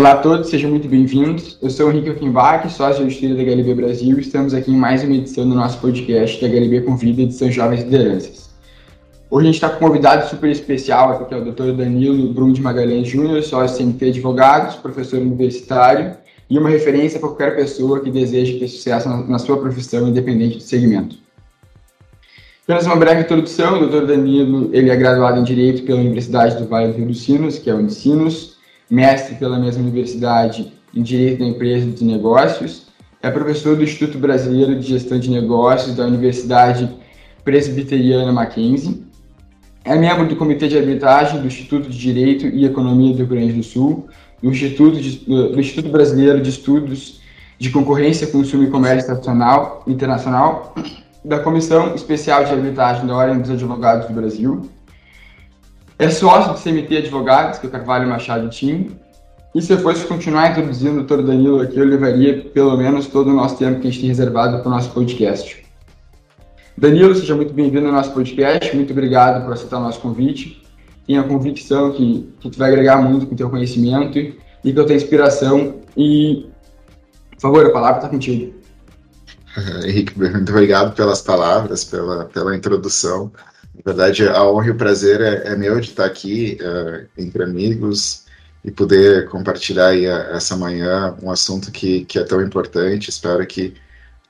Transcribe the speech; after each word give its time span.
Olá 0.00 0.12
a 0.12 0.16
todos, 0.16 0.48
sejam 0.48 0.70
muito 0.70 0.88
bem-vindos. 0.88 1.58
Eu 1.60 1.68
sou 1.68 1.88
o 1.88 1.90
Henrique 1.92 2.08
Offenbach, 2.08 2.66
sócio 2.72 3.04
de 3.04 3.12
estúdio 3.12 3.36
da 3.36 3.42
HLB 3.42 3.74
Brasil 3.74 4.16
e 4.16 4.22
estamos 4.22 4.54
aqui 4.54 4.70
em 4.70 4.74
mais 4.74 5.04
uma 5.04 5.14
edição 5.14 5.46
do 5.46 5.54
nosso 5.54 5.78
podcast 5.78 6.40
da 6.40 6.48
HLB 6.48 6.80
Convida, 6.80 7.20
edição 7.20 7.50
Jovens 7.50 7.82
Lideranças. 7.82 8.48
Hoje 9.30 9.42
a 9.42 9.52
gente 9.52 9.54
está 9.56 9.68
com 9.68 9.84
um 9.84 9.88
convidado 9.88 10.26
super 10.30 10.50
especial 10.50 11.10
aqui, 11.10 11.26
que 11.26 11.34
é 11.34 11.36
o 11.36 11.44
Dr. 11.44 11.76
Danilo 11.76 12.32
Brum 12.32 12.50
de 12.50 12.62
Magalhães 12.62 13.08
Júnior, 13.08 13.42
sócio 13.42 13.76
CMT 13.76 14.06
Advogados, 14.06 14.76
professor 14.76 15.20
universitário 15.20 16.16
e 16.48 16.58
uma 16.58 16.70
referência 16.70 17.20
para 17.20 17.28
qualquer 17.28 17.54
pessoa 17.54 18.00
que 18.00 18.10
deseje 18.10 18.58
ter 18.58 18.68
sucesso 18.68 19.06
na 19.06 19.38
sua 19.38 19.58
profissão, 19.58 20.08
independente 20.08 20.56
do 20.56 20.62
segmento. 20.62 21.16
Apenas 22.64 22.86
uma 22.86 22.96
breve 22.96 23.20
introdução, 23.20 23.82
o 23.82 23.86
Dr. 23.86 24.06
Danilo 24.06 24.70
ele 24.72 24.88
é 24.88 24.96
graduado 24.96 25.38
em 25.38 25.44
Direito 25.44 25.82
pela 25.82 26.00
Universidade 26.00 26.56
do 26.56 26.66
Vale 26.66 26.90
do 26.90 26.96
Rio 26.96 27.08
dos 27.08 27.20
Sinos, 27.20 27.58
que 27.58 27.68
é 27.68 27.74
o 27.74 27.76
Unicinos, 27.76 28.49
mestre 28.90 29.36
pela 29.36 29.58
mesma 29.58 29.82
universidade 29.82 30.72
em 30.94 31.02
Direito 31.02 31.38
da 31.38 31.46
Empresa 31.46 31.86
e 31.86 31.92
de 31.92 32.04
Negócios, 32.04 32.88
é 33.22 33.30
professor 33.30 33.76
do 33.76 33.84
Instituto 33.84 34.18
Brasileiro 34.18 34.78
de 34.78 34.88
Gestão 34.88 35.18
de 35.18 35.30
Negócios 35.30 35.94
da 35.94 36.04
Universidade 36.04 36.90
Presbiteriana 37.44 38.32
Mackenzie, 38.32 39.04
é 39.84 39.94
membro 39.94 40.26
do 40.26 40.36
Comitê 40.36 40.68
de 40.68 40.76
Arbitragem 40.76 41.40
do 41.40 41.46
Instituto 41.46 41.88
de 41.88 41.98
Direito 41.98 42.46
e 42.46 42.64
Economia 42.64 43.12
do 43.12 43.18
Rio 43.18 43.26
Grande 43.26 43.52
do 43.52 43.62
Sul, 43.62 44.08
do 44.42 44.50
Instituto, 44.50 45.00
de, 45.00 45.18
do 45.18 45.60
Instituto 45.60 45.90
Brasileiro 45.90 46.40
de 46.40 46.50
Estudos 46.50 47.20
de 47.58 47.70
Concorrência, 47.70 48.26
Consumo 48.26 48.64
e 48.64 48.70
Comércio 48.70 49.04
Internacional, 49.04 49.82
Internacional 49.86 50.74
da 51.24 51.38
Comissão 51.38 51.94
Especial 51.94 52.44
de 52.44 52.52
Arbitragem 52.52 53.06
da 53.06 53.14
Ordem 53.14 53.38
dos 53.38 53.50
Advogados 53.50 54.06
do 54.08 54.14
Brasil, 54.14 54.68
é 56.00 56.08
sócio 56.08 56.54
do 56.54 56.58
CMT 56.58 56.96
Advogados, 56.96 57.58
que 57.58 57.66
o 57.66 57.70
Carvalho 57.70 58.08
Machado 58.08 58.48
Tim. 58.48 58.96
E 59.54 59.60
se 59.60 59.70
eu 59.70 59.78
fosse 59.80 60.06
continuar 60.06 60.50
introduzindo 60.50 60.92
o 60.92 61.04
doutor 61.04 61.22
Danilo 61.22 61.60
aqui, 61.60 61.78
eu 61.78 61.84
levaria 61.84 62.42
pelo 62.54 62.74
menos 62.74 63.06
todo 63.06 63.28
o 63.28 63.34
nosso 63.34 63.58
tempo 63.58 63.80
que 63.80 63.86
a 63.86 63.90
gente 63.90 64.00
tem 64.00 64.08
reservado 64.08 64.60
para 64.60 64.66
o 64.66 64.70
nosso 64.70 64.90
podcast. 64.92 65.62
Danilo, 66.74 67.14
seja 67.14 67.36
muito 67.36 67.52
bem-vindo 67.52 67.86
ao 67.86 67.92
nosso 67.92 68.12
podcast. 68.12 68.74
Muito 68.74 68.92
obrigado 68.92 69.44
por 69.44 69.52
aceitar 69.52 69.76
o 69.76 69.82
nosso 69.82 70.00
convite. 70.00 70.62
Tenho 71.06 71.20
a 71.20 71.24
convicção 71.24 71.92
que, 71.92 72.32
que 72.40 72.48
tu 72.48 72.58
vai 72.58 72.70
agregar 72.70 72.96
muito 73.02 73.26
com 73.26 73.34
o 73.34 73.36
teu 73.36 73.50
conhecimento 73.50 74.18
e, 74.18 74.38
e 74.64 74.72
com 74.72 74.80
a 74.80 74.84
tua 74.84 74.94
inspiração. 74.94 75.80
E, 75.94 76.48
por 77.32 77.40
favor, 77.42 77.66
a 77.66 77.70
palavra 77.70 77.98
está 77.98 78.08
contigo. 78.08 78.54
Henrique, 79.84 80.18
muito 80.18 80.50
obrigado 80.50 80.94
pelas 80.94 81.20
palavras, 81.20 81.84
pela, 81.84 82.24
pela 82.24 82.56
introdução. 82.56 83.30
Na 83.84 83.92
verdade, 83.92 84.28
a 84.28 84.44
honra 84.44 84.66
e 84.66 84.70
o 84.70 84.74
prazer 84.74 85.20
é, 85.20 85.52
é 85.52 85.56
meu 85.56 85.80
de 85.80 85.90
estar 85.90 86.04
aqui 86.04 86.58
uh, 86.60 87.06
entre 87.16 87.42
amigos 87.42 88.24
e 88.64 88.70
poder 88.70 89.28
compartilhar 89.28 89.88
aí 89.88 90.06
a, 90.06 90.32
essa 90.32 90.56
manhã 90.56 91.16
um 91.22 91.30
assunto 91.30 91.70
que, 91.72 92.04
que 92.04 92.18
é 92.18 92.24
tão 92.24 92.42
importante. 92.42 93.08
Espero 93.08 93.46
que, 93.46 93.74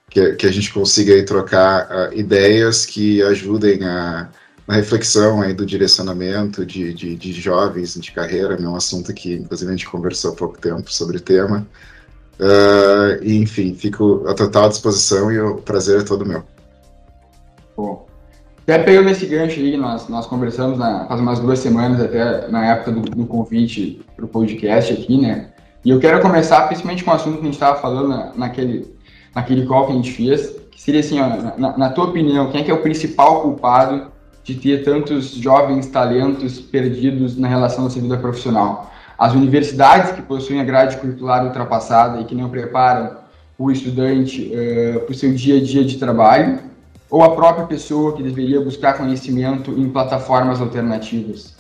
que, 0.09 0.35
que 0.35 0.47
a 0.47 0.53
gente 0.53 0.73
consiga 0.73 1.15
aí 1.15 1.25
trocar 1.25 1.89
uh, 1.91 2.15
ideias 2.17 2.87
que 2.87 3.23
ajudem 3.23 3.85
a, 3.85 4.29
na 4.69 4.75
reflexão 4.75 5.43
aí 5.43 5.53
do 5.53 5.67
direcionamento 5.67 6.65
de, 6.65 6.95
de, 6.95 7.17
de 7.17 7.33
jovens 7.33 7.95
de 7.95 8.13
carreira. 8.13 8.55
É 8.55 8.69
um 8.69 8.77
assunto 8.77 9.13
que, 9.13 9.35
inclusive, 9.35 9.69
a 9.69 9.75
gente 9.75 9.91
conversou 9.91 10.33
há 10.33 10.37
pouco 10.37 10.59
tempo 10.59 10.93
sobre 10.93 11.17
o 11.17 11.21
tema. 11.21 11.67
Uh, 12.39 13.23
e, 13.23 13.37
enfim, 13.37 13.75
fico 13.75 14.25
à 14.29 14.35
total 14.35 14.69
disposição 14.69 15.31
e 15.33 15.41
o 15.41 15.57
prazer 15.57 16.01
é 16.01 16.05
todo 16.05 16.25
meu. 16.25 16.45
Bom, 17.77 18.10
até 18.71 18.85
pegando 18.85 19.11
esse 19.11 19.27
gancho 19.27 19.59
aí, 19.59 19.77
nós, 19.77 20.09
nós 20.09 20.27
conversamos 20.27 20.79
na, 20.79 21.05
faz 21.07 21.21
umas 21.21 21.41
duas 21.41 21.59
semanas, 21.59 22.01
até 22.01 22.47
na 22.49 22.65
época 22.67 22.93
do, 22.93 23.01
do 23.01 23.27
convite 23.27 24.01
para 24.15 24.25
o 24.25 24.29
podcast 24.29 24.93
aqui, 24.93 25.21
né? 25.21 25.49
E 25.85 25.91
eu 25.91 25.99
quero 25.99 26.21
começar 26.21 26.69
principalmente 26.69 27.03
com 27.03 27.11
o 27.11 27.15
assunto 27.15 27.37
que 27.37 27.41
a 27.41 27.45
gente 27.47 27.55
estava 27.55 27.81
falando 27.81 28.09
na, 28.09 28.33
naquele, 28.37 28.95
naquele 29.35 29.67
call 29.67 29.87
que 29.87 29.93
a 29.93 29.97
gente 29.97 30.13
fez, 30.13 30.55
que 30.71 30.81
seria 30.81 31.01
assim, 31.01 31.21
ó, 31.21 31.59
na, 31.59 31.77
na, 31.77 31.89
tua 31.91 32.05
opinião, 32.05 32.49
quem 32.51 32.61
é 32.61 32.65
que 32.65 32.71
é 32.71 32.75
o 32.75 32.81
principal 32.81 33.43
culpado 33.43 34.07
de 34.45 34.55
ter 34.55 34.85
tantos 34.85 35.33
jovens 35.33 35.89
talentos 35.89 36.61
perdidos 36.61 37.37
na 37.37 37.49
relação 37.49 37.85
da 37.85 37.91
sua 37.91 38.03
vida 38.03 38.19
profissional? 38.19 38.93
As 39.19 39.33
universidades 39.35 40.13
que 40.13 40.23
possuem 40.23 40.61
a 40.61 40.65
grade 40.65 40.97
curricular 40.99 41.45
ultrapassada 41.45 42.21
e 42.21 42.25
que 42.25 42.37
não 42.37 42.49
preparam 42.49 43.17
o 43.59 43.71
estudante 43.71 44.53
uh, 44.55 45.01
para 45.01 45.13
o 45.13 45.15
seu 45.15 45.35
dia 45.35 45.57
a 45.57 45.61
dia 45.63 45.85
de 45.85 45.99
trabalho, 45.99 46.70
ou 47.11 47.23
a 47.25 47.35
própria 47.35 47.67
pessoa 47.67 48.17
que 48.17 48.23
deveria 48.23 48.61
buscar 48.61 48.97
conhecimento 48.97 49.73
em 49.73 49.91
plataformas 49.91 50.61
alternativas? 50.61 51.55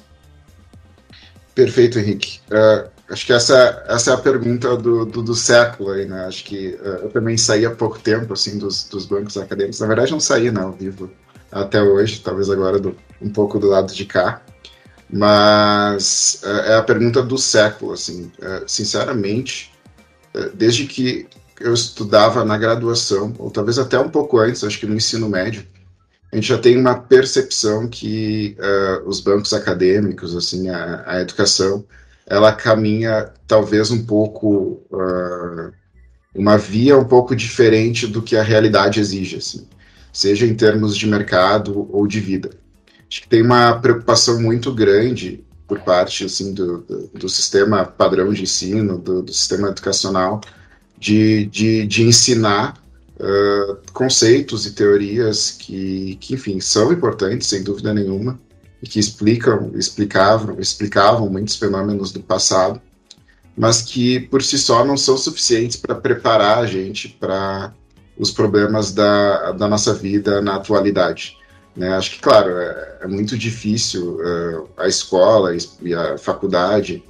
Perfeito, 1.54 1.98
Henrique. 1.98 2.40
Uh, 2.48 2.88
acho 3.10 3.26
que 3.26 3.32
essa, 3.32 3.84
essa 3.88 4.12
é 4.12 4.14
a 4.14 4.18
pergunta 4.18 4.76
do, 4.76 5.04
do, 5.04 5.22
do 5.22 5.34
século 5.34 5.90
aí, 5.90 6.06
né? 6.06 6.26
Acho 6.26 6.44
que 6.44 6.78
uh, 6.80 7.02
eu 7.02 7.10
também 7.10 7.36
saí 7.36 7.66
há 7.66 7.70
pouco 7.70 7.98
tempo, 7.98 8.32
assim, 8.32 8.56
dos, 8.56 8.84
dos 8.84 9.06
bancos 9.06 9.36
acadêmicos. 9.36 9.80
Na 9.80 9.88
verdade, 9.88 10.12
não 10.12 10.20
saí, 10.20 10.50
não, 10.50 10.70
vivo 10.72 11.10
até 11.50 11.82
hoje, 11.82 12.20
talvez 12.20 12.48
agora 12.48 12.78
do, 12.78 12.96
um 13.20 13.28
pouco 13.28 13.58
do 13.58 13.66
lado 13.66 13.92
de 13.92 14.04
cá. 14.04 14.40
Mas 15.12 16.40
uh, 16.44 16.60
é 16.60 16.76
a 16.76 16.82
pergunta 16.82 17.20
do 17.20 17.36
século, 17.36 17.92
assim. 17.92 18.30
sinceramente, 18.68 19.72
desde 20.54 20.86
que 20.86 21.26
eu 21.60 21.74
estudava 21.74 22.44
na 22.44 22.56
graduação, 22.56 23.34
ou 23.38 23.50
talvez 23.50 23.78
até 23.78 23.98
um 23.98 24.08
pouco 24.08 24.38
antes, 24.38 24.64
acho 24.64 24.80
que 24.80 24.86
no 24.86 24.94
ensino 24.94 25.28
médio, 25.28 25.64
a 26.32 26.36
gente 26.36 26.48
já 26.48 26.58
tem 26.58 26.78
uma 26.78 26.94
percepção 26.94 27.88
que 27.88 28.56
uh, 28.58 29.08
os 29.08 29.20
bancos 29.20 29.52
acadêmicos, 29.52 30.34
assim, 30.34 30.68
a, 30.68 31.02
a, 31.06 31.20
educação, 31.20 31.84
ela 32.26 32.52
caminha 32.52 33.30
talvez 33.46 33.90
um 33.90 34.06
pouco 34.06 34.80
uh, 34.90 35.72
uma 36.34 36.56
via 36.56 36.96
um 36.96 37.04
pouco 37.04 37.34
diferente 37.34 38.06
do 38.06 38.22
que 38.22 38.36
a 38.36 38.42
realidade 38.42 39.00
exige, 39.00 39.36
assim, 39.36 39.66
seja 40.12 40.46
em 40.46 40.54
termos 40.54 40.96
de 40.96 41.06
mercado 41.06 41.88
ou 41.92 42.06
de 42.06 42.20
vida. 42.20 42.50
Acho 43.10 43.22
que 43.22 43.28
tem 43.28 43.42
uma 43.42 43.74
preocupação 43.80 44.40
muito 44.40 44.72
grande 44.72 45.44
por 45.66 45.80
parte 45.80 46.24
assim 46.24 46.54
do, 46.54 46.78
do, 46.78 47.08
do 47.08 47.28
sistema 47.28 47.84
padrão 47.84 48.32
de 48.32 48.42
ensino, 48.42 48.96
do, 48.96 49.22
do 49.22 49.32
sistema 49.32 49.68
educacional, 49.68 50.40
de, 51.00 51.46
de, 51.46 51.86
de 51.86 52.02
ensinar 52.02 52.76
uh, 53.18 53.76
conceitos 53.92 54.66
e 54.66 54.72
teorias 54.72 55.50
que, 55.50 56.16
que, 56.20 56.34
enfim, 56.34 56.60
são 56.60 56.92
importantes, 56.92 57.48
sem 57.48 57.62
dúvida 57.62 57.94
nenhuma, 57.94 58.38
e 58.82 58.86
que 58.86 59.00
explicam, 59.00 59.72
explicavam, 59.74 60.60
explicavam 60.60 61.28
muitos 61.30 61.56
fenômenos 61.56 62.12
do 62.12 62.20
passado, 62.20 62.80
mas 63.56 63.80
que 63.80 64.20
por 64.20 64.42
si 64.42 64.58
só 64.58 64.84
não 64.84 64.96
são 64.96 65.16
suficientes 65.16 65.76
para 65.76 65.94
preparar 65.94 66.58
a 66.58 66.66
gente 66.66 67.08
para 67.08 67.72
os 68.18 68.30
problemas 68.30 68.92
da, 68.92 69.52
da 69.52 69.66
nossa 69.66 69.94
vida 69.94 70.42
na 70.42 70.56
atualidade. 70.56 71.36
Né? 71.74 71.88
Acho 71.94 72.12
que, 72.12 72.20
claro, 72.20 72.50
é, 72.50 72.98
é 73.02 73.06
muito 73.06 73.36
difícil 73.38 74.18
uh, 74.18 74.68
a 74.76 74.86
escola 74.86 75.56
e 75.82 75.94
a 75.94 76.18
faculdade 76.18 77.02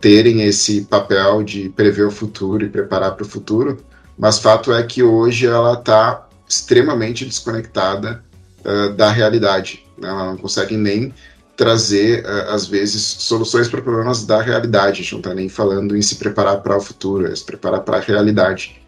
terem 0.00 0.42
esse 0.42 0.82
papel 0.82 1.42
de 1.42 1.68
prever 1.68 2.06
o 2.06 2.10
futuro 2.10 2.64
e 2.64 2.68
preparar 2.68 3.14
para 3.14 3.24
o 3.24 3.28
futuro, 3.28 3.78
mas 4.20 4.38
fato 4.38 4.70
é 4.70 4.82
que 4.82 5.02
hoje 5.02 5.46
ela 5.46 5.72
está 5.72 6.28
extremamente 6.46 7.24
desconectada 7.24 8.22
uh, 8.64 8.92
da 8.92 9.10
realidade. 9.10 9.86
Né? 9.96 10.08
Ela 10.08 10.26
não 10.26 10.36
consegue 10.36 10.76
nem 10.76 11.14
trazer, 11.56 12.24
uh, 12.26 12.50
às 12.50 12.66
vezes, 12.66 13.00
soluções 13.02 13.68
para 13.68 13.80
problemas 13.80 14.26
da 14.26 14.42
realidade. 14.42 15.00
A 15.00 15.02
gente 15.02 15.12
não 15.12 15.20
está 15.20 15.34
nem 15.34 15.48
falando 15.48 15.96
em 15.96 16.02
se 16.02 16.16
preparar 16.16 16.60
para 16.60 16.76
o 16.76 16.80
futuro, 16.80 17.26
é 17.26 17.34
se 17.34 17.44
preparar 17.44 17.80
para 17.80 17.96
a 17.96 18.00
realidade. 18.00 18.82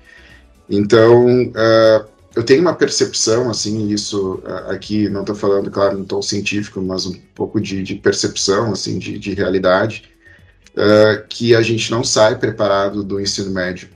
Então, 0.69 1.52
eu 2.35 2.43
tenho 2.43 2.62
uma 2.62 2.73
percepção, 2.73 3.50
assim, 3.50 3.88
isso 3.88 4.43
aqui, 4.69 5.06
não 5.08 5.20
estou 5.20 5.35
falando, 5.37 5.70
claro, 5.70 5.99
no 5.99 6.05
tom 6.05 6.23
científico, 6.23 6.81
mas 6.81 7.05
um 7.05 7.12
pouco 7.35 7.61
de, 7.61 7.82
de 7.82 7.96
percepção, 7.96 8.73
assim, 8.73 8.99
de, 8.99 9.19
de 9.19 9.35
realidade, 9.35 10.12
uh, 10.76 11.26
que 11.28 11.54
a 11.54 11.62
gente 11.62 11.90
não 11.90 12.04
sai 12.04 12.38
preparado 12.38 13.02
do 13.02 13.20
ensino 13.20 13.50
médio 13.50 13.88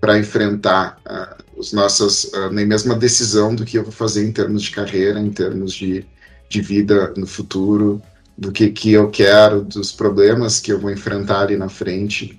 para 0.00 0.18
enfrentar 0.18 0.98
uh, 1.06 1.42
os 1.56 1.72
nossas, 1.72 2.24
uh, 2.24 2.50
nem 2.50 2.66
mesmo 2.66 2.92
a 2.92 2.96
decisão 2.96 3.54
do 3.54 3.64
que 3.64 3.78
eu 3.78 3.82
vou 3.82 3.92
fazer 3.92 4.24
em 4.24 4.32
termos 4.32 4.62
de 4.62 4.70
carreira, 4.70 5.18
em 5.18 5.30
termos 5.30 5.74
de, 5.74 6.04
de 6.48 6.60
vida 6.60 7.12
no 7.16 7.26
futuro, 7.26 8.00
do 8.36 8.52
que, 8.52 8.68
que 8.68 8.92
eu 8.92 9.10
quero, 9.10 9.62
dos 9.62 9.90
problemas 9.92 10.60
que 10.60 10.72
eu 10.72 10.78
vou 10.78 10.90
enfrentar 10.90 11.42
ali 11.42 11.56
na 11.56 11.68
frente. 11.68 12.38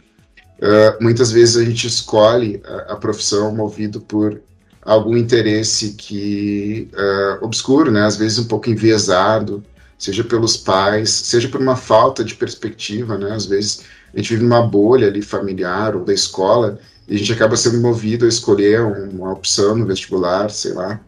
Uh, 0.60 1.02
muitas 1.02 1.32
vezes 1.32 1.58
a 1.58 1.64
gente 1.64 1.88
escolhe 1.88 2.62
a, 2.66 2.94
a, 2.94 2.96
profissão 2.96 3.56
movido 3.56 4.02
por 4.02 4.42
algum 4.82 5.16
interesse 5.16 5.94
que 5.94 6.90
uh, 6.94 7.46
obscuro, 7.46 7.92
né? 7.92 8.04
Às 8.04 8.16
vezes 8.16 8.40
um 8.40 8.46
pouco 8.46 8.70
enviesado, 8.70 9.64
seja 9.98 10.24
pelos 10.24 10.56
pais, 10.56 11.10
seja 11.10 11.50
por 11.50 11.60
uma 11.60 11.76
falta 11.76 12.24
de 12.24 12.36
perspectiva, 12.36 13.18
né? 13.18 13.32
Às 13.32 13.46
vezes 13.46 13.84
a 14.14 14.18
gente 14.18 14.30
vive 14.30 14.44
numa 14.44 14.62
bolha 14.62 15.08
ali 15.08 15.22
familiar 15.22 15.96
ou 15.96 16.06
da 16.06 16.14
escola 16.14 16.80
e 17.08 17.16
a 17.16 17.18
gente 17.18 17.34
acaba 17.34 17.56
sendo 17.56 17.80
movido 17.80 18.26
a 18.26 18.28
escolher 18.28 18.82
uma 18.82 19.32
opção 19.32 19.76
no 19.76 19.86
vestibular, 19.86 20.50
sei 20.50 20.74
lá, 20.74 21.00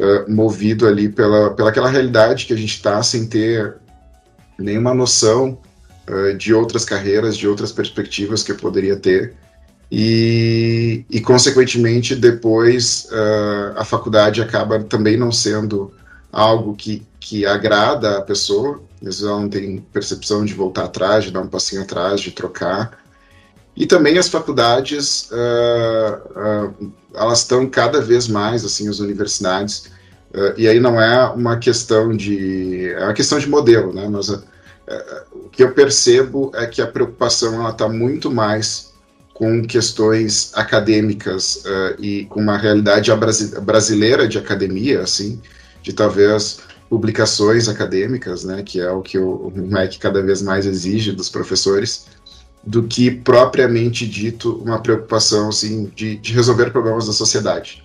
uh, 0.00 0.30
movido 0.30 0.86
ali 0.86 1.08
pela, 1.08 1.50
pela 1.54 1.70
aquela 1.70 1.88
realidade 1.88 2.46
que 2.46 2.52
a 2.52 2.56
gente 2.56 2.74
está 2.74 3.02
sem 3.02 3.26
ter 3.26 3.76
nenhuma 4.58 4.92
noção 4.92 5.58
uh, 6.08 6.36
de 6.36 6.52
outras 6.52 6.84
carreiras, 6.84 7.36
de 7.36 7.48
outras 7.48 7.72
perspectivas 7.72 8.42
que 8.42 8.52
eu 8.52 8.56
poderia 8.56 8.96
ter. 8.96 9.34
E, 9.90 11.04
e 11.08 11.20
consequentemente, 11.20 12.16
depois 12.16 13.06
uh, 13.10 13.78
a 13.78 13.84
faculdade 13.84 14.42
acaba 14.42 14.82
também 14.82 15.16
não 15.16 15.30
sendo 15.30 15.92
algo 16.34 16.74
que, 16.74 17.06
que 17.20 17.46
agrada 17.46 18.18
a 18.18 18.22
pessoa, 18.22 18.82
ela 19.00 19.40
não 19.40 19.48
tem 19.48 19.78
percepção 19.92 20.44
de 20.44 20.52
voltar 20.52 20.84
atrás, 20.84 21.24
de 21.24 21.30
dar 21.30 21.40
um 21.40 21.46
passinho 21.46 21.82
atrás, 21.82 22.20
de 22.20 22.32
trocar. 22.32 22.98
E 23.76 23.86
também 23.86 24.18
as 24.18 24.28
faculdades, 24.28 25.30
uh, 25.30 26.74
uh, 26.80 26.92
elas 27.14 27.38
estão 27.38 27.68
cada 27.68 28.00
vez 28.00 28.26
mais, 28.26 28.64
assim, 28.64 28.88
as 28.88 28.98
universidades, 28.98 29.86
uh, 30.34 30.54
e 30.56 30.66
aí 30.66 30.80
não 30.80 31.00
é 31.00 31.24
uma 31.28 31.56
questão 31.56 32.16
de, 32.16 32.90
é 32.90 33.04
uma 33.04 33.14
questão 33.14 33.38
de 33.38 33.48
modelo, 33.48 33.92
né, 33.92 34.08
mas 34.10 34.28
o 35.32 35.48
que 35.50 35.62
eu 35.62 35.72
percebo 35.72 36.52
é 36.54 36.66
que 36.66 36.82
a 36.82 36.86
preocupação, 36.86 37.54
ela 37.54 37.70
está 37.70 37.88
muito 37.88 38.30
mais 38.30 38.92
com 39.32 39.62
questões 39.62 40.52
acadêmicas 40.54 41.64
e 41.98 42.26
com 42.26 42.38
uma 42.38 42.58
realidade 42.58 43.10
brasileira 43.62 44.28
de 44.28 44.36
academia, 44.36 45.00
assim, 45.00 45.40
de 45.84 45.92
talvez 45.92 46.60
publicações 46.88 47.68
acadêmicas, 47.68 48.42
né, 48.44 48.62
que 48.62 48.80
é 48.80 48.90
o 48.90 49.02
que 49.02 49.18
o, 49.18 49.52
MEC 49.54 49.98
cada 49.98 50.22
vez 50.22 50.42
mais 50.42 50.66
exige 50.66 51.12
dos 51.12 51.28
professores, 51.28 52.06
do 52.64 52.82
que 52.82 53.10
propriamente 53.10 54.06
dito 54.06 54.56
uma 54.56 54.80
preocupação 54.80 55.50
assim, 55.50 55.92
de, 55.94 56.16
de 56.16 56.32
resolver 56.32 56.70
problemas 56.70 57.06
da 57.06 57.12
sociedade. 57.12 57.84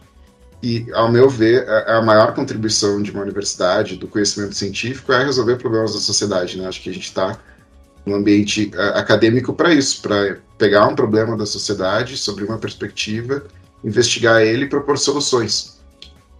E, 0.63 0.85
ao 0.93 1.11
meu 1.11 1.29
ver, 1.29 1.67
a, 1.69 1.97
a, 1.97 2.01
maior 2.01 2.33
contribuição 2.33 3.01
de 3.01 3.11
uma 3.11 3.21
universidade, 3.21 3.97
do 3.97 4.07
conhecimento 4.07 4.55
científico, 4.55 5.11
é 5.11 5.23
resolver 5.23 5.57
problemas 5.57 5.93
da 5.93 5.99
sociedade. 5.99 6.57
Né? 6.57 6.67
Acho 6.67 6.81
que 6.81 6.89
a 6.89 6.93
gente 6.93 7.05
está 7.05 7.37
no 8.05 8.15
ambiente 8.15 8.71
a, 8.75 8.99
acadêmico 8.99 9.53
para 9.53 9.73
isso, 9.73 10.01
para 10.01 10.37
pegar 10.57 10.87
um 10.87 10.95
problema 10.95 11.35
da 11.37 11.45
sociedade 11.45 12.17
sobre 12.17 12.43
uma 12.43 12.57
perspectiva, 12.57 13.43
investigar 13.83 14.41
ele 14.41 14.65
e 14.65 14.69
propor 14.69 14.97
soluções. 14.97 15.78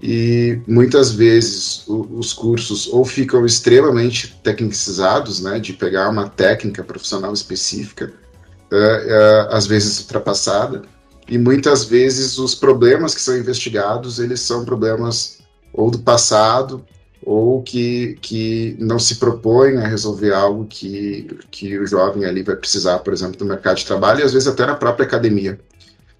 E 0.01 0.61
muitas 0.65 1.11
vezes 1.11 1.83
os 1.87 2.31
cursos 2.31 2.87
ou 2.87 3.03
ficam 3.03 3.45
extremamente 3.45 4.39
tecnicizados, 4.41 5.41
né, 5.41 5.59
de 5.59 5.73
pegar 5.73 6.09
uma 6.09 6.29
técnica 6.29 6.83
profissional 6.83 7.33
específica, 7.33 8.13
é, 8.71 8.77
é, 8.77 9.47
às 9.55 9.67
vezes 9.67 9.99
ultrapassada, 9.99 10.83
e 11.27 11.37
muitas 11.37 11.83
vezes 11.83 12.37
os 12.37 12.55
problemas 12.55 13.13
que 13.13 13.21
são 13.21 13.37
investigados, 13.37 14.19
eles 14.19 14.39
são 14.39 14.63
problemas 14.63 15.39
ou 15.73 15.91
do 15.91 15.99
passado, 15.99 16.83
ou 17.21 17.61
que, 17.61 18.17
que 18.21 18.75
não 18.79 18.97
se 18.97 19.15
propõem 19.15 19.77
a 19.77 19.87
resolver 19.87 20.33
algo 20.33 20.65
que, 20.65 21.27
que 21.51 21.77
o 21.77 21.85
jovem 21.85 22.25
ali 22.25 22.41
vai 22.41 22.55
precisar, 22.55 22.99
por 22.99 23.13
exemplo, 23.13 23.37
do 23.37 23.45
mercado 23.45 23.77
de 23.77 23.85
trabalho, 23.85 24.21
e 24.21 24.23
às 24.23 24.33
vezes 24.33 24.47
até 24.47 24.65
na 24.65 24.75
própria 24.75 25.05
academia. 25.05 25.59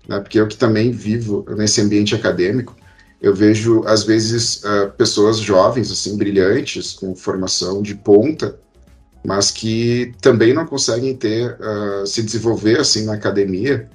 Né? 0.08 0.20
Porque 0.20 0.40
eu 0.40 0.48
que 0.48 0.58
também 0.58 0.92
vivo 0.92 1.46
nesse 1.56 1.82
ambiente 1.82 2.14
acadêmico, 2.14 2.76
eu 3.22 3.36
vejo, 3.36 3.84
às 3.86 4.04
vezes, 4.04 4.64
uh, 4.64 4.92
pessoas 4.98 5.40
jovens, 5.40 5.92
assim, 5.92 6.16
brilhantes, 6.16 6.94
com 6.94 7.14
formação 7.16 7.82
de 7.82 7.94
ponta, 7.94 8.58
mas 9.26 9.52
que 9.52 10.14
também 10.22 10.54
não 10.54 10.66
conseguem 10.66 11.16
ter 11.16 11.58
uh, 11.60 12.08
se 12.08 12.24
desenvolver 12.24 12.80
assim 12.80 13.04
na 13.04 13.14
academia 13.14 13.90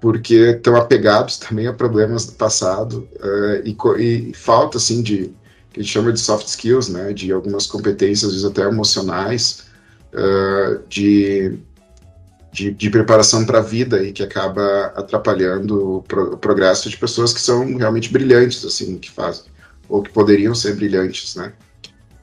porque 0.00 0.50
estão 0.50 0.76
apegados 0.76 1.38
também 1.38 1.66
a 1.66 1.72
problemas 1.72 2.26
do 2.26 2.32
passado 2.32 3.08
uh, 3.16 3.66
e, 3.66 3.76
e, 3.98 4.34
falta 4.34 4.76
assim 4.76 5.02
de 5.02 5.32
que 5.72 5.80
a 5.80 5.82
gente 5.82 5.92
chama 5.92 6.12
de 6.12 6.20
soft 6.20 6.46
skills, 6.46 6.88
né, 6.88 7.12
de 7.12 7.32
algumas 7.32 7.66
competências 7.66 8.24
às 8.24 8.32
vezes 8.32 8.44
até 8.44 8.62
emocionais 8.62 9.66
de, 10.88 11.58
de, 12.58 12.72
de 12.72 12.90
preparação 12.90 13.46
para 13.46 13.58
a 13.58 13.62
vida 13.62 14.02
e 14.02 14.12
que 14.12 14.22
acaba 14.22 14.92
atrapalhando 14.96 15.96
o, 15.96 16.02
pro, 16.02 16.34
o, 16.34 16.36
progresso 16.36 16.90
de 16.90 16.96
pessoas 16.96 17.32
que 17.32 17.40
são 17.40 17.76
realmente 17.76 18.12
brilhantes 18.12 18.64
assim 18.64 18.98
que 18.98 19.10
fazem 19.10 19.44
ou 19.88 20.02
que 20.02 20.10
poderiam 20.10 20.54
ser 20.54 20.74
brilhantes, 20.74 21.36
né? 21.36 21.52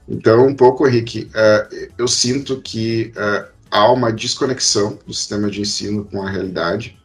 Então, 0.08 0.46
um 0.46 0.54
pouco, 0.54 0.88
Henrique, 0.88 1.32
uh, 1.32 1.90
eu 1.98 2.08
sinto 2.08 2.62
que 2.62 3.12
uh, 3.16 3.48
há 3.72 3.92
uma 3.92 4.12
desconexão 4.12 5.00
do 5.08 5.14
sistema 5.14 5.50
de 5.50 5.62
ensino 5.62 6.06
com 6.06 6.22
a 6.22 6.30
realidade. 6.30 7.00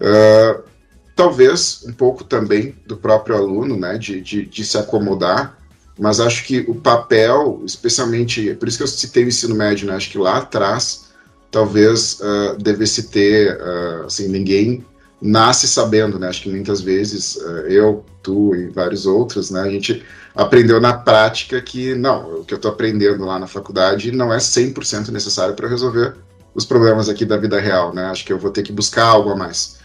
Uh, 0.00 0.64
talvez 1.14 1.84
um 1.86 1.92
pouco 1.92 2.24
também 2.24 2.74
do 2.84 2.96
próprio 2.96 3.36
aluno, 3.36 3.76
né, 3.76 3.96
de, 3.96 4.20
de, 4.20 4.44
de, 4.44 4.64
se 4.64 4.76
acomodar, 4.76 5.56
mas 5.96 6.18
acho 6.18 6.44
que 6.44 6.64
o 6.66 6.74
papel, 6.74 7.62
especialmente, 7.64 8.54
por 8.54 8.66
isso 8.66 8.78
que 8.78 8.82
eu 8.82 8.88
citei 8.88 9.24
o 9.24 9.28
ensino 9.28 9.54
médio, 9.54 9.86
né, 9.86 9.94
acho 9.94 10.10
que 10.10 10.18
lá 10.18 10.38
atrás 10.38 11.05
talvez 11.56 12.20
devesse 12.58 13.04
ter, 13.04 13.58
assim, 14.04 14.28
ninguém 14.28 14.84
nasce 15.22 15.66
sabendo, 15.66 16.18
né, 16.18 16.28
acho 16.28 16.42
que 16.42 16.50
muitas 16.50 16.82
vezes 16.82 17.38
eu, 17.66 18.04
tu 18.22 18.54
e 18.54 18.68
vários 18.68 19.06
outros, 19.06 19.50
né, 19.50 19.62
a 19.62 19.70
gente 19.70 20.04
aprendeu 20.34 20.78
na 20.78 20.92
prática 20.92 21.60
que 21.62 21.94
não, 21.94 22.40
o 22.40 22.44
que 22.44 22.52
eu 22.52 22.56
estou 22.56 22.70
aprendendo 22.70 23.24
lá 23.24 23.38
na 23.38 23.46
faculdade 23.46 24.12
não 24.12 24.32
é 24.32 24.36
100% 24.36 25.08
necessário 25.08 25.54
para 25.54 25.66
resolver 25.66 26.14
os 26.56 26.64
problemas 26.64 27.08
aqui 27.08 27.24
da 27.24 27.36
vida 27.36 27.60
real, 27.60 27.94
né? 27.94 28.06
Acho 28.06 28.24
que 28.24 28.32
eu 28.32 28.38
vou 28.38 28.50
ter 28.50 28.62
que 28.62 28.72
buscar 28.72 29.04
algo 29.04 29.30
a 29.30 29.36
mais. 29.36 29.76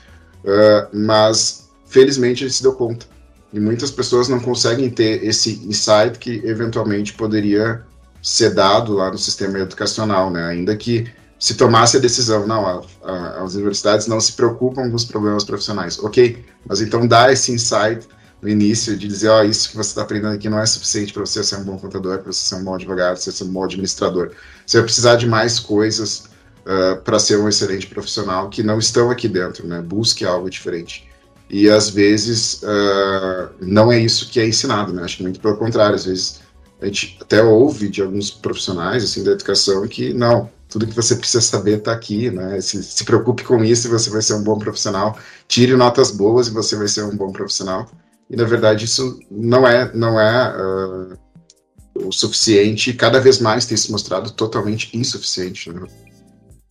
Uh, 0.43 0.87
mas, 0.93 1.69
felizmente, 1.85 2.45
ele 2.45 2.51
se 2.51 2.63
deu 2.63 2.71
conta. 2.71 3.05
E 3.51 3.59
muitas 3.59 3.91
pessoas 3.91 4.29
não 4.29 4.39
conseguem 4.39 4.89
ter 4.89 5.21
esse 5.23 5.61
insight 5.65 6.17
que 6.17 6.41
eventualmente 6.45 7.13
poderia 7.13 7.83
ser 8.23 8.53
dado 8.53 8.93
lá 8.93 9.11
no 9.11 9.17
sistema 9.17 9.59
educacional, 9.59 10.31
né? 10.31 10.45
Ainda 10.45 10.75
que 10.77 11.11
se 11.41 11.55
tomasse 11.55 11.97
a 11.97 11.99
decisão, 11.99 12.45
não, 12.45 12.67
a, 12.67 12.83
a, 13.03 13.43
as 13.43 13.55
universidades 13.55 14.05
não 14.05 14.21
se 14.21 14.33
preocupam 14.33 14.87
com 14.87 14.95
os 14.95 15.03
problemas 15.03 15.43
profissionais. 15.43 15.97
Ok, 15.97 16.45
mas 16.67 16.81
então 16.81 17.07
dá 17.07 17.31
esse 17.33 17.51
insight 17.51 18.07
no 18.39 18.47
início 18.47 18.95
de 18.95 19.07
dizer, 19.07 19.29
ó, 19.29 19.41
oh, 19.41 19.43
isso 19.43 19.71
que 19.71 19.75
você 19.75 19.89
está 19.89 20.03
aprendendo 20.03 20.35
aqui 20.35 20.47
não 20.47 20.59
é 20.59 20.65
suficiente 20.67 21.11
para 21.11 21.25
você 21.25 21.43
ser 21.43 21.55
um 21.55 21.63
bom 21.63 21.79
contador, 21.79 22.19
para 22.19 22.31
você 22.31 22.47
ser 22.47 22.55
um 22.55 22.63
bom 22.63 22.75
advogado, 22.75 23.13
para 23.13 23.21
você 23.23 23.31
ser 23.31 23.45
um 23.45 23.53
bom 23.53 23.63
administrador. 23.63 24.29
Você 24.67 24.77
vai 24.77 24.85
precisar 24.85 25.15
de 25.15 25.25
mais 25.25 25.59
coisas 25.59 26.25
uh, 26.59 27.01
para 27.01 27.17
ser 27.17 27.39
um 27.39 27.49
excelente 27.49 27.87
profissional 27.87 28.47
que 28.47 28.61
não 28.61 28.77
estão 28.77 29.09
aqui 29.09 29.27
dentro, 29.27 29.65
né? 29.65 29.81
Busque 29.81 30.23
algo 30.23 30.47
diferente. 30.47 31.09
E 31.49 31.67
às 31.71 31.89
vezes 31.89 32.61
uh, 32.61 33.49
não 33.59 33.91
é 33.91 33.97
isso 33.97 34.29
que 34.29 34.39
é 34.39 34.47
ensinado, 34.47 34.93
né? 34.93 35.01
Acho 35.01 35.17
que 35.17 35.23
muito 35.23 35.39
pelo 35.39 35.57
contrário, 35.57 35.95
às 35.95 36.05
vezes 36.05 36.39
a 36.79 36.85
gente 36.85 37.17
até 37.19 37.41
ouve 37.41 37.89
de 37.89 38.03
alguns 38.03 38.29
profissionais 38.29 39.03
assim 39.03 39.23
da 39.23 39.31
educação 39.31 39.87
que 39.87 40.13
não, 40.13 40.49
tudo 40.71 40.87
que 40.87 40.95
você 40.95 41.15
precisa 41.15 41.41
saber 41.41 41.79
está 41.79 41.91
aqui, 41.91 42.31
né? 42.31 42.59
Se, 42.61 42.81
se 42.81 43.03
preocupe 43.03 43.43
com 43.43 43.63
isso 43.63 43.87
e 43.87 43.91
você 43.91 44.09
vai 44.09 44.21
ser 44.21 44.35
um 44.35 44.43
bom 44.43 44.57
profissional. 44.57 45.17
Tire 45.47 45.75
notas 45.75 46.11
boas 46.11 46.47
e 46.47 46.51
você 46.51 46.75
vai 46.75 46.87
ser 46.87 47.03
um 47.03 47.15
bom 47.15 47.31
profissional 47.31 47.87
e 48.31 48.35
na 48.35 48.45
verdade 48.45 48.85
isso 48.85 49.19
não 49.29 49.67
é 49.67 49.91
não 49.93 50.19
é 50.19 50.55
uh, 50.55 52.07
o 52.07 52.11
suficiente 52.11 52.93
cada 52.93 53.19
vez 53.19 53.39
mais 53.39 53.65
tem 53.65 53.75
se 53.75 53.91
mostrado 53.91 54.31
totalmente 54.31 54.97
insuficiente 54.97 55.69
né? 55.69 55.81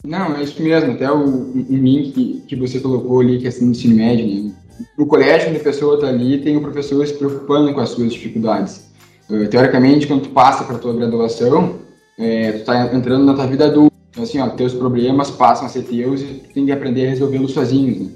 não 0.03 0.35
é 0.37 0.43
isso 0.43 0.61
mesmo 0.63 0.93
até 0.93 1.13
o, 1.13 1.23
o 1.23 1.67
link 1.69 2.13
que, 2.13 2.43
que 2.49 2.57
você 2.57 2.81
colocou 2.81 3.21
ali 3.21 3.39
que 3.39 3.45
é 3.45 3.49
assim, 3.51 3.67
no 3.67 3.73
ensino 3.73 3.95
médio 3.95 4.27
né? 4.27 4.53
no 4.97 5.07
colégio 5.07 5.51
onde 5.51 5.59
a 5.59 5.63
pessoa 5.63 5.97
está 5.97 6.09
ali 6.09 6.43
tem 6.43 6.57
o 6.57 6.63
professor 6.63 7.07
se 7.07 7.13
preocupando 7.13 7.75
com 7.75 7.81
as 7.81 7.91
suas 7.91 8.11
dificuldades 8.11 8.91
uh, 9.29 9.47
teoricamente 9.49 10.07
quando 10.07 10.23
tu 10.23 10.31
passa 10.31 10.65
para 10.65 10.79
tua 10.79 10.95
graduação 10.95 11.79
é, 12.21 12.53
tu 12.53 12.59
está 12.59 12.95
entrando 12.95 13.25
na 13.25 13.35
tua 13.35 13.47
vida 13.47 13.67
adulta 13.67 13.97
então 14.11 14.23
assim 14.23 14.41
ó 14.41 14.49
teus 14.51 14.75
problemas 14.75 15.31
passam 15.31 15.67
a 15.67 15.69
ser 15.69 15.83
teus 15.83 16.21
e 16.21 16.25
tu 16.25 16.55
tem 16.55 16.67
que 16.67 16.73
aprender 16.73 17.07
a 17.07 17.11
resolvê-los 17.11 17.53
sozinhos 17.53 17.99
né? 17.99 18.11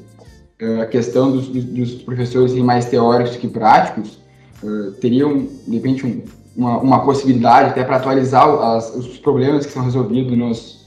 Eh, 0.58 0.80
a 0.80 0.86
questão 0.86 1.32
dos, 1.32 1.48
dos 1.48 1.94
professores 1.94 2.54
mais 2.54 2.86
teóricos 2.86 3.36
que 3.36 3.48
práticos, 3.48 4.18
uh, 4.62 4.92
teriam, 5.00 5.48
de 5.66 5.74
repente, 5.74 6.06
um, 6.06 6.22
uma, 6.56 6.78
uma, 6.78 7.04
possibilidade 7.04 7.70
até 7.70 7.82
para 7.82 7.96
atualizar 7.96 8.48
as, 8.48 8.94
os 8.94 9.18
problemas 9.18 9.66
que 9.66 9.72
são 9.72 9.82
resolvidos 9.82 10.36
nos, 10.38 10.86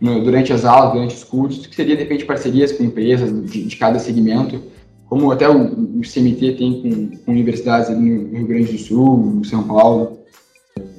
no, 0.00 0.22
durante 0.22 0.52
as 0.52 0.64
aulas, 0.64 0.92
durante 0.92 1.16
os 1.16 1.24
cursos, 1.24 1.66
que 1.66 1.74
seria, 1.74 1.96
de 1.96 2.04
repente, 2.04 2.24
parcerias 2.24 2.70
com 2.70 2.84
empresas 2.84 3.30
de, 3.50 3.64
de 3.64 3.76
cada 3.76 3.98
segmento, 3.98 4.62
como 5.08 5.32
até 5.32 5.48
o, 5.48 5.62
o 5.62 6.00
CMT 6.00 6.52
tem 6.52 6.80
com, 6.80 7.16
com, 7.18 7.32
universidades 7.32 7.90
no 7.90 7.96
Rio 8.36 8.46
Grande 8.46 8.72
do 8.72 8.78
Sul, 8.78 9.42
São 9.44 9.64
Paulo. 9.64 10.17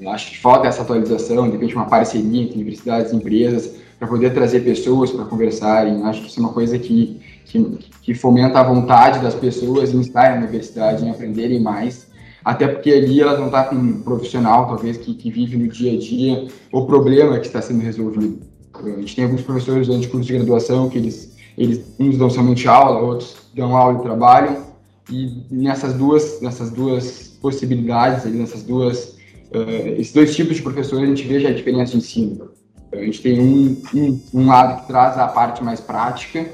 Eu 0.01 0.09
acho 0.09 0.31
que 0.31 0.37
falta 0.37 0.67
essa 0.67 0.81
atualização, 0.81 1.45
de 1.47 1.53
repente, 1.53 1.75
uma 1.75 1.85
parceria 1.85 2.43
entre 2.43 2.55
universidades 2.55 3.11
e 3.11 3.15
empresas, 3.15 3.75
para 3.97 4.07
poder 4.07 4.33
trazer 4.33 4.61
pessoas 4.61 5.11
para 5.11 5.25
conversarem. 5.25 6.03
Acho 6.03 6.21
que 6.21 6.29
isso 6.29 6.39
é 6.39 6.43
uma 6.43 6.53
coisa 6.53 6.79
que 6.79 7.19
que, 7.49 7.79
que 8.03 8.13
fomenta 8.13 8.59
a 8.59 8.63
vontade 8.63 9.19
das 9.19 9.33
pessoas 9.33 9.93
em 9.93 9.99
estar 9.99 10.31
na 10.31 10.37
universidade, 10.37 11.03
em 11.03 11.09
aprenderem 11.09 11.59
mais, 11.59 12.07
até 12.45 12.67
porque 12.67 12.91
ali 12.91 13.19
elas 13.19 13.37
vão 13.37 13.47
estar 13.47 13.65
com 13.65 13.75
um 13.75 14.01
profissional, 14.01 14.67
talvez, 14.67 14.97
que, 14.97 15.13
que 15.13 15.31
vive 15.31 15.57
no 15.57 15.67
dia 15.67 15.93
a 15.93 15.97
dia 15.97 16.47
o 16.71 16.85
problema 16.85 17.39
que 17.39 17.47
está 17.47 17.61
sendo 17.61 17.81
resolvido. 17.81 18.39
A 18.73 18.99
gente 19.01 19.15
tem 19.15 19.25
alguns 19.25 19.41
professores 19.41 19.87
durante 19.87 20.07
curso 20.07 20.27
de 20.27 20.33
graduação 20.33 20.89
que 20.89 20.97
eles, 20.97 21.35
eles 21.57 21.81
uns 21.99 22.17
dão 22.17 22.29
somente 22.29 22.67
aula, 22.67 23.01
outros 23.01 23.35
dão 23.53 23.75
aula 23.75 23.99
e 23.99 24.03
trabalham, 24.03 24.69
e 25.11 25.43
nessas 25.49 25.93
duas, 25.93 26.39
nessas 26.39 26.69
duas 26.69 27.37
possibilidades, 27.41 28.31
nessas 28.31 28.63
duas, 28.63 29.17
uh, 29.53 29.87
esses 29.97 30.13
dois 30.13 30.35
tipos 30.35 30.57
de 30.57 30.61
professores, 30.61 31.03
a 31.03 31.07
gente 31.07 31.27
vê 31.27 31.39
já 31.39 31.49
a 31.49 31.53
diferença 31.53 31.91
de 31.91 31.97
ensino. 31.97 32.49
A 32.91 32.97
gente 32.97 33.21
tem 33.21 33.39
um, 33.39 33.81
um, 33.93 34.19
um 34.33 34.47
lado 34.47 34.81
que 34.81 34.87
traz 34.87 35.17
a 35.17 35.27
parte 35.27 35.63
mais 35.63 35.79
prática, 35.79 36.45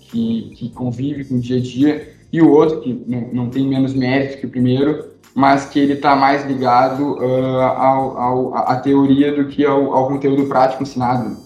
que, 0.00 0.52
que 0.56 0.70
convive 0.70 1.24
com 1.24 1.36
o 1.36 1.40
dia 1.40 1.58
a 1.58 1.60
dia, 1.60 2.14
e 2.32 2.40
o 2.40 2.50
outro, 2.50 2.80
que 2.80 3.04
não, 3.06 3.28
não 3.32 3.50
tem 3.50 3.66
menos 3.66 3.92
mérito 3.92 4.38
que 4.38 4.46
o 4.46 4.50
primeiro, 4.50 5.12
mas 5.34 5.66
que 5.66 5.78
ele 5.78 5.94
está 5.94 6.16
mais 6.16 6.46
ligado 6.46 7.14
uh, 7.14 7.60
ao, 7.60 8.18
ao, 8.18 8.54
à 8.56 8.76
teoria 8.76 9.34
do 9.34 9.48
que 9.48 9.64
ao, 9.64 9.92
ao 9.94 10.08
conteúdo 10.08 10.46
prático 10.46 10.82
ensinado. 10.82 11.36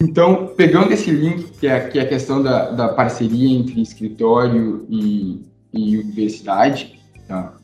Então, 0.00 0.52
pegando 0.56 0.92
esse 0.92 1.10
link, 1.10 1.44
que 1.58 1.66
é, 1.66 1.80
que 1.80 1.98
é 1.98 2.02
a 2.02 2.08
questão 2.08 2.40
da, 2.40 2.70
da 2.70 2.88
parceria 2.88 3.58
entre 3.58 3.82
escritório 3.82 4.86
e, 4.88 5.42
e 5.72 5.98
universidade, 5.98 6.97
tá? 7.28 7.54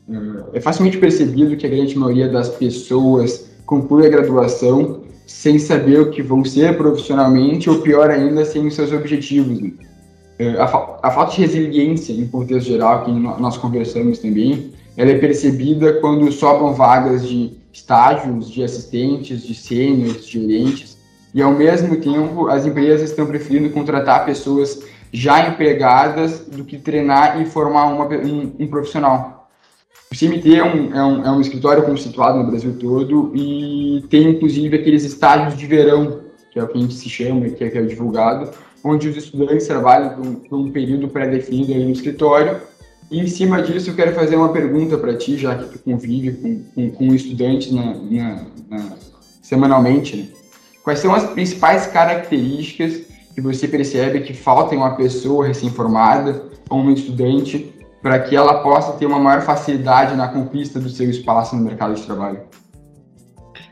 é 0.53 0.61
facilmente 0.61 0.97
percebido 0.97 1.57
que 1.57 1.65
a 1.65 1.69
grande 1.69 1.97
maioria 1.97 2.29
das 2.29 2.49
pessoas 2.49 3.49
conclui 3.65 4.05
a 4.05 4.09
graduação 4.09 5.01
sem 5.25 5.57
saber 5.57 5.99
o 5.99 6.11
que 6.11 6.21
vão 6.21 6.45
ser 6.45 6.77
profissionalmente, 6.77 7.69
ou 7.69 7.81
pior 7.81 8.09
ainda, 8.09 8.45
sem 8.45 8.65
os 8.67 8.75
seus 8.75 8.91
objetivos. 8.91 9.59
Né? 9.59 9.71
A, 10.59 10.67
fa 10.67 10.99
a, 11.01 11.11
falta 11.11 11.33
de 11.33 11.41
resiliência, 11.41 12.13
em 12.13 12.27
contexto 12.27 12.67
geral, 12.67 13.03
que 13.05 13.11
nós 13.11 13.57
conversamos 13.57 14.19
também, 14.19 14.71
ela 14.95 15.11
é 15.11 15.17
percebida 15.17 15.93
quando 15.93 16.31
sobram 16.31 16.73
vagas 16.73 17.27
de 17.27 17.57
estágios, 17.71 18.49
de 18.49 18.63
assistentes, 18.63 19.41
de 19.43 19.55
sêniores, 19.55 20.25
de 20.25 20.33
gerentes, 20.33 20.97
e 21.33 21.41
ao 21.41 21.51
mesmo 21.51 21.97
tempo 21.97 22.47
as 22.47 22.65
empresas 22.65 23.09
estão 23.09 23.25
preferindo 23.25 23.69
contratar 23.71 24.25
pessoas 24.25 24.81
já 25.11 25.49
empregadas 25.49 26.41
do 26.41 26.63
que 26.63 26.77
treinar 26.77 27.41
e 27.41 27.45
formar 27.45 27.85
uma, 27.85 28.05
um, 28.05 28.53
um 28.59 28.67
profissional. 28.67 29.34
O 30.11 30.17
CMT 30.17 30.55
é 30.55 30.63
um, 30.63 30.95
é, 30.95 31.03
um, 31.03 31.25
é 31.25 31.31
um 31.31 31.41
escritório 31.41 31.83
constituído 31.83 32.37
no 32.37 32.47
Brasil 32.47 32.77
todo 32.79 33.31
e 33.35 34.03
tem 34.09 34.29
inclusive 34.29 34.75
aqueles 34.77 35.03
estágios 35.03 35.57
de 35.57 35.65
verão, 35.65 36.21
que 36.51 36.59
é 36.59 36.63
o 36.63 36.67
que 36.67 36.77
a 36.77 36.81
gente 36.81 36.93
se 36.93 37.09
chama, 37.09 37.49
que 37.49 37.63
é, 37.63 37.69
que 37.69 37.77
é 37.77 37.81
divulgado, 37.81 38.51
onde 38.83 39.09
os 39.09 39.17
estudantes 39.17 39.67
trabalham 39.67 40.09
por 40.11 40.25
um, 40.25 40.35
por 40.35 40.59
um 40.59 40.71
período 40.71 41.07
pré-definido 41.07 41.73
no 41.73 41.91
escritório. 41.91 42.61
E 43.11 43.19
em 43.19 43.27
cima 43.27 43.61
disso, 43.61 43.89
eu 43.89 43.95
quero 43.95 44.13
fazer 44.13 44.35
uma 44.35 44.49
pergunta 44.49 44.97
para 44.97 45.15
ti, 45.15 45.37
já 45.37 45.55
que 45.55 45.69
tu 45.69 45.79
convive 45.79 46.33
com, 46.33 46.63
com, 46.73 46.91
com 46.91 47.13
estudantes 47.13 47.71
na, 47.71 47.95
na, 47.95 48.45
na, 48.69 48.97
semanalmente. 49.41 50.15
Né? 50.17 50.27
Quais 50.83 50.99
são 50.99 51.13
as 51.13 51.23
principais 51.31 51.87
características 51.87 53.01
que 53.33 53.41
você 53.41 53.67
percebe 53.67 54.21
que 54.21 54.33
faltam 54.33 54.75
em 54.75 54.77
uma 54.77 54.95
pessoa 54.95 55.45
recém-formada 55.45 56.43
ou 56.69 56.79
um 56.79 56.91
estudante 56.91 57.74
para 58.05 58.19
que 58.19 58.35
ela 58.35 58.61
possa 58.61 58.91
ter 58.91 59.07
uma 59.07 59.17
maior 59.17 59.41
facilidade 59.41 60.15
na 60.15 60.27
conquista 60.27 60.79
do 60.79 60.87
seu 60.87 61.09
espaço 61.09 61.55
no 61.55 61.63
mercado 61.63 61.95
de 61.95 62.03
trabalho? 62.03 62.41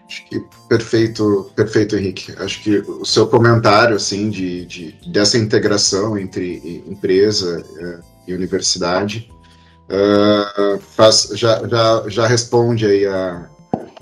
Acho 0.08 0.28
que 0.28 0.44
perfeito, 0.68 1.52
perfeito, 1.56 1.96
Henrique. 1.96 2.34
Acho 2.40 2.63
que 2.63 2.80
o 2.80 3.06
seu 3.06 3.28
comentário, 3.28 3.96
assim, 3.96 4.32
de, 4.32 4.66
de 4.66 4.96
dessa 5.12 5.38
integração 5.38 6.18
entre 6.18 6.84
empresa 6.88 7.63
uh, 7.63 8.04
e 8.28 8.34
universidade 8.34 9.30
uh, 9.88 10.80
faz, 10.80 11.30
já, 11.36 11.68
já, 11.68 12.04
já 12.08 12.25
responde 12.25 12.88
aí 12.88 13.06
a, 13.06 13.48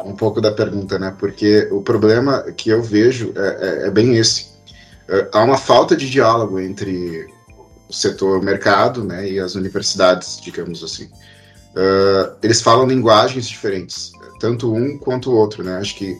um 0.06 0.16
pouco 0.16 0.40
da 0.40 0.54
pergunta, 0.54 0.98
né? 0.98 1.14
Porque 1.20 1.68
o 1.74 1.82
problema 1.82 2.44
que 2.56 2.70
eu 2.70 2.82
vejo 2.82 3.34
é, 3.36 3.84
é, 3.84 3.88
é 3.88 3.92
bem 3.92 4.16
esse. 4.16 4.46
Uh, 5.10 5.28
há 5.34 5.44
uma 5.44 5.58
falta 5.58 5.94
de 5.94 6.10
diálogo 6.10 6.58
entre 6.58 7.28
o 7.92 7.94
setor 7.94 8.42
mercado, 8.42 9.04
né, 9.04 9.30
e 9.30 9.40
as 9.40 9.56
universidades, 9.56 10.40
digamos 10.42 10.84
assim. 10.84 11.10
eles 12.42 12.62
falam 12.62 12.88
linguagens 12.88 13.46
diferentes 13.48 14.12
tanto 14.42 14.74
um 14.74 14.98
quanto 14.98 15.30
o 15.30 15.36
outro, 15.36 15.64
né? 15.64 15.78
Acho 15.78 15.96
que 15.96 16.18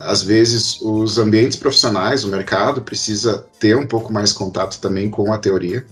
às 0.00 0.22
vezes 0.22 0.80
os 0.80 1.18
ambientes 1.18 1.58
profissionais, 1.58 2.24
o 2.24 2.28
mercado 2.28 2.80
precisa 2.80 3.44
ter 3.60 3.76
um 3.76 3.86
pouco 3.86 4.10
mais 4.10 4.32
contato 4.32 4.80
também 4.80 5.10
com 5.10 5.30
a 5.30 5.36
teoria 5.36 5.84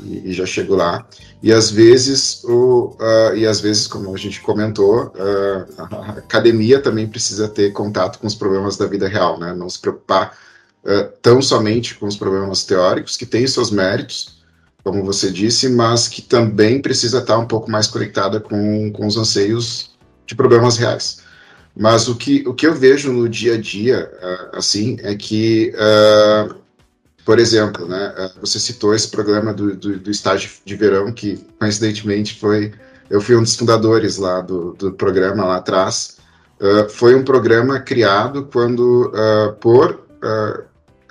e, 0.00 0.30
e 0.30 0.32
já 0.32 0.44
chego 0.44 0.74
lá. 0.74 1.06
E 1.40 1.52
às 1.52 1.70
vezes 1.70 2.42
o 2.42 2.96
uh, 2.98 3.36
e 3.36 3.46
às 3.46 3.60
vezes, 3.60 3.86
como 3.86 4.12
a 4.12 4.18
gente 4.18 4.40
comentou, 4.40 5.12
uh, 5.14 5.72
a 5.78 6.10
academia 6.18 6.80
também 6.80 7.06
precisa 7.06 7.48
ter 7.48 7.72
contato 7.72 8.18
com 8.18 8.26
os 8.26 8.34
problemas 8.34 8.76
da 8.76 8.86
vida 8.86 9.06
real, 9.06 9.38
né? 9.38 9.54
Não 9.54 9.70
se 9.70 9.78
preocupar 9.78 10.36
uh, 10.82 11.12
tão 11.22 11.40
somente 11.40 11.94
com 11.94 12.06
os 12.06 12.16
problemas 12.16 12.64
teóricos 12.64 13.16
que 13.16 13.24
têm 13.24 13.46
seus 13.46 13.70
méritos, 13.70 14.37
como 14.88 15.04
você 15.04 15.30
disse, 15.30 15.68
mas 15.68 16.08
que 16.08 16.22
também 16.22 16.80
precisa 16.80 17.18
estar 17.18 17.38
um 17.38 17.46
pouco 17.46 17.70
mais 17.70 17.86
conectada 17.86 18.40
com, 18.40 18.90
com 18.90 19.06
os 19.06 19.18
anseios 19.18 19.90
de 20.26 20.34
problemas 20.34 20.78
reais. 20.78 21.18
Mas 21.76 22.08
o 22.08 22.16
que, 22.16 22.42
o 22.46 22.54
que 22.54 22.66
eu 22.66 22.74
vejo 22.74 23.12
no 23.12 23.28
dia 23.28 23.54
a 23.54 23.60
dia, 23.60 24.10
uh, 24.20 24.56
assim, 24.56 24.96
é 25.02 25.14
que, 25.14 25.72
uh, 25.74 26.54
por 27.24 27.38
exemplo, 27.38 27.86
né, 27.86 28.14
uh, 28.18 28.40
você 28.40 28.58
citou 28.58 28.94
esse 28.94 29.08
programa 29.08 29.52
do, 29.52 29.76
do, 29.76 29.98
do, 29.98 30.10
estágio 30.10 30.50
de 30.64 30.74
verão, 30.74 31.12
que 31.12 31.38
coincidentemente 31.58 32.40
foi. 32.40 32.72
Eu 33.10 33.20
fui 33.20 33.36
um 33.36 33.42
dos 33.42 33.54
fundadores 33.54 34.16
lá 34.16 34.40
do, 34.40 34.72
do 34.72 34.92
programa 34.92 35.44
lá 35.44 35.56
atrás. 35.56 36.16
foi 36.90 37.14
um 37.14 37.24
programa 37.24 37.80
criado 37.80 38.48
quando, 38.52 39.12
por. 39.60 40.04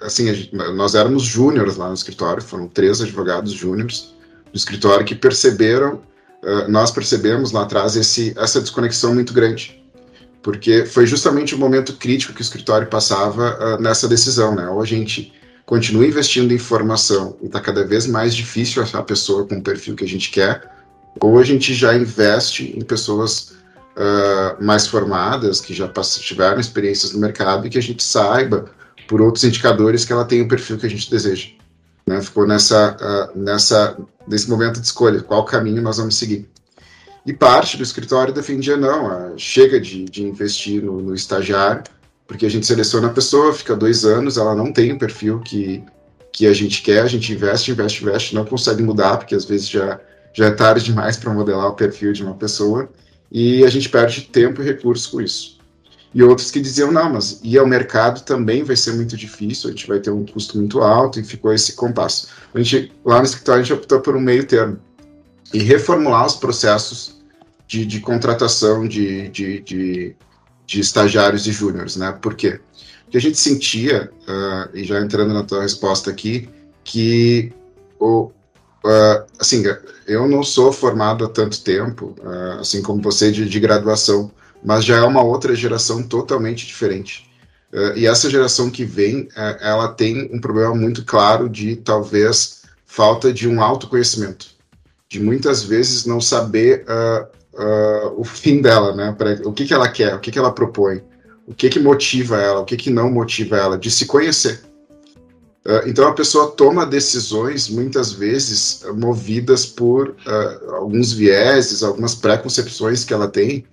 Assim, 0.02 0.34
gente, 0.34 0.56
nós 0.56 0.96
éramos 0.96 1.24
júniores 1.24 1.76
lá 1.76 1.88
no 1.88 1.94
escritório, 1.94 2.42
foram 2.42 2.68
três 2.68 3.02
advogados 3.02 3.52
júniores 3.52 4.14
do 4.52 4.58
escritório 4.58 5.06
que 5.06 5.16
perceberam 5.16 6.02
uh, 6.44 6.70
nós 6.70 6.92
percebemos 6.92 7.52
lá 7.52 7.64
atrás 7.64 7.96
esse, 7.96 8.34
essa 8.38 8.62
desconexão 8.62 9.14
muito 9.14 9.34
grande, 9.34 9.84
porque 10.42 10.86
foi 10.86 11.06
justamente 11.06 11.56
o 11.56 11.58
momento 11.58 11.94
crítico 11.94 12.34
que 12.34 12.42
o 12.42 12.44
escritório 12.44 12.88
passava 12.88 13.58
uh, 13.60 13.82
nessa 13.82 14.08
decisão, 14.08 14.56
né? 14.56 14.68
Ou 14.70 14.82
a 14.82 14.86
gente 14.86 15.34
continua 15.66 16.06
investindo 16.06 16.54
em 16.54 16.58
formação 16.58 17.36
e 17.42 17.48
está 17.48 17.60
cada 17.60 17.86
vez 17.86 18.08
mais 18.08 18.34
difícil 18.34 18.82
achar 18.82 19.00
a 19.00 19.04
pessoa 19.04 19.46
com 19.46 19.56
o 19.56 19.62
perfil 19.62 19.96
que 19.96 20.06
a 20.06 20.08
gente 20.08 20.32
quer, 20.32 20.72
ou 21.20 21.38
a 21.38 21.44
gente 21.44 21.74
já 21.74 21.96
investe 21.96 22.74
em 22.78 22.82
pessoas 22.82 23.58
uh, 23.98 24.64
mais 24.64 24.88
formadas, 24.88 25.60
que 25.60 25.74
já 25.74 25.92
tiveram 26.22 26.60
experiências 26.60 27.12
no 27.12 27.20
mercado 27.20 27.68
e 27.68 27.70
que 27.70 27.78
a 27.78 27.82
gente 27.82 28.04
saiba, 28.04 28.66
por 29.08 29.22
outros 29.22 29.44
indicadores, 29.44 30.06
que 30.06 30.12
ela 30.12 30.26
tem 30.26 30.42
o 30.42 30.48
perfil 30.48 30.78
que 30.78 30.86
a 30.86 30.90
gente 30.90 31.10
deseja. 31.10 31.48
Né? 32.06 32.22
Ficou 32.22 32.46
nessa, 32.46 32.96
uh, 32.96 33.40
nessa, 33.40 33.98
nesse 34.28 34.50
momento 34.50 34.80
de 34.80 34.86
escolha, 34.86 35.22
qual 35.22 35.46
caminho 35.46 35.82
nós 35.82 35.98
vamos 35.98 36.16
seguir. 36.16 36.48
E 37.26 37.34
parte 37.34 37.76
do 37.76 37.84
escritório 37.84 38.34
defendia, 38.34 38.78
não, 38.78 39.08
uh, 39.08 39.34
chega 39.38 39.80
de, 39.80 40.06
de 40.06 40.24
investir 40.24 40.84
no, 40.84 41.02
no, 41.02 41.16
estagiário, 41.16 41.84
porque 42.26 42.46
a 42.46 42.50
gente 42.50 42.66
seleciona 42.66 43.08
a 43.08 43.14
pessoa, 43.14 43.54
fica 43.54 43.76
dois 43.76 44.06
anos, 44.06 44.38
ela 44.38 44.56
não 44.56 44.72
tem 44.72 44.92
o 44.92 45.00
perfil 45.00 45.40
que, 45.40 45.84
que 46.32 46.46
a 46.46 46.54
gente 46.54 46.82
quer, 46.82 47.02
a 47.02 47.08
gente 47.08 47.32
investe, 47.34 47.72
investe, 47.72 48.04
investe, 48.04 48.36
não 48.36 48.46
consegue 48.46 48.84
mudar, 48.84 49.18
porque 49.18 49.36
às 49.36 49.46
vezes 49.46 49.70
já, 49.70 50.00
já 50.34 50.46
é 50.46 50.52
tarde 50.52 50.86
demais 50.86 51.18
para 51.18 51.34
modelar 51.34 51.68
o 51.68 51.76
perfil 51.76 52.14
de 52.14 52.24
uma 52.24 52.36
pessoa, 52.36 52.90
e 53.30 53.64
a 53.66 53.70
gente 53.70 53.90
perde 53.90 54.22
tempo 54.22 54.62
e 54.62 54.66
recursos 54.66 55.08
com 55.08 55.20
isso 55.20 55.57
e 56.14 56.24
outros 56.24 56.50
que 56.50 56.60
diziam, 56.60 56.92
não, 56.92 57.14
mas 57.14 57.40
ir 57.44 57.58
ao 57.58 57.68
mercado 57.68 58.24
também 58.24 58.64
vai 58.64 58.76
ser 58.76 58.94
muito 58.94 59.16
difícil, 59.16 59.70
a 59.70 59.72
gente 59.72 59.88
vai 59.88 60.00
ter 60.00 60.10
um 60.10 60.26
custo 60.26 60.58
muito 60.58 60.82
alto, 60.82 61.20
e 61.20 61.24
ficou 61.24 61.54
esse 61.54 61.74
compasso. 61.74 62.28
A 62.54 62.60
gente, 62.60 62.92
lá 63.06 63.20
no 63.20 63.26
escritório, 63.26 63.62
a 63.62 63.64
gente 63.64 63.74
optou 63.74 64.00
por 64.00 64.16
um 64.16 64.20
meio 64.20 64.46
termo, 64.46 64.80
e 65.54 65.60
reformular 65.60 66.26
os 66.26 66.36
processos 66.36 67.18
de, 67.68 67.86
de 67.86 68.00
contratação 68.00 68.88
de, 68.88 69.30
de, 69.30 69.60
de, 69.62 70.16
de 70.66 70.80
estagiários 70.80 71.46
e 71.48 71.52
júniores, 71.52 71.96
né? 71.96 72.12
Por 72.22 72.36
quê? 72.36 72.60
Porque 73.04 73.18
a 73.18 73.22
gente 73.22 73.38
sentia, 73.38 74.12
uh, 74.24 74.76
e 74.76 74.84
já 74.84 75.00
entrando 75.00 75.34
na 75.34 75.44
tua 75.44 75.62
resposta 75.62 76.10
aqui, 76.10 76.50
que 76.84 77.54
o, 78.00 78.32
Uh, 78.86 79.26
assim, 79.38 79.64
eu 80.08 80.30
não 80.30 80.44
sou 80.44 80.72
formado 80.72 81.26
há 81.26 81.28
tanto 81.28 81.62
tempo, 81.62 82.16
uh, 82.20 82.62
assim 82.62 82.82
como 82.82 83.02
você, 83.02 83.32
de, 83.32 83.50
de 83.50 83.60
graduação, 83.60 84.32
mas 84.64 84.84
já 84.84 84.98
é 84.98 85.02
uma 85.02 85.22
outra 85.22 85.56
geração 85.56 86.04
totalmente 86.04 86.66
diferente. 86.66 87.28
Uh, 87.72 87.98
e 87.98 88.08
essa 88.08 88.30
geração 88.30 88.70
que 88.70 88.86
vem, 88.86 89.24
uh, 89.24 89.58
ela 89.60 89.90
tem 89.90 90.30
um 90.34 90.40
problema 90.40 90.74
muito 90.74 91.04
claro 91.04 91.50
de 91.50 91.76
talvez 91.76 92.64
falta 92.86 93.34
de 93.34 93.48
um 93.48 93.62
autoconhecimento, 93.62 94.48
de 95.10 95.20
muitas 95.20 95.64
vezes 95.64 96.06
não 96.06 96.22
saber 96.22 96.86
uh, 96.86 97.38
o 98.16 98.24
fim 98.24 98.62
dela, 98.62 98.96
né? 98.96 99.14
Pra, 99.18 99.34
o 99.44 99.52
que, 99.52 99.66
que 99.66 99.74
ela 99.74 99.90
quer, 99.90 100.16
o 100.16 100.20
que, 100.20 100.32
que 100.32 100.40
ela 100.40 100.52
propõe, 100.52 101.02
o 101.46 101.54
que, 101.54 101.70
que 101.70 101.80
motiva 101.80 102.38
ela, 102.38 102.62
o 102.62 102.66
que, 102.66 102.78
que 102.78 102.90
não 102.90 103.12
motiva 103.12 103.58
ela, 103.58 103.78
de 103.78 103.92
se 103.92 104.06
conhecer. 104.06 104.62
então 105.86 106.08
a 106.08 106.14
pessoa 106.14 106.52
toma 106.52 106.86
decisões 106.86 107.68
muitas 107.68 108.12
vezes 108.12 108.86
movidas 108.96 109.66
por 109.66 110.16
alguns 110.74 111.12
vieses, 111.12 111.84
algumas 111.84 112.14
preconcepções 112.14 113.04
que 113.04 113.14
ela 113.14 113.28
tem, 113.28 113.66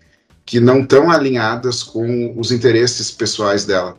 que 0.44 0.60
não 0.60 0.80
estão 0.80 1.10
alinhadas 1.10 1.82
com 1.82 2.38
os 2.38 2.52
interesses 2.52 3.10
pessoais 3.10 3.64
dela. 3.64 3.96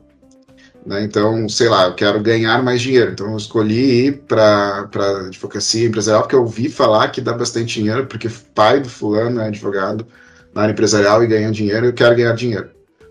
Né? 0.86 1.04
Então, 1.04 1.50
sei 1.50 1.68
lá, 1.68 1.86
eu 1.86 1.96
quero 1.96 2.20
ganhar 2.22 2.62
mais 2.64 2.82
dinheiro, 2.82 3.12
então 3.12 3.32
eu 3.32 3.38
escolhi 3.38 4.08
ir 4.08 4.22
para 4.28 4.88
advocacia 5.28 5.88
empresarial 5.88 6.22
porque 6.22 6.36
eu 6.36 6.42
ouvi 6.42 6.70
falar 6.70 7.08
que 7.10 7.20
dá 7.20 7.34
bastante 7.34 7.80
dinheiro, 7.80 8.06
porque 8.06 8.30
pai 8.54 8.80
do 8.80 8.90
fulano 8.90 9.42
é 9.42 9.48
advogado 9.48 10.06
na 10.54 10.62
área 10.62 10.74
empresarial 10.74 11.24
e 11.24 11.28
ganha 11.28 11.52
dinheiro, 11.52 11.88
eu 11.88 11.94
quero 11.94 12.16
ganhar 12.16 12.36
dinheiro. 12.36 12.70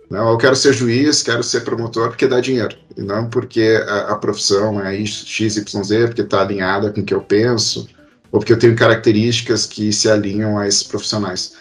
Não, 0.09 0.31
eu 0.31 0.39
quero 0.39 0.55
ser 0.55 0.73
juiz, 0.73 1.23
quero 1.23 1.43
ser 1.43 1.63
promotor 1.63 2.09
porque 2.09 2.29
dá 2.29 2.39
dinheiro, 2.39 2.77
e 2.97 3.03
não 3.03 3.29
porque 3.29 3.83
a, 3.89 4.13
a 4.13 4.17
profissão 4.17 4.81
é 4.81 5.05
XYZ, 5.05 5.65
porque 6.07 6.21
está 6.21 6.43
alinhada 6.43 6.93
com 6.93 7.01
o 7.01 7.05
que 7.05 7.15
eu 7.15 7.23
penso, 7.23 7.89
ou 8.31 8.39
porque 8.39 8.53
eu 8.53 8.59
tenho 8.59 8.77
características 8.77 9.67
que 9.67 9.93
se 9.93 10.09
alinham 10.09 10.57
a 10.57 10.69
esses 10.69 10.85
profissionais. 10.85 11.55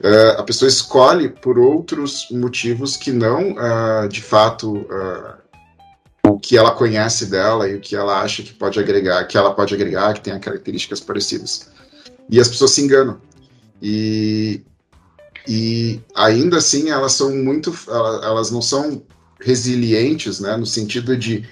Uh, 0.00 0.38
a 0.38 0.42
pessoa 0.42 0.68
escolhe 0.68 1.28
por 1.28 1.58
outros 1.58 2.28
motivos 2.30 2.96
que 2.96 3.12
não, 3.12 3.52
uh, 3.52 4.08
de 4.08 4.20
fato, 4.20 4.78
uh, 4.78 5.34
o 6.26 6.38
que 6.38 6.56
ela 6.56 6.72
conhece 6.72 7.26
dela 7.26 7.68
e 7.68 7.76
o 7.76 7.80
que 7.80 7.94
ela 7.94 8.20
acha 8.20 8.42
que 8.42 8.52
pode 8.52 8.78
agregar, 8.78 9.24
que 9.24 9.36
ela 9.36 9.54
pode 9.54 9.74
agregar, 9.74 10.14
que 10.14 10.20
tenha 10.20 10.38
características 10.38 11.00
parecidas. 11.00 11.70
E 12.28 12.40
as 12.40 12.48
pessoas 12.48 12.72
se 12.72 12.82
enganam. 12.82 13.20
E, 13.80 14.62
e 15.46 16.00
ainda 16.14 16.58
assim 16.58 16.90
elas 16.90 17.12
são 17.12 17.34
muito, 17.34 17.72
elas 18.22 18.50
não 18.50 18.62
são 18.62 19.02
resilientes, 19.40 20.40
né, 20.40 20.56
no 20.56 20.66
sentido 20.66 21.16
de 21.16 21.46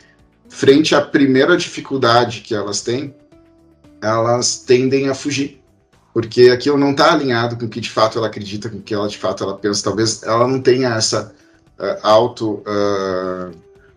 frente 0.48 0.94
à 0.94 1.00
primeira 1.00 1.56
dificuldade 1.56 2.40
que 2.40 2.54
elas 2.54 2.80
têm, 2.80 3.14
elas 4.00 4.58
tendem 4.58 5.08
a 5.08 5.14
fugir 5.14 5.61
porque 6.12 6.50
aquilo 6.50 6.76
não 6.76 6.90
está 6.90 7.12
alinhado 7.12 7.56
com 7.56 7.66
o 7.66 7.68
que 7.68 7.80
de 7.80 7.90
fato 7.90 8.18
ela 8.18 8.26
acredita, 8.26 8.68
com 8.68 8.78
o 8.78 8.82
que 8.82 8.94
ela 8.94 9.08
de 9.08 9.18
fato 9.18 9.42
ela 9.42 9.56
pensa. 9.56 9.84
Talvez 9.84 10.22
ela 10.22 10.46
não 10.46 10.60
tenha 10.60 10.90
essa 10.90 11.32
uh, 11.78 11.98
auto 12.02 12.62
uh, 12.66 13.50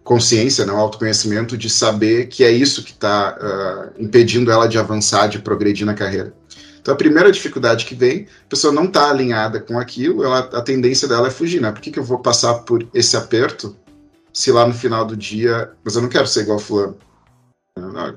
consciência, 0.03 0.65
não, 0.65 0.77
autoconhecimento 0.77 1.57
de 1.57 1.69
saber 1.69 2.27
que 2.27 2.43
é 2.43 2.51
isso 2.51 2.83
que 2.83 2.91
está 2.91 3.37
uh, 3.37 4.01
impedindo 4.01 4.51
ela 4.51 4.67
de 4.67 4.77
avançar, 4.77 5.27
de 5.27 5.39
progredir 5.39 5.85
na 5.85 5.93
carreira. 5.93 6.33
Então 6.79 6.93
a 6.93 6.97
primeira 6.97 7.31
dificuldade 7.31 7.83
que 7.83 7.95
vem, 7.95 8.27
a 8.45 8.49
pessoa 8.49 8.71
não 8.71 8.85
está 8.85 9.09
alinhada 9.09 9.59
com 9.59 9.79
aquilo, 9.79 10.23
ela, 10.23 10.39
a 10.39 10.61
tendência 10.61 11.07
dela 11.07 11.27
é 11.27 11.31
fugir, 11.31 11.59
né? 11.59 11.71
Por 11.71 11.81
que, 11.81 11.89
que 11.89 11.97
eu 11.97 12.03
vou 12.03 12.19
passar 12.19 12.59
por 12.59 12.87
esse 12.93 13.17
aperto 13.17 13.75
se 14.31 14.51
lá 14.51 14.67
no 14.67 14.73
final 14.73 15.03
do 15.03 15.17
dia, 15.17 15.71
mas 15.83 15.95
eu 15.95 16.01
não 16.01 16.09
quero 16.09 16.27
ser 16.27 16.41
igual 16.41 16.59
fulano? 16.59 16.95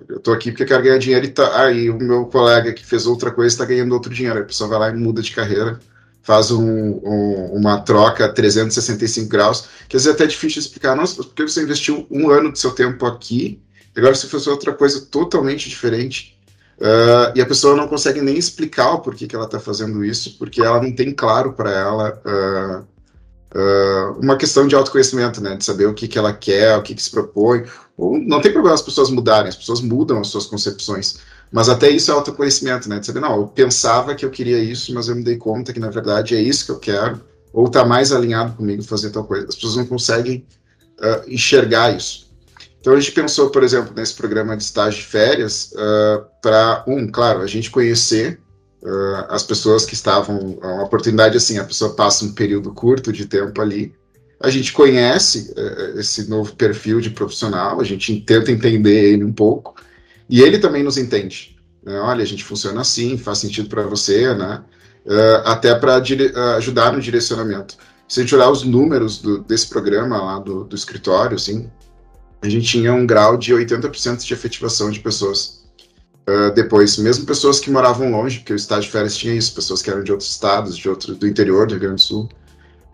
Eu 0.08 0.20
tô 0.20 0.32
aqui 0.32 0.52
porque 0.52 0.64
quero 0.64 0.82
ganhar 0.82 0.98
dinheiro 0.98 1.26
e 1.26 1.30
tá, 1.30 1.64
aí 1.64 1.90
o 1.90 1.98
meu 1.98 2.26
colega 2.26 2.72
que 2.72 2.86
fez 2.86 3.06
outra 3.06 3.30
coisa 3.30 3.52
está 3.52 3.64
ganhando 3.64 3.92
outro 3.92 4.12
dinheiro. 4.12 4.40
A 4.40 4.44
pessoa 4.44 4.70
vai 4.70 4.78
lá 4.78 4.90
e 4.90 4.94
muda 4.94 5.20
de 5.20 5.32
carreira, 5.32 5.80
faz 6.22 6.50
um, 6.50 6.62
um, 6.62 7.52
uma 7.54 7.80
troca 7.80 8.32
365 8.32 9.28
graus, 9.28 9.68
que 9.88 9.96
às 9.96 10.04
vezes 10.04 10.06
é 10.06 10.12
até 10.12 10.26
difícil 10.26 10.60
explicar. 10.60 10.94
Nossa, 10.94 11.16
porque 11.24 11.42
você 11.42 11.62
investiu 11.62 12.06
um 12.10 12.30
ano 12.30 12.52
do 12.52 12.58
seu 12.58 12.70
tempo 12.70 13.04
aqui, 13.04 13.60
agora 13.96 14.14
você 14.14 14.28
fez 14.28 14.46
outra 14.46 14.72
coisa 14.72 15.00
totalmente 15.00 15.68
diferente. 15.68 16.38
Uh, 16.78 17.34
e 17.34 17.40
a 17.40 17.46
pessoa 17.46 17.74
não 17.74 17.88
consegue 17.88 18.20
nem 18.20 18.38
explicar 18.38 18.92
o 18.92 19.00
porquê 19.00 19.26
que 19.26 19.34
ela 19.34 19.46
está 19.46 19.58
fazendo 19.58 20.04
isso, 20.04 20.38
porque 20.38 20.62
ela 20.62 20.80
não 20.80 20.94
tem 20.94 21.12
claro 21.12 21.52
para 21.52 21.72
ela 21.72 22.22
uh, 22.24 23.58
uh, 23.58 24.20
uma 24.22 24.36
questão 24.36 24.68
de 24.68 24.76
autoconhecimento, 24.76 25.40
né? 25.40 25.56
De 25.56 25.64
saber 25.64 25.86
o 25.86 25.94
que, 25.94 26.06
que 26.06 26.16
ela 26.16 26.32
quer, 26.32 26.76
o 26.76 26.82
que, 26.82 26.94
que 26.94 27.02
se 27.02 27.10
propõe, 27.10 27.64
não 27.98 28.40
tem 28.40 28.52
problema 28.52 28.74
as 28.74 28.82
pessoas 28.82 29.10
mudarem, 29.10 29.48
as 29.48 29.56
pessoas 29.56 29.80
mudam 29.80 30.20
as 30.20 30.28
suas 30.28 30.46
concepções. 30.46 31.18
Mas 31.50 31.68
até 31.68 31.90
isso 31.90 32.10
é 32.10 32.14
autoconhecimento, 32.14 32.88
né? 32.88 32.98
De 32.98 33.06
saber, 33.06 33.20
não, 33.20 33.36
eu 33.36 33.46
pensava 33.48 34.14
que 34.14 34.24
eu 34.24 34.30
queria 34.30 34.58
isso, 34.58 34.94
mas 34.94 35.08
eu 35.08 35.16
me 35.16 35.24
dei 35.24 35.36
conta 35.36 35.72
que 35.72 35.80
na 35.80 35.90
verdade 35.90 36.36
é 36.36 36.40
isso 36.40 36.64
que 36.64 36.70
eu 36.70 36.78
quero, 36.78 37.20
ou 37.52 37.66
está 37.66 37.84
mais 37.84 38.12
alinhado 38.12 38.54
comigo 38.54 38.82
fazer 38.82 39.10
tal 39.10 39.24
coisa. 39.24 39.46
As 39.48 39.54
pessoas 39.54 39.76
não 39.76 39.86
conseguem 39.86 40.46
uh, 41.00 41.28
enxergar 41.28 41.96
isso. 41.96 42.28
Então 42.80 42.92
a 42.92 43.00
gente 43.00 43.12
pensou, 43.12 43.50
por 43.50 43.62
exemplo, 43.64 43.92
nesse 43.96 44.14
programa 44.14 44.56
de 44.56 44.62
estágio 44.62 45.00
de 45.00 45.06
férias, 45.06 45.72
uh, 45.72 46.24
para, 46.40 46.84
um, 46.86 47.08
claro, 47.08 47.40
a 47.40 47.46
gente 47.46 47.70
conhecer 47.70 48.40
uh, 48.82 49.26
as 49.28 49.42
pessoas 49.42 49.84
que 49.84 49.94
estavam. 49.94 50.58
Uma 50.62 50.84
oportunidade 50.84 51.36
assim, 51.36 51.58
a 51.58 51.64
pessoa 51.64 51.94
passa 51.94 52.24
um 52.24 52.32
período 52.32 52.72
curto 52.72 53.12
de 53.12 53.26
tempo 53.26 53.60
ali, 53.60 53.94
a 54.40 54.50
gente 54.50 54.72
conhece 54.72 55.52
uh, 55.56 55.98
esse 55.98 56.28
novo 56.28 56.54
perfil 56.54 57.00
de 57.00 57.10
profissional, 57.10 57.80
a 57.80 57.84
gente 57.84 58.20
tenta 58.20 58.52
entender 58.52 59.12
ele 59.12 59.24
um 59.24 59.32
pouco, 59.32 59.74
e 60.28 60.40
ele 60.42 60.58
também 60.58 60.82
nos 60.82 60.96
entende. 60.96 61.56
Né? 61.82 61.98
Olha, 62.00 62.22
a 62.22 62.26
gente 62.26 62.44
funciona 62.44 62.80
assim, 62.80 63.18
faz 63.18 63.38
sentido 63.38 63.68
para 63.68 63.82
você, 63.82 64.34
né? 64.34 64.62
Uh, 65.06 65.48
até 65.48 65.74
para 65.74 66.02
ajudar 66.56 66.92
no 66.92 67.00
direcionamento. 67.00 67.76
Se 68.06 68.20
a 68.20 68.22
gente 68.22 68.34
olhar 68.34 68.50
os 68.50 68.62
números 68.62 69.18
do, 69.18 69.38
desse 69.38 69.68
programa 69.68 70.22
lá 70.22 70.38
do, 70.38 70.64
do, 70.64 70.76
escritório, 70.76 71.36
assim, 71.36 71.70
a 72.42 72.48
gente 72.48 72.66
tinha 72.66 72.92
um 72.92 73.06
grau 73.06 73.36
de 73.36 73.52
80% 73.54 74.24
de 74.24 74.32
efetivação 74.32 74.90
de 74.90 75.00
pessoas. 75.00 75.64
Uh, 76.28 76.52
depois, 76.54 76.98
mesmo 76.98 77.24
pessoas 77.24 77.58
que 77.58 77.70
moravam 77.70 78.10
longe, 78.10 78.38
porque 78.38 78.52
o 78.52 78.56
estágio 78.56 78.84
de 78.84 78.90
férias 78.90 79.16
tinha 79.16 79.34
isso, 79.34 79.54
pessoas 79.54 79.80
que 79.80 79.90
eram 79.90 80.04
de 80.04 80.12
outros 80.12 80.30
estados, 80.30 80.76
de 80.76 80.88
outro, 80.88 81.14
do 81.14 81.26
interior 81.26 81.66
do 81.66 81.72
Rio 81.72 81.80
Grande 81.80 81.96
do 81.96 82.00
Sul, 82.02 82.28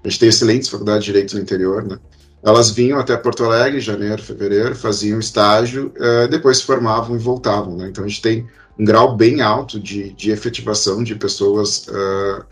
a 0.05 0.09
gente 0.09 0.21
tem 0.21 0.29
excelentes 0.29 0.69
faculdades 0.69 1.05
de 1.05 1.13
direito 1.13 1.35
no 1.35 1.43
interior, 1.43 1.83
né? 1.83 1.99
Elas 2.43 2.71
vinham 2.71 2.99
até 2.99 3.17
Porto 3.17 3.43
Alegre, 3.43 3.81
janeiro, 3.81 4.23
fevereiro, 4.23 4.77
faziam 4.77 5.19
estágio, 5.19 5.93
uh, 5.97 6.29
depois 6.29 6.59
se 6.59 6.65
formavam 6.65 7.17
e 7.17 7.19
voltavam, 7.19 7.75
né? 7.75 7.89
Então 7.89 8.05
a 8.05 8.09
gente 8.09 8.21
tem 8.21 8.47
um 8.79 8.85
grau 8.85 9.17
bem 9.17 9.41
alto 9.41 9.81
de, 9.81 10.11
de 10.11 10.31
efetivação 10.31 11.03
de 11.03 11.15
pessoas 11.15 11.87
uh, 11.89 12.45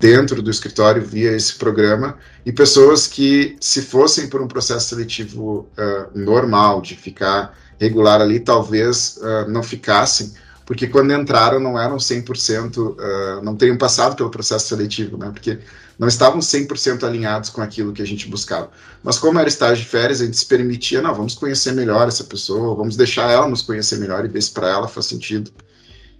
dentro 0.00 0.42
do 0.42 0.50
escritório 0.50 1.00
via 1.00 1.30
esse 1.30 1.54
programa 1.54 2.18
e 2.44 2.52
pessoas 2.52 3.06
que, 3.06 3.56
se 3.60 3.82
fossem 3.82 4.28
por 4.28 4.42
um 4.42 4.48
processo 4.48 4.88
seletivo 4.88 5.68
uh, 5.78 6.18
normal, 6.18 6.80
de 6.80 6.96
ficar 6.96 7.56
regular 7.78 8.20
ali, 8.20 8.40
talvez 8.40 9.20
não 9.48 9.62
ficassem, 9.62 10.32
porque 10.66 10.88
quando 10.88 11.12
entraram 11.12 11.60
não 11.60 11.78
eram 11.78 11.96
100%, 11.96 12.76
uh, 12.78 13.44
não 13.44 13.54
teriam 13.54 13.78
passado 13.78 14.16
pelo 14.16 14.30
processo 14.30 14.66
seletivo, 14.66 15.16
né? 15.16 15.30
Porque 15.32 15.60
não 15.98 16.08
estavam 16.08 16.40
100% 16.40 17.04
alinhados 17.04 17.50
com 17.50 17.62
aquilo 17.62 17.92
que 17.92 18.02
a 18.02 18.06
gente 18.06 18.28
buscava. 18.28 18.70
Mas 19.02 19.18
como 19.18 19.38
era 19.38 19.48
estágio 19.48 19.82
de 19.82 19.90
férias, 19.90 20.20
a 20.20 20.24
gente 20.24 20.36
se 20.36 20.46
permitia, 20.46 21.00
não, 21.00 21.14
vamos 21.14 21.34
conhecer 21.34 21.72
melhor 21.72 22.06
essa 22.08 22.24
pessoa, 22.24 22.74
vamos 22.74 22.96
deixar 22.96 23.30
ela 23.30 23.48
nos 23.48 23.62
conhecer 23.62 23.98
melhor 23.98 24.24
e 24.24 24.28
ver 24.28 24.42
se 24.42 24.50
para 24.50 24.68
ela 24.68 24.88
faz 24.88 25.06
sentido. 25.06 25.50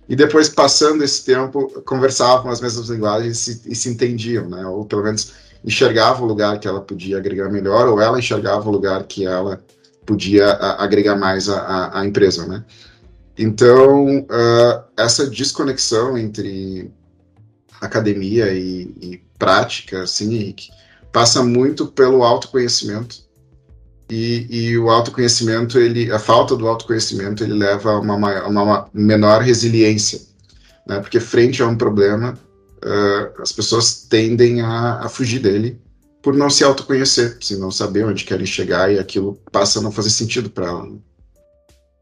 E 0.09 0.15
depois, 0.15 0.49
passando 0.49 1.03
esse 1.03 1.25
tempo, 1.25 1.83
conversavam 1.85 2.51
as 2.51 2.61
mesmas 2.61 2.89
linguagens 2.89 3.49
e 3.49 3.55
se, 3.55 3.71
e 3.73 3.75
se 3.75 3.89
entendiam, 3.89 4.49
né? 4.49 4.65
Ou 4.67 4.85
pelo 4.85 5.03
menos 5.03 5.33
enxergavam 5.65 6.25
o 6.25 6.29
lugar 6.29 6.61
que 6.61 6.69
ela 6.69 6.81
podia 6.81 7.19
agregar 7.19 7.51
melhor, 7.51 7.89
ou 7.89 8.01
ela 8.01 8.19
enxergava 8.19 8.69
o 8.69 8.73
lugar 8.73 9.03
que 9.05 9.27
ela 9.27 9.61
podia 10.07 10.47
a, 10.47 10.85
agregar 10.85 11.17
mais 11.17 11.49
à 11.49 12.03
empresa, 12.07 12.47
né? 12.47 12.65
Então, 13.37 14.21
uh, 14.21 14.85
essa 14.97 15.29
desconexão 15.29 16.17
entre 16.17 16.91
academia 17.81 18.53
e, 18.53 18.83
e 19.01 19.23
prática, 19.39 20.03
assim, 20.03 20.35
Henrique, 20.35 20.71
passa 21.13 21.43
muito 21.43 21.87
pelo 21.87 22.23
autoconhecimento. 22.23 23.25
E, 24.09 24.47
e, 24.49 24.79
o 24.79 24.89
autoconhecimento, 24.89 25.79
ele, 25.79 26.13
a 26.13 26.19
falta 26.19 26.55
do 26.55 26.69
autoconhecimento, 26.69 27.43
ele 27.43 27.55
leva 27.55 27.91
a 27.91 27.99
uma, 27.99 28.47
uma 28.47 28.89
menor 28.95 29.43
resiliência, 29.43 30.21
né? 30.87 31.01
Porque 31.01 31.19
frente 31.19 31.61
a 31.61 31.67
um 31.67 31.77
problema, 31.77 32.39
uh, 32.85 33.43
as 33.43 33.51
pessoas 33.51 34.07
tendem 34.09 34.61
a, 34.61 35.01
a, 35.01 35.09
fugir 35.09 35.41
dele 35.41 35.81
por 36.23 36.35
não 36.35 36.49
se 36.49 36.63
autoconhecer, 36.63 37.37
se 37.41 37.57
não 37.57 37.71
saber 37.71 38.05
onde 38.05 38.25
querem 38.25 38.47
chegar 38.47 38.93
e 38.93 38.99
aquilo 38.99 39.41
passa 39.51 39.81
a 39.81 39.83
não 39.83 39.91
fazer 39.91 40.11
sentido 40.11 40.49
para 40.51 40.67
ela. 40.67 40.89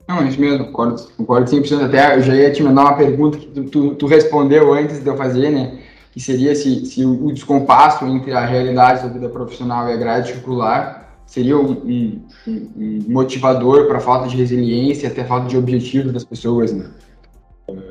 Não, 0.06 0.18
é 0.18 0.28
isso 0.28 0.40
mesmo, 0.40 0.66
concordo, 0.66 1.02
concordo 1.16 1.50
100%. 1.50 1.84
Até 1.84 2.16
eu 2.16 2.22
já 2.22 2.34
ia 2.34 2.52
te 2.52 2.62
mandar 2.62 2.82
uma 2.82 2.96
pergunta 2.96 3.38
que 3.38 3.46
tu, 3.46 3.64
tu, 3.64 3.94
tu 3.94 4.06
respondeu 4.06 4.72
antes 4.72 5.02
de 5.02 5.06
eu 5.08 5.16
fazer, 5.16 5.50
né? 5.50 5.78
Que 6.12 6.20
seria 6.20 6.54
se, 6.54 6.86
se 6.86 7.04
o, 7.04 7.32
descompasso 7.32 8.06
entre 8.06 8.32
a 8.32 8.44
realidade 8.44 9.02
da 9.02 9.08
vida 9.08 9.28
profissional 9.28 9.88
e 9.88 9.92
a 9.92 9.96
grade 9.96 10.32
curricular 10.32 11.04
seria 11.26 11.58
um, 11.58 11.72
um, 11.72 12.22
um 12.46 13.04
motivador 13.08 13.86
para 13.86 13.96
a 13.96 14.00
falta 14.00 14.28
de 14.28 14.36
resiliência, 14.36 15.08
até 15.08 15.24
falta 15.24 15.48
de 15.48 15.56
objetivo 15.56 16.12
das 16.12 16.24
pessoas, 16.24 16.72
né? 16.72 16.90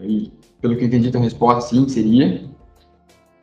E, 0.04 0.32
pelo 0.62 0.76
que 0.78 0.84
eu 0.84 0.88
entendi, 0.88 1.12
a 1.15 1.19
resposta 1.19 1.62
sim, 1.62 1.88
seria. 1.89 2.43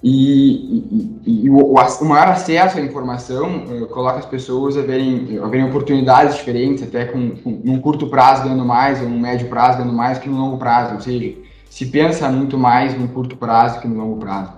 E, 0.03 1.21
e, 1.27 1.45
e 1.45 1.51
o, 1.51 1.75
o, 1.75 2.05
maior 2.07 2.29
acesso 2.29 2.79
à 2.79 2.81
informação 2.81 3.65
uh, 3.65 3.87
coloca 3.89 4.19
as 4.19 4.25
pessoas 4.25 4.77
a 4.79 4.81
verem, 4.81 5.39
a 5.39 5.47
verem 5.47 5.67
oportunidades 5.67 6.37
diferentes, 6.37 6.83
até 6.83 7.05
com, 7.05 7.37
com 7.37 7.61
um 7.65 7.79
curto 7.79 8.07
prazo 8.07 8.45
ganhando 8.45 8.65
mais, 8.65 9.01
ou 9.03 9.09
um 9.09 9.21
médio 9.21 9.49
prazo 9.49 9.79
ganhando 9.79 9.95
mais 9.95 10.19
que 10.19 10.29
no 10.29 10.39
longo 10.39 10.57
prazo. 10.57 10.95
Ou 10.95 11.01
seja, 11.01 11.37
se 11.69 11.87
pensa 11.87 12.31
muito 12.31 12.57
mais 12.57 12.99
no 12.99 13.09
curto 13.09 13.37
prazo 13.37 13.81
que 13.81 13.89
no 13.89 14.01
longo 14.01 14.17
prazo. 14.17 14.55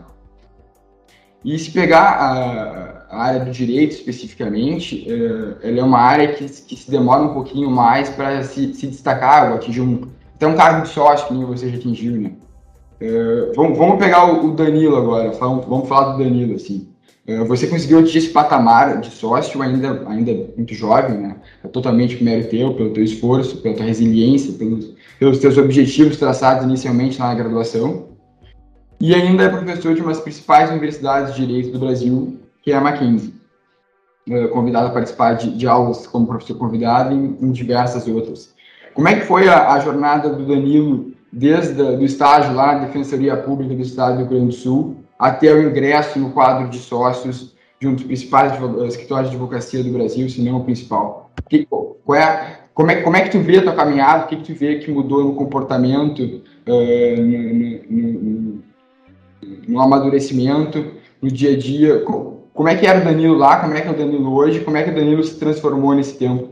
E 1.45 1.59
se 1.59 1.73
pegar 1.73 2.13
a, 2.13 3.07
a 3.11 3.23
área 3.25 3.41
do 3.41 3.51
direito 3.51 3.95
especificamente, 3.97 5.09
uh, 5.09 5.57
ela 5.61 5.81
é 5.81 5.83
uma 5.83 5.99
área 5.99 6.35
que, 6.35 6.45
que 6.45 6.77
se 6.77 6.89
demora 6.89 7.21
um 7.21 7.35
pouquinho 7.35 7.69
mais 7.69 8.09
para 8.09 8.45
se, 8.45 8.73
se 8.75 8.87
destacar, 8.87 9.51
ou 9.51 9.57
atingir 9.57 9.81
um, 9.81 10.03
até 10.37 10.47
um 10.47 10.55
cargo 10.55 10.83
de 10.83 10.89
sócio 10.89 11.27
que 11.27 11.35
nem 11.35 11.45
você 11.45 11.69
já 11.69 11.79
atingiu, 11.79 12.13
né? 12.21 12.31
Uh, 13.03 13.53
vamos, 13.57 13.77
vamos, 13.77 13.99
pegar 13.99 14.33
o, 14.33 14.53
Danilo 14.55 14.97
agora, 14.97 15.33
vamos, 15.33 15.89
falar 15.89 16.13
do 16.13 16.23
Danilo, 16.23 16.55
assim. 16.55 16.89
Uh, 17.27 17.45
você 17.47 17.67
conseguiu 17.67 17.99
atingir 17.99 18.19
esse 18.19 18.29
patamar 18.29 19.01
de 19.01 19.11
sócio 19.11 19.61
ainda, 19.61 20.05
ainda 20.07 20.33
muito 20.57 20.73
jovem, 20.73 21.19
né? 21.19 21.37
É 21.65 21.69
totalmente 21.69 22.23
mérito 22.23 22.51
teu, 22.51 22.75
pelo 22.75 22.91
teu 22.91 23.03
esforço, 23.03 23.57
pela 23.57 23.75
tua 23.75 23.87
resiliência, 23.87 24.53
pelos, 24.53 24.95
pelos 25.19 25.39
teus 25.41 25.59
objetivos 25.59 26.17
traçados 26.17 26.65
inicialmente 26.65 27.19
na 27.19 27.35
graduação. 27.35 28.07
E 29.01 29.13
ainda 29.13 29.43
é 29.43 29.49
professor 29.49 29.97
de 29.97 30.01
uma 30.01 30.13
das 30.13 30.21
principais 30.21 30.71
universidades 30.71 31.35
de 31.35 31.45
direito 31.45 31.73
do 31.73 31.81
Brasil, 31.81 32.39
que 32.63 32.71
é 32.71 32.77
a 32.77 32.81
Mackenzie. 32.81 33.35
uh, 34.31 34.49
convidado 34.51 34.87
a 34.87 34.91
participar 34.91 35.33
de, 35.33 35.51
de, 35.51 35.67
aulas 35.67 36.07
como 36.07 36.29
professor 36.29 36.57
convidado 36.57 37.13
em, 37.13 37.37
em, 37.41 37.51
diversas 37.51 38.07
outras. 38.07 38.55
Como 38.95 39.09
é 39.09 39.17
que 39.17 39.27
foi 39.27 39.49
a, 39.49 39.73
a 39.73 39.81
jornada 39.81 40.31
do 40.31 40.47
Danilo 40.47 41.12
desde 41.33 41.81
o 41.81 42.05
estágio 42.05 42.55
lá 42.55 42.75
na 42.75 42.85
Defensoria 42.87 43.37
Pública 43.37 43.75
do 43.75 43.81
Estado 43.81 44.13
do 44.13 44.19
Rio 44.19 44.29
Grande 44.29 44.47
do 44.47 44.53
Sul 44.53 44.97
até 45.19 45.53
o 45.53 45.63
ingresso 45.63 46.19
no 46.19 46.31
quadro 46.31 46.69
de 46.69 46.79
sócios 46.79 47.55
de 47.81 47.89
um 47.89 47.95
dos 47.95 48.05
principais 48.05 48.53
escritórios 48.87 49.31
de 49.31 49.37
advocacia 49.37 49.83
do 49.83 49.91
Brasil, 49.91 50.29
se 50.29 50.43
não 50.43 50.59
o 50.59 50.65
principal? 50.65 51.33
Que, 51.49 51.67
qual 51.67 52.19
é, 52.19 52.61
como, 52.75 52.91
é, 52.91 53.03
como 53.03 53.17
é 53.17 53.23
que 53.23 53.31
tu 53.31 53.41
vê 53.41 53.59
a 53.59 53.63
tua 53.63 53.75
caminhada? 53.75 54.25
O 54.25 54.29
que, 54.29 54.37
que 54.37 54.53
tu 54.53 54.59
vê 54.59 54.79
que 54.79 54.91
mudou 54.91 55.25
no 55.25 55.35
comportamento, 55.35 56.21
uh, 56.23 57.23
no, 57.23 57.55
no, 57.55 58.13
no, 58.13 58.63
no, 59.69 59.81
amadurecimento, 59.81 60.93
no 61.21 61.31
dia 61.31 61.53
a 61.53 61.59
dia? 61.59 62.01
Como 62.01 62.69
é 62.69 62.77
que 62.77 62.87
era 62.87 63.01
o 63.01 63.05
Danilo 63.05 63.37
lá? 63.37 63.59
Como 63.61 63.75
é 63.75 63.81
que 63.81 63.89
é 63.89 63.91
o 63.91 63.97
Danilo 63.97 64.33
hoje? 64.33 64.61
Como 64.61 64.77
é 64.77 64.83
que 64.83 64.91
o 64.91 64.95
Danilo 64.95 65.25
se 65.25 65.39
transformou 65.39 65.95
nesse 65.95 66.17
tempo? 66.19 66.51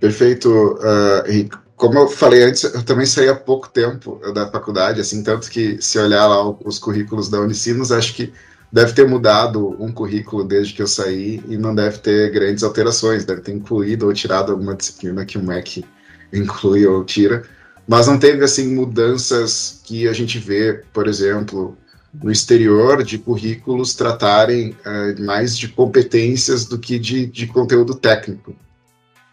Perfeito, 0.00 0.48
uh, 0.48 1.28
Henrique 1.28 1.63
como 1.76 1.98
eu 1.98 2.08
falei 2.08 2.42
antes, 2.44 2.62
eu 2.62 2.82
também 2.82 3.06
saí 3.06 3.28
há 3.28 3.34
pouco 3.34 3.68
tempo 3.68 4.20
da 4.32 4.50
faculdade, 4.50 5.00
assim, 5.00 5.22
tanto 5.22 5.50
que 5.50 5.80
se 5.82 5.98
olhar 5.98 6.26
lá 6.26 6.48
os 6.64 6.78
currículos 6.78 7.28
da 7.28 7.40
Unicinos, 7.40 7.90
acho 7.90 8.14
que 8.14 8.32
deve 8.72 8.92
ter 8.92 9.08
mudado 9.08 9.76
um 9.82 9.92
currículo 9.92 10.44
desde 10.44 10.74
que 10.74 10.82
eu 10.82 10.86
saí 10.86 11.42
e 11.48 11.56
não 11.56 11.74
deve 11.74 11.98
ter 11.98 12.30
grandes 12.30 12.62
alterações, 12.62 13.24
deve 13.24 13.40
ter 13.40 13.52
incluído 13.52 14.06
ou 14.06 14.12
tirado 14.12 14.52
alguma 14.52 14.74
disciplina 14.74 15.24
que 15.24 15.38
o 15.38 15.42
MEC 15.42 15.84
inclui 16.32 16.86
ou 16.86 17.04
tira, 17.04 17.44
mas 17.86 18.06
não 18.06 18.18
teve, 18.18 18.44
assim, 18.44 18.74
mudanças 18.74 19.80
que 19.84 20.08
a 20.08 20.12
gente 20.12 20.38
vê, 20.38 20.82
por 20.92 21.06
exemplo, 21.06 21.76
no 22.22 22.30
exterior, 22.30 23.02
de 23.02 23.18
currículos 23.18 23.94
tratarem 23.94 24.70
uh, 24.70 25.22
mais 25.22 25.58
de 25.58 25.68
competências 25.68 26.64
do 26.64 26.78
que 26.78 26.98
de, 26.98 27.26
de 27.26 27.46
conteúdo 27.46 27.94
técnico. 27.94 28.56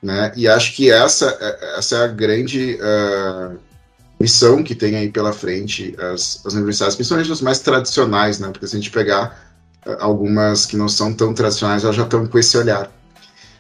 Né? 0.02 0.32
E 0.36 0.48
acho 0.48 0.76
que 0.76 0.90
essa, 0.90 1.38
essa 1.78 1.98
é 1.98 2.04
a 2.06 2.08
grande 2.08 2.80
uh, 2.82 3.56
missão 4.20 4.64
que 4.64 4.74
tem 4.74 4.96
aí 4.96 5.12
pela 5.12 5.32
frente 5.32 5.96
as, 6.00 6.42
as 6.44 6.54
universidades, 6.54 6.96
principalmente 6.96 7.32
as 7.32 7.42
mais 7.42 7.60
tradicionais, 7.60 8.40
né? 8.40 8.50
porque 8.50 8.66
se 8.66 8.76
a 8.76 8.80
gente 8.80 8.90
pegar 8.90 9.40
uh, 9.86 9.98
algumas 10.00 10.66
que 10.66 10.76
não 10.76 10.90
são 10.90 11.14
tão 11.14 11.34
tradicionais, 11.36 11.84
elas 11.84 11.96
já 11.96 12.04
estão 12.04 12.26
com 12.26 12.40
esse 12.40 12.58
olhar. 12.58 12.88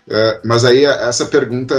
Uh, 0.08 0.42
mas 0.44 0.66
aí 0.66 0.84
essa 0.84 1.28
pergunta 1.28 1.76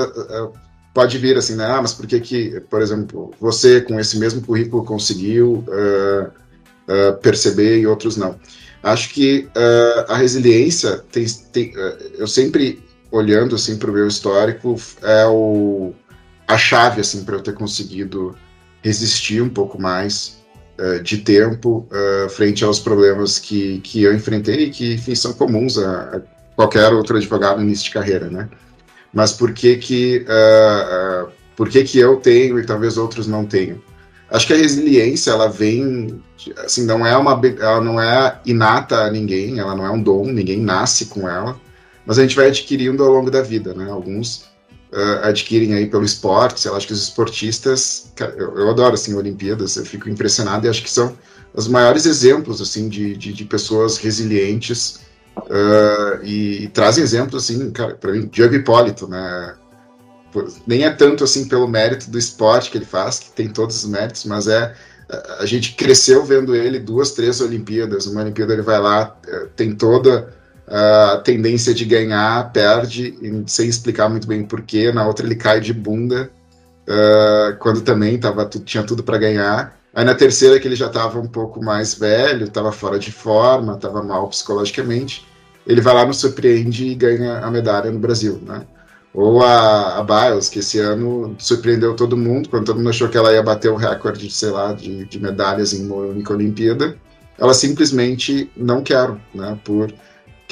pode 0.95 1.19
vir 1.19 1.37
assim, 1.37 1.57
né? 1.57 1.67
Ah, 1.67 1.83
mas 1.83 1.93
por 1.93 2.07
que 2.07 2.21
que, 2.21 2.61
por 2.71 2.81
exemplo, 2.81 3.35
você 3.41 3.81
com 3.81 3.99
esse 3.99 4.17
mesmo 4.19 4.43
currículo 4.43 4.85
conseguiu 4.85 5.65
perceber 7.21 7.79
e 7.79 7.87
outros 7.87 8.17
não? 8.17 8.39
Acho 8.83 9.09
que 9.09 9.49
a 10.07 10.17
resiliência 10.17 10.99
tem, 11.11 11.27
tem 11.51 11.73
eu 12.17 12.27
sempre 12.27 12.83
olhando 13.13 13.55
assim 13.55 13.77
para 13.77 13.91
o 13.91 13.95
meu 13.95 14.09
histórico, 14.09 14.75
é 15.03 15.27
o, 15.27 15.93
a 16.49 16.57
chave 16.57 17.03
assim 17.03 17.23
para 17.25 17.37
eu 17.37 17.43
ter 17.43 17.53
conseguido 17.53 18.35
resistir 18.83 19.43
um 19.43 19.51
pouco 19.51 19.81
mais 19.81 20.43
uh, 20.81 21.01
de 21.03 21.19
tempo 21.19 21.87
uh, 21.93 22.29
frente 22.31 22.65
aos 22.65 22.81
problemas 22.81 23.39
que, 23.39 23.79
que 23.81 24.03
eu 24.03 24.15
enfrentei 24.15 24.65
e 24.65 24.71
que 24.71 24.95
enfim, 24.95 25.15
são 25.15 25.35
comuns 25.35 25.79
a, 25.79 26.17
a, 26.17 26.21
qualquer 26.57 26.93
outro 26.93 27.17
advogado 27.17 27.59
no 27.59 27.65
início 27.65 27.85
de 27.85 27.91
carreira, 27.91 28.29
né? 28.29 28.49
Mas 29.13 29.31
por 29.33 29.53
que 29.53 29.77
que 29.77 30.25
uh, 30.27 31.31
por 31.55 31.69
que 31.69 31.85
que 31.85 31.99
eu 31.99 32.17
tenho 32.17 32.59
e 32.59 32.65
talvez 32.65 32.97
outros 32.97 33.27
não 33.27 33.45
tenham? 33.45 33.79
Acho 34.31 34.47
que 34.47 34.55
a 34.55 34.57
resiliência 34.57 35.33
ela 35.33 35.49
vem 35.49 36.23
assim 36.65 36.87
não 36.87 37.07
é 37.07 37.15
uma 37.15 37.39
ela 37.61 37.81
não 37.83 38.01
é 38.01 38.41
inata 38.47 39.03
a 39.03 39.11
ninguém, 39.11 39.59
ela 39.59 39.77
não 39.77 39.85
é 39.85 39.91
um 39.91 40.03
dom, 40.03 40.25
ninguém 40.25 40.59
nasce 40.59 41.07
com 41.07 41.29
ela 41.29 41.61
mas 42.07 42.19
a 42.19 42.23
gente 42.23 42.37
vai 42.37 42.49
adquirindo 42.49 43.03
ao 43.03 43.13
longo 43.13 43.31
da 43.31 43.43
vida, 43.43 43.75
né? 43.75 43.91
Alguns 43.91 44.45
uh, 44.93 45.25
adquirem 45.25 45.75
aí 45.75 45.87
pelo 45.87 46.05
esporte, 46.05 46.67
eu 46.67 46.77
acho 46.77 46.87
que 46.87 46.93
os 46.93 47.03
esportistas, 47.03 48.13
eu, 48.37 48.59
eu, 48.59 48.71
adoro, 48.71 48.95
assim, 48.95 49.15
Olimpíadas, 49.15 49.77
eu 49.77 49.85
fico 49.85 50.09
impressionado 50.09 50.67
e 50.67 50.71
acho 50.71 50.83
que 50.83 50.91
são 50.91 51.17
os 51.55 51.69
maiores 51.69 52.07
exemplos, 52.07 52.61
assim, 52.61 52.89
de, 52.89 53.17
de, 53.17 53.33
de 53.33 53.45
pessoas 53.45 53.99
resilientes 53.99 55.01
uh, 55.37 56.23
e, 56.23 56.65
e, 56.65 56.69
trazem 56.69 57.05
exemplos, 57.05 57.45
assim, 57.45 57.71
para 57.71 58.13
mim, 58.13 58.29
Diego 58.31 58.55
Hipólito, 58.55 59.07
né? 59.07 59.55
Nem 60.67 60.85
é 60.85 60.91
tanto, 60.91 61.25
assim, 61.25 61.47
pelo 61.47 61.69
mérito 61.69 62.11
do 62.11 62.19
esporte 62.19 62.71
que 62.71 62.79
ele 62.79 62.87
faz, 62.87 63.19
que 63.19 63.31
tem 63.33 63.49
todos 63.49 63.85
os 63.85 63.91
méritos, 63.91 64.25
mas 64.25 64.47
é 64.49 64.75
a 65.39 65.47
gente 65.47 65.75
cresceu 65.75 66.25
vendo 66.25 66.55
ele 66.55 66.79
duas, 66.79 67.13
três 67.13 67.41
Olimpíadas. 67.41 68.07
Uma 68.07 68.23
Olimpíada 68.23 68.53
ele 68.53 68.63
vai 68.63 68.81
lá, 68.81 69.17
eh, 69.27 69.49
tem 69.55 69.75
toda 69.75 70.35
a 70.67 71.21
tendência 71.25 71.75
de 71.75 71.85
ganhar, 71.85 72.53
perde, 72.53 73.15
sem 73.47 73.69
explicar 73.69 74.09
muito 74.09 74.27
bem 74.27 74.45
porquê. 74.45 74.93
Na 74.93 75.07
outra 75.07 75.27
ele 75.27 75.35
cai 75.35 75.61
de 75.61 75.73
bunda, 75.73 76.31
uh, 76.89 77.57
quando 77.59 77.81
também 77.83 78.19
tava, 78.19 78.45
tinha 78.47 78.83
tudo 78.83 79.03
para 79.03 79.19
ganhar. 79.19 79.77
Aí 79.95 80.05
na 80.05 80.15
terceira 80.15 80.59
que 80.59 80.67
ele 80.67 80.77
já 80.77 80.87
estava 80.87 81.19
um 81.19 81.27
pouco 81.27 81.63
mais 81.63 81.95
velho, 81.95 82.45
estava 82.45 82.73
fora 82.73 82.99
de 82.99 83.13
forma, 83.13 83.75
estava 83.75 84.03
mal 84.03 84.29
psicologicamente, 84.29 85.27
ele 85.67 85.81
vai 85.81 85.95
lá, 85.95 86.07
nos 86.07 86.19
surpreende 86.19 86.87
e 86.87 86.95
ganha 86.95 87.39
a 87.39 87.51
medalha 87.51 87.91
no 87.91 87.99
Brasil, 87.99 88.41
né? 88.43 88.67
Ou 89.15 89.43
a, 89.43 89.99
a 89.99 90.03
Biles, 90.03 90.49
que 90.49 90.61
esse 90.61 90.79
ano 90.79 91.37
surpreendeu 91.39 91.95
todo 91.95 92.17
mundo, 92.17 92.49
quando 92.49 92.65
todo 92.65 92.79
mundo 92.79 92.89
achou 92.89 93.09
que 93.09 93.17
ela 93.19 93.33
ia 93.33 93.43
bater 93.43 93.71
o 93.71 93.77
recorde, 93.77 94.31
sei 94.31 94.51
lá, 94.51 94.73
de, 94.73 95.05
de 95.05 95.21
medalhas 95.21 95.75
em 95.75 95.85
uma 95.85 95.97
única 95.97 96.33
Olimpíada, 96.33 96.97
ela 97.39 97.53
simplesmente 97.53 98.51
não 98.57 98.83
quer, 98.83 99.11
né? 99.35 99.59
Por 99.63 99.93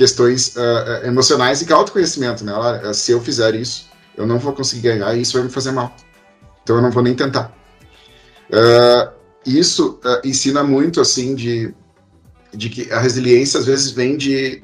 questões 0.01 0.57
uh, 0.57 1.07
emocionais 1.07 1.61
e 1.61 1.71
autoconhecimento, 1.71 2.43
né? 2.43 2.53
Ela, 2.53 2.95
se 2.95 3.13
eu 3.13 3.21
fizer 3.21 3.55
isso, 3.55 3.87
eu 4.17 4.27
não 4.27 4.39
vou 4.39 4.55
conseguir 4.55 4.81
ganhar 4.81 5.15
e 5.15 5.21
isso 5.21 5.35
vai 5.35 5.43
me 5.43 5.51
fazer 5.51 5.73
mal. 5.73 5.95
Então 6.63 6.77
eu 6.77 6.81
não 6.81 6.91
vou 6.91 7.03
nem 7.03 7.15
tentar. 7.15 7.55
Uh, 8.49 9.13
isso 9.45 10.01
uh, 10.03 10.27
ensina 10.27 10.65
muito, 10.65 11.03
assim, 11.03 11.35
de, 11.35 11.75
de 12.51 12.71
que 12.71 12.91
a 12.91 12.99
resiliência 12.99 13.61
às 13.61 13.67
vezes 13.67 13.91
vem 13.91 14.17
de... 14.17 14.63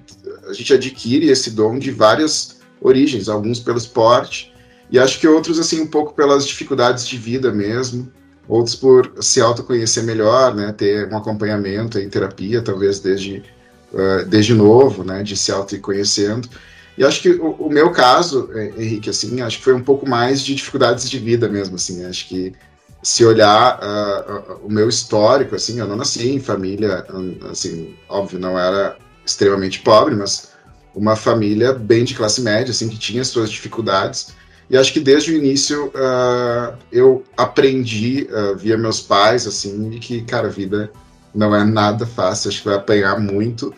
A 0.49 0.55
gente 0.55 0.72
adquire 0.72 1.29
esse 1.29 1.51
dom 1.51 1.79
de 1.79 1.90
várias 1.90 2.57
origens, 2.81 3.29
alguns 3.29 3.61
pelo 3.61 3.77
esporte, 3.77 4.55
e 4.90 4.99
acho 4.99 5.20
que 5.20 5.29
outros, 5.29 5.59
assim, 5.59 5.83
um 5.83 5.87
pouco 5.87 6.14
pelas 6.14 6.46
dificuldades 6.46 7.07
de 7.07 7.18
vida 7.18 7.53
mesmo, 7.53 8.11
outros 8.49 8.75
por 8.75 9.12
se 9.20 9.42
autoconhecer 9.42 10.03
melhor, 10.03 10.55
né? 10.55 10.72
Ter 10.72 11.12
um 11.12 11.16
acompanhamento 11.18 11.99
em 11.99 12.09
terapia, 12.09 12.62
talvez 12.62 13.01
desde 13.01 13.44
uh, 13.92 14.25
desde 14.27 14.55
novo, 14.55 15.05
né, 15.05 15.22
de 15.22 15.37
se 15.37 15.53
autoconhecendo. 15.53 16.49
E 16.96 17.05
acho 17.05 17.20
que 17.20 17.31
o, 17.31 17.51
o, 17.53 17.68
meu 17.68 17.90
caso, 17.92 18.49
eh, 18.55 18.72
Henrique, 18.79 19.11
assim, 19.11 19.42
acho 19.42 19.59
que 19.59 19.64
foi 19.64 19.75
um 19.75 19.83
pouco 19.83 20.09
mais 20.09 20.40
de 20.40 20.55
dificuldades 20.55 21.11
de 21.11 21.18
vida 21.18 21.46
mesmo, 21.46 21.77
assim, 21.77 22.05
acho 22.07 22.27
que 22.27 22.55
se 23.03 23.25
olhar 23.25 23.79
uh, 23.79 24.33
uh, 24.33 24.66
o 24.66 24.72
meu 24.72 24.88
histórico, 24.88 25.55
assim, 25.55 25.79
eu 25.79 25.87
não 25.87 25.96
nasci 25.96 26.31
em 26.31 26.40
família, 26.40 27.07
assim, 27.51 27.94
óbvio, 28.09 28.38
não 28.38 28.59
era 28.59 28.96
extremamente 29.25 29.81
pobre, 29.81 30.14
mas 30.14 30.49
uma 30.94 31.14
família 31.14 31.75
bem 31.75 32.05
de 32.05 32.14
classe 32.14 32.40
média, 32.40 32.70
assim, 32.70 32.88
que 32.88 32.99
tinha 32.99 33.22
suas 33.25 33.51
dificuldades. 33.51 34.35
E 34.68 34.77
acho 34.77 34.92
que 34.92 34.99
desde 34.99 35.33
o 35.33 35.37
início 35.37 35.88
uh, 35.88 36.77
eu 36.90 37.22
aprendi 37.37 38.27
via 38.57 38.77
meus 38.77 39.01
pais, 39.01 39.46
assim, 39.46 39.90
de 39.90 39.99
que, 39.99 40.22
cara, 40.22 40.49
a 40.49 40.51
vida 40.51 40.90
não 41.37 41.55
é 41.55 41.62
nada 41.64 42.07
fácil, 42.07 42.49
acho 42.49 42.62
que 42.62 42.68
vai 42.68 42.77
apanhar 42.77 43.20
muito. 43.20 43.72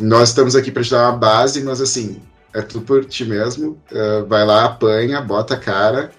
Nós 0.00 0.28
estamos 0.28 0.54
aqui 0.54 0.70
para 0.70 0.82
te 0.82 0.90
dar 0.90 1.10
uma 1.10 1.18
base, 1.18 1.62
mas 1.64 1.80
assim, 1.80 2.20
é 2.54 2.60
tudo 2.60 2.84
por 2.84 3.04
ti 3.04 3.24
mesmo. 3.24 3.80
Uh, 3.90 4.26
vai 4.26 4.44
lá, 4.44 4.66
apanha, 4.66 5.20
bota 5.20 5.54
a 5.54 5.58
cara, 5.58 6.12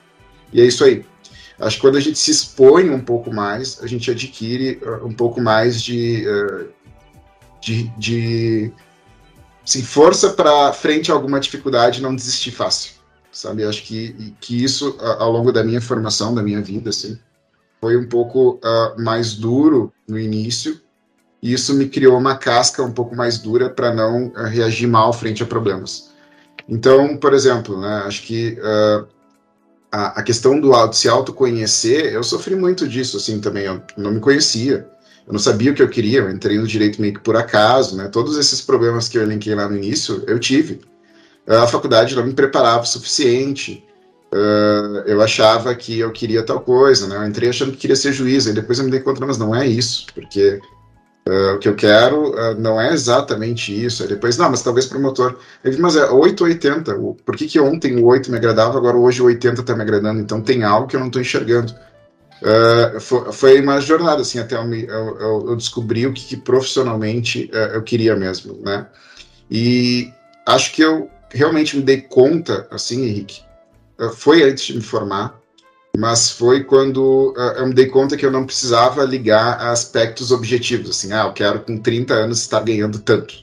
e 0.52 0.60
é 0.60 0.66
isso 0.66 0.84
aí. 0.84 1.06
Acho 1.60 1.76
que 1.76 1.82
quando 1.82 1.98
a 1.98 2.02
gente 2.02 2.18
se 2.18 2.32
expõe 2.32 2.90
um 2.90 3.02
pouco 3.02 3.34
mais, 3.34 3.80
a 3.84 3.88
gente 3.88 4.10
adquire 4.10 4.80
uh, 4.84 5.06
um 5.06 5.14
pouco 5.14 5.40
mais 5.40 5.82
de, 5.82 6.26
uh, 6.28 6.70
de, 7.62 7.84
de 7.98 8.74
força 9.84 10.32
para 10.32 10.74
frente 10.74 11.12
a 11.12 11.14
alguma 11.14 11.40
dificuldade 11.40 12.02
não 12.02 12.16
desistir 12.16 12.52
fácil, 12.52 12.94
sabe? 13.32 13.64
Acho 13.64 13.84
que, 13.84 14.34
que 14.40 14.64
isso, 14.64 14.98
ao 15.00 15.32
longo 15.32 15.52
da 15.52 15.64
minha 15.64 15.82
formação, 15.82 16.34
da 16.34 16.42
minha 16.42 16.62
vida, 16.62 16.90
assim, 16.90 17.20
foi 17.82 17.98
um 17.98 18.08
pouco 18.08 18.60
uh, 18.64 19.02
mais 19.02 19.36
duro 19.36 19.94
no 20.08 20.20
início, 20.20 20.80
e 21.42 21.54
isso 21.54 21.74
me 21.74 21.88
criou 21.88 22.18
uma 22.18 22.36
casca 22.36 22.84
um 22.84 22.92
pouco 22.92 23.16
mais 23.16 23.38
dura 23.38 23.70
para 23.70 23.94
não 23.94 24.28
uh, 24.28 24.44
reagir 24.44 24.88
mal 24.88 25.14
frente 25.14 25.42
a 25.42 25.46
problemas. 25.46 26.10
Então, 26.68 27.18
por 27.18 27.34
exemplo, 27.34 27.80
né, 27.80 28.04
acho 28.06 28.24
que 28.24 28.60
uh, 28.60 29.08
a, 29.92 30.20
a, 30.20 30.24
questão 30.24 30.60
do 30.60 30.74
auto, 30.74 30.96
se 30.96 31.08
autoconhecer, 31.08 32.14
eu 32.14 32.24
sofri 32.24 32.56
muito 32.56 32.88
disso 32.88 33.18
assim 33.18 33.40
também. 33.40 33.66
Eu 33.66 33.82
não 33.98 34.12
me 34.12 34.20
conhecia, 34.20 34.88
eu 35.26 35.34
não 35.34 35.40
sabia 35.40 35.72
o 35.72 35.74
que 35.74 35.82
eu 35.82 35.90
queria, 35.90 36.20
eu 36.20 36.30
entrei 36.30 36.58
no 36.58 36.68
direito 36.68 37.02
meio 37.02 37.14
que 37.14 37.22
por 37.22 37.36
acaso, 37.36 37.96
né? 37.96 38.08
Todos 38.08 38.38
esses 38.38 38.62
problemas 38.62 39.08
que 39.08 39.18
eu 39.18 39.24
elenquei 39.24 39.56
lá 39.56 39.68
no 39.68 39.78
início, 39.78 40.24
eu 40.28 40.38
tive. 40.38 40.82
A 41.48 41.66
faculdade 41.66 42.16
não 42.16 42.26
me 42.26 42.34
preparava 42.34 42.84
o 42.84 42.88
suficiente. 42.88 43.84
Uh, 44.32 45.02
eu 45.08 45.22
achava 45.22 45.74
que 45.74 46.00
eu 46.00 46.12
queria 46.12 46.44
tal 46.44 46.60
coisa, 46.62 47.08
né? 47.08 47.16
Eu 47.16 47.26
entrei 47.28 47.50
achando 47.50 47.72
que 47.72 47.78
queria 47.78 47.96
ser 47.96 48.14
juiz, 48.14 48.46
e 48.46 48.54
depois 48.54 48.78
eu 48.78 48.86
me 48.86 48.92
dei 48.92 49.00
conta, 49.00 49.26
mas 49.26 49.38
não 49.38 49.56
é 49.56 49.66
isso, 49.66 50.06
porque 50.14 50.60
Uh, 51.30 51.54
o 51.54 51.60
que 51.60 51.70
eu 51.70 51.76
quero 51.76 52.32
uh, 52.32 52.60
não 52.60 52.82
é 52.82 52.92
exatamente 52.92 53.72
isso. 53.72 54.02
Aí 54.02 54.10
depois, 54.10 54.36
não, 54.36 54.50
mas 54.50 54.64
talvez 54.64 54.88
promotor. 54.88 55.38
Ele 55.64 55.78
mas 55.78 55.96
é 55.96 56.10
8 56.10 56.42
ou 56.42 56.48
80. 56.48 56.96
Por 57.24 57.36
que, 57.36 57.46
que 57.46 57.60
ontem 57.60 57.98
o 57.98 58.06
8 58.06 58.32
me 58.32 58.38
agradava, 58.38 58.80
agora 58.80 58.98
hoje 58.98 59.22
o 59.22 59.26
80 59.26 59.62
está 59.62 59.76
me 59.76 59.84
agradando? 59.84 60.20
Então 60.20 60.42
tem 60.42 60.64
algo 60.64 60.88
que 60.88 60.96
eu 60.96 61.00
não 61.00 61.08
estou 61.08 61.22
enxergando. 61.22 61.76
Foi, 63.02 63.32
foi, 63.32 63.62
uma 63.62 63.80
jornada, 63.80 64.22
assim, 64.22 64.40
até 64.40 64.56
eu, 64.56 64.64
eu, 64.64 65.50
eu 65.50 65.56
descobri 65.56 66.08
o 66.08 66.14
que, 66.14 66.26
que 66.26 66.38
profissionalmente 66.38 67.52
eu 67.74 67.84
queria 67.84 68.16
mesmo, 68.16 68.58
né? 68.64 68.88
E 69.52 70.12
acho 70.48 70.72
que 70.72 70.82
eu 70.82 71.10
realmente 71.30 71.76
me 71.76 71.84
dei 71.84 72.02
conta, 72.02 72.66
assim, 72.72 73.06
Henrique, 73.06 73.42
foi 74.16 74.44
antes 74.44 74.66
de 74.66 74.76
me 74.76 74.82
formar, 74.82 75.40
mas 75.98 76.32
foi 76.32 76.64
quando 76.64 77.34
uh, 77.36 77.58
eu 77.58 77.68
me 77.68 77.74
dei 77.74 77.88
conta 77.88 78.16
que 78.16 78.26
eu 78.26 78.32
não 78.32 78.46
precisava 78.46 79.04
ligar 79.04 79.60
a 79.60 79.72
aspectos 79.72 80.32
objetivos, 80.32 80.90
assim, 80.92 81.12
ah, 81.12 81.26
eu 81.26 81.34
quero 81.34 81.62
com 81.62 81.78
30 81.78 82.14
anos 82.14 82.40
estar 82.40 82.62
ganhando 82.62 83.00
tanto. 83.00 83.34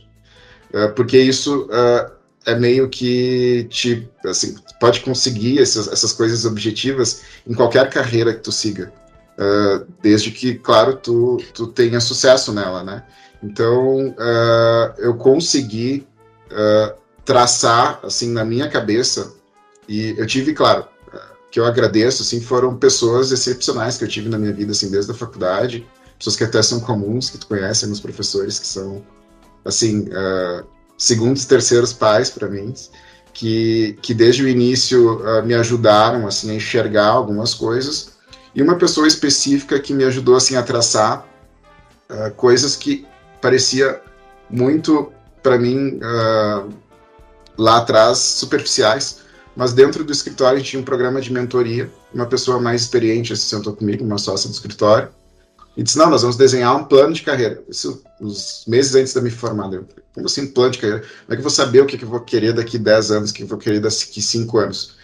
Uh, 0.73 0.93
porque 0.95 1.19
isso 1.19 1.65
uh, 1.67 2.11
é 2.45 2.55
meio 2.55 2.89
que 2.89 3.67
te, 3.69 4.09
assim, 4.25 4.57
pode 4.81 5.01
conseguir 5.01 5.61
essas, 5.61 5.89
essas 5.89 6.13
coisas 6.13 6.45
objetivas 6.45 7.23
em 7.47 7.55
qualquer 7.55 7.91
carreira 7.91 8.33
que 8.33 8.41
tu 8.41 8.53
siga, 8.53 8.93
desde 10.01 10.31
que, 10.31 10.55
claro, 10.55 10.97
tu, 10.97 11.37
tu 11.53 11.67
tenha 11.67 12.01
sucesso 12.01 12.55
nela, 12.55 12.83
né? 12.83 13.03
Então, 13.43 14.15
eu 14.97 15.15
consegui 15.17 16.07
traçar, 17.25 18.01
assim, 18.03 18.31
na 18.31 18.45
minha 18.47 18.67
cabeça, 18.69 19.35
e 19.89 20.15
eu 20.19 20.27
tive, 20.27 20.53
claro, 20.53 20.87
que 21.57 21.61
eu 21.61 21.65
agradeço, 21.65 22.23
assim, 22.23 22.39
foram 22.39 22.77
pessoas 22.77 23.33
excepcionais 23.33 23.97
que 23.97 24.05
eu 24.05 24.09
tive 24.09 24.29
na 24.29 24.39
minha 24.39 24.53
vida, 24.53 24.73
assim, 24.73 24.91
desde 24.91 25.11
a 25.11 25.15
faculdade, 25.15 25.87
pessoas 26.19 26.37
que 26.37 26.45
até 26.45 26.61
são 26.61 26.81
comuns, 26.81 27.31
que 27.31 27.39
tu 27.39 27.47
conhece, 27.47 27.87
meus 27.87 27.99
professores, 27.99 28.59
que 28.59 28.67
são, 28.67 29.03
assim, 29.65 30.01
uh, 30.01 30.67
segundos, 30.99 31.47
terceiros 31.47 31.95
pais 31.95 32.29
para 32.29 32.47
mim, 32.49 32.75
que, 33.33 33.99
que 34.03 34.13
desde 34.13 34.43
o 34.43 34.49
início 34.49 35.19
uh, 35.21 35.43
me 35.47 35.55
ajudaram, 35.55 36.27
assim, 36.27 36.51
a 36.51 36.55
enxergar 36.55 37.07
algumas 37.07 37.55
coisas, 37.55 38.11
e 38.55 38.61
uma 38.61 38.77
pessoa 38.77 39.07
específica 39.07 39.81
que 39.81 39.95
me 39.95 40.05
ajudou, 40.05 40.37
assim, 40.37 40.57
a 40.57 40.63
traçar 40.63 41.27
uh, 42.11 42.31
coisas 42.35 42.77
que 42.77 43.07
parecia 43.41 44.01
muito, 44.51 45.11
para 45.43 45.59
mim, 45.59 46.01
lá 47.57 47.79
atrás, 47.79 48.19
superficiais, 48.19 49.21
mas 49.57 49.73
dentro 49.73 50.05
do 50.05 50.13
escritório 50.13 50.57
a 50.57 50.59
gente 50.59 50.71
tinha 50.71 50.81
um 50.81 50.85
programa 50.85 51.21
de 51.21 51.33
mentoria. 51.33 51.91
Uma 52.13 52.27
pessoa 52.27 52.61
mais 52.61 52.83
experiente 52.83 53.35
se 53.35 53.45
sentou 53.45 53.75
comigo, 53.75 54.05
uma 54.05 54.19
sócia 54.19 54.51
do 54.51 54.53
escritório, 54.53 55.09
e 55.75 55.83
disse: 55.83 55.97
Não, 55.97 56.11
nós 56.11 56.21
vamos 56.21 56.37
desenhar 56.37 56.77
um 56.77 56.85
plano 56.85 57.15
de 57.15 57.23
carreira. 57.23 57.63
Isso 57.67 58.03
uns 58.21 58.65
meses 58.69 58.95
antes 58.95 59.15
de 59.15 59.21
me 59.23 59.31
formar. 59.31 59.73
Eu, 59.73 59.87
Como 60.15 60.27
assim, 60.27 60.47
plano 60.47 60.73
de 60.73 60.79
carreira? 60.79 61.01
Como 61.01 61.13
é 61.31 61.33
que 61.33 61.39
eu 61.39 61.43
vou 61.43 61.51
saber 61.51 61.81
o 61.81 61.87
que, 61.87 61.97
que 61.97 62.05
eu 62.05 62.09
vou 62.09 62.21
querer 62.21 62.53
daqui 62.53 62.79
10 62.79 63.11
anos, 63.11 63.31
o 63.31 63.35
que 63.35 63.43
eu 63.45 63.47
vou 63.47 63.59
querer 63.59 63.81
daqui 63.81 64.21
5 64.21 64.59
anos? 64.59 64.95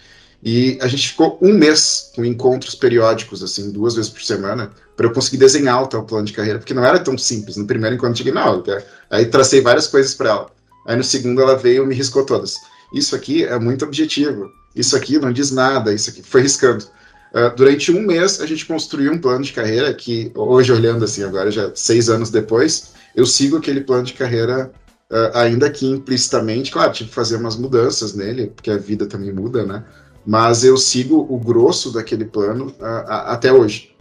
E 0.45 0.77
a 0.81 0.87
gente 0.87 1.09
ficou 1.09 1.39
um 1.41 1.53
mês 1.53 2.11
com 2.15 2.23
encontros 2.23 2.75
periódicos, 2.75 3.41
assim, 3.41 3.71
duas 3.71 3.95
vezes 3.95 4.11
por 4.11 4.21
semana, 4.21 4.71
para 4.95 5.07
eu 5.07 5.13
conseguir 5.13 5.37
desenhar 5.37 5.81
o 5.81 5.87
tal 5.87 6.03
plano 6.03 6.25
de 6.25 6.33
carreira, 6.33 6.59
porque 6.59 6.73
não 6.73 6.83
era 6.83 6.99
tão 6.99 7.17
simples. 7.17 7.55
No 7.55 7.65
primeiro 7.65 7.95
encontro 7.95 8.13
eu 8.13 8.17
cheguei, 8.17 8.33
não, 8.33 8.61
aí 9.09 9.25
tracei 9.25 9.61
várias 9.61 9.87
coisas 9.87 10.13
para 10.13 10.29
ela. 10.29 10.51
Aí 10.85 10.97
no 10.97 11.03
segundo 11.03 11.41
ela 11.41 11.55
veio 11.55 11.83
e 11.83 11.87
me 11.87 11.95
riscou 11.95 12.25
todas 12.25 12.57
isso 12.93 13.15
aqui 13.15 13.43
é 13.43 13.57
muito 13.57 13.83
objetivo, 13.83 14.51
isso 14.75 14.95
aqui 14.95 15.17
não 15.17 15.31
diz 15.31 15.51
nada, 15.51 15.93
isso 15.93 16.09
aqui 16.09 16.21
foi 16.21 16.41
riscando. 16.41 16.85
Uh, 17.33 17.55
durante 17.55 17.91
um 17.91 18.01
mês 18.01 18.39
a 18.39 18.45
gente 18.45 18.65
construiu 18.65 19.11
um 19.11 19.17
plano 19.17 19.43
de 19.43 19.53
carreira 19.53 19.91
que 19.93 20.31
hoje 20.35 20.71
olhando 20.71 21.03
assim 21.03 21.23
agora 21.23 21.49
já 21.49 21.71
seis 21.73 22.07
anos 22.07 22.29
depois 22.29 22.91
eu 23.15 23.25
sigo 23.25 23.57
aquele 23.57 23.81
plano 23.81 24.03
de 24.03 24.13
carreira 24.13 24.71
uh, 25.11 25.35
ainda 25.37 25.67
que 25.71 25.87
implicitamente, 25.87 26.71
claro, 26.71 26.93
tive 26.93 27.09
que 27.09 27.15
fazer 27.15 27.37
umas 27.37 27.55
mudanças 27.55 28.13
nele 28.13 28.51
porque 28.55 28.69
a 28.69 28.77
vida 28.77 29.07
também 29.07 29.33
muda, 29.33 29.65
né? 29.65 29.83
Mas 30.23 30.63
eu 30.63 30.77
sigo 30.77 31.25
o 31.27 31.39
grosso 31.39 31.91
daquele 31.91 32.25
plano 32.25 32.67
uh, 32.79 33.09
até 33.25 33.51
hoje. 33.51 33.95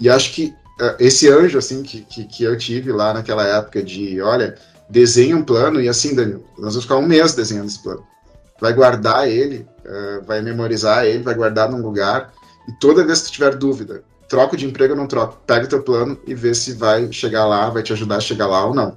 E 0.00 0.08
acho 0.08 0.32
que 0.32 0.52
esse 0.98 1.28
anjo 1.28 1.58
assim 1.58 1.82
que, 1.82 2.00
que, 2.00 2.24
que 2.24 2.42
eu 2.42 2.56
tive 2.56 2.90
lá 2.90 3.12
naquela 3.12 3.46
época 3.46 3.82
de, 3.82 4.18
olha, 4.22 4.54
desenha 4.88 5.36
um 5.36 5.42
plano 5.42 5.78
e 5.78 5.86
assim, 5.90 6.14
Daniel, 6.14 6.42
nós 6.58 6.72
vamos 6.72 6.84
ficar 6.84 6.96
um 6.96 7.06
mês 7.06 7.34
desenhando 7.34 7.66
esse 7.66 7.82
plano 7.82 8.02
vai 8.60 8.72
guardar 8.72 9.28
ele, 9.28 9.66
uh, 9.84 10.24
vai 10.24 10.42
memorizar 10.42 11.06
ele, 11.06 11.22
vai 11.22 11.34
guardar 11.34 11.70
num 11.70 11.80
lugar, 11.80 12.32
e 12.68 12.72
toda 12.72 13.04
vez 13.04 13.20
que 13.20 13.28
tu 13.28 13.32
tiver 13.32 13.56
dúvida, 13.56 14.02
troca 14.28 14.56
de 14.56 14.66
emprego 14.66 14.94
ou 14.94 14.98
não 14.98 15.06
troca, 15.06 15.36
pega 15.46 15.66
teu 15.66 15.82
plano 15.82 16.18
e 16.26 16.34
vê 16.34 16.54
se 16.54 16.74
vai 16.74 17.10
chegar 17.12 17.46
lá, 17.46 17.70
vai 17.70 17.82
te 17.82 17.92
ajudar 17.92 18.16
a 18.16 18.20
chegar 18.20 18.46
lá 18.46 18.64
ou 18.64 18.74
não. 18.74 18.90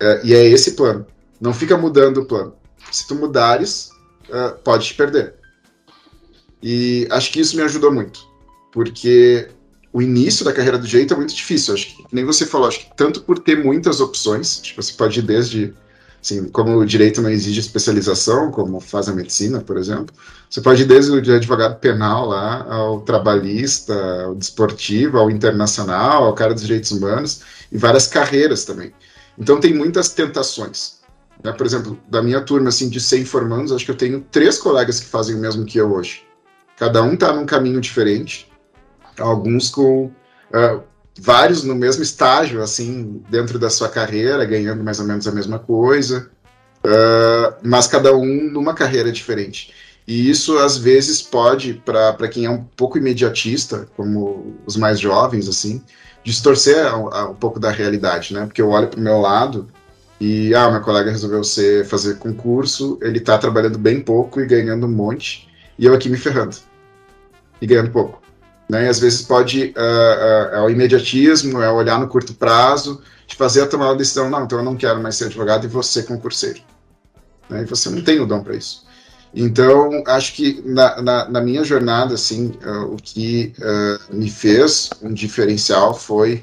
Uh, 0.00 0.24
e 0.24 0.34
é 0.34 0.46
esse 0.46 0.72
plano. 0.72 1.04
Não 1.40 1.52
fica 1.52 1.76
mudando 1.76 2.18
o 2.18 2.24
plano. 2.24 2.54
Se 2.90 3.06
tu 3.06 3.14
mudares, 3.14 3.90
uh, 4.30 4.56
pode 4.62 4.86
te 4.86 4.94
perder. 4.94 5.34
E 6.62 7.06
acho 7.10 7.30
que 7.32 7.40
isso 7.40 7.56
me 7.56 7.62
ajudou 7.62 7.92
muito, 7.92 8.20
porque 8.72 9.48
o 9.92 10.02
início 10.02 10.44
da 10.44 10.52
carreira 10.52 10.78
do 10.78 10.86
jeito 10.86 11.14
é 11.14 11.16
muito 11.16 11.34
difícil. 11.34 11.74
Acho 11.74 11.94
que, 11.94 12.04
nem 12.12 12.24
você 12.24 12.46
falou, 12.46 12.68
acho 12.68 12.80
que 12.80 12.96
tanto 12.96 13.22
por 13.22 13.38
ter 13.38 13.62
muitas 13.62 14.00
opções, 14.00 14.58
tipo, 14.58 14.82
você 14.82 14.92
pode 14.92 15.18
ir 15.20 15.22
desde 15.22 15.74
Assim, 16.20 16.48
como 16.48 16.76
o 16.76 16.84
direito 16.84 17.22
não 17.22 17.30
exige 17.30 17.60
especialização, 17.60 18.50
como 18.50 18.80
faz 18.80 19.08
a 19.08 19.12
medicina, 19.12 19.60
por 19.60 19.76
exemplo, 19.76 20.14
você 20.50 20.60
pode 20.60 20.82
ir 20.82 20.86
desde 20.86 21.12
o 21.12 21.34
advogado 21.34 21.78
penal 21.78 22.26
lá, 22.26 22.66
ao 22.68 23.00
trabalhista, 23.02 23.94
ao 24.24 24.34
desportivo, 24.34 25.18
ao 25.18 25.30
internacional, 25.30 26.24
ao 26.24 26.34
cara 26.34 26.54
dos 26.54 26.64
direitos 26.64 26.90
humanos, 26.90 27.42
e 27.70 27.78
várias 27.78 28.06
carreiras 28.06 28.64
também. 28.64 28.92
Então 29.38 29.60
tem 29.60 29.72
muitas 29.72 30.08
tentações. 30.08 30.98
Né? 31.42 31.52
Por 31.52 31.64
exemplo, 31.64 31.98
da 32.08 32.20
minha 32.20 32.40
turma 32.40 32.68
assim, 32.68 32.88
de 32.88 33.00
100 33.00 33.24
formandos, 33.24 33.72
acho 33.72 33.84
que 33.84 33.90
eu 33.90 33.96
tenho 33.96 34.20
três 34.30 34.58
colegas 34.58 34.98
que 34.98 35.06
fazem 35.06 35.36
o 35.36 35.38
mesmo 35.38 35.64
que 35.64 35.78
eu 35.78 35.92
hoje. 35.92 36.22
Cada 36.76 37.02
um 37.02 37.14
está 37.14 37.32
num 37.32 37.46
caminho 37.46 37.80
diferente, 37.80 38.50
alguns 39.18 39.70
com 39.70 40.06
uh, 40.06 40.82
vários 41.18 41.64
no 41.64 41.74
mesmo 41.74 42.02
estágio, 42.02 42.62
assim, 42.62 43.22
dentro 43.28 43.58
da 43.58 43.68
sua 43.68 43.88
carreira, 43.88 44.44
ganhando 44.44 44.84
mais 44.84 45.00
ou 45.00 45.06
menos 45.06 45.26
a 45.26 45.32
mesma 45.32 45.58
coisa, 45.58 46.30
uh, 46.84 47.54
mas 47.62 47.86
cada 47.86 48.14
um 48.14 48.50
numa 48.50 48.74
carreira 48.74 49.10
diferente. 49.10 49.72
E 50.06 50.30
isso, 50.30 50.56
às 50.58 50.78
vezes, 50.78 51.20
pode, 51.20 51.82
para 51.84 52.28
quem 52.28 52.46
é 52.46 52.50
um 52.50 52.64
pouco 52.64 52.96
imediatista, 52.96 53.86
como 53.96 54.56
os 54.64 54.76
mais 54.76 54.98
jovens, 54.98 55.48
assim, 55.48 55.82
distorcer 56.24 56.94
um, 56.96 57.08
um 57.30 57.34
pouco 57.34 57.60
da 57.60 57.70
realidade, 57.70 58.32
né? 58.32 58.46
Porque 58.46 58.62
eu 58.62 58.70
olho 58.70 58.88
para 58.88 58.98
o 58.98 59.02
meu 59.02 59.18
lado 59.18 59.68
e, 60.20 60.54
ah, 60.54 60.70
meu 60.70 60.80
colega 60.80 61.10
resolveu 61.10 61.44
ser, 61.44 61.84
fazer 61.84 62.16
concurso, 62.16 62.98
ele 63.02 63.18
está 63.18 63.36
trabalhando 63.36 63.78
bem 63.78 64.00
pouco 64.00 64.40
e 64.40 64.46
ganhando 64.46 64.86
um 64.86 64.90
monte, 64.90 65.48
e 65.78 65.84
eu 65.84 65.94
aqui 65.94 66.08
me 66.08 66.16
ferrando 66.16 66.56
e 67.60 67.66
ganhando 67.66 67.90
pouco. 67.90 68.22
Né? 68.68 68.84
E 68.84 68.88
às 68.88 68.98
vezes 69.00 69.22
pode, 69.22 69.74
uh, 69.76 69.80
uh, 69.80 70.54
é 70.56 70.60
o 70.60 70.68
imediatismo, 70.68 71.62
é 71.62 71.70
olhar 71.70 71.98
no 71.98 72.08
curto 72.08 72.34
prazo, 72.34 73.00
de 73.26 73.34
fazer 73.34 73.62
a 73.62 73.66
tomada 73.66 73.92
de 73.92 73.98
decisão, 73.98 74.28
não, 74.28 74.44
então 74.44 74.58
eu 74.58 74.64
não 74.64 74.76
quero 74.76 75.00
mais 75.02 75.16
ser 75.16 75.26
advogado 75.26 75.64
e 75.64 75.68
você 75.68 76.02
concurseiro. 76.02 76.60
Né? 77.48 77.62
E 77.62 77.64
você 77.64 77.88
não 77.88 78.02
tem 78.02 78.20
o 78.20 78.26
dom 78.26 78.42
para 78.42 78.56
isso. 78.56 78.86
Então, 79.34 80.02
acho 80.06 80.34
que 80.34 80.62
na, 80.64 81.02
na, 81.02 81.28
na 81.28 81.40
minha 81.40 81.62
jornada, 81.62 82.14
assim, 82.14 82.58
uh, 82.64 82.94
o 82.94 82.96
que 82.96 83.52
me 84.10 84.30
fez 84.30 84.90
um 85.02 85.12
diferencial 85.12 85.94
foi, 85.94 86.42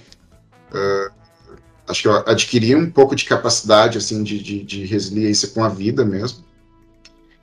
acho 1.87 2.03
que 2.03 2.07
eu 2.07 2.15
adquiri 2.27 2.75
um 2.75 2.89
pouco 2.89 3.15
de 3.15 3.25
capacidade, 3.25 3.97
assim, 3.97 4.23
de, 4.23 4.39
de, 4.39 4.63
de 4.63 4.85
resiliência 4.85 5.47
com 5.47 5.63
a 5.63 5.69
vida 5.69 6.05
mesmo. 6.05 6.45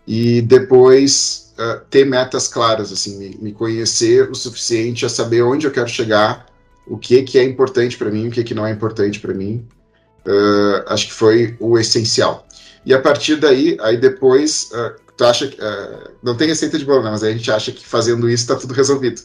E 0.06 0.42
depois 0.42 1.41
uh, 1.58 1.80
ter 1.90 2.04
metas 2.04 2.48
claras, 2.48 2.92
assim, 2.92 3.18
me, 3.18 3.36
me, 3.40 3.52
conhecer 3.52 4.30
o 4.30 4.34
suficiente 4.34 5.04
a 5.04 5.08
saber 5.08 5.42
onde 5.42 5.66
eu 5.66 5.70
quero 5.70 5.88
chegar, 5.88 6.46
o 6.86 6.98
que 6.98 7.22
que 7.22 7.38
é 7.38 7.44
importante 7.44 7.96
para 7.96 8.10
mim, 8.10 8.28
o 8.28 8.30
que 8.30 8.44
que 8.44 8.54
não 8.54 8.66
é 8.66 8.70
importante 8.70 9.20
para 9.20 9.34
mim. 9.34 9.66
Uh, 10.26 10.84
acho 10.86 11.06
que 11.06 11.12
foi 11.12 11.56
o 11.58 11.78
essencial. 11.78 12.46
E 12.84 12.94
a 12.94 13.00
partir 13.00 13.36
daí, 13.36 13.76
aí 13.80 13.96
depois, 13.96 14.70
uh, 14.72 14.94
tu 15.16 15.24
acha 15.24 15.48
que 15.48 15.58
não 16.22 16.36
tem 16.36 16.48
receita 16.48 16.78
de 16.78 16.84
bolo, 16.84 17.02
né? 17.02 17.10
mas 17.10 17.22
a 17.22 17.30
gente 17.30 17.50
acha 17.50 17.70
que 17.70 17.86
fazendo 17.86 18.28
isso 18.28 18.44
está 18.44 18.56
tudo 18.56 18.74
resolvido. 18.74 19.22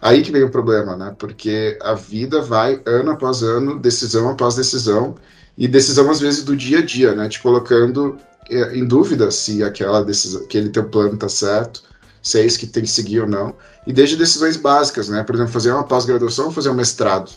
Aí 0.00 0.22
que 0.22 0.30
vem 0.30 0.42
o 0.42 0.50
problema, 0.50 0.96
né? 0.96 1.14
Porque 1.18 1.78
a 1.82 1.94
vida 1.94 2.40
vai 2.40 2.80
ano 2.84 3.12
após 3.12 3.42
ano, 3.42 3.78
decisão 3.78 4.28
após 4.28 4.54
decisão, 4.54 5.16
e 5.56 5.66
decisão 5.66 6.10
às 6.10 6.20
vezes 6.20 6.44
do 6.44 6.56
dia 6.56 6.78
a 6.78 6.82
dia, 6.84 7.14
né? 7.14 7.28
Te 7.28 7.40
colocando 7.40 8.18
é, 8.50 8.76
em 8.76 8.84
dúvida 8.84 9.30
se 9.30 9.62
aquela 9.62 10.04
decisão, 10.04 10.42
aquele 10.42 10.68
teu 10.68 10.84
plano 10.84 11.14
está 11.14 11.28
certo, 11.28 11.82
se 12.22 12.40
é 12.40 12.44
isso 12.44 12.58
que 12.58 12.66
tem 12.66 12.82
que 12.82 12.90
seguir 12.90 13.20
ou 13.20 13.26
não. 13.26 13.54
E 13.86 13.92
desde 13.92 14.16
decisões 14.16 14.56
básicas, 14.56 15.08
né? 15.08 15.22
Por 15.22 15.34
exemplo, 15.34 15.52
fazer 15.52 15.72
uma 15.72 15.84
pós-graduação 15.84 16.46
ou 16.46 16.52
fazer 16.52 16.70
um 16.70 16.74
mestrado. 16.74 17.30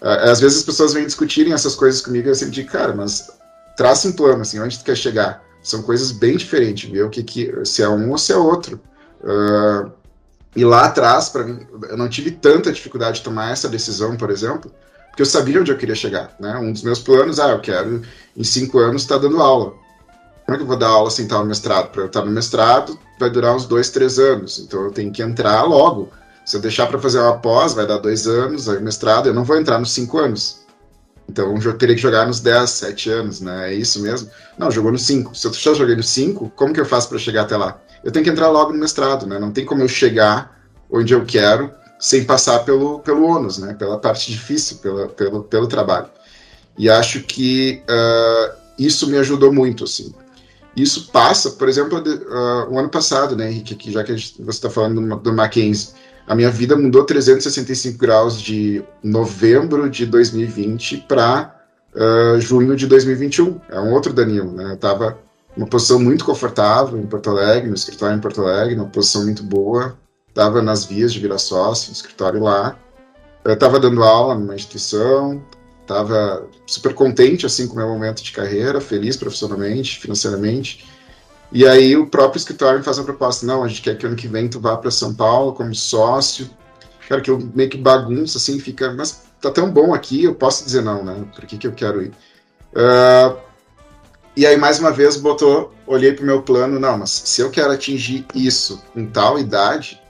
É, 0.00 0.30
às 0.30 0.40
vezes 0.40 0.58
as 0.58 0.64
pessoas 0.64 0.92
vêm 0.92 1.04
discutirem 1.04 1.52
essas 1.52 1.74
coisas 1.74 2.00
comigo 2.00 2.28
e 2.28 2.30
eu 2.30 2.34
sempre 2.34 2.54
digo, 2.54 2.70
cara, 2.70 2.94
mas 2.94 3.28
traça 3.76 4.08
um 4.08 4.12
plano, 4.12 4.42
assim, 4.42 4.60
onde 4.60 4.78
tu 4.78 4.84
quer 4.84 4.96
chegar. 4.96 5.42
São 5.62 5.82
coisas 5.82 6.12
bem 6.12 6.36
diferentes, 6.36 6.88
viu? 6.88 7.06
O 7.06 7.10
que, 7.10 7.22
que 7.22 7.64
se 7.64 7.82
é 7.82 7.88
um 7.88 8.10
ou 8.10 8.18
se 8.18 8.32
é 8.32 8.36
outro. 8.36 8.80
Uh, 9.20 9.90
e 10.54 10.64
lá 10.64 10.84
atrás, 10.84 11.28
para 11.28 11.44
mim, 11.44 11.66
eu 11.88 11.96
não 11.96 12.08
tive 12.08 12.30
tanta 12.30 12.72
dificuldade 12.72 13.18
de 13.18 13.24
tomar 13.24 13.52
essa 13.52 13.68
decisão, 13.68 14.16
por 14.16 14.30
exemplo, 14.30 14.72
porque 15.18 15.22
eu 15.22 15.26
sabia 15.26 15.60
onde 15.60 15.72
eu 15.72 15.76
queria 15.76 15.96
chegar, 15.96 16.30
né? 16.38 16.56
Um 16.58 16.72
dos 16.72 16.84
meus 16.84 17.00
planos, 17.00 17.40
ah, 17.40 17.48
eu 17.48 17.58
quero 17.58 18.02
em 18.36 18.44
cinco 18.44 18.78
anos 18.78 19.02
estar 19.02 19.16
tá 19.16 19.22
dando 19.22 19.42
aula. 19.42 19.74
Como 20.46 20.54
é 20.54 20.56
que 20.56 20.62
eu 20.62 20.66
vou 20.66 20.76
dar 20.76 20.90
aula 20.90 21.10
sem 21.10 21.24
estar 21.24 21.40
no 21.40 21.46
mestrado? 21.46 21.90
Para 21.90 22.02
eu 22.02 22.06
estar 22.06 22.24
no 22.24 22.30
mestrado, 22.30 22.96
vai 23.18 23.28
durar 23.28 23.56
uns 23.56 23.66
dois, 23.66 23.90
três 23.90 24.20
anos. 24.20 24.60
Então 24.60 24.84
eu 24.84 24.92
tenho 24.92 25.10
que 25.10 25.20
entrar 25.20 25.64
logo. 25.64 26.08
Se 26.46 26.56
eu 26.56 26.60
deixar 26.60 26.86
para 26.86 27.00
fazer 27.00 27.18
uma 27.18 27.36
pós, 27.36 27.74
vai 27.74 27.84
dar 27.84 27.98
dois 27.98 28.28
anos, 28.28 28.68
aí 28.68 28.80
mestrado, 28.80 29.26
eu 29.26 29.34
não 29.34 29.42
vou 29.42 29.56
entrar 29.56 29.80
nos 29.80 29.90
cinco 29.90 30.18
anos. 30.18 30.60
Então 31.28 31.52
eu 31.52 31.76
teria 31.76 31.96
que 31.96 32.00
jogar 32.00 32.24
nos 32.24 32.38
10, 32.38 32.70
7 32.70 33.10
anos, 33.10 33.40
né? 33.40 33.72
É 33.72 33.74
isso 33.74 34.00
mesmo? 34.00 34.30
Não, 34.56 34.70
jogou 34.70 34.92
nos 34.92 35.02
5. 35.02 35.34
Se 35.34 35.48
eu 35.48 35.52
já 35.52 35.74
joguei 35.74 35.96
nos 35.96 36.08
5, 36.10 36.52
como 36.54 36.72
que 36.72 36.80
eu 36.80 36.86
faço 36.86 37.08
para 37.08 37.18
chegar 37.18 37.42
até 37.42 37.56
lá? 37.56 37.76
Eu 38.04 38.12
tenho 38.12 38.24
que 38.24 38.30
entrar 38.30 38.50
logo 38.50 38.72
no 38.72 38.78
mestrado, 38.78 39.26
né? 39.26 39.36
Não 39.36 39.50
tem 39.50 39.64
como 39.66 39.82
eu 39.82 39.88
chegar 39.88 40.56
onde 40.88 41.12
eu 41.12 41.24
quero 41.24 41.72
sem 41.98 42.24
passar 42.24 42.60
pelo, 42.60 43.00
pelo 43.00 43.24
ônus, 43.24 43.58
né? 43.58 43.74
Pela 43.74 43.98
parte 43.98 44.30
difícil, 44.30 44.78
pela, 44.78 45.08
pelo, 45.08 45.42
pelo 45.42 45.66
trabalho. 45.66 46.08
E 46.78 46.88
acho 46.88 47.22
que 47.22 47.82
uh, 47.90 48.56
isso 48.78 49.08
me 49.08 49.18
ajudou 49.18 49.52
muito, 49.52 49.84
assim. 49.84 50.14
Isso 50.76 51.10
passa, 51.10 51.50
por 51.50 51.68
exemplo, 51.68 51.98
uh, 51.98 52.72
o 52.72 52.78
ano 52.78 52.88
passado, 52.88 53.34
né, 53.34 53.50
Henrique, 53.50 53.90
já 53.90 54.04
que 54.04 54.16
gente, 54.16 54.40
você 54.40 54.58
está 54.58 54.70
falando 54.70 55.18
do, 55.18 55.32
Mackenzie, 55.32 55.88
a 56.24 56.36
minha 56.36 56.50
vida 56.50 56.76
mudou 56.76 57.04
365 57.04 57.98
graus 57.98 58.40
de 58.40 58.84
novembro 59.02 59.90
de 59.90 60.06
2020 60.06 61.06
para 61.08 61.52
uh, 61.94 62.40
junho 62.40 62.76
de 62.76 62.86
2021. 62.86 63.60
É 63.68 63.80
um 63.80 63.92
outro 63.92 64.12
Danilo, 64.12 64.52
né? 64.52 64.64
Eu 64.70 64.74
estava 64.74 65.18
numa 65.56 65.66
posição 65.66 65.98
muito 65.98 66.24
confortável 66.24 66.96
em 66.96 67.06
Porto 67.06 67.30
Alegre, 67.30 67.68
no 67.68 67.74
escritório 67.74 68.16
em 68.16 68.20
Porto 68.20 68.42
Alegre, 68.42 68.76
uma 68.76 68.86
posição 68.86 69.24
muito 69.24 69.42
boa. 69.42 69.98
Estava 70.38 70.62
nas 70.62 70.84
vias 70.84 71.12
de 71.12 71.18
virar 71.18 71.36
sócio, 71.36 71.88
no 71.88 71.94
escritório 71.94 72.40
lá. 72.40 72.78
Eu 73.44 73.54
estava 73.54 73.80
dando 73.80 74.04
aula 74.04 74.36
numa 74.36 74.54
instituição, 74.54 75.44
estava 75.82 76.46
super 76.64 76.94
contente 76.94 77.44
assim 77.44 77.66
com 77.66 77.74
o 77.74 77.76
meu 77.76 77.88
momento 77.88 78.22
de 78.22 78.30
carreira, 78.30 78.80
feliz 78.80 79.16
profissionalmente, 79.16 79.98
financeiramente. 79.98 80.86
E 81.50 81.66
aí 81.66 81.96
o 81.96 82.06
próprio 82.06 82.38
escritório 82.38 82.78
me 82.78 82.84
faz 82.84 82.98
uma 82.98 83.04
proposta, 83.04 83.44
não, 83.44 83.64
a 83.64 83.68
gente 83.68 83.82
quer 83.82 83.98
que 83.98 84.06
ano 84.06 84.14
que 84.14 84.28
vem 84.28 84.46
tu 84.46 84.60
vá 84.60 84.76
para 84.76 84.92
São 84.92 85.12
Paulo 85.12 85.54
como 85.54 85.74
sócio. 85.74 86.48
Cara, 87.08 87.20
que 87.20 87.32
eu 87.32 87.40
meio 87.52 87.68
que 87.68 87.76
bagunça 87.76 88.38
assim, 88.38 88.60
fica, 88.60 88.92
mas 88.92 89.24
tá 89.42 89.50
tão 89.50 89.68
bom 89.68 89.92
aqui, 89.92 90.22
eu 90.22 90.36
posso 90.36 90.64
dizer 90.64 90.82
não, 90.82 91.04
né? 91.04 91.24
Por 91.34 91.46
que, 91.46 91.58
que 91.58 91.66
eu 91.66 91.72
quero 91.72 92.00
ir? 92.00 92.12
Uh, 92.72 93.36
e 94.36 94.46
aí, 94.46 94.56
mais 94.56 94.78
uma 94.78 94.92
vez, 94.92 95.16
botou, 95.16 95.74
olhei 95.84 96.12
pro 96.12 96.24
meu 96.24 96.42
plano, 96.42 96.78
não, 96.78 96.96
mas 96.96 97.10
se 97.10 97.40
eu 97.40 97.50
quero 97.50 97.72
atingir 97.72 98.24
isso 98.36 98.80
com 98.94 99.04
tal 99.04 99.36
idade, 99.36 100.00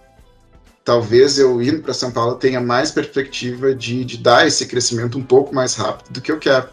talvez 0.88 1.38
eu 1.38 1.61
indo 1.61 1.83
para 1.83 1.92
São 1.92 2.11
Paulo 2.11 2.37
tenha 2.37 2.62
mais 2.62 2.90
perspectiva 2.90 3.74
de, 3.74 4.07
de, 4.07 4.16
dar 4.16 4.46
esse 4.46 4.64
crescimento 4.64 5.18
um 5.18 5.22
pouco 5.22 5.55
mais 5.55 5.74
rápido 5.74 6.14
do 6.14 6.22
que 6.22 6.33
eu 6.33 6.38
quero. 6.38 6.66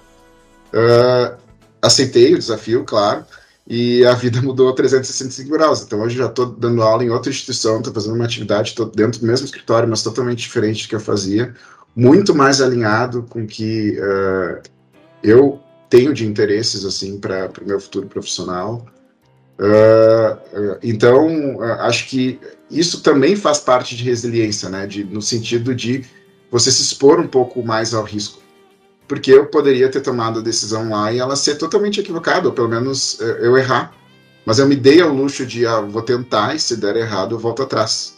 Uh, 0.73 1.35
aceitei 1.81 2.33
o 2.33 2.39
desafio, 2.39 2.85
claro, 2.85 3.25
e 3.67 4.05
a 4.05 4.13
vida 4.13 4.39
mudou 4.41 4.73
365 4.73 5.49
graus. 5.49 5.81
Então 5.81 5.99
hoje 5.99 6.15
já 6.15 6.27
estou 6.27 6.45
dando 6.45 6.81
aula 6.81 7.03
em 7.03 7.09
outra 7.09 7.29
instituição, 7.29 7.79
estou 7.79 7.93
fazendo 7.93 8.15
uma 8.15 8.23
atividade, 8.23 8.69
estou 8.69 8.85
dentro 8.85 9.19
do 9.19 9.27
mesmo 9.27 9.47
escritório, 9.47 9.89
mas 9.89 10.01
totalmente 10.01 10.39
diferente 10.39 10.85
do 10.85 10.89
que 10.89 10.95
eu 10.95 11.01
fazia, 11.01 11.53
muito 11.93 12.33
mais 12.33 12.61
alinhado 12.61 13.23
com 13.23 13.43
o 13.43 13.45
que 13.45 13.99
uh, 13.99 14.61
eu 15.21 15.59
tenho 15.89 16.13
de 16.13 16.25
interesses 16.25 16.85
assim 16.85 17.19
para 17.19 17.51
o 17.61 17.67
meu 17.67 17.81
futuro 17.81 18.07
profissional. 18.07 18.85
Uh, 19.57 20.77
então 20.83 21.61
acho 21.79 22.07
que 22.09 22.39
isso 22.69 23.01
também 23.01 23.35
faz 23.35 23.59
parte 23.59 23.95
de 23.95 24.03
resiliência, 24.03 24.69
né? 24.69 24.85
De, 24.85 25.03
no 25.03 25.21
sentido 25.21 25.73
de 25.73 26.03
você 26.51 26.71
se 26.71 26.81
expor 26.81 27.19
um 27.19 27.27
pouco 27.27 27.63
mais 27.63 27.93
ao 27.93 28.03
risco 28.03 28.45
porque 29.07 29.31
eu 29.31 29.45
poderia 29.45 29.89
ter 29.89 30.01
tomado 30.01 30.39
a 30.39 30.43
decisão 30.43 30.89
lá 30.89 31.11
e 31.11 31.19
ela 31.19 31.35
ser 31.35 31.55
totalmente 31.55 31.99
equivocada, 31.99 32.47
ou 32.47 32.53
pelo 32.53 32.69
menos 32.69 33.19
eh, 33.21 33.39
eu 33.41 33.57
errar. 33.57 33.93
Mas 34.45 34.59
eu 34.59 34.67
me 34.67 34.75
dei 34.75 35.01
ao 35.01 35.13
luxo 35.13 35.45
de, 35.45 35.65
ah, 35.65 35.81
vou 35.81 36.01
tentar 36.01 36.55
e 36.55 36.59
se 36.59 36.77
der 36.77 36.95
errado 36.95 37.35
eu 37.35 37.39
volto 37.39 37.63
atrás. 37.63 38.15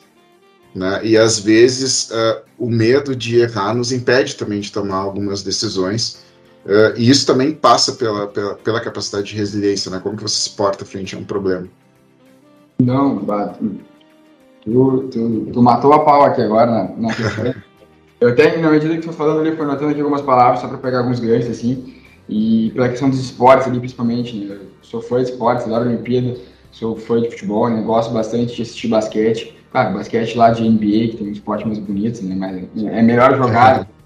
Né? 0.75 0.99
E 1.03 1.17
às 1.17 1.39
vezes 1.39 2.09
uh, 2.11 2.41
o 2.57 2.69
medo 2.69 3.15
de 3.15 3.37
errar 3.37 3.73
nos 3.73 3.91
impede 3.91 4.35
também 4.35 4.59
de 4.59 4.71
tomar 4.71 4.97
algumas 4.97 5.41
decisões. 5.41 6.17
Uh, 6.67 6.91
e 6.97 7.09
isso 7.09 7.25
também 7.25 7.53
passa 7.53 7.93
pela, 7.93 8.27
pela, 8.27 8.55
pela, 8.55 8.81
capacidade 8.81 9.27
de 9.27 9.35
resiliência, 9.35 9.89
né? 9.89 10.01
Como 10.03 10.17
que 10.17 10.23
você 10.23 10.35
se 10.35 10.49
porta 10.49 10.83
frente 10.83 11.15
a 11.15 11.17
um 11.17 11.23
problema. 11.23 11.65
Não, 12.77 13.19
tu, 14.65 15.07
tu, 15.09 15.47
tu 15.53 15.61
matou 15.63 15.93
a 15.93 16.03
pau 16.03 16.23
aqui 16.23 16.41
agora 16.41 16.69
na, 16.69 17.07
na 17.07 17.09
Eu 18.19 18.29
até, 18.29 18.57
na 18.57 18.71
medida 18.71 18.95
que 18.95 19.07
tu 19.07 19.13
falando 19.13 19.41
ali, 19.41 19.55
fui 19.55 19.63
anotando 19.63 19.91
aqui 19.91 20.01
algumas 20.01 20.21
palavras 20.21 20.59
só 20.59 20.67
para 20.67 20.77
pegar 20.79 20.99
alguns 20.99 21.19
ganchos, 21.19 21.51
assim. 21.51 21.95
E 22.27 22.71
pela 22.73 22.89
questão 22.89 23.09
dos 23.09 23.19
esportes 23.19 23.67
ali, 23.67 23.79
principalmente, 23.79 24.35
né? 24.35 24.55
Eu 24.55 24.67
sou 24.81 25.01
fã 25.01 25.23
de 25.23 25.29
esportes, 25.29 25.65
adoro 25.65 25.85
a 25.85 25.87
Olimpíada, 25.87 26.35
sou 26.71 26.97
fã 26.97 27.21
de 27.21 27.29
futebol, 27.29 27.69
né? 27.69 27.81
Gosto 27.81 28.11
bastante 28.11 28.55
de 28.55 28.63
assistir 28.63 28.87
basquete. 28.87 29.55
Claro, 29.71 29.93
basquete 29.93 30.35
lá 30.35 30.49
de 30.49 30.67
NBA, 30.67 31.11
que 31.11 31.17
tem 31.17 31.27
um 31.27 31.31
esporte 31.31 31.65
mais 31.65 31.79
bonito, 31.79 32.25
né? 32.25 32.35
Mas 32.35 32.85
é 32.91 33.01
melhor 33.01 33.37
jogar. 33.37 33.87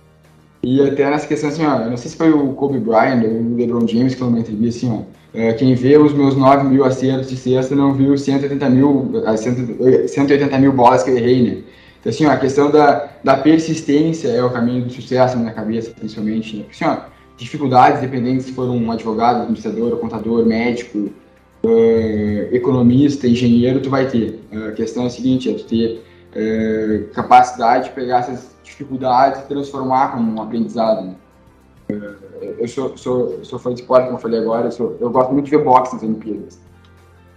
E 0.64 0.82
até 0.82 1.10
nessa 1.10 1.28
questão, 1.28 1.50
assim, 1.50 1.66
ó, 1.66 1.90
não 1.90 1.98
sei 1.98 2.12
se 2.12 2.18
foi 2.18 2.32
o 2.32 2.54
Kobe 2.54 2.80
Bryant 2.80 3.24
ou 3.24 3.32
o 3.32 3.56
LeBron 3.56 3.88
James 3.88 4.14
que 4.14 4.20
falou 4.20 4.34
numa 4.34 4.42
entrevista, 4.42 4.86
assim, 4.86 4.96
ó, 4.96 5.22
é, 5.34 5.54
quem 5.54 5.74
vê 5.74 5.98
os 5.98 6.14
meus 6.14 6.36
9 6.36 6.68
mil 6.68 6.84
acertos 6.84 7.30
de 7.30 7.38
sexta 7.38 7.74
não 7.74 7.94
viu 7.94 8.18
180 8.18 8.70
mil, 8.70 9.12
180 10.08 10.60
mil 10.60 10.72
bolas 10.74 11.04
que 11.04 11.10
eu 11.10 11.18
errei, 11.18 11.42
né? 11.42 11.64
Então, 12.00 12.10
assim, 12.10 12.26
ó, 12.26 12.32
a 12.32 12.38
questão 12.38 12.70
da, 12.70 13.10
da 13.24 13.38
persistência 13.38 14.28
é 14.28 14.44
o 14.44 14.50
caminho 14.50 14.86
do 14.86 14.92
sucesso 14.92 15.36
na 15.36 15.44
minha 15.44 15.54
cabeça, 15.54 15.92
principalmente. 15.92 16.58
Né? 16.58 16.66
Assim, 16.70 16.86
ó, 16.86 16.98
dificuldades, 17.38 18.02
dependendo 18.02 18.42
se 18.42 18.52
for 18.52 18.70
um 18.70 18.92
advogado, 18.92 19.44
administrador, 19.44 19.98
contador, 19.98 20.46
médico, 20.46 21.10
uh, 21.64 22.56
economista, 22.56 23.28
engenheiro, 23.28 23.80
tu 23.80 23.90
vai 23.90 24.08
ter. 24.08 24.40
A 24.52 24.72
questão 24.72 25.04
é 25.04 25.08
a 25.08 25.10
seguinte, 25.10 25.50
é 25.50 25.54
tu 25.54 25.64
ter 25.66 26.04
uh, 26.36 27.14
capacidade 27.14 27.86
de 27.86 27.92
pegar 27.92 28.20
essas 28.20 28.51
dificuldades 28.72 29.44
transformar 29.44 30.12
como 30.12 30.40
um 30.40 30.42
aprendizado. 30.42 31.06
Né? 31.06 31.16
eu 32.60 32.68
sou, 32.68 32.98
sou, 32.98 33.44
sou 33.44 33.60
fã 33.60 33.74
de 33.74 33.82
esporte, 33.82 34.06
como 34.06 34.18
eu 34.18 34.22
falei 34.22 34.40
agora, 34.40 34.68
eu, 34.68 34.72
sou, 34.72 34.98
eu 35.00 35.10
gosto 35.10 35.34
muito 35.34 35.46
de 35.46 35.52
ver 35.52 35.64
boxe 35.64 35.94
nas 35.94 36.04
Olimpíadas. 36.04 36.60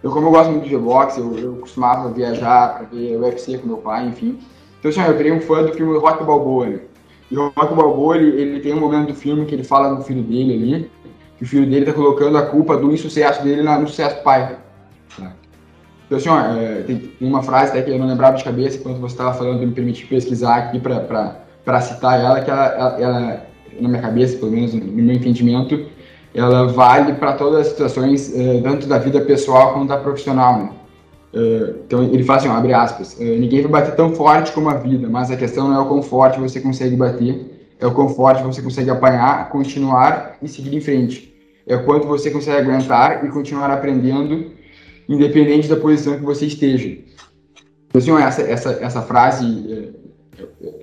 Eu, 0.03 0.11
como 0.11 0.29
eu 0.29 0.31
gosto 0.31 0.51
muito 0.51 0.65
de 0.65 0.71
ver 0.71 0.79
boxe, 0.79 1.19
eu, 1.19 1.39
eu 1.39 1.57
costumava 1.57 2.11
viajar 2.11 2.77
para 2.77 2.87
ver 2.87 3.17
UFC 3.17 3.59
com 3.59 3.67
meu 3.67 3.79
pai, 3.79 4.07
enfim. 4.07 4.39
Então, 4.79 4.91
assim, 4.91 5.01
eu 5.01 5.17
virei 5.17 5.33
um 5.33 5.41
fã 5.41 5.63
do 5.63 5.73
filme 5.73 5.99
Rock 5.99 6.23
Balboa, 6.25 6.67
né? 6.67 6.81
E 7.31 7.39
o 7.39 7.49
Rock 7.57 7.75
Balboa, 7.75 8.17
ele, 8.17 8.41
ele 8.41 8.61
tem 8.61 8.75
um 8.75 8.81
momento 8.81 9.09
do 9.09 9.15
filme 9.15 9.47
que 9.47 9.55
ele 9.55 9.65
fala 9.65 9.95
do 9.95 10.03
filho 10.03 10.23
dele 10.23 10.53
ali, 10.55 10.91
que 11.39 11.45
o 11.45 11.47
filho 11.47 11.69
dele 11.69 11.87
tá 11.87 11.93
colocando 11.93 12.37
a 12.37 12.47
culpa 12.47 12.77
do 12.77 12.93
insucesso 12.93 13.43
dele 13.43 13.63
no 13.63 13.89
sucesso 13.89 14.17
do 14.17 14.23
pai. 14.23 14.59
Então, 16.07 16.19
assim, 16.19 16.29
ó, 16.29 16.39
é, 16.57 16.83
tem, 16.83 17.13
uma 17.21 17.43
frase 17.43 17.71
até 17.71 17.83
que 17.83 17.91
eu 17.91 17.99
não 17.99 18.07
lembrava 18.07 18.37
de 18.37 18.45
cabeça, 18.45 18.79
quando 18.79 19.01
você 19.01 19.15
estava 19.15 19.35
falando, 19.35 19.67
me 19.67 19.73
permiti 19.73 20.07
pesquisar 20.07 20.57
aqui 20.57 20.79
para 20.79 21.81
citar 21.81 22.21
ela, 22.21 22.41
que 22.41 22.51
ela, 22.51 22.67
ela, 22.67 23.01
ela, 23.01 23.47
na 23.81 23.89
minha 23.89 24.03
cabeça, 24.03 24.37
pelo 24.37 24.53
menos 24.53 24.75
no 24.75 24.85
meu 24.85 25.15
entendimento, 25.15 25.87
ela 26.35 26.67
vale 26.67 27.15
para 27.15 27.35
todas 27.35 27.61
as 27.61 27.67
situações, 27.69 28.29
uh, 28.35 28.63
tanto 28.63 28.87
da 28.87 28.99
vida 28.99 29.21
pessoal 29.21 29.73
quanto 29.73 29.89
da 29.89 29.97
profissional, 29.97 30.59
né? 30.59 30.71
Uh, 31.33 31.81
então 31.87 32.03
ele 32.03 32.23
fala 32.23 32.39
assim, 32.39 32.49
abre 32.49 32.73
aspas, 32.73 33.15
uh, 33.15 33.25
ninguém 33.25 33.63
vai 33.63 33.71
bater 33.83 33.97
tão 33.97 34.15
forte 34.15 34.53
como 34.53 34.69
a 34.69 34.75
vida, 34.75 35.09
mas 35.09 35.31
a 35.31 35.37
questão 35.37 35.69
não 35.69 35.77
é 35.77 35.81
o 35.81 35.87
quão 35.87 36.03
forte 36.03 36.39
você 36.39 36.61
consegue 36.61 36.97
bater, 36.97 37.55
é 37.81 37.87
o 37.87 37.93
quão 37.93 38.09
forte 38.09 38.43
você 38.43 38.63
consegue 38.63 38.91
apanhar, 38.91 39.49
continuar 39.49 40.37
e 40.43 40.49
seguir 40.49 40.77
em 40.77 40.81
frente. 40.81 41.35
É 41.67 41.77
o 41.77 41.85
quanto 41.85 42.07
você 42.07 42.31
consegue 42.31 42.59
aguentar 42.59 43.25
e 43.25 43.29
continuar 43.29 43.71
aprendendo, 43.71 44.53
independente 45.09 45.69
da 45.69 45.77
posição 45.77 46.17
que 46.17 46.25
você 46.25 46.47
esteja. 46.47 46.89
Então, 47.89 48.17
assim, 48.17 48.23
essa, 48.23 48.43
essa, 48.43 48.73
essa 48.81 49.03
frase, 49.03 49.93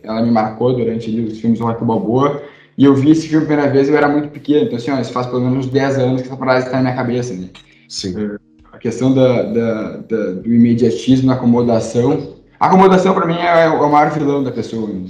ela 0.03 0.21
me 0.21 0.31
marcou 0.31 0.75
durante 0.75 1.09
os 1.19 1.39
filmes 1.39 1.59
do 1.59 1.65
Rock 1.65 1.83
Balboa, 1.83 2.41
e 2.77 2.85
eu 2.85 2.95
vi 2.95 3.11
esse 3.11 3.27
filme 3.27 3.43
a 3.43 3.47
primeira 3.47 3.71
vez, 3.71 3.89
eu 3.89 3.97
era 3.97 4.07
muito 4.07 4.29
pequeno, 4.29 4.65
então 4.65 4.77
assim, 4.77 4.91
ó, 4.91 4.99
isso 4.99 5.11
faz 5.11 5.27
pelo 5.27 5.41
menos 5.41 5.65
uns 5.65 5.71
10 5.71 5.97
anos 5.99 6.21
que 6.21 6.27
essa 6.27 6.37
frase 6.37 6.65
está 6.65 6.77
na 6.77 6.83
minha 6.83 6.95
cabeça, 6.95 7.33
né? 7.33 7.49
Sim. 7.89 8.15
É, 8.17 8.37
questão 8.81 9.13
da, 9.13 9.43
da, 9.43 9.97
da, 9.97 10.31
do 10.31 10.53
imediatismo, 10.53 11.27
da 11.27 11.33
acomodação. 11.33 12.35
A 12.59 12.67
acomodação, 12.67 13.13
para 13.13 13.27
mim, 13.27 13.35
é, 13.35 13.65
é, 13.65 13.69
o 13.69 13.89
maior 13.89 14.11
vilão 14.11 14.43
da 14.43 14.51
pessoa. 14.51 14.89
Né? 14.89 15.05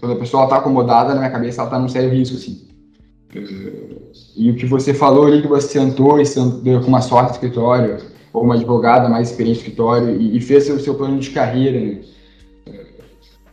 Quando 0.00 0.12
a 0.12 0.18
pessoa 0.18 0.44
está 0.44 0.56
acomodada, 0.56 1.14
na 1.14 1.20
minha 1.20 1.30
cabeça, 1.30 1.60
ela 1.60 1.68
está 1.68 1.78
num 1.78 1.88
sério 1.88 2.10
risco, 2.10 2.36
assim. 2.36 2.66
E 4.36 4.50
o 4.50 4.56
que 4.56 4.66
você 4.66 4.92
falou 4.92 5.26
ali, 5.26 5.40
que 5.40 5.48
você 5.48 5.78
sentou 5.78 6.20
e 6.20 6.26
sentou 6.26 6.80
com 6.80 6.88
uma 6.88 7.00
sorte 7.00 7.28
de 7.28 7.34
escritório, 7.34 7.98
ou 8.32 8.44
uma 8.44 8.54
advogada 8.54 9.08
mais 9.08 9.30
experiente 9.30 9.58
no 9.58 9.62
escritório, 9.62 10.20
e, 10.20 10.36
e 10.36 10.40
fez 10.40 10.68
o 10.70 10.80
seu 10.80 10.94
plano 10.94 11.18
de 11.18 11.30
carreira, 11.30 11.78
né? 11.78 11.98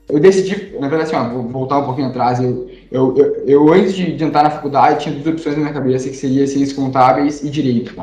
Eu 0.08 0.20
decidi, 0.20 0.76
na 0.80 0.88
verdade, 0.88 1.16
assim, 1.16 1.16
ó, 1.16 1.30
vou 1.30 1.48
voltar 1.48 1.78
um 1.78 1.86
pouquinho 1.86 2.08
atrás, 2.08 2.40
eu, 2.40 2.68
eu, 2.92 3.16
eu, 3.16 3.36
eu 3.46 3.74
antes 3.74 3.94
de, 3.94 4.16
de, 4.16 4.24
entrar 4.24 4.44
na 4.44 4.50
faculdade, 4.50 5.04
tinha 5.04 5.14
duas 5.14 5.28
opções 5.28 5.56
na 5.56 5.62
minha 5.62 5.74
cabeça, 5.74 6.10
que 6.10 6.16
seria 6.16 6.48
ciências 6.48 6.74
contábeis 6.74 7.44
e 7.44 7.50
direito. 7.50 7.94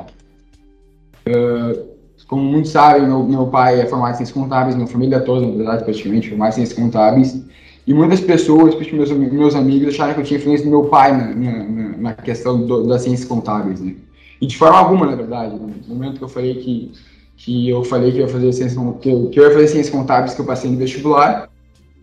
Uh, 1.26 1.96
como 2.28 2.42
muitos 2.42 2.70
sabem, 2.70 3.06
meu, 3.06 3.24
meu 3.24 3.46
pai 3.48 3.80
é 3.80 3.86
formado 3.86 4.14
em 4.14 4.16
ciências 4.18 4.36
contábeis, 4.36 4.76
minha 4.76 4.86
família 4.86 5.18
toda, 5.18 5.44
na 5.44 5.56
verdade, 5.56 5.82
praticamente, 5.82 6.28
formada 6.28 6.50
em 6.50 6.54
ciências 6.54 6.78
contábeis. 6.78 7.44
E 7.84 7.92
muitas 7.92 8.20
pessoas, 8.20 8.74
meus, 8.92 9.10
meus 9.10 9.54
amigos, 9.56 9.94
acharam 9.94 10.14
que 10.14 10.20
eu 10.20 10.24
tinha 10.24 10.38
influência 10.38 10.64
do 10.64 10.70
meu 10.70 10.84
pai 10.84 11.10
na, 11.10 11.34
na, 11.34 11.96
na 11.98 12.14
questão 12.14 12.64
do, 12.64 12.86
das 12.86 13.02
ciências 13.02 13.28
contábeis, 13.28 13.80
né? 13.80 13.96
E 14.40 14.46
de 14.46 14.56
forma 14.56 14.78
alguma, 14.78 15.06
na 15.06 15.16
verdade. 15.16 15.54
Né? 15.54 15.74
No 15.86 15.94
momento 15.94 16.18
que 16.18 16.24
eu 16.24 16.28
falei 16.28 16.54
que, 16.56 16.92
que 17.36 17.68
eu 17.68 17.84
falei 17.84 18.12
que 18.12 18.18
eu 18.18 18.26
ia 18.26 18.32
fazer 18.32 18.52
ciências, 18.52 18.82
que 19.00 19.08
eu, 19.10 19.28
que 19.30 19.40
eu 19.40 19.44
ia 19.44 19.50
fazer 19.50 19.68
ciências 19.68 19.94
contábeis, 19.94 20.34
que 20.34 20.40
eu 20.40 20.46
passei 20.46 20.70
no 20.70 20.76
vestibular, 20.76 21.48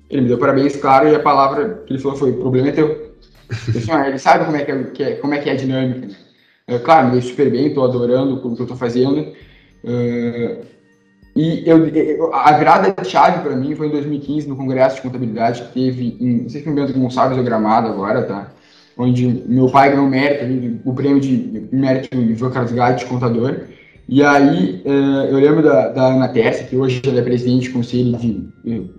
ele 0.09 0.21
me 0.21 0.27
deu 0.27 0.37
parabéns, 0.37 0.75
claro, 0.75 1.07
e 1.07 1.15
a 1.15 1.19
palavra 1.19 1.83
que 1.85 1.93
ele 1.93 1.99
falou 1.99 2.17
foi: 2.17 2.31
o 2.31 2.39
problema 2.39 2.69
é 2.69 2.71
teu. 2.71 3.13
Assim, 3.49 3.91
ele 4.07 4.17
sabe 4.17 4.45
como 4.45 4.57
é 4.57 4.63
que 4.63 4.71
é, 4.71 4.83
que 4.83 5.03
é, 5.03 5.15
como 5.15 5.33
é, 5.33 5.39
que 5.39 5.49
é 5.49 5.53
a 5.53 5.57
dinâmica. 5.57 6.07
Né? 6.67 6.79
Claro, 6.79 7.07
me 7.07 7.11
dei 7.13 7.21
super 7.21 7.51
bem, 7.51 7.67
estou 7.67 7.83
adorando 7.83 8.35
o 8.35 8.55
que 8.55 8.61
eu 8.61 8.63
estou 8.63 8.77
fazendo. 8.77 9.33
Uh, 9.83 10.63
e 11.35 11.67
eu, 11.67 12.33
a 12.33 12.51
virada 12.53 12.91
de 12.91 13.09
chave 13.09 13.41
para 13.41 13.55
mim 13.55 13.75
foi 13.75 13.87
em 13.87 13.91
2015, 13.91 14.47
no 14.47 14.55
Congresso 14.55 14.97
de 14.97 15.01
Contabilidade, 15.01 15.63
que 15.63 15.73
teve, 15.73 16.17
em, 16.19 16.43
não 16.43 16.49
sei 16.49 16.61
se 16.61 16.69
me 16.69 16.75
Bento 16.75 16.93
Gonçalves 16.97 17.37
ou 17.37 17.43
Gramado 17.43 17.87
agora, 17.87 18.23
tá? 18.23 18.51
Onde 18.97 19.43
meu 19.47 19.69
pai 19.69 19.91
ganhou 19.91 20.07
mérito, 20.07 20.79
o 20.85 20.93
prêmio 20.93 21.19
de 21.19 21.67
mérito 21.71 22.09
João 22.35 22.51
Carlos 22.51 22.71
de 22.99 23.05
contador. 23.05 23.61
E 24.07 24.21
aí, 24.21 24.81
uh, 24.85 25.25
eu 25.29 25.37
lembro 25.37 25.63
da, 25.63 25.89
da 25.89 26.13
Ana 26.13 26.27
Tessa, 26.27 26.65
que 26.65 26.75
hoje 26.75 27.01
ela 27.07 27.19
é 27.19 27.21
presidente 27.21 27.69
do 27.69 27.73
Conselho, 27.73 28.17
de, 28.17 28.51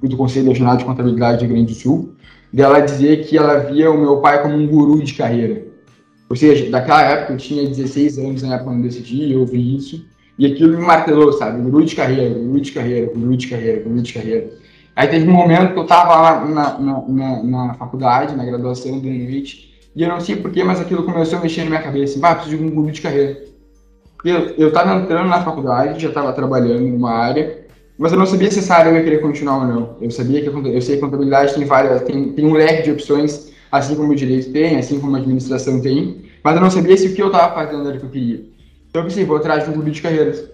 do 0.03 0.17
Conselho 0.17 0.49
Nacional 0.49 0.77
de 0.77 0.85
Contabilidade 0.85 1.47
do 1.47 1.53
Grande 1.53 1.73
do 1.73 1.79
Sul, 1.79 2.15
dela 2.53 2.81
dizer 2.81 3.25
que 3.27 3.37
ela 3.37 3.59
via 3.59 3.91
o 3.91 3.99
meu 3.99 4.17
pai 4.19 4.43
como 4.43 4.55
um 4.55 4.67
guru 4.67 5.03
de 5.03 5.15
carreira. 5.15 5.63
Ou 6.29 6.37
seja, 6.37 6.71
daquela 6.71 7.03
época, 7.03 7.35
eu 7.35 7.37
tinha 7.37 7.69
16 7.69 8.19
anos 8.19 8.43
na 8.43 8.55
época 8.55 8.71
quando 8.71 8.83
decidi, 8.83 9.33
eu 9.33 9.41
ouvi 9.41 9.77
isso, 9.77 10.05
e 10.39 10.47
aquilo 10.47 10.77
me 10.77 10.85
martelou, 10.85 11.33
sabe? 11.33 11.61
Guru 11.61 11.85
de 11.85 11.95
carreira, 11.95 12.35
guru 12.35 12.61
de 12.61 12.73
carreira, 12.73 13.13
guru 13.15 13.37
de 13.37 13.47
carreira, 13.47 13.83
guru 13.83 14.03
de 14.03 14.13
carreira. 14.13 14.51
Aí 14.97 15.09
teve 15.09 15.29
um 15.29 15.33
momento 15.33 15.73
que 15.73 15.79
eu 15.79 15.83
estava 15.83 16.17
lá 16.17 16.45
na, 16.45 16.79
na, 16.79 17.09
na, 17.09 17.43
na, 17.43 17.75
faculdade, 17.75 18.37
na 18.37 18.45
graduação 18.45 18.99
do 19.01 19.09
NUIT, 19.09 19.74
e 19.95 20.03
eu 20.03 20.09
não 20.09 20.21
sei 20.21 20.37
porquê, 20.37 20.65
mas 20.65 20.81
aquilo 20.81 21.05
começou 21.05 21.39
a 21.39 21.43
mexer 21.43 21.63
na 21.63 21.71
minha 21.71 21.83
cabeça. 21.83 22.19
Bah, 22.19 22.35
preciso 22.35 22.59
de 22.59 22.65
um 22.65 22.71
guru 22.71 22.91
de 22.91 23.01
carreira. 23.01 23.45
Eu 24.25 24.69
estava 24.69 25.01
entrando 25.01 25.29
na 25.29 25.43
faculdade, 25.43 26.03
já 26.03 26.09
estava 26.09 26.33
trabalhando 26.33 26.81
numa 26.81 27.13
área, 27.13 27.67
mas 27.99 28.11
eu 28.11 28.19
não 28.19 28.27
sabia 28.27 28.51
se 28.51 28.59
essa 28.59 28.75
área 28.75 28.91
eu 28.91 28.97
ia 28.97 29.05
querer 29.05 29.21
continuar 29.21 29.59
ou 29.59 29.67
não. 29.67 29.97
Eu 30.01 30.11
sabia 30.11 30.41
que 30.41 30.49
eu 30.49 30.83
sei 30.83 30.97
que 30.97 31.03
contabilidade 31.03 31.55
tem 31.55 31.65
várias, 31.65 32.03
tem, 32.03 32.33
tem 32.33 32.47
um 32.47 32.55
leque 32.55 32.85
de 32.85 32.93
opções, 32.93 33.53
assim 33.71 33.95
como 33.95 34.13
o 34.13 34.17
direito 34.17 34.51
tem, 34.51 34.77
assim 34.79 34.99
como 34.99 35.15
a 35.15 35.19
administração 35.19 35.81
tem, 35.81 36.25
mas 36.43 36.57
eu 36.57 36.63
não 36.63 36.71
sabia 36.71 36.97
se 36.97 37.09
o 37.09 37.15
que 37.15 37.23
eu 37.23 37.27
estava 37.27 37.55
fazendo 37.55 37.87
era 37.87 37.97
o 37.97 38.01
que 38.01 38.07
eu 38.07 38.11
queria. 38.11 38.45
Então 38.89 39.03
eu 39.03 39.09
pensei, 39.09 39.25
vou 39.25 39.37
atrás 39.37 39.65
de 39.65 39.71
um 39.71 39.75
clube 39.75 39.91
de 39.91 40.01
carreiras. 40.01 40.49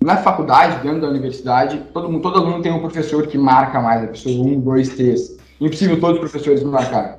Na 0.00 0.16
faculdade, 0.18 0.82
dentro 0.82 1.00
da 1.00 1.08
universidade, 1.08 1.82
todo, 1.92 2.08
mundo, 2.08 2.22
todo 2.22 2.38
aluno 2.38 2.62
tem 2.62 2.72
um 2.72 2.80
professor 2.80 3.26
que 3.26 3.36
marca 3.36 3.80
mais, 3.80 4.04
a 4.04 4.08
pessoa 4.08 4.46
1, 4.46 4.60
2, 4.60 4.88
3. 4.90 5.38
Impossível 5.60 5.98
todos 5.98 6.16
os 6.16 6.30
professores 6.30 6.62
marcarem. 6.62 7.14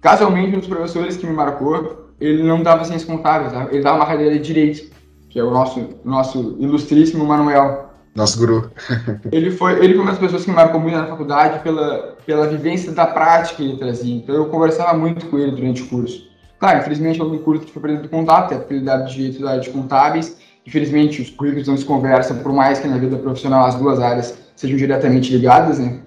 Casualmente, 0.00 0.56
um 0.56 0.60
dos 0.60 0.68
professores 0.68 1.16
que 1.16 1.26
me 1.26 1.32
marcou, 1.32 2.10
ele 2.20 2.42
não 2.42 2.62
dava 2.62 2.84
ciências 2.84 3.08
contábeis, 3.08 3.52
tá? 3.52 3.68
ele 3.70 3.82
dava 3.82 3.96
uma 3.96 4.06
cadeira 4.06 4.34
de 4.34 4.40
direito, 4.40 4.90
que 5.28 5.38
é 5.38 5.44
o 5.44 5.50
nosso, 5.50 5.88
nosso 6.04 6.56
ilustríssimo 6.58 7.24
Manuel. 7.24 7.90
Nosso 8.14 8.38
guru. 8.38 8.70
ele, 9.30 9.50
foi, 9.50 9.84
ele 9.84 9.94
foi 9.94 10.02
uma 10.02 10.10
das 10.10 10.18
pessoas 10.18 10.44
que 10.44 10.50
me 10.50 10.56
marcou 10.56 10.80
muito 10.80 10.96
na 10.96 11.06
faculdade 11.06 11.62
pela, 11.62 12.16
pela 12.26 12.46
vivência 12.48 12.92
da 12.92 13.06
prática 13.06 13.56
que 13.56 13.62
ele 13.62 13.76
trazia. 13.76 14.16
Então 14.16 14.34
eu 14.34 14.46
conversava 14.46 14.96
muito 14.96 15.26
com 15.26 15.38
ele 15.38 15.52
durante 15.52 15.82
o 15.82 15.86
curso. 15.86 16.28
Claro, 16.58 16.80
infelizmente 16.80 17.20
é 17.20 17.24
um 17.24 17.38
curso 17.38 17.64
que 17.64 17.72
foi 17.72 17.82
perdido 17.82 18.02
de 18.02 18.08
contato, 18.08 18.52
é 18.52 18.56
a 18.56 18.60
habilidade 18.60 19.10
de 19.10 19.16
direito 19.16 19.42
da 19.42 19.50
área 19.50 19.60
de 19.60 19.70
contábeis. 19.70 20.38
Infelizmente, 20.66 21.22
os 21.22 21.30
currículos 21.30 21.68
não 21.68 21.76
se 21.76 21.84
conversam, 21.84 22.38
por 22.38 22.52
mais 22.52 22.78
que 22.78 22.88
na 22.88 22.98
vida 22.98 23.16
profissional 23.16 23.64
as 23.64 23.76
duas 23.76 23.98
áreas 23.98 24.38
sejam 24.54 24.76
diretamente 24.76 25.32
ligadas, 25.32 25.78
né? 25.78 26.00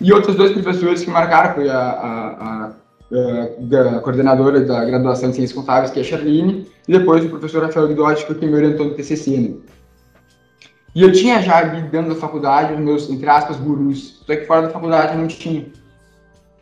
E 0.00 0.12
outros 0.12 0.36
dois 0.36 0.52
professores 0.52 1.04
que 1.04 1.10
marcaram 1.10 1.54
foi 1.54 1.68
a, 1.68 1.78
a, 1.78 2.66
a, 2.66 2.72
a, 3.16 4.00
coordenadora 4.00 4.60
da 4.60 4.84
graduação 4.84 5.30
de 5.30 5.36
Ciências 5.36 5.58
Contábeis, 5.58 5.90
que 5.90 5.98
é 5.98 6.02
a 6.02 6.04
Charline, 6.04 6.66
e 6.88 6.92
depois 6.92 7.24
o 7.24 7.28
professor 7.28 7.62
Rafael 7.62 7.88
Guidotti, 7.88 8.22
que 8.22 8.26
foi 8.26 8.36
quem 8.36 8.48
me 8.48 8.56
orientou 8.56 8.86
no 8.86 8.94
TCC, 8.94 9.36
né? 9.38 9.54
E 10.94 11.02
eu 11.02 11.10
tinha 11.10 11.42
já 11.42 11.62
dentro 11.62 12.14
da 12.14 12.20
faculdade 12.20 12.74
os 12.74 12.78
meus, 12.78 13.10
entre 13.10 13.28
aspas, 13.28 13.56
gurus, 13.56 14.22
só 14.24 14.36
que 14.36 14.46
fora 14.46 14.62
da 14.62 14.70
faculdade 14.70 15.14
eu 15.14 15.18
não 15.18 15.26
tinha 15.26 15.66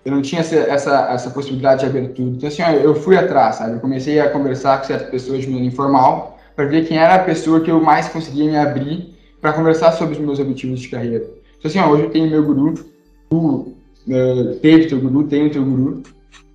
eu 0.04 0.12
não 0.12 0.22
tinha 0.22 0.40
essa, 0.40 0.56
essa, 0.56 1.12
essa 1.12 1.30
possibilidade 1.30 1.80
de 1.80 1.86
abertura. 1.86 2.30
Então, 2.30 2.48
assim, 2.48 2.62
eu 2.82 2.94
fui 2.94 3.16
atrás, 3.16 3.56
sabe? 3.56 3.74
Eu 3.74 3.80
comecei 3.80 4.18
a 4.18 4.30
conversar 4.30 4.80
com 4.80 4.86
certas 4.86 5.08
pessoas 5.10 5.42
de 5.42 5.46
maneira 5.46 5.68
informal 5.68 6.38
para 6.56 6.64
ver 6.66 6.86
quem 6.86 6.98
era 6.98 7.14
a 7.14 7.18
pessoa 7.20 7.60
que 7.60 7.70
eu 7.70 7.80
mais 7.80 8.08
conseguia 8.08 8.50
me 8.50 8.56
abrir 8.56 9.14
para 9.40 9.52
conversar 9.52 9.92
sobre 9.92 10.14
os 10.14 10.20
meus 10.20 10.38
objetivos 10.40 10.80
de 10.80 10.88
carreira. 10.88 11.24
Então, 11.58 11.70
assim, 11.70 11.78
ó, 11.78 11.88
hoje 11.88 12.04
eu 12.04 12.10
tenho 12.10 12.28
meu 12.28 12.44
guru, 12.44 12.74
tu 13.30 13.36
uh, 14.08 14.54
teve 14.60 14.86
teu 14.86 15.00
guru, 15.00 15.24
tenho 15.24 15.50
teu 15.50 15.64
guru. 15.64 16.02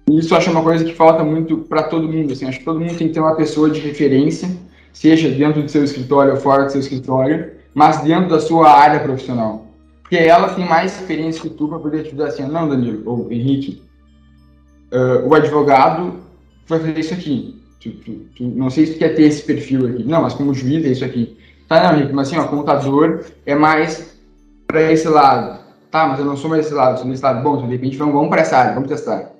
E 0.09 0.17
isso 0.17 0.33
acho 0.35 0.49
uma 0.49 0.63
coisa 0.63 0.85
que 0.85 0.93
falta 0.93 1.23
muito 1.23 1.57
para 1.57 1.83
todo 1.83 2.07
mundo. 2.07 2.31
Assim, 2.31 2.45
acho 2.45 2.59
que 2.59 2.65
todo 2.65 2.79
mundo 2.79 2.97
tem 2.97 3.07
que 3.07 3.13
ter 3.13 3.19
uma 3.19 3.35
pessoa 3.35 3.69
de 3.69 3.79
referência, 3.79 4.49
seja 4.93 5.29
dentro 5.29 5.61
do 5.61 5.69
seu 5.69 5.83
escritório 5.83 6.33
ou 6.33 6.39
fora 6.39 6.65
do 6.65 6.71
seu 6.71 6.79
escritório, 6.79 7.51
mas 7.73 8.01
dentro 8.01 8.29
da 8.29 8.39
sua 8.39 8.71
área 8.71 8.99
profissional. 8.99 9.67
Porque 10.01 10.15
ela 10.15 10.49
tem 10.49 10.65
mais 10.65 10.97
experiência 10.97 11.41
que 11.41 11.49
tu 11.49 11.67
para 11.67 11.79
poder 11.79 12.03
te 12.03 12.11
dizer 12.11 12.23
assim, 12.23 12.43
não, 12.43 12.69
Danilo, 12.69 13.03
ou 13.05 13.31
Henrique, 13.31 13.83
uh, 14.93 15.27
o 15.27 15.35
advogado 15.35 16.13
vai 16.65 16.79
fazer 16.79 16.97
isso 16.97 17.13
aqui. 17.13 17.61
Tu, 17.81 17.91
tu, 17.91 18.11
tu, 18.35 18.43
não 18.43 18.69
sei 18.69 18.85
se 18.85 18.93
tu 18.93 18.99
quer 18.99 19.09
ter 19.09 19.23
esse 19.23 19.43
perfil 19.43 19.85
aqui. 19.85 20.03
Não, 20.05 20.21
mas 20.21 20.33
como 20.33 20.53
juiz 20.53 20.85
é 20.85 20.89
isso 20.89 21.03
aqui. 21.03 21.37
Tá, 21.67 21.83
não, 21.83 21.99
Henrique, 21.99 22.13
mas 22.13 22.29
assim, 22.29 22.37
ó, 22.37 22.47
contador 22.47 23.25
é 23.45 23.53
mais 23.53 24.17
para 24.65 24.89
esse 24.91 25.09
lado. 25.09 25.59
Tá, 25.91 26.07
mas 26.07 26.19
eu 26.19 26.25
não 26.25 26.37
sou 26.37 26.49
mais 26.49 26.65
esse 26.65 26.73
lado, 26.73 26.99
sou 26.99 27.09
desse 27.09 27.23
lado. 27.23 27.43
Bom, 27.43 27.55
então, 27.55 27.67
de 27.67 27.73
repente 27.73 27.97
vamos, 27.97 28.13
vamos 28.13 28.29
para 28.29 28.41
essa 28.41 28.57
área, 28.57 28.73
vamos 28.73 28.89
testar. 28.89 29.31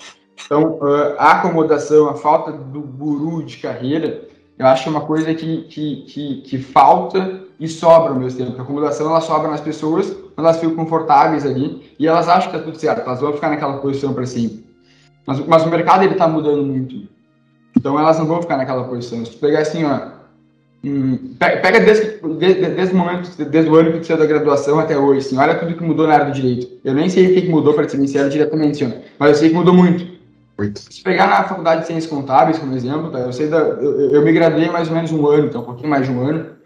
Então, 0.47 0.79
uh, 0.81 1.15
a 1.19 1.33
acomodação, 1.33 2.09
a 2.09 2.15
falta 2.15 2.51
do 2.51 2.81
guru 2.81 3.43
de 3.43 3.57
carreira, 3.57 4.27
eu 4.57 4.65
acho 4.65 4.89
é 4.89 4.91
uma 4.91 5.01
coisa 5.01 5.35
que, 5.35 5.63
que, 5.65 6.05
que, 6.07 6.41
que 6.41 6.57
falta 6.57 7.41
e 7.59 7.67
sobra 7.67 8.09
ao 8.09 8.19
mesmo 8.19 8.43
tempo. 8.43 8.57
A 8.57 8.63
acomodação 8.63 9.07
ela 9.07 9.21
sobra 9.21 9.51
nas 9.51 9.61
pessoas 9.61 10.15
elas 10.37 10.59
ficam 10.59 10.75
confortáveis 10.75 11.45
ali 11.45 11.81
e 11.97 12.07
elas 12.07 12.29
acham 12.29 12.51
que 12.51 12.57
está 12.57 12.65
tudo 12.65 12.79
certo, 12.79 13.01
elas 13.01 13.19
vão 13.19 13.33
ficar 13.33 13.49
naquela 13.49 13.79
posição 13.79 14.13
para 14.13 14.25
sempre. 14.25 14.65
Mas, 15.25 15.39
mas 15.45 15.65
o 15.65 15.69
mercado 15.69 16.03
ele 16.03 16.13
está 16.13 16.27
mudando 16.27 16.63
muito. 16.63 17.07
Então 17.75 17.99
elas 17.99 18.19
não 18.19 18.27
vão 18.27 18.41
ficar 18.41 18.57
naquela 18.57 18.83
posição. 18.83 19.25
Se 19.25 19.31
tu 19.31 19.39
pegar 19.39 19.59
assim, 19.59 19.83
ó, 19.83 19.99
hum, 20.83 21.35
pega 21.39 21.79
desde, 21.79 22.19
desde, 22.37 22.65
desde, 22.69 22.93
o 22.93 22.97
momento, 22.97 23.45
desde 23.45 23.69
o 23.69 23.75
ano 23.75 23.99
que 23.99 24.05
saiu 24.05 24.19
da 24.19 24.25
graduação 24.25 24.79
até 24.79 24.97
hoje, 24.97 25.25
assim, 25.25 25.37
olha 25.37 25.55
tudo 25.55 25.75
que 25.75 25.83
mudou 25.83 26.07
na 26.07 26.13
área 26.13 26.25
do 26.27 26.31
direito. 26.31 26.67
Eu 26.85 26.93
nem 26.93 27.09
sei 27.09 27.31
o 27.31 27.33
que 27.33 27.49
mudou, 27.49 27.73
para 27.73 27.89
ser 27.89 27.97
sincero, 27.97 28.29
diretamente, 28.29 28.83
assim, 28.83 28.93
mas 29.17 29.29
eu 29.29 29.35
sei 29.35 29.49
que 29.49 29.55
mudou 29.55 29.73
muito. 29.73 30.06
Muito. 30.57 30.79
Se 30.91 31.03
pegar 31.03 31.27
na 31.27 31.43
faculdade 31.43 31.81
de 31.81 31.87
ciências 31.87 32.11
contábeis, 32.11 32.57
como 32.57 32.75
exemplo, 32.75 33.11
tá? 33.11 33.19
eu, 33.19 33.31
sei 33.31 33.47
da, 33.47 33.57
eu, 33.57 34.11
eu 34.11 34.21
me 34.23 34.31
graduei 34.31 34.69
mais 34.69 34.87
ou 34.87 34.95
menos 34.95 35.11
um 35.11 35.27
ano, 35.27 35.47
então 35.47 35.61
um 35.61 35.65
pouquinho 35.65 35.89
mais 35.89 36.05
de 36.05 36.11
um 36.11 36.25
ano. 36.25 36.57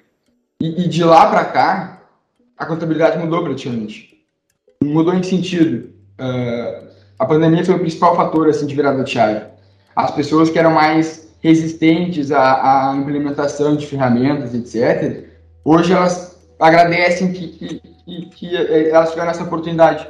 E, 0.62 0.86
e 0.86 0.88
de 0.88 1.04
lá 1.04 1.30
para 1.30 1.44
cá, 1.46 2.02
a 2.58 2.66
contabilidade 2.66 3.18
mudou 3.18 3.44
praticamente. 3.44 4.24
Mudou 4.82 5.14
em 5.14 5.24
sentido? 5.24 5.90
Uh, 6.20 6.88
a 7.20 7.26
pandemia 7.26 7.66
foi 7.66 7.76
o 7.76 7.80
principal 7.80 8.16
fator 8.16 8.48
assim, 8.48 8.66
de 8.66 8.76
virada 8.76 9.04
de 9.04 9.10
chave. 9.12 9.46
As 9.96 10.12
pessoas 10.12 10.50
que 10.50 10.58
eram 10.58 10.72
mais 10.72 11.30
resistentes 11.42 12.32
à, 12.32 12.92
à 12.92 12.96
implementação 12.96 13.76
de 13.76 13.86
ferramentas, 13.86 14.54
etc., 14.54 15.26
hoje 15.66 15.92
elas 15.92 16.40
agradecem 16.60 17.34
que, 17.34 17.48
que, 17.48 17.80
que, 17.80 18.26
que 18.28 18.56
elas 18.56 19.10
tiveram 19.10 19.32
essa 19.32 19.44
oportunidade. 19.44 20.08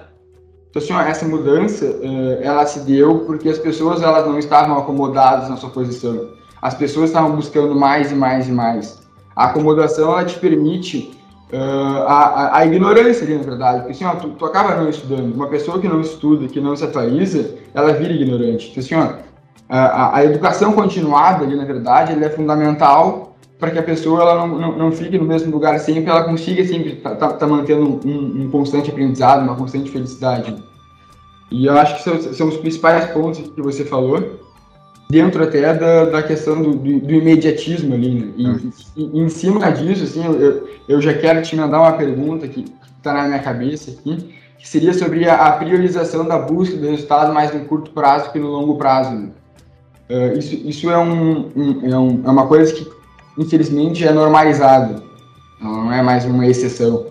Então, 0.71 0.81
assim, 0.81 1.09
essa 1.09 1.25
mudança, 1.25 1.85
uh, 1.85 2.41
ela 2.41 2.65
se 2.65 2.79
deu 2.79 3.19
porque 3.19 3.49
as 3.49 3.57
pessoas 3.57 4.01
elas 4.01 4.25
não 4.25 4.39
estavam 4.39 4.77
acomodadas 4.77 5.49
na 5.49 5.57
sua 5.57 5.69
posição. 5.69 6.29
As 6.61 6.73
pessoas 6.73 7.09
estavam 7.09 7.35
buscando 7.35 7.75
mais 7.75 8.09
e 8.09 8.15
mais 8.15 8.47
e 8.47 8.51
mais. 8.51 9.01
A 9.35 9.47
acomodação 9.47 10.13
ela 10.13 10.23
te 10.23 10.39
permite 10.39 11.11
uh, 11.51 12.03
a, 12.07 12.57
a, 12.59 12.65
ignorância 12.65 13.23
ali, 13.25 13.35
na 13.35 13.43
verdade, 13.43 13.81
porque 13.81 14.03
assim, 14.03 14.19
tu, 14.21 14.29
tu, 14.29 14.45
acaba 14.45 14.75
não 14.75 14.89
estudando. 14.89 15.33
Uma 15.35 15.47
pessoa 15.47 15.77
que 15.77 15.89
não 15.89 15.99
estuda, 15.99 16.47
que 16.47 16.61
não 16.61 16.73
se 16.73 16.85
atualiza, 16.85 17.53
ela 17.73 17.91
vira 17.91 18.13
ignorante. 18.13 18.69
Então, 18.69 18.81
assim, 18.81 19.19
a, 19.67 20.17
a 20.17 20.23
educação 20.23 20.71
continuada 20.71 21.43
ali, 21.43 21.57
na 21.57 21.65
verdade, 21.65 22.13
é 22.23 22.29
fundamental 22.29 23.30
para 23.61 23.69
que 23.69 23.77
a 23.77 23.83
pessoa 23.83 24.21
ela 24.21 24.47
não, 24.47 24.57
não, 24.57 24.75
não, 24.75 24.91
fique 24.91 25.19
no 25.19 25.23
mesmo 25.23 25.51
lugar 25.51 25.79
sempre, 25.79 26.09
ela 26.09 26.23
consiga 26.23 26.65
sempre 26.65 26.93
estar 26.93 27.11
tá, 27.11 27.27
tá, 27.27 27.33
tá 27.33 27.47
mantendo 27.47 28.01
um, 28.03 28.41
um, 28.41 28.49
constante 28.49 28.89
aprendizado, 28.89 29.43
uma 29.43 29.55
constante 29.55 29.91
felicidade. 29.91 30.55
E 31.51 31.67
eu 31.67 31.77
acho 31.77 31.97
que 31.97 32.01
são, 32.01 32.33
são 32.33 32.47
os 32.47 32.57
principais 32.57 33.05
pontos 33.11 33.39
que 33.51 33.61
você 33.61 33.85
falou 33.85 34.39
dentro 35.11 35.43
até 35.43 35.75
da, 35.75 36.05
da 36.05 36.23
questão 36.23 36.59
do, 36.59 36.73
do, 36.73 36.99
do 37.01 37.13
imediatismo 37.13 37.93
ali, 37.93 38.15
né? 38.15 38.33
E, 38.35 38.99
e, 38.99 39.19
em 39.19 39.29
cima 39.29 39.71
disso, 39.71 40.05
assim, 40.05 40.25
eu, 40.25 40.67
eu 40.89 40.99
já 40.99 41.13
quero 41.13 41.43
te 41.43 41.55
mandar 41.55 41.81
uma 41.81 41.93
pergunta 41.93 42.47
que 42.47 42.65
está 42.97 43.13
na 43.13 43.27
minha 43.27 43.39
cabeça 43.43 43.91
aqui, 43.91 44.33
que 44.57 44.67
seria 44.67 44.93
sobre 44.93 45.29
a, 45.29 45.35
a, 45.35 45.51
priorização 45.51 46.25
da 46.25 46.39
busca 46.39 46.75
do 46.77 46.89
resultado 46.89 47.31
mais 47.31 47.53
no 47.53 47.65
curto 47.65 47.91
prazo 47.91 48.31
que 48.31 48.39
no 48.39 48.47
longo 48.47 48.75
prazo. 48.75 49.11
Né? 49.11 49.29
Uh, 50.09 50.39
isso, 50.39 50.55
isso 50.55 50.89
é, 50.89 50.97
um, 50.97 51.51
um, 51.55 51.93
é, 51.93 51.99
um, 51.99 52.21
é 52.25 52.29
uma 52.29 52.47
coisa 52.47 52.73
que, 52.73 53.00
infelizmente, 53.41 54.05
é 54.05 54.11
normalizada, 54.11 55.01
não 55.59 55.91
é 55.91 56.01
mais 56.01 56.25
uma 56.25 56.45
exceção. 56.45 57.07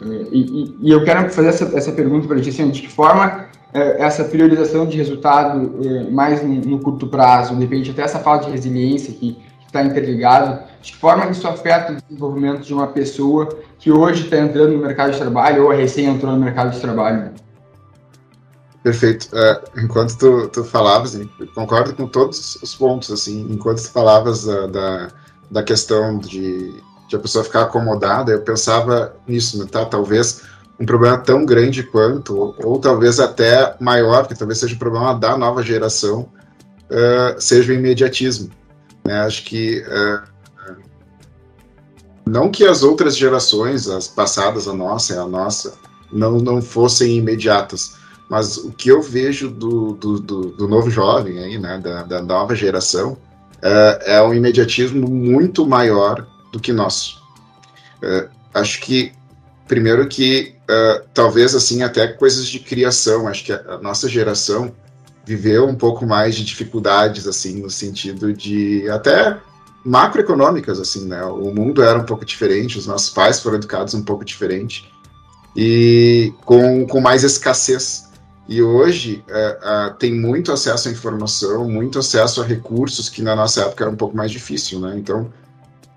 E, 0.00 0.38
e, 0.38 0.76
e, 0.80 0.90
eu 0.90 1.04
quero 1.04 1.30
fazer 1.30 1.48
essa, 1.48 1.64
essa 1.76 1.92
pergunta 1.92 2.26
para 2.26 2.40
ti, 2.40 2.48
assim, 2.48 2.70
de 2.70 2.82
que 2.82 2.88
forma 2.88 3.46
é, 3.72 4.02
essa 4.02 4.24
priorização 4.24 4.86
de 4.86 4.96
resultado 4.96 5.72
é, 5.84 6.10
mais 6.10 6.42
no, 6.42 6.54
no, 6.54 6.78
curto 6.80 7.06
prazo, 7.06 7.54
de 7.54 7.60
repente 7.60 7.90
até 7.90 8.02
essa 8.02 8.18
falta 8.18 8.46
de 8.46 8.52
resiliência 8.52 9.12
que 9.12 9.38
está 9.66 9.82
interligado, 9.82 10.60
de 10.82 10.92
que 10.92 10.98
forma 10.98 11.30
isso 11.30 11.46
afeta 11.46 11.92
o 11.92 11.96
desenvolvimento 11.96 12.62
de 12.62 12.74
uma 12.74 12.88
pessoa 12.88 13.48
que 13.78 13.90
hoje 13.90 14.24
está 14.24 14.38
entrando 14.38 14.72
no 14.72 14.78
mercado 14.78 15.12
de 15.12 15.18
trabalho 15.18 15.64
ou 15.64 15.70
recém 15.70 16.06
entrou 16.06 16.32
no 16.32 16.40
mercado 16.40 16.72
de 16.72 16.80
trabalho? 16.80 17.30
Perfeito. 18.82 19.28
Enquanto 19.76 20.18
tu, 20.18 20.48
tu 20.48 20.64
falavas, 20.64 21.18
concordo 21.54 21.94
com 21.94 22.06
todos 22.08 22.56
os 22.56 22.74
pontos, 22.74 23.10
assim, 23.12 23.46
enquanto 23.48 23.80
tu 23.80 23.92
falavas 23.92 24.44
uh, 24.44 24.66
da, 24.66 25.08
da 25.50 25.62
questão 25.62 26.18
de, 26.18 26.72
de 27.08 27.16
a 27.16 27.18
pessoa 27.18 27.44
ficar 27.44 27.62
acomodada, 27.62 28.32
eu 28.32 28.42
pensava 28.42 29.14
nisso, 29.26 29.58
né, 29.58 29.66
tá? 29.70 29.84
Talvez 29.84 30.42
um 30.80 30.86
problema 30.86 31.18
tão 31.18 31.44
grande 31.44 31.82
quanto, 31.82 32.36
ou, 32.36 32.56
ou, 32.64 32.78
talvez 32.78 33.20
até 33.20 33.76
maior, 33.80 34.26
que 34.26 34.34
talvez 34.34 34.58
seja 34.58 34.74
um 34.74 34.78
problema 34.78 35.14
da 35.14 35.36
nova 35.36 35.62
geração, 35.62 36.28
uh, 36.90 37.40
seja 37.40 37.72
o 37.72 37.74
imediatismo. 37.74 38.50
Né? 39.04 39.20
Acho 39.20 39.44
que 39.44 39.84
não 42.26 42.50
que 42.50 42.64
as 42.64 42.82
outras 42.82 43.16
gerações, 43.16 43.88
as 43.88 44.08
passadas, 44.08 44.68
a 44.68 44.72
nossa 44.72 45.20
a 45.20 45.26
nossa, 45.26 45.74
não, 46.12 46.38
não 46.38 46.62
fossem 46.62 47.16
imediatas, 47.16 47.94
mas 48.30 48.56
o 48.56 48.70
que 48.72 48.88
eu 48.88 49.02
vejo 49.02 49.50
do, 49.50 49.92
do, 49.92 50.18
do, 50.18 50.40
do 50.52 50.68
novo 50.68 50.90
jovem 50.90 51.38
aí, 51.38 51.58
né, 51.58 51.78
da, 51.78 52.02
da 52.02 52.22
nova 52.22 52.54
geração, 52.54 53.16
é, 53.62 54.16
é, 54.16 54.22
um 54.22 54.34
imediatismo 54.34 55.08
muito 55.08 55.66
maior 55.66 56.26
do 56.52 56.60
que 56.60 56.72
nosso. 56.72 57.22
É, 58.02 58.28
acho 58.54 58.80
que, 58.80 59.12
primeiro 59.68 60.06
que, 60.08 60.54
é, 60.68 61.02
talvez 61.14 61.54
assim, 61.54 61.82
até 61.82 62.08
coisas 62.08 62.46
de 62.46 62.58
criação, 62.58 63.28
acho 63.28 63.44
que 63.44 63.52
a, 63.52 63.62
a 63.68 63.78
nossa 63.78 64.08
geração 64.08 64.74
viveu 65.24 65.66
um 65.66 65.74
pouco 65.74 66.04
mais 66.04 66.34
de 66.34 66.44
dificuldades, 66.44 67.26
assim, 67.26 67.60
no 67.60 67.70
sentido 67.70 68.32
de 68.32 68.88
até 68.90 69.38
macroeconômicas, 69.84 70.80
assim, 70.80 71.06
né? 71.06 71.24
O 71.24 71.52
mundo 71.54 71.82
era 71.82 71.98
um 71.98 72.04
pouco 72.04 72.24
diferente, 72.24 72.78
os 72.78 72.86
nossos 72.86 73.10
pais 73.10 73.40
foram 73.40 73.56
educados 73.56 73.94
um 73.94 74.02
pouco 74.02 74.24
diferente 74.24 74.90
e 75.56 76.32
com, 76.44 76.86
com 76.86 77.00
mais 77.00 77.24
escassez. 77.24 78.10
E 78.48 78.60
hoje 78.60 79.24
é, 79.28 79.58
é, 79.62 79.90
tem 79.98 80.12
muito 80.12 80.52
acesso 80.52 80.88
à 80.88 80.92
informação, 80.92 81.68
muito 81.68 81.98
acesso 81.98 82.42
a 82.42 82.44
recursos 82.44 83.08
que 83.08 83.22
na 83.22 83.36
nossa 83.36 83.62
época 83.62 83.84
era 83.84 83.90
um 83.90 83.96
pouco 83.96 84.16
mais 84.16 84.30
difícil, 84.30 84.80
né? 84.80 84.94
Então, 84.96 85.32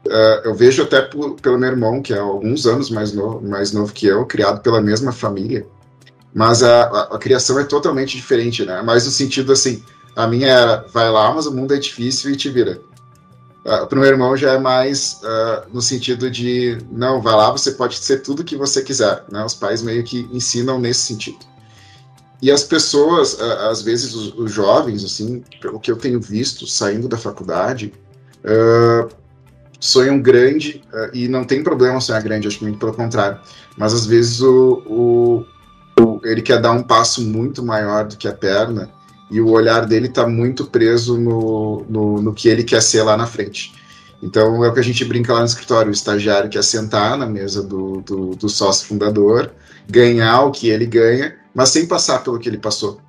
é, 0.08 0.42
eu 0.46 0.54
vejo 0.54 0.84
até 0.84 1.02
por, 1.02 1.36
pelo 1.36 1.58
meu 1.58 1.70
irmão, 1.70 2.02
que 2.02 2.14
é 2.14 2.20
alguns 2.20 2.68
anos 2.68 2.90
mais 2.90 3.12
novo, 3.14 3.46
mais 3.46 3.72
novo 3.72 3.92
que 3.92 4.06
eu, 4.06 4.26
criado 4.26 4.62
pela 4.62 4.82
mesma 4.82 5.12
família, 5.12 5.66
mas 6.34 6.62
a, 6.62 6.84
a, 6.84 7.02
a 7.16 7.18
criação 7.18 7.60
é 7.60 7.64
totalmente 7.64 8.16
diferente, 8.16 8.64
né? 8.64 8.82
Mas 8.84 9.06
no 9.06 9.12
sentido 9.12 9.52
assim, 9.52 9.84
a 10.16 10.28
minha 10.28 10.48
era, 10.48 10.86
vai 10.94 11.10
lá, 11.10 11.34
mas 11.34 11.48
o 11.48 11.54
mundo 11.54 11.74
é 11.74 11.78
difícil 11.78 12.32
e 12.32 12.36
te 12.36 12.50
vira. 12.50 12.80
Uh, 13.66 13.88
para 13.88 13.98
o 13.98 14.00
meu 14.00 14.08
irmão 14.08 14.38
já 14.38 14.54
é 14.54 14.60
mais 14.60 15.20
uh, 15.24 15.68
no 15.74 15.82
sentido 15.82 16.30
de, 16.30 16.78
não, 16.92 17.20
vai 17.20 17.34
lá, 17.34 17.52
você 17.52 17.72
pode 17.72 17.98
ser 17.98 18.22
tudo 18.22 18.44
que 18.44 18.56
você 18.56 18.84
quiser. 18.84 19.26
Né? 19.32 19.44
Os 19.44 19.56
pais 19.56 19.82
meio 19.82 20.04
que 20.04 20.30
ensinam 20.32 20.78
nesse 20.78 21.02
sentido. 21.02 21.40
E 22.46 22.52
as 22.52 22.64
pessoas, 22.64 23.42
às 23.42 23.82
vezes 23.82 24.14
os, 24.14 24.32
os, 24.38 24.52
jovens, 24.52 25.04
assim, 25.04 25.44
pelo 25.60 25.80
que 25.80 25.90
eu 25.90 25.96
tenho 25.96 26.22
visto 26.22 26.68
saindo 26.68 27.08
da 27.08 27.18
faculdade, 27.18 27.92
uh, 28.44 29.10
sonham 29.80 30.22
grande 30.22 30.84
uh, 30.94 31.10
e 31.12 31.28
não 31.28 31.44
tem 31.44 31.64
problema 31.64 32.00
sonhar 32.00 32.22
grande, 32.22 32.48
acho 32.48 32.60
que 32.60 32.64
muito 32.64 32.78
pelo 32.78 32.94
contrário. 32.94 33.40
Mas 33.76 33.96
às 33.96 34.06
vezes 34.06 34.42
o, 34.42 34.84
o, 34.86 35.46
o, 36.00 36.22
ele 36.24 36.44
quer 36.44 36.62
dar 36.62 36.72
um 36.74 36.84
passo 36.84 37.20
muito 37.20 37.66
maior 37.66 38.06
do 38.06 38.16
que 38.16 38.28
a 38.28 38.34
perna 38.34 38.92
e 39.32 39.42
o 39.42 39.50
olhar 39.50 39.88
dele 39.88 40.06
está 40.06 40.28
muito 40.28 40.66
preso 40.66 41.18
no, 41.18 41.84
no, 41.90 42.22
no, 42.22 42.32
que 42.32 42.48
ele 42.48 42.64
quer 42.64 42.84
ser 42.84 43.02
lá 43.02 43.18
na 43.18 43.26
frente. 43.26 43.74
Então 44.22 44.64
é 44.64 44.70
o 44.70 44.74
que 44.76 44.80
a 44.80 44.84
gente 44.84 45.04
brinca 45.04 45.34
lá 45.34 45.40
no 45.40 45.48
escritório: 45.48 45.90
o 45.90 45.96
estagiário 45.96 46.48
quer 46.48 46.64
sentar 46.64 47.18
na 47.18 47.26
mesa 47.26 47.64
do, 47.64 48.02
do, 48.02 48.36
do 48.36 48.48
sócio 48.48 48.86
fundador, 48.86 49.52
ganhar 49.90 50.44
o 50.44 50.52
que 50.52 50.70
ele 50.70 50.86
ganha 50.86 51.44
mas 51.56 51.70
sem 51.70 51.88
passar 51.88 52.22
pelo 52.22 52.38
que 52.38 52.50
ele 52.50 52.58
passou. 52.58 53.00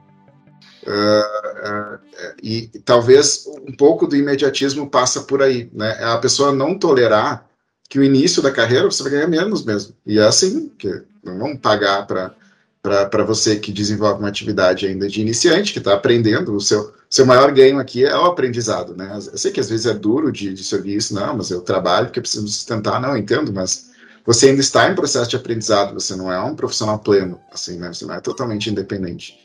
Uh, 0.87 1.97
uh, 1.97 1.99
e 2.41 2.69
talvez 2.85 3.45
um 3.67 3.75
pouco 3.75 4.07
do 4.07 4.15
imediatismo 4.15 4.89
passa 4.89 5.23
por 5.23 5.43
aí, 5.43 5.69
né? 5.73 5.99
A 6.05 6.17
pessoa 6.19 6.53
não 6.53 6.79
tolerar 6.79 7.45
que 7.89 7.99
o 7.99 8.05
início 8.05 8.41
da 8.41 8.53
carreira 8.53 8.89
você 8.89 9.03
vai 9.03 9.13
ganhar 9.13 9.27
menos 9.27 9.65
mesmo. 9.65 9.95
E 10.07 10.21
é 10.21 10.23
assim, 10.23 10.69
que 10.79 11.03
não 11.25 11.39
vão 11.39 11.57
pagar 11.57 12.07
para 12.07 13.25
você 13.25 13.57
que 13.57 13.73
desenvolve 13.73 14.21
uma 14.21 14.29
atividade 14.29 14.87
ainda 14.87 15.09
de 15.09 15.21
iniciante, 15.21 15.73
que 15.73 15.81
está 15.81 15.95
aprendendo, 15.95 16.55
o 16.55 16.61
seu, 16.61 16.95
seu 17.11 17.27
maior 17.27 17.51
ganho 17.51 17.81
aqui 17.81 18.05
é 18.05 18.17
o 18.17 18.27
aprendizado, 18.27 18.97
né? 18.97 19.11
Eu 19.13 19.39
sei 19.39 19.51
que 19.51 19.61
às 19.61 19.69
vezes 19.69 19.87
é 19.87 19.95
duro 19.95 20.31
de, 20.31 20.55
de 20.55 20.97
isso, 20.97 21.15
não, 21.15 21.37
mas 21.37 21.51
eu 21.51 21.63
trabalho 21.63 22.07
porque 22.07 22.21
preciso 22.21 22.47
sustentar, 22.47 23.01
não, 23.01 23.17
entendo, 23.17 23.53
mas 23.53 23.86
você 24.27 24.49
ainda 24.49 24.61
está 24.61 24.91
em 24.91 24.95
processo 24.95 25.31
de 25.31 25.37
aprendizado, 25.37 25.95
você 25.95 26.17
não 26.17 26.33
é 26.33 26.43
um 26.43 26.57
profissional 26.57 26.99
pleno, 26.99 27.41
assim, 27.53 27.79
né? 27.79 27.93
Você 27.93 28.05
não 28.05 28.15
é 28.15 28.21
totalmente 28.21 28.69
independente. 28.69 29.39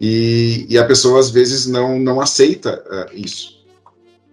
E, 0.00 0.66
e 0.68 0.76
a 0.76 0.84
pessoa 0.84 1.20
às 1.20 1.30
vezes 1.30 1.66
não, 1.66 1.98
não 1.98 2.20
aceita 2.20 2.82
uh, 2.86 3.16
isso. 3.16 3.60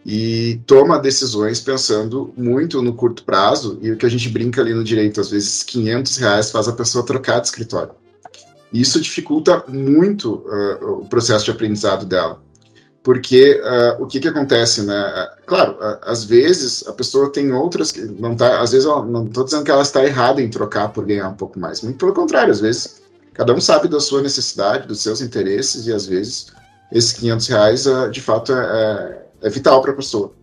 E 0.05 0.61
toma 0.65 0.97
decisões 0.97 1.59
pensando 1.59 2.33
muito 2.35 2.81
no 2.81 2.93
curto 2.93 3.23
prazo, 3.23 3.77
e 3.81 3.91
o 3.91 3.97
que 3.97 4.05
a 4.05 4.09
gente 4.09 4.29
brinca 4.29 4.61
ali 4.61 4.73
no 4.73 4.83
direito, 4.83 5.21
às 5.21 5.29
vezes 5.29 5.61
500 5.63 6.17
reais 6.17 6.49
faz 6.49 6.67
a 6.67 6.73
pessoa 6.73 7.05
trocar 7.05 7.39
de 7.39 7.47
escritório. 7.47 7.93
Isso 8.73 8.99
dificulta 8.99 9.63
muito 9.67 10.45
uh, 10.47 11.01
o 11.01 11.05
processo 11.07 11.45
de 11.45 11.51
aprendizado 11.51 12.05
dela 12.05 12.41
porque 13.07 13.61
uh, 13.63 14.03
o 14.03 14.05
que 14.05 14.19
que 14.19 14.27
acontece, 14.27 14.81
né? 14.81 15.29
Claro, 15.45 15.75
uh, 15.75 15.97
às 16.01 16.25
vezes 16.25 16.85
a 16.85 16.91
pessoa 16.91 17.31
tem 17.31 17.53
outras 17.53 17.89
que 17.89 18.01
não 18.01 18.35
tá, 18.35 18.59
às 18.59 18.73
vezes 18.73 18.85
ela, 18.85 19.01
não 19.05 19.23
estou 19.23 19.45
dizendo 19.45 19.63
que 19.63 19.71
ela 19.71 19.81
está 19.81 20.03
errada 20.03 20.41
em 20.41 20.49
trocar 20.49 20.89
por 20.89 21.05
ganhar 21.05 21.29
um 21.29 21.33
pouco 21.33 21.57
mais, 21.57 21.81
muito 21.81 21.97
pelo 21.97 22.13
contrário, 22.13 22.51
às 22.51 22.59
vezes 22.59 23.01
cada 23.33 23.53
um 23.53 23.61
sabe 23.61 23.87
da 23.87 24.01
sua 24.01 24.21
necessidade, 24.21 24.89
dos 24.89 24.99
seus 24.99 25.21
interesses 25.21 25.87
e 25.87 25.93
às 25.93 26.05
vezes 26.05 26.47
esses 26.91 27.13
500 27.13 27.47
reais 27.47 27.85
uh, 27.85 28.11
de 28.11 28.19
fato 28.19 28.51
é, 28.51 29.25
é, 29.41 29.47
é 29.47 29.49
vital 29.49 29.81
para 29.81 29.91
a 29.91 29.95
pessoa. 29.95 30.33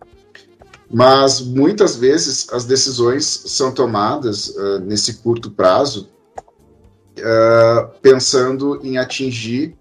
Mas 0.91 1.41
muitas 1.41 1.95
vezes 1.95 2.47
as 2.51 2.65
decisões 2.65 3.25
são 3.45 3.71
tomadas 3.71 4.55
nesse 4.83 5.15
curto 5.15 5.51
prazo 5.51 6.09
pensando 8.01 8.79
em 8.83 8.97
atingir 8.97 9.75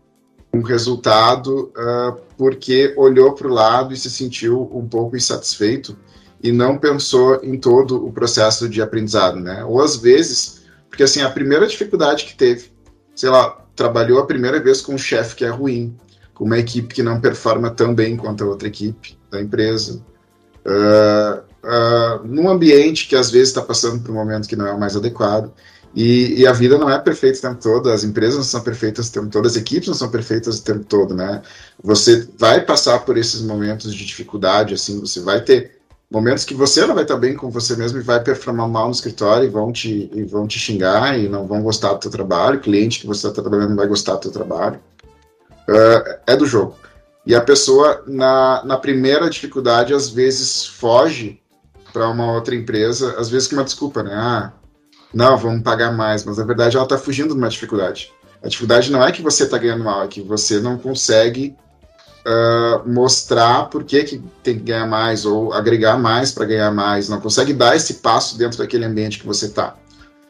um 0.55 0.63
resultado 0.63 1.73
uh, 1.77 2.21
porque 2.37 2.95
olhou 2.97 3.33
para 3.33 3.49
o 3.49 3.53
lado 3.53 3.93
e 3.93 3.97
se 3.97 4.11
sentiu 4.11 4.71
um 4.73 4.87
pouco 4.87 5.17
insatisfeito 5.17 5.97
e 6.43 6.53
não 6.53 6.79
pensou 6.79 7.43
em 7.43 7.59
todo 7.59 8.07
o 8.07 8.13
processo 8.13 8.69
de 8.69 8.81
aprendizado, 8.81 9.41
né? 9.41 9.65
Ou 9.65 9.83
às 9.83 9.97
vezes, 9.97 10.63
porque 10.89 11.03
assim, 11.03 11.23
a 11.23 11.31
primeira 11.31 11.67
dificuldade 11.67 12.25
que 12.25 12.37
teve, 12.37 12.71
sei 13.15 13.31
lá, 13.31 13.65
trabalhou 13.75 14.21
a 14.21 14.27
primeira 14.27 14.61
vez 14.61 14.81
com 14.81 14.95
um 14.95 14.99
chefe 14.99 15.37
que 15.37 15.45
é 15.45 15.49
ruim, 15.49 15.97
com 16.33 16.45
uma 16.45 16.59
equipe 16.59 16.95
que 16.95 17.03
não 17.03 17.21
performa 17.21 17.71
tão 17.71 17.95
bem 17.95 18.17
quanto 18.17 18.45
a 18.45 18.47
outra 18.47 18.69
equipe 18.69 19.19
da 19.31 19.41
empresa, 19.41 20.05
uh, 20.67 21.41
uh, 21.65 22.27
num 22.27 22.49
ambiente 22.49 23.09
que 23.09 23.17
às 23.17 23.31
vezes 23.31 23.49
está 23.49 23.63
passando 23.63 24.03
por 24.03 24.11
um 24.11 24.15
momento 24.15 24.49
que 24.49 24.57
não 24.57 24.67
é 24.67 24.73
o 24.73 24.79
mais 24.79 24.95
adequado. 24.95 25.53
E, 25.95 26.41
e, 26.41 26.47
a 26.47 26.53
vida 26.53 26.77
não 26.77 26.91
é 26.91 26.99
perfeita 26.99 27.39
o 27.39 27.43
tempo 27.43 27.63
todo, 27.63 27.89
as 27.89 28.03
empresas 28.03 28.37
não 28.37 28.43
são 28.43 28.61
perfeitas 28.61 29.09
o 29.09 29.13
tempo 29.13 29.29
todo, 29.29 29.47
as 29.47 29.55
equipes 29.55 29.87
não 29.87 29.95
são 29.95 30.11
perfeitas 30.11 30.59
o 30.59 30.65
tempo 30.65 30.85
todo, 30.85 31.15
né? 31.15 31.41
Você 31.83 32.29
vai 32.37 32.61
passar 32.63 33.05
por 33.05 33.17
esses 33.17 33.41
momentos 33.43 33.95
de 33.95 34.05
dificuldade, 34.05 34.75
assim, 34.75 34.99
você 34.99 35.21
vai 35.21 35.41
ter 35.41 35.79
momentos 36.11 36.45
que 36.45 36.53
você 36.53 36.85
não 36.85 36.95
vai 36.95 37.05
estar 37.05 37.17
bem 37.17 37.37
com 37.37 37.49
você 37.49 37.77
mesmo 37.77 37.99
e 37.99 38.03
vai 38.03 38.21
performar 38.21 38.69
mal 38.69 38.87
no 38.87 38.93
escritório 38.93 39.47
e 39.47 39.51
vão 39.51 39.73
te, 39.73 40.11
e 40.13 40.25
vão 40.25 40.49
te 40.49 40.59
xingar 40.59 41.19
e 41.19 41.29
não 41.29 41.47
vão 41.47 41.63
gostar 41.63 41.93
do 41.93 42.01
teu 42.01 42.11
trabalho, 42.11 42.59
o 42.59 42.63
cliente 42.63 43.01
que 43.01 43.07
você 43.07 43.29
está 43.29 43.41
trabalhando 43.41 43.71
não 43.71 43.77
vai 43.77 43.87
gostar 43.87 44.15
do 44.15 44.21
teu 44.21 44.33
trabalho. 44.33 44.81
Uh, 45.69 46.19
é 46.27 46.37
do 46.37 46.45
jogo. 46.45 46.77
E 47.27 47.35
a 47.35 47.41
pessoa, 47.41 48.03
na, 48.07 48.63
na 48.65 48.77
primeira 48.77 49.31
dificuldade, 49.31 49.95
às 49.95 50.11
vezes 50.11 50.67
foge 50.67 51.41
para 51.93 52.09
uma 52.09 52.33
outra 52.33 52.55
empresa, 52.55 53.15
às 53.19 53.31
vezes 53.31 53.49
com 53.49 53.55
uma 53.55 53.65
desculpa, 53.65 54.03
né? 54.03 54.13
Ah, 54.13 54.53
não, 55.15 55.37
vamos 55.37 55.63
pagar 55.63 55.93
mais, 55.93 56.25
mas 56.25 56.39
na 56.39 56.45
verdade 56.45 56.77
ela 56.77 56.85
está 56.85 56.99
fugindo 56.99 57.35
de 57.35 57.39
uma 57.39 57.49
dificuldade. 57.49 58.13
A 58.43 58.49
dificuldade 58.49 58.91
não 58.91 59.03
é 59.03 59.13
que 59.13 59.23
você 59.23 59.45
está 59.45 59.57
ganhando 59.57 59.85
mal, 59.85 60.03
é 60.03 60.09
que 60.09 60.21
você 60.21 60.61
não 60.61 60.77
consegue 60.77 61.57
uh, 62.27 62.89
mostrar 62.89 63.71
por 63.71 63.85
que, 63.85 64.03
que 64.05 64.23
tem 64.43 64.59
que 64.59 64.65
ganhar 64.65 64.87
mais 64.87 65.25
ou 65.25 65.53
agregar 65.53 65.97
mais 65.97 66.33
para 66.33 66.45
ganhar 66.45 66.71
mais, 66.71 67.09
não 67.09 67.21
consegue 67.21 67.53
dar 67.53 67.77
esse 67.77 67.95
passo 67.95 68.37
dentro 68.37 68.59
daquele 68.59 68.85
ambiente 68.85 69.19
que 69.19 69.27
você 69.27 69.47
está. 69.47 69.77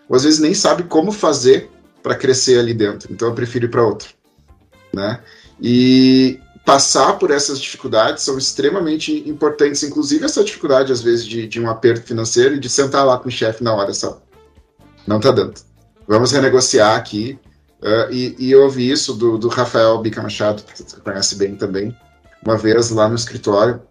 Ou 0.09 0.17
às 0.17 0.25
vezes 0.25 0.39
nem 0.39 0.55
sabe 0.55 0.85
como 0.85 1.11
fazer 1.11 1.71
para 2.03 2.15
crescer 2.15 2.59
ali 2.59 2.75
dentro, 2.75 3.13
então 3.13 3.29
eu 3.29 3.35
prefiro 3.35 3.65
ir 3.65 3.71
para 3.71 3.83
outro. 3.83 4.11
Né? 4.93 5.19
E 5.61 6.39
passar 6.65 7.15
por 7.19 7.31
essas 7.31 7.61
dificuldades 7.61 8.23
são 8.23 8.39
extremamente 8.39 9.29
importantes, 9.29 9.83
inclusive 9.83 10.25
essa 10.25 10.45
dificuldade, 10.45 10.93
às 10.93 11.03
vezes, 11.03 11.27
de, 11.27 11.47
de 11.47 11.61
um 11.61 11.69
aperto 11.69 12.07
financeiro 12.07 12.55
e 12.55 12.61
de 12.61 12.69
sentar 12.69 13.05
lá 13.05 13.19
com 13.19 13.29
o 13.29 13.33
chefe 13.33 13.65
na 13.65 13.75
hora, 13.75 13.93
sabe? 13.93 14.17
Não 15.07 15.19
está 15.19 15.31
dando. 15.31 15.55
Vamos 16.07 16.33
renegociar 16.33 16.97
aqui. 16.97 17.39
Uh, 17.83 18.11
e, 18.11 18.37
e, 18.39 18.51
eu 18.51 18.63
ouvi 18.63 18.91
isso 18.91 19.13
do, 19.13 19.37
do 19.37 19.49
Rafael 19.49 19.99
Bica 19.99 20.23
Machado, 20.23 20.63
que 20.63 20.83
você 20.83 20.97
conhece 21.01 21.37
bem 21.37 21.55
também, 21.55 21.95
uma 22.43 22.57
vez 22.57 22.89
lá 22.89 23.11
no 23.11 23.15
escritório, 23.15 23.83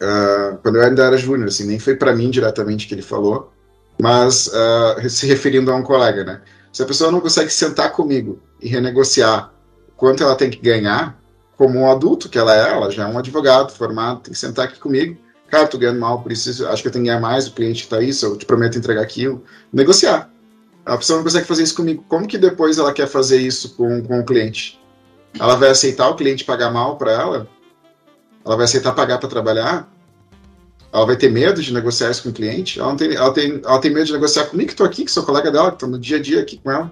uh, 0.00 0.56
quando 0.62 0.76
eu 0.76 0.82
ainda 0.82 1.04
era 1.04 1.16
júnior, 1.18 1.48
assim, 1.48 1.66
nem 1.66 1.78
foi 1.78 1.94
para 1.94 2.14
mim 2.14 2.30
diretamente 2.30 2.86
que 2.86 2.94
ele 2.94 3.02
falou, 3.02 3.52
mas 4.00 4.46
uh, 4.46 5.10
se 5.10 5.26
referindo 5.26 5.70
a 5.70 5.76
um 5.76 5.82
colega, 5.82 6.24
né? 6.24 6.40
Se 6.72 6.82
a 6.82 6.86
pessoa 6.86 7.12
não 7.12 7.20
consegue 7.20 7.50
sentar 7.50 7.92
comigo 7.92 8.40
e 8.62 8.68
renegociar 8.68 9.52
quanto 9.94 10.22
ela 10.22 10.34
tem 10.34 10.48
que 10.48 10.60
ganhar, 10.60 11.20
como 11.56 11.80
um 11.80 11.90
adulto 11.90 12.28
que 12.28 12.38
ela 12.38 12.54
é, 12.54 12.72
ela 12.72 12.90
já 12.90 13.08
é 13.08 13.12
um 13.12 13.18
advogado 13.18 13.72
formado, 13.72 14.20
tem 14.20 14.32
que 14.32 14.38
sentar 14.38 14.66
aqui 14.66 14.78
comigo. 14.78 15.18
Cara, 15.48 15.66
tô 15.66 15.76
ganhando 15.76 15.98
mal, 15.98 16.22
por 16.22 16.30
isso 16.30 16.66
acho 16.68 16.82
que 16.82 16.88
eu 16.88 16.92
tenho 16.92 17.04
que 17.04 17.10
ganhar 17.10 17.20
mais, 17.20 17.48
o 17.48 17.52
cliente 17.52 17.82
está 17.82 18.00
isso, 18.00 18.24
eu 18.24 18.36
te 18.36 18.46
prometo 18.46 18.78
entregar 18.78 19.02
aquilo. 19.02 19.42
Negociar. 19.72 20.30
A 20.88 20.96
pessoa 20.96 21.18
não 21.18 21.24
consegue 21.24 21.46
fazer 21.46 21.62
isso 21.62 21.74
comigo. 21.74 22.04
Como 22.08 22.26
que 22.26 22.38
depois 22.38 22.78
ela 22.78 22.92
quer 22.92 23.06
fazer 23.06 23.38
isso 23.38 23.74
com, 23.74 24.02
com 24.02 24.20
o 24.20 24.24
cliente? 24.24 24.80
Ela 25.38 25.54
vai 25.54 25.68
aceitar 25.68 26.08
o 26.08 26.16
cliente 26.16 26.44
pagar 26.44 26.70
mal 26.70 26.96
para 26.96 27.12
ela? 27.12 27.48
Ela 28.44 28.56
vai 28.56 28.64
aceitar 28.64 28.92
pagar 28.92 29.18
para 29.18 29.28
trabalhar? 29.28 29.92
Ela 30.90 31.04
vai 31.04 31.16
ter 31.16 31.30
medo 31.30 31.60
de 31.60 31.72
negociar 31.72 32.10
isso 32.10 32.22
com 32.22 32.30
o 32.30 32.32
cliente? 32.32 32.80
Ela, 32.80 32.96
tem, 32.96 33.14
ela, 33.14 33.32
tem, 33.32 33.60
ela 33.62 33.78
tem 33.78 33.92
medo 33.92 34.06
de 34.06 34.12
negociar 34.12 34.46
comigo, 34.46 34.68
que 34.68 34.72
estou 34.72 34.86
aqui, 34.86 35.04
que 35.04 35.10
sou 35.10 35.22
colega 35.22 35.50
dela, 35.50 35.68
que 35.68 35.76
estou 35.76 35.88
no 35.88 35.98
dia 35.98 36.16
a 36.16 36.20
dia 36.20 36.40
aqui 36.40 36.56
com 36.56 36.70
ela. 36.70 36.90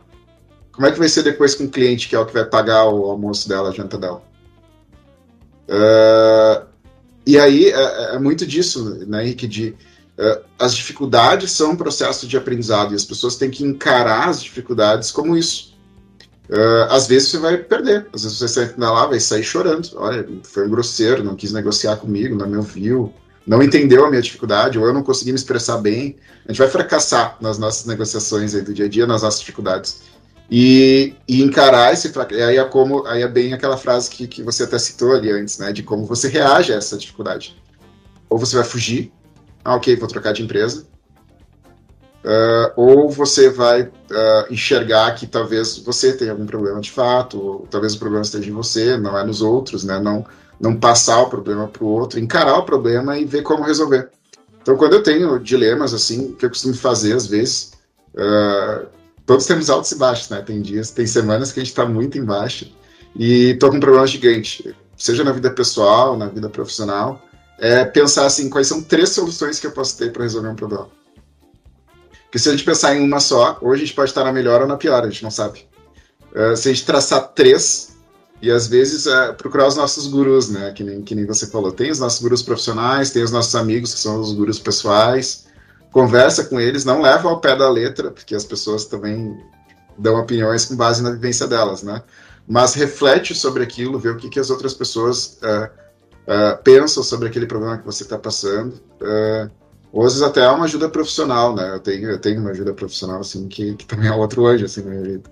Como 0.70 0.86
é 0.86 0.92
que 0.92 0.98
vai 0.98 1.08
ser 1.08 1.22
depois 1.22 1.54
com 1.54 1.64
o 1.64 1.70
cliente, 1.70 2.06
que 2.06 2.14
é 2.14 2.18
o 2.18 2.26
que 2.26 2.34
vai 2.34 2.44
pagar 2.44 2.84
o 2.84 3.06
almoço 3.06 3.48
dela, 3.48 3.70
a 3.70 3.72
janta 3.72 3.96
dela? 3.96 4.22
Uh, 5.66 6.66
e 7.26 7.38
aí 7.38 7.70
é, 7.70 8.14
é, 8.14 8.18
muito 8.18 8.46
disso, 8.46 9.04
né, 9.06 9.24
Henrique, 9.24 9.48
de 9.48 9.74
as 10.58 10.74
dificuldades 10.74 11.52
são 11.52 11.72
um 11.72 11.76
processo 11.76 12.26
de 12.26 12.36
aprendizado 12.36 12.92
e 12.92 12.96
as 12.96 13.04
pessoas 13.04 13.36
têm 13.36 13.50
que 13.50 13.64
encarar 13.64 14.28
as 14.28 14.42
dificuldades 14.42 15.10
como 15.10 15.36
isso. 15.36 15.76
Uh, 16.48 16.86
às 16.90 17.08
vezes 17.08 17.28
você 17.28 17.38
vai 17.38 17.56
perder, 17.56 18.06
às 18.12 18.22
vezes 18.22 18.38
você 18.38 18.48
sai 18.48 18.72
lá, 18.78 19.06
vai 19.06 19.18
sair 19.18 19.42
chorando. 19.42 19.90
Olha, 19.96 20.26
foi 20.44 20.66
um 20.66 20.70
grosseiro, 20.70 21.24
não 21.24 21.34
quis 21.34 21.52
negociar 21.52 21.96
comigo, 21.96 22.36
não 22.36 22.48
me 22.48 22.56
ouviu, 22.56 23.12
não 23.46 23.62
entendeu 23.62 24.04
a 24.06 24.08
minha 24.08 24.22
dificuldade, 24.22 24.78
ou 24.78 24.86
eu 24.86 24.94
não 24.94 25.02
consegui 25.02 25.32
me 25.32 25.38
expressar 25.38 25.78
bem. 25.78 26.16
A 26.46 26.52
gente 26.52 26.58
vai 26.58 26.68
fracassar 26.68 27.36
nas 27.40 27.58
nossas 27.58 27.84
negociações 27.84 28.54
aí 28.54 28.62
do 28.62 28.72
dia 28.72 28.86
a 28.86 28.88
dia, 28.88 29.06
nas 29.06 29.22
nossas 29.22 29.40
dificuldades. 29.40 30.02
E, 30.48 31.14
e 31.26 31.42
encarar 31.42 31.92
esse 31.92 32.10
fracasso. 32.10 32.40
Aí 32.40 32.56
é, 32.56 32.64
como, 32.64 33.04
aí 33.06 33.22
é 33.22 33.28
bem 33.28 33.52
aquela 33.52 33.76
frase 33.76 34.08
que, 34.08 34.28
que 34.28 34.42
você 34.44 34.62
até 34.62 34.78
citou 34.78 35.12
ali 35.12 35.30
antes, 35.32 35.58
né? 35.58 35.72
De 35.72 35.82
como 35.82 36.06
você 36.06 36.28
reage 36.28 36.72
a 36.72 36.76
essa 36.76 36.96
dificuldade. 36.96 37.60
Ou 38.30 38.38
você 38.38 38.54
vai 38.54 38.64
fugir, 38.64 39.12
ah, 39.66 39.74
ok, 39.74 39.96
vou 39.96 40.06
trocar 40.06 40.32
de 40.32 40.44
empresa. 40.44 40.86
Uh, 42.24 42.70
ou 42.76 43.10
você 43.10 43.50
vai 43.50 43.82
uh, 43.82 43.90
enxergar 44.48 45.12
que 45.16 45.26
talvez 45.26 45.78
você 45.78 46.12
tenha 46.12 46.30
algum 46.30 46.46
problema 46.46 46.80
de 46.80 46.90
fato, 46.90 47.40
ou 47.40 47.66
talvez 47.68 47.94
o 47.94 47.98
problema 47.98 48.22
esteja 48.22 48.48
em 48.48 48.52
você, 48.52 48.96
não 48.96 49.18
é 49.18 49.24
nos 49.24 49.42
outros, 49.42 49.82
né? 49.82 49.98
Não, 49.98 50.24
não 50.60 50.76
passar 50.76 51.20
o 51.20 51.28
problema 51.28 51.66
para 51.66 51.82
o 51.82 51.88
outro, 51.88 52.20
encarar 52.20 52.58
o 52.58 52.64
problema 52.64 53.18
e 53.18 53.24
ver 53.24 53.42
como 53.42 53.64
resolver. 53.64 54.08
Então, 54.62 54.76
quando 54.76 54.94
eu 54.94 55.02
tenho 55.02 55.38
dilemas 55.38 55.92
assim, 55.92 56.32
que 56.32 56.44
eu 56.44 56.48
costumo 56.48 56.74
fazer 56.74 57.12
às 57.12 57.26
vezes, 57.26 57.72
uh, 58.14 58.86
todos 59.24 59.46
temos 59.46 59.68
altos 59.68 59.90
e 59.90 59.96
baixos, 59.96 60.28
né? 60.30 60.42
Tem 60.42 60.62
dias, 60.62 60.92
tem 60.92 61.06
semanas 61.08 61.50
que 61.50 61.58
a 61.58 61.62
gente 61.62 61.72
está 61.72 61.84
muito 61.84 62.18
embaixo 62.18 62.72
e 63.16 63.50
estou 63.50 63.70
com 63.70 63.76
um 63.76 63.80
problema 63.80 64.06
gigante, 64.06 64.76
seja 64.96 65.24
na 65.24 65.32
vida 65.32 65.50
pessoal, 65.50 66.16
na 66.16 66.26
vida 66.26 66.48
profissional 66.48 67.20
é 67.58 67.84
pensar 67.84 68.26
assim, 68.26 68.50
quais 68.50 68.66
são 68.66 68.82
três 68.82 69.10
soluções 69.10 69.58
que 69.58 69.66
eu 69.66 69.72
posso 69.72 69.96
ter 69.96 70.12
para 70.12 70.22
resolver 70.22 70.48
um 70.48 70.56
problema. 70.56 70.88
Porque 72.24 72.38
se 72.38 72.48
a 72.48 72.52
gente 72.52 72.64
pensar 72.64 72.94
em 72.94 73.02
uma 73.02 73.20
só, 73.20 73.58
ou 73.62 73.72
a 73.72 73.76
gente 73.76 73.94
pode 73.94 74.10
estar 74.10 74.24
na 74.24 74.32
melhor 74.32 74.60
ou 74.60 74.66
na 74.66 74.76
pior, 74.76 75.02
a 75.02 75.08
gente 75.08 75.22
não 75.22 75.30
sabe. 75.30 75.66
Uh, 76.32 76.56
se 76.56 76.68
a 76.68 76.72
gente 76.72 76.84
traçar 76.84 77.28
três, 77.28 77.96
e 78.42 78.50
às 78.50 78.66
vezes 78.66 79.06
uh, 79.06 79.32
procurar 79.36 79.66
os 79.66 79.76
nossos 79.76 80.06
gurus, 80.06 80.50
né? 80.50 80.72
Que 80.72 80.84
nem, 80.84 81.02
que 81.02 81.14
nem 81.14 81.24
você 81.24 81.46
falou. 81.46 81.72
Tem 81.72 81.90
os 81.90 81.98
nossos 81.98 82.20
gurus 82.20 82.42
profissionais, 82.42 83.10
tem 83.10 83.22
os 83.22 83.30
nossos 83.30 83.54
amigos, 83.54 83.94
que 83.94 84.00
são 84.00 84.20
os 84.20 84.32
gurus 84.32 84.58
pessoais. 84.58 85.46
Conversa 85.90 86.44
com 86.44 86.60
eles, 86.60 86.84
não 86.84 87.00
leva 87.00 87.28
ao 87.28 87.40
pé 87.40 87.56
da 87.56 87.70
letra, 87.70 88.10
porque 88.10 88.34
as 88.34 88.44
pessoas 88.44 88.84
também 88.84 89.42
dão 89.96 90.16
opiniões 90.16 90.66
com 90.66 90.76
base 90.76 91.02
na 91.02 91.10
vivência 91.10 91.46
delas, 91.46 91.82
né? 91.82 92.02
Mas 92.46 92.74
reflete 92.74 93.34
sobre 93.34 93.62
aquilo, 93.62 93.98
vê 93.98 94.10
o 94.10 94.16
que, 94.16 94.28
que 94.28 94.38
as 94.38 94.50
outras 94.50 94.74
pessoas 94.74 95.38
uh, 95.42 95.70
uh, 96.26 96.62
pensam 96.62 97.02
sobre 97.02 97.28
aquele 97.28 97.46
problema 97.46 97.78
que 97.78 97.86
você 97.86 98.02
está 98.02 98.18
passando. 98.18 98.74
Uh, 99.00 99.50
ou 99.92 100.04
às 100.04 100.12
vezes 100.12 100.22
até 100.22 100.44
há 100.44 100.52
uma 100.52 100.64
ajuda 100.64 100.88
profissional, 100.88 101.54
né? 101.54 101.74
Eu 101.74 101.80
tenho, 101.80 102.10
eu 102.10 102.18
tenho 102.18 102.40
uma 102.40 102.50
ajuda 102.50 102.74
profissional, 102.74 103.20
assim, 103.20 103.48
que, 103.48 103.74
que 103.76 103.86
também 103.86 104.08
é 104.08 104.12
outro 104.12 104.46
anjo, 104.46 104.64
assim, 104.64 104.82
na 104.82 104.90
minha 104.90 105.02
vida. 105.02 105.30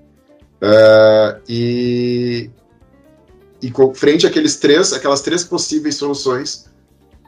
Uh, 0.62 1.40
e, 1.48 2.50
e 3.60 3.72
frente 3.94 4.26
àqueles 4.26 4.56
três, 4.56 4.92
aquelas 4.92 5.20
três 5.20 5.44
possíveis 5.44 5.96
soluções, 5.96 6.66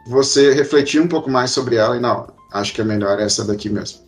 você 0.06 0.52
refletir 0.52 1.00
um 1.00 1.08
pouco 1.08 1.30
mais 1.30 1.50
sobre 1.50 1.76
ela 1.76 1.96
e, 1.96 2.00
não, 2.00 2.32
acho 2.52 2.72
que 2.72 2.80
é 2.80 2.84
melhor 2.84 3.20
essa 3.20 3.44
daqui 3.44 3.68
mesmo. 3.68 4.00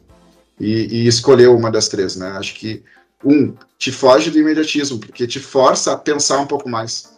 E, 0.59 1.02
e 1.02 1.06
escolher 1.06 1.48
uma 1.48 1.70
das 1.70 1.88
três, 1.88 2.16
né? 2.16 2.28
Acho 2.30 2.54
que, 2.54 2.82
um, 3.24 3.54
te 3.76 3.92
foge 3.92 4.30
do 4.30 4.38
imediatismo, 4.38 4.98
porque 4.98 5.26
te 5.26 5.40
força 5.40 5.92
a 5.92 5.96
pensar 5.96 6.38
um 6.40 6.46
pouco 6.46 6.68
mais. 6.68 7.18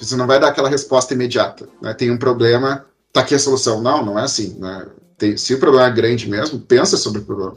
Você 0.00 0.16
não 0.16 0.26
vai 0.26 0.40
dar 0.40 0.48
aquela 0.48 0.68
resposta 0.68 1.14
imediata. 1.14 1.68
Né? 1.80 1.92
Tem 1.94 2.10
um 2.10 2.16
problema, 2.16 2.86
tá 3.12 3.20
aqui 3.20 3.34
a 3.34 3.38
solução. 3.38 3.82
Não, 3.82 4.04
não 4.04 4.18
é 4.18 4.22
assim. 4.22 4.56
Né? 4.58 4.86
Tem, 5.18 5.36
se 5.36 5.54
o 5.54 5.60
problema 5.60 5.86
é 5.86 5.90
grande 5.90 6.28
mesmo, 6.28 6.58
pensa 6.58 6.96
sobre 6.96 7.20
o 7.20 7.24
problema. 7.24 7.56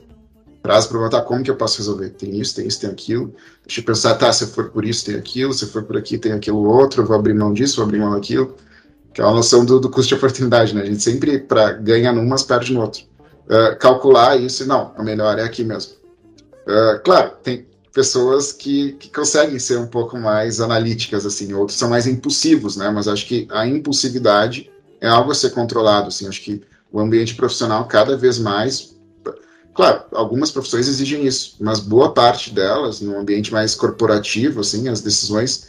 Traz 0.61 0.85
o 0.85 0.89
problema, 0.89 1.11
tá, 1.11 1.21
como 1.21 1.43
que 1.43 1.51
eu 1.51 1.57
posso 1.57 1.77
resolver? 1.77 2.11
Tem 2.11 2.39
isso, 2.39 2.55
tem 2.55 2.65
isso, 2.65 2.79
tem 2.79 2.89
aquilo. 2.89 3.35
Deixa 3.65 3.81
eu 3.81 3.85
pensar, 3.85 4.15
tá, 4.15 4.31
se 4.31 4.47
for 4.47 4.69
por 4.69 4.85
isso, 4.85 5.05
tem 5.05 5.15
aquilo, 5.15 5.53
se 5.53 5.65
for 5.65 5.83
por 5.83 5.97
aqui, 5.97 6.17
tem 6.17 6.31
aquilo 6.31 6.63
outro, 6.63 7.05
vou 7.05 7.17
abrir 7.17 7.33
mão 7.33 7.51
disso, 7.51 7.77
vou 7.77 7.85
abrir 7.85 7.99
mão 7.99 8.11
daquilo. 8.11 8.55
Que 9.13 9.21
é 9.21 9.25
uma 9.25 9.33
noção 9.33 9.65
do, 9.65 9.77
do 9.79 9.89
custo 9.89 10.09
de 10.09 10.15
oportunidade, 10.15 10.73
né? 10.73 10.81
A 10.81 10.85
gente 10.85 11.03
sempre, 11.03 11.37
para 11.39 11.73
ganhar 11.73 12.13
num, 12.13 12.25
mas 12.25 12.43
perde 12.43 12.73
no 12.73 12.79
outro. 12.79 13.03
Uh, 13.45 13.77
calcular 13.77 14.37
isso, 14.37 14.65
não, 14.65 14.93
a 14.97 15.03
melhor 15.03 15.37
é 15.37 15.43
aqui 15.43 15.65
mesmo. 15.65 15.93
Uh, 16.65 16.99
claro, 17.03 17.31
tem, 17.43 17.67
pessoas 17.93 18.51
que, 18.51 18.93
que 18.93 19.09
conseguem 19.09 19.59
ser 19.59 19.77
um 19.77 19.85
pouco 19.85 20.17
mais 20.17 20.59
analíticas, 20.59 21.25
assim, 21.25 21.53
outros 21.53 21.77
são 21.77 21.89
mais 21.89 22.07
impulsivos, 22.07 22.75
né? 22.75 22.89
Mas 22.89 23.07
acho 23.07 23.27
que 23.27 23.47
a 23.51 23.67
impulsividade 23.67 24.71
é 24.99 25.07
algo 25.07 25.31
a 25.31 25.35
ser 25.35 25.51
controlado, 25.51 26.07
assim, 26.07 26.27
acho 26.27 26.41
que 26.41 26.63
o 26.91 26.99
ambiente 26.99 27.35
profissional 27.35 27.85
cada 27.87 28.17
vez 28.17 28.39
mais, 28.39 28.95
claro, 29.75 30.03
algumas 30.11 30.49
profissões 30.49 30.87
exigem 30.87 31.25
isso, 31.25 31.55
mas 31.59 31.79
boa 31.79 32.13
parte 32.13 32.51
delas, 32.51 32.99
no 32.99 33.17
ambiente 33.17 33.51
mais 33.51 33.75
corporativo, 33.75 34.61
assim, 34.61 34.87
as 34.87 35.01
decisões 35.01 35.67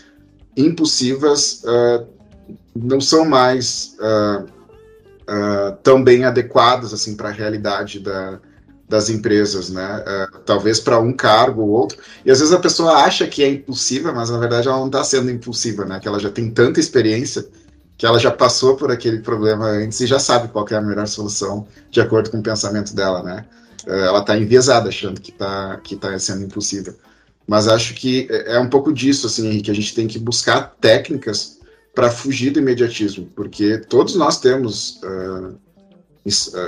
impulsivas 0.57 1.63
uh, 1.65 2.07
não 2.75 3.01
são 3.01 3.25
mais 3.25 3.97
uh, 3.99 4.45
uh, 4.45 5.77
tão 5.83 6.03
bem 6.03 6.25
adequadas, 6.25 6.95
assim, 6.95 7.17
para 7.17 7.29
a 7.29 7.33
realidade 7.33 8.01
da, 8.01 8.41
das 8.95 9.11
empresas, 9.11 9.71
né? 9.71 10.05
Uh, 10.07 10.39
talvez 10.47 10.79
para 10.79 11.01
um 11.01 11.13
cargo 11.13 11.63
ou 11.63 11.71
outro. 11.71 11.99
E 12.25 12.31
às 12.31 12.39
vezes 12.39 12.55
a 12.55 12.61
pessoa 12.61 12.93
acha 12.99 13.27
que 13.27 13.43
é 13.43 13.49
impulsiva, 13.49 14.13
mas 14.13 14.31
na 14.31 14.39
verdade 14.39 14.69
ela 14.69 14.79
não 14.79 14.87
está 14.87 15.03
sendo 15.03 15.33
impulsiva, 15.33 15.85
né? 15.85 15.99
Que 15.99 16.07
ela 16.07 16.21
já 16.21 16.31
tem 16.31 16.49
tanta 16.49 16.79
experiência 16.79 17.45
que 17.99 18.07
ela 18.07 18.21
já 18.21 18.31
passou 18.31 18.77
por 18.77 18.93
aquele 18.93 19.19
problema 19.19 19.67
antes 19.67 20.01
e 20.01 20.07
já 20.07 20.21
sabe 20.21 20.47
qual 20.47 20.65
é 20.71 20.75
a 20.77 20.81
melhor 20.81 21.09
solução 21.09 21.67
de 21.91 22.01
acordo 22.01 22.31
com 22.31 22.39
o 22.39 22.43
pensamento 22.43 22.95
dela, 22.95 23.21
né? 23.21 23.45
Uh, 23.85 23.91
ela 23.91 24.21
está 24.21 24.39
enviesada 24.39 24.89
achando 24.89 25.21
que 25.21 25.33
está 25.33 25.77
que 25.83 25.97
tá 25.97 26.17
sendo 26.17 26.45
impulsiva. 26.45 26.95
Mas 27.49 27.67
acho 27.67 27.95
que 27.95 28.29
é, 28.31 28.55
é 28.55 28.61
um 28.61 28.69
pouco 28.69 28.93
disso, 28.93 29.27
assim, 29.27 29.61
que 29.61 29.73
a 29.73 29.75
gente 29.75 29.93
tem 29.93 30.07
que 30.07 30.21
buscar 30.21 30.77
técnicas 30.81 31.59
para 31.93 32.13
fugir 32.13 32.51
do 32.51 32.61
imediatismo, 32.61 33.29
porque 33.35 33.79
todos 33.79 34.15
nós 34.15 34.41
temos 34.41 35.01
uh, 35.03 35.59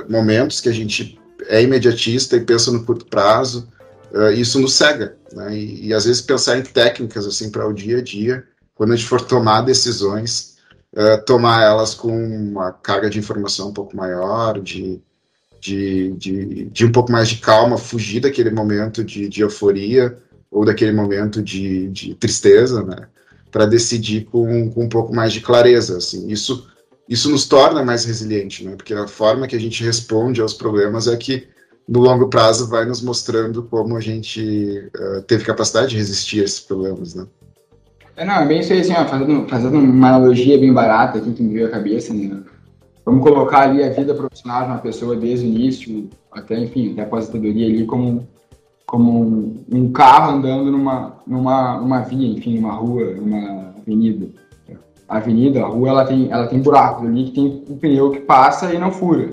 momentos 0.09 0.61
que 0.61 0.69
a 0.69 0.73
gente 0.73 1.19
é 1.49 1.63
imediatista 1.63 2.37
e 2.37 2.41
pensa 2.41 2.71
no 2.71 2.85
curto 2.85 3.07
prazo, 3.07 3.69
uh, 4.13 4.31
isso 4.31 4.59
nos 4.59 4.75
cega, 4.75 5.17
né? 5.33 5.57
E, 5.57 5.89
e, 5.89 5.95
às 5.95 6.05
vezes 6.05 6.23
pensar 6.23 6.59
em 6.59 6.63
técnicas 6.63 7.27
assim 7.27 7.51
para 7.51 7.67
o 7.67 7.73
dia 7.73 7.99
a 7.99 8.03
dia, 8.03 8.45
quando 8.75 8.93
a 8.93 8.97
gente 8.97 9.09
for 9.09 9.21
tomar 9.21 9.63
decisões, 9.63 10.57
uh, 10.93 11.25
tomar 11.25 11.63
elas 11.63 11.95
com 11.95 12.17
uma 12.17 12.73
carga 12.73 13.09
de 13.09 13.19
informação 13.19 13.69
um 13.69 13.73
pouco 13.73 13.97
maior, 13.97 14.61
de, 14.61 15.01
de, 15.61 16.13
de, 16.13 16.65
de 16.67 16.87
um 16.87 16.93
pouco 16.93 17.11
mais 17.11 17.29
de 17.29 17.37
calma, 17.37 17.79
fugir 17.79 18.21
daquele 18.21 18.51
momento 18.51 19.03
de, 19.03 19.29
de 19.29 19.41
euforia 19.41 20.17
ou 20.51 20.65
daquele 20.65 20.93
momento 20.93 21.43
de, 21.43 21.89
de 21.89 22.15
tristeza, 22.15 22.83
né? 22.83 23.09
Para 23.51 23.67
decidir 23.67 24.25
com, 24.27 24.71
com 24.71 24.85
um 24.85 24.89
pouco 24.89 25.15
mais 25.15 25.33
de 25.33 25.41
clareza, 25.41 25.97
assim. 25.97 26.29
Isso 26.29 26.67
isso 27.09 27.31
nos 27.31 27.47
torna 27.47 27.85
mais 27.85 28.05
resiliente, 28.05 28.65
né? 28.65 28.75
Porque 28.77 28.95
a 28.95 29.07
forma 29.07 29.47
que 29.47 29.57
a 29.57 29.61
gente 29.61 29.85
responde 29.85 30.41
aos 30.41 30.53
problemas 30.53 31.07
é 31.07 31.17
que 31.17 31.47
no 31.89 32.01
longo 32.01 32.29
prazo 32.29 32.69
vai 32.69 32.85
nos 32.85 33.01
mostrando 33.01 33.63
como 33.63 33.97
a 33.97 34.01
gente 34.01 34.91
uh, 34.97 35.23
teve 35.23 35.45
capacidade 35.45 35.91
de 35.91 35.97
resistir 35.97 36.41
a 36.41 36.45
esses 36.45 36.61
problemas, 36.61 37.15
né? 37.15 37.27
É, 38.17 38.25
não, 38.25 38.35
é 38.35 38.47
bem 38.47 38.61
isso 38.61 38.73
aí, 38.73 38.81
assim, 38.81 38.95
ó, 38.95 39.05
fazendo, 39.05 39.47
fazendo 39.49 39.79
uma 39.79 40.09
analogia 40.09 40.59
bem 40.59 40.73
barata 40.73 41.19
aqui 41.19 41.33
que 41.33 41.43
me 41.43 41.53
veio 41.53 41.67
à 41.67 41.71
cabeça, 41.71 42.13
né? 42.13 42.41
Vamos 43.05 43.23
colocar 43.23 43.69
ali 43.69 43.85
a 43.85 43.91
vida 43.91 44.15
profissional 44.15 44.63
de 44.63 44.71
uma 44.71 44.79
pessoa 44.79 45.15
desde 45.15 45.47
o 45.47 45.49
início 45.49 46.11
até, 46.33 46.59
enfim, 46.59 46.93
até 46.93 47.03
a 47.03 47.05
aposentadoria 47.05 47.67
ali 47.67 47.85
como 47.85 48.27
como 48.87 49.53
um, 49.71 49.91
carro 49.91 50.37
andando 50.37 50.71
numa, 50.71 51.17
numa, 51.27 51.81
numa 51.81 52.01
via, 52.03 52.39
enfim, 52.39 52.61
numa 52.61 52.73
rua, 52.73 53.15
numa 53.15 53.75
avenida. 53.77 54.29
A 55.09 55.19
avenida, 55.19 55.63
a 55.63 55.67
rua, 55.67 55.89
ela 55.89 56.05
tem, 56.05 56.31
ela 56.31 56.47
tem 56.47 56.61
buracos 56.61 57.07
ali 57.07 57.25
que 57.25 57.33
tem 57.33 57.65
um 57.69 57.79
pneu 57.79 58.11
que 58.11 58.21
passa 58.21 58.75
e 58.75 58.79
não 58.79 58.91
fura. 58.91 59.31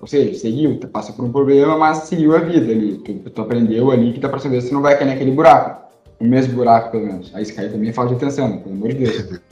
Ou 0.00 0.06
seja, 0.06 0.38
seguiu, 0.38 0.78
passa 0.90 1.12
por 1.12 1.24
um 1.24 1.30
problema, 1.30 1.76
mas 1.76 1.98
seguiu 1.98 2.34
a 2.34 2.38
vida 2.38 2.72
ali. 2.72 2.98
Tu, 2.98 3.30
tu 3.30 3.42
aprendeu 3.42 3.90
ali 3.90 4.14
que 4.14 4.20
dá 4.20 4.30
pra 4.30 4.38
saber 4.38 4.62
se 4.62 4.72
não 4.72 4.80
vai 4.80 4.96
cair 4.96 5.08
naquele 5.08 5.30
buraco. 5.30 5.90
O 6.18 6.24
mesmo 6.24 6.54
buraco, 6.54 6.90
pelo 6.90 7.06
menos. 7.06 7.30
Aí 7.34 7.44
se 7.44 7.52
cair 7.52 7.70
também 7.70 7.92
falta 7.92 8.14
de 8.14 8.16
atenção, 8.16 8.58
pelo 8.58 8.74
amor 8.74 8.88
de 8.88 8.94
Deus. 8.94 9.40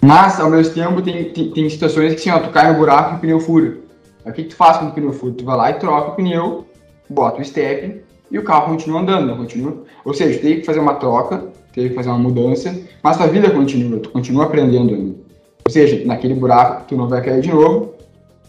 Mas, 0.00 0.38
ao 0.38 0.50
mesmo 0.50 0.74
tempo, 0.74 1.02
tem, 1.02 1.24
tem, 1.32 1.50
tem 1.50 1.70
situações 1.70 2.14
que, 2.14 2.20
assim, 2.20 2.30
ó, 2.30 2.38
tu 2.38 2.52
cai 2.52 2.70
no 2.70 2.78
buraco 2.78 3.14
e 3.14 3.16
o 3.16 3.20
pneu 3.20 3.40
fura. 3.40 3.78
Aí, 4.24 4.30
o 4.30 4.34
que, 4.34 4.44
que 4.44 4.50
tu 4.50 4.56
faz 4.56 4.76
quando 4.76 4.90
o 4.90 4.94
pneu 4.94 5.12
fura? 5.12 5.32
Tu 5.32 5.44
vai 5.44 5.56
lá 5.56 5.70
e 5.70 5.74
troca 5.74 6.10
o 6.10 6.14
pneu, 6.14 6.66
bota 7.08 7.40
o 7.40 7.44
step 7.44 8.04
e 8.30 8.38
o 8.38 8.44
carro 8.44 8.72
continua 8.72 9.00
andando, 9.00 9.26
não 9.26 9.36
continua. 9.36 9.82
Ou 10.04 10.14
seja, 10.14 10.38
tu 10.38 10.42
tem 10.42 10.60
que 10.60 10.66
fazer 10.66 10.78
uma 10.78 10.94
troca, 10.94 11.46
tem 11.74 11.88
que 11.88 11.94
fazer 11.94 12.08
uma 12.08 12.18
mudança, 12.18 12.74
mas 13.02 13.16
tua 13.16 13.26
vida 13.26 13.50
continua, 13.50 13.98
tu 13.98 14.10
continua 14.10 14.44
aprendendo 14.44 14.94
ali. 14.94 15.16
Ou 15.66 15.72
seja, 15.72 16.04
naquele 16.04 16.34
buraco 16.34 16.84
tu 16.88 16.96
não 16.96 17.08
vai 17.08 17.22
cair 17.22 17.40
de 17.40 17.50
novo. 17.50 17.94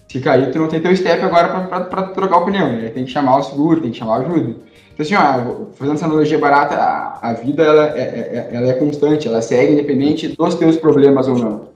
Se 0.08 0.20
cair, 0.20 0.52
tu 0.52 0.60
não 0.60 0.68
tem 0.68 0.80
teu 0.80 0.96
step 0.96 1.24
agora 1.24 1.68
para 1.68 2.04
trocar 2.04 2.38
o 2.38 2.46
pneu, 2.46 2.68
né? 2.68 2.90
Tem 2.90 3.04
que 3.04 3.12
chamar 3.12 3.38
o 3.38 3.44
seguro, 3.44 3.82
tem 3.82 3.92
que 3.92 3.98
chamar 3.98 4.22
ajuda. 4.22 4.56
Então, 4.94 5.06
assim, 5.06 5.16
ó, 5.16 5.66
fazendo 5.74 5.96
essa 5.96 6.06
analogia 6.06 6.38
barata, 6.38 6.76
a, 6.76 7.20
a 7.22 7.34
vida 7.34 7.64
ela 7.64 7.98
é, 7.98 8.00
é, 8.00 8.50
é, 8.52 8.56
ela 8.56 8.68
é 8.68 8.74
constante, 8.74 9.28
ela 9.28 9.42
segue 9.42 9.74
independente 9.74 10.30
dos 10.30 10.56
teus 10.56 10.78
problemas 10.78 11.28
ou 11.28 11.38
não. 11.38 11.68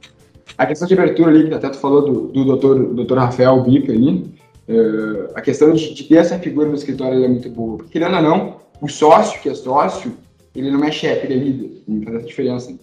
A 0.57 0.65
questão 0.65 0.87
de 0.87 0.93
abertura 0.93 1.29
ali, 1.29 1.47
que 1.47 1.53
até 1.53 1.69
tu 1.69 1.77
falou 1.77 2.01
do, 2.01 2.27
do 2.27 2.45
doutor, 2.45 2.93
doutor 2.93 3.17
Rafael 3.17 3.61
Bica 3.61 3.91
ali, 3.91 4.33
uh, 4.69 5.31
a 5.35 5.41
questão 5.41 5.73
de, 5.73 5.93
de, 5.93 6.03
ter 6.03 6.15
essa 6.15 6.39
figura 6.39 6.67
no 6.67 6.75
escritório 6.75 7.23
é 7.23 7.27
muito 7.27 7.49
boa. 7.49 7.77
Porque, 7.77 7.91
querendo 7.91 8.15
ou 8.15 8.21
não, 8.21 8.55
o 8.81 8.87
sócio 8.87 9.41
que 9.41 9.49
é 9.49 9.53
sócio, 9.53 10.13
ele 10.55 10.71
não 10.71 10.83
é 10.83 10.91
chefe, 10.91 11.27
ele 11.27 11.33
é 11.33 11.37
líder, 11.37 11.83
não 11.87 12.03
faz 12.03 12.15
essa 12.17 12.25
diferença. 12.27 12.79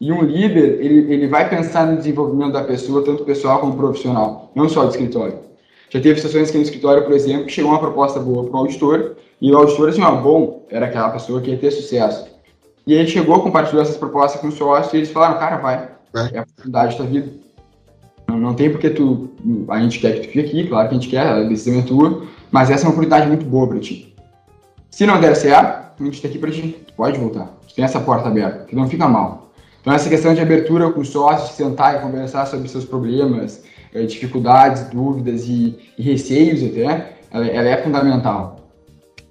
E 0.00 0.10
um 0.10 0.22
líder, 0.22 0.80
ele, 0.80 1.12
ele 1.12 1.28
vai 1.28 1.48
pensar 1.48 1.86
no 1.86 1.96
desenvolvimento 1.96 2.52
da 2.52 2.64
pessoa, 2.64 3.04
tanto 3.04 3.24
pessoal 3.24 3.60
como 3.60 3.76
profissional, 3.76 4.50
não 4.54 4.68
só 4.68 4.84
do 4.84 4.90
escritório. 4.90 5.38
Já 5.90 6.00
teve 6.00 6.16
situações 6.16 6.50
que 6.50 6.56
no 6.56 6.64
escritório, 6.64 7.04
por 7.04 7.12
exemplo, 7.12 7.48
chegou 7.48 7.70
uma 7.70 7.78
proposta 7.78 8.18
boa 8.18 8.44
para 8.44 8.54
o 8.54 8.58
auditor, 8.58 9.16
e 9.40 9.52
o 9.52 9.56
auditor, 9.56 9.90
assim, 9.90 10.02
ó, 10.02 10.10
bom, 10.16 10.66
era 10.70 10.86
aquela 10.86 11.10
pessoa 11.10 11.40
que 11.40 11.50
ia 11.50 11.56
ter 11.56 11.70
sucesso. 11.70 12.26
E 12.86 12.94
ele 12.94 13.06
chegou, 13.06 13.40
compartilhou 13.40 13.82
essas 13.82 13.96
propostas 13.96 14.40
com 14.40 14.48
o 14.48 14.52
sócio, 14.52 14.96
e 14.96 14.98
eles 14.98 15.10
falaram, 15.10 15.38
cara, 15.38 15.56
vai, 15.58 15.88
é, 16.14 16.36
é 16.36 16.38
a 16.38 16.42
oportunidade 16.42 16.92
da 16.92 16.96
tua 16.96 17.06
vida. 17.06 17.30
Não, 18.26 18.38
não, 18.38 18.54
tem 18.54 18.70
porque 18.70 18.90
tu, 18.90 19.30
a 19.68 19.80
gente 19.80 20.00
quer 20.00 20.14
que 20.14 20.20
tu 20.20 20.32
fique 20.32 20.40
aqui, 20.40 20.68
claro 20.68 20.88
que 20.88 20.94
a 20.94 20.98
gente 20.98 21.10
quer, 21.10 21.26
a 21.26 21.42
decisão 21.42 21.78
é 21.78 21.82
tua, 21.82 22.22
mas 22.50 22.70
essa 22.70 22.84
é 22.84 22.86
uma 22.86 22.92
oportunidade 22.92 23.28
muito 23.28 23.44
boa 23.44 23.68
para 23.68 23.78
ti. 23.78 24.14
Se 24.90 25.06
não 25.06 25.20
der 25.20 25.34
certo, 25.36 25.81
a 25.98 26.04
gente 26.04 26.14
está 26.14 26.28
aqui 26.28 26.38
para 26.38 26.50
ti, 26.50 26.76
tu 26.86 26.92
pode 26.94 27.18
voltar, 27.18 27.46
tu 27.66 27.74
tem 27.74 27.84
essa 27.84 28.00
porta 28.00 28.28
aberta, 28.28 28.64
que 28.64 28.74
não 28.74 28.88
fica 28.88 29.08
mal. 29.08 29.52
Então 29.80 29.92
essa 29.92 30.08
questão 30.08 30.32
de 30.32 30.40
abertura 30.40 30.90
com 30.90 31.00
o 31.00 31.04
sócio, 31.04 31.54
sentar 31.54 31.96
e 31.96 32.00
conversar 32.00 32.46
sobre 32.46 32.68
seus 32.68 32.84
problemas, 32.84 33.64
é, 33.94 34.04
dificuldades, 34.04 34.84
dúvidas 34.90 35.44
e, 35.46 35.78
e 35.98 36.02
receios 36.02 36.62
até, 36.62 37.16
ela, 37.30 37.46
ela, 37.46 37.68
é 37.68 37.76
fundamental. 37.82 38.60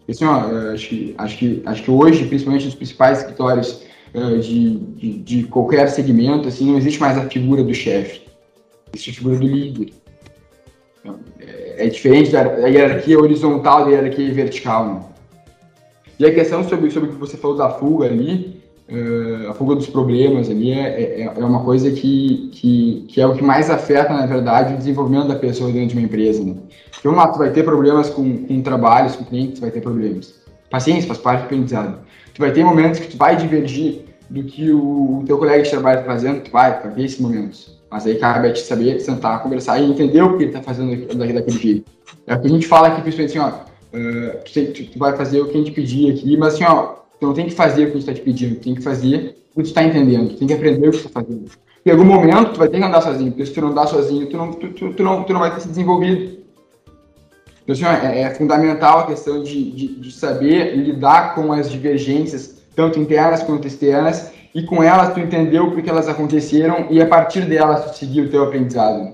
Assim, 0.09 0.25
ó, 0.25 0.73
acho, 0.73 0.89
que, 0.89 1.15
acho, 1.17 1.37
que, 1.37 1.63
acho 1.65 1.83
que 1.83 1.91
hoje, 1.91 2.25
principalmente 2.25 2.65
nos 2.65 2.75
principais 2.75 3.19
escritórios 3.19 3.83
uh, 4.13 4.39
de, 4.39 4.77
de, 4.77 5.17
de, 5.19 5.43
qualquer 5.43 5.87
segmento, 5.89 6.47
assim, 6.47 6.69
não 6.69 6.77
existe 6.77 6.99
mais 6.99 7.17
a 7.17 7.29
figura 7.29 7.63
do 7.63 7.73
chefe, 7.73 8.21
existe 8.93 9.11
a 9.11 9.13
figura 9.13 9.37
do 9.37 9.47
líder. 9.47 9.93
Então, 10.99 11.19
é, 11.39 11.85
é, 11.85 11.89
diferente 11.89 12.31
da, 12.31 12.41
hierarquia 12.67 13.19
horizontal 13.19 13.85
da 13.85 13.91
hierarquia 13.91 14.33
vertical. 14.33 14.85
Né? 14.85 15.01
E 16.21 16.25
a 16.27 16.31
questão 16.31 16.63
sobre, 16.69 16.91
sobre 16.91 17.09
o 17.09 17.13
que 17.13 17.17
você 17.17 17.35
falou 17.35 17.57
da 17.57 17.67
fuga 17.67 18.05
ali, 18.05 18.61
uh, 18.87 19.49
a 19.49 19.53
fuga 19.55 19.73
dos 19.73 19.87
problemas 19.87 20.51
ali 20.51 20.71
é, 20.71 21.23
é, 21.23 21.33
é, 21.35 21.43
uma 21.43 21.63
coisa 21.63 21.89
que, 21.89 22.51
que, 22.53 23.05
que, 23.07 23.19
é 23.19 23.25
o 23.25 23.33
que 23.33 23.43
mais 23.43 23.71
afeta, 23.71 24.13
na 24.13 24.27
verdade, 24.27 24.75
o 24.75 24.77
desenvolvimento 24.77 25.29
da 25.29 25.35
pessoa 25.35 25.71
dentro 25.71 25.87
de 25.87 25.95
uma 25.95 26.05
empresa. 26.05 26.43
Né? 26.43 26.57
Porque, 26.91 27.07
um 27.07 27.15
lado, 27.15 27.33
tu 27.33 27.39
vai 27.39 27.49
ter 27.49 27.63
problemas 27.63 28.11
com, 28.11 28.45
com 28.45 28.61
trabalhos, 28.61 29.15
com 29.15 29.25
clientes, 29.25 29.59
vai 29.59 29.71
ter 29.71 29.81
problemas. 29.81 30.35
Paciência 30.69 31.07
faz 31.07 31.17
parte 31.17 31.39
do 31.39 31.45
aprendizado. 31.45 31.97
Tu 32.35 32.39
vai 32.39 32.51
ter 32.51 32.63
momentos 32.63 32.99
que 32.99 33.07
tu 33.07 33.17
vai 33.17 33.35
divergir 33.35 34.05
do 34.29 34.43
que 34.43 34.69
o, 34.69 35.21
o 35.21 35.23
teu 35.25 35.39
colega 35.39 35.63
de 35.63 35.71
trabalho 35.71 36.01
está 36.01 36.11
fazendo, 36.11 36.41
tu 36.41 36.51
vai, 36.51 36.83
vai 36.83 36.91
ter 36.91 37.03
esses 37.03 37.19
momentos. 37.19 37.81
Mas 37.89 38.05
aí 38.05 38.13
cabe 38.19 38.47
a 38.47 38.53
te 38.53 38.59
saber, 38.59 38.99
sentar, 38.99 39.41
conversar 39.41 39.79
e 39.79 39.89
entender 39.89 40.21
o 40.21 40.37
que 40.37 40.43
ele 40.43 40.51
está 40.51 40.61
fazendo 40.61 40.91
daquele, 40.91 41.33
daquele 41.33 41.57
jeito. 41.57 41.91
É 42.27 42.35
o 42.35 42.39
que 42.39 42.45
a 42.45 42.49
gente 42.51 42.67
fala 42.67 42.89
aqui, 42.89 43.01
principalmente 43.01 43.39
assim, 43.39 43.57
ó, 43.57 43.70
uh, 43.93 44.43
tu, 44.43 44.85
tu, 44.85 44.99
vai 44.99 45.15
fazer 45.15 45.41
o 45.41 45.47
que 45.47 45.55
a 45.55 45.57
gente 45.57 45.71
pedir 45.71 46.11
aqui, 46.11 46.37
mas 46.37 46.55
assim, 46.55 46.63
ó, 46.63 47.01
Tu 47.21 47.27
não 47.27 47.35
tem 47.35 47.45
que 47.45 47.53
fazer 47.53 47.83
o 47.83 47.85
que 47.85 47.91
a 47.91 47.99
gente 47.99 48.09
está 48.09 48.13
te 48.13 48.21
pedindo, 48.21 48.55
tu 48.55 48.61
tem 48.61 48.73
que 48.73 48.81
fazer 48.81 49.35
o 49.53 49.57
que 49.57 49.63
tu 49.63 49.67
está 49.67 49.83
entendendo, 49.83 50.29
tu 50.29 50.37
tem 50.37 50.47
que 50.47 50.55
aprender 50.55 50.87
o 50.87 50.91
que 50.91 50.97
tu 50.97 51.05
está 51.05 51.21
fazendo. 51.21 51.51
Em 51.85 51.91
algum 51.91 52.03
momento, 52.03 52.53
tu 52.53 52.57
vai 52.57 52.67
ter 52.67 52.79
que 52.79 52.83
andar 52.83 52.99
sozinho, 53.01 53.31
porque 53.31 53.45
se 53.45 53.53
tu 53.53 53.61
não 53.61 53.67
andar 53.69 53.85
sozinho, 53.85 54.27
tu 54.27 54.37
não, 54.37 54.51
tu, 54.51 54.69
tu, 54.69 54.91
tu 54.91 55.03
não, 55.03 55.23
tu 55.23 55.31
não 55.31 55.39
vai 55.39 55.53
ter 55.53 55.61
se 55.61 55.67
desenvolvido. 55.67 56.41
Então, 57.63 57.73
assim, 57.73 57.85
é, 57.85 58.21
é, 58.21 58.29
fundamental 58.31 59.01
a 59.01 59.05
questão 59.05 59.43
de, 59.43 59.71
de, 59.71 59.99
de, 59.99 60.11
saber 60.11 60.75
lidar 60.75 61.35
com 61.35 61.53
as 61.53 61.69
divergências, 61.69 62.63
tanto 62.75 62.99
internas 62.99 63.43
quanto 63.43 63.67
externas, 63.67 64.31
e 64.55 64.63
com 64.63 64.81
elas 64.81 65.13
tu 65.13 65.19
entender 65.19 65.59
o 65.59 65.69
porquê 65.69 65.91
elas 65.91 66.07
aconteceram 66.07 66.87
e 66.89 66.99
a 66.99 67.05
partir 67.05 67.45
delas 67.45 67.91
tu 67.91 67.97
seguir 67.99 68.21
o 68.21 68.29
teu 68.31 68.45
aprendizado. 68.45 69.13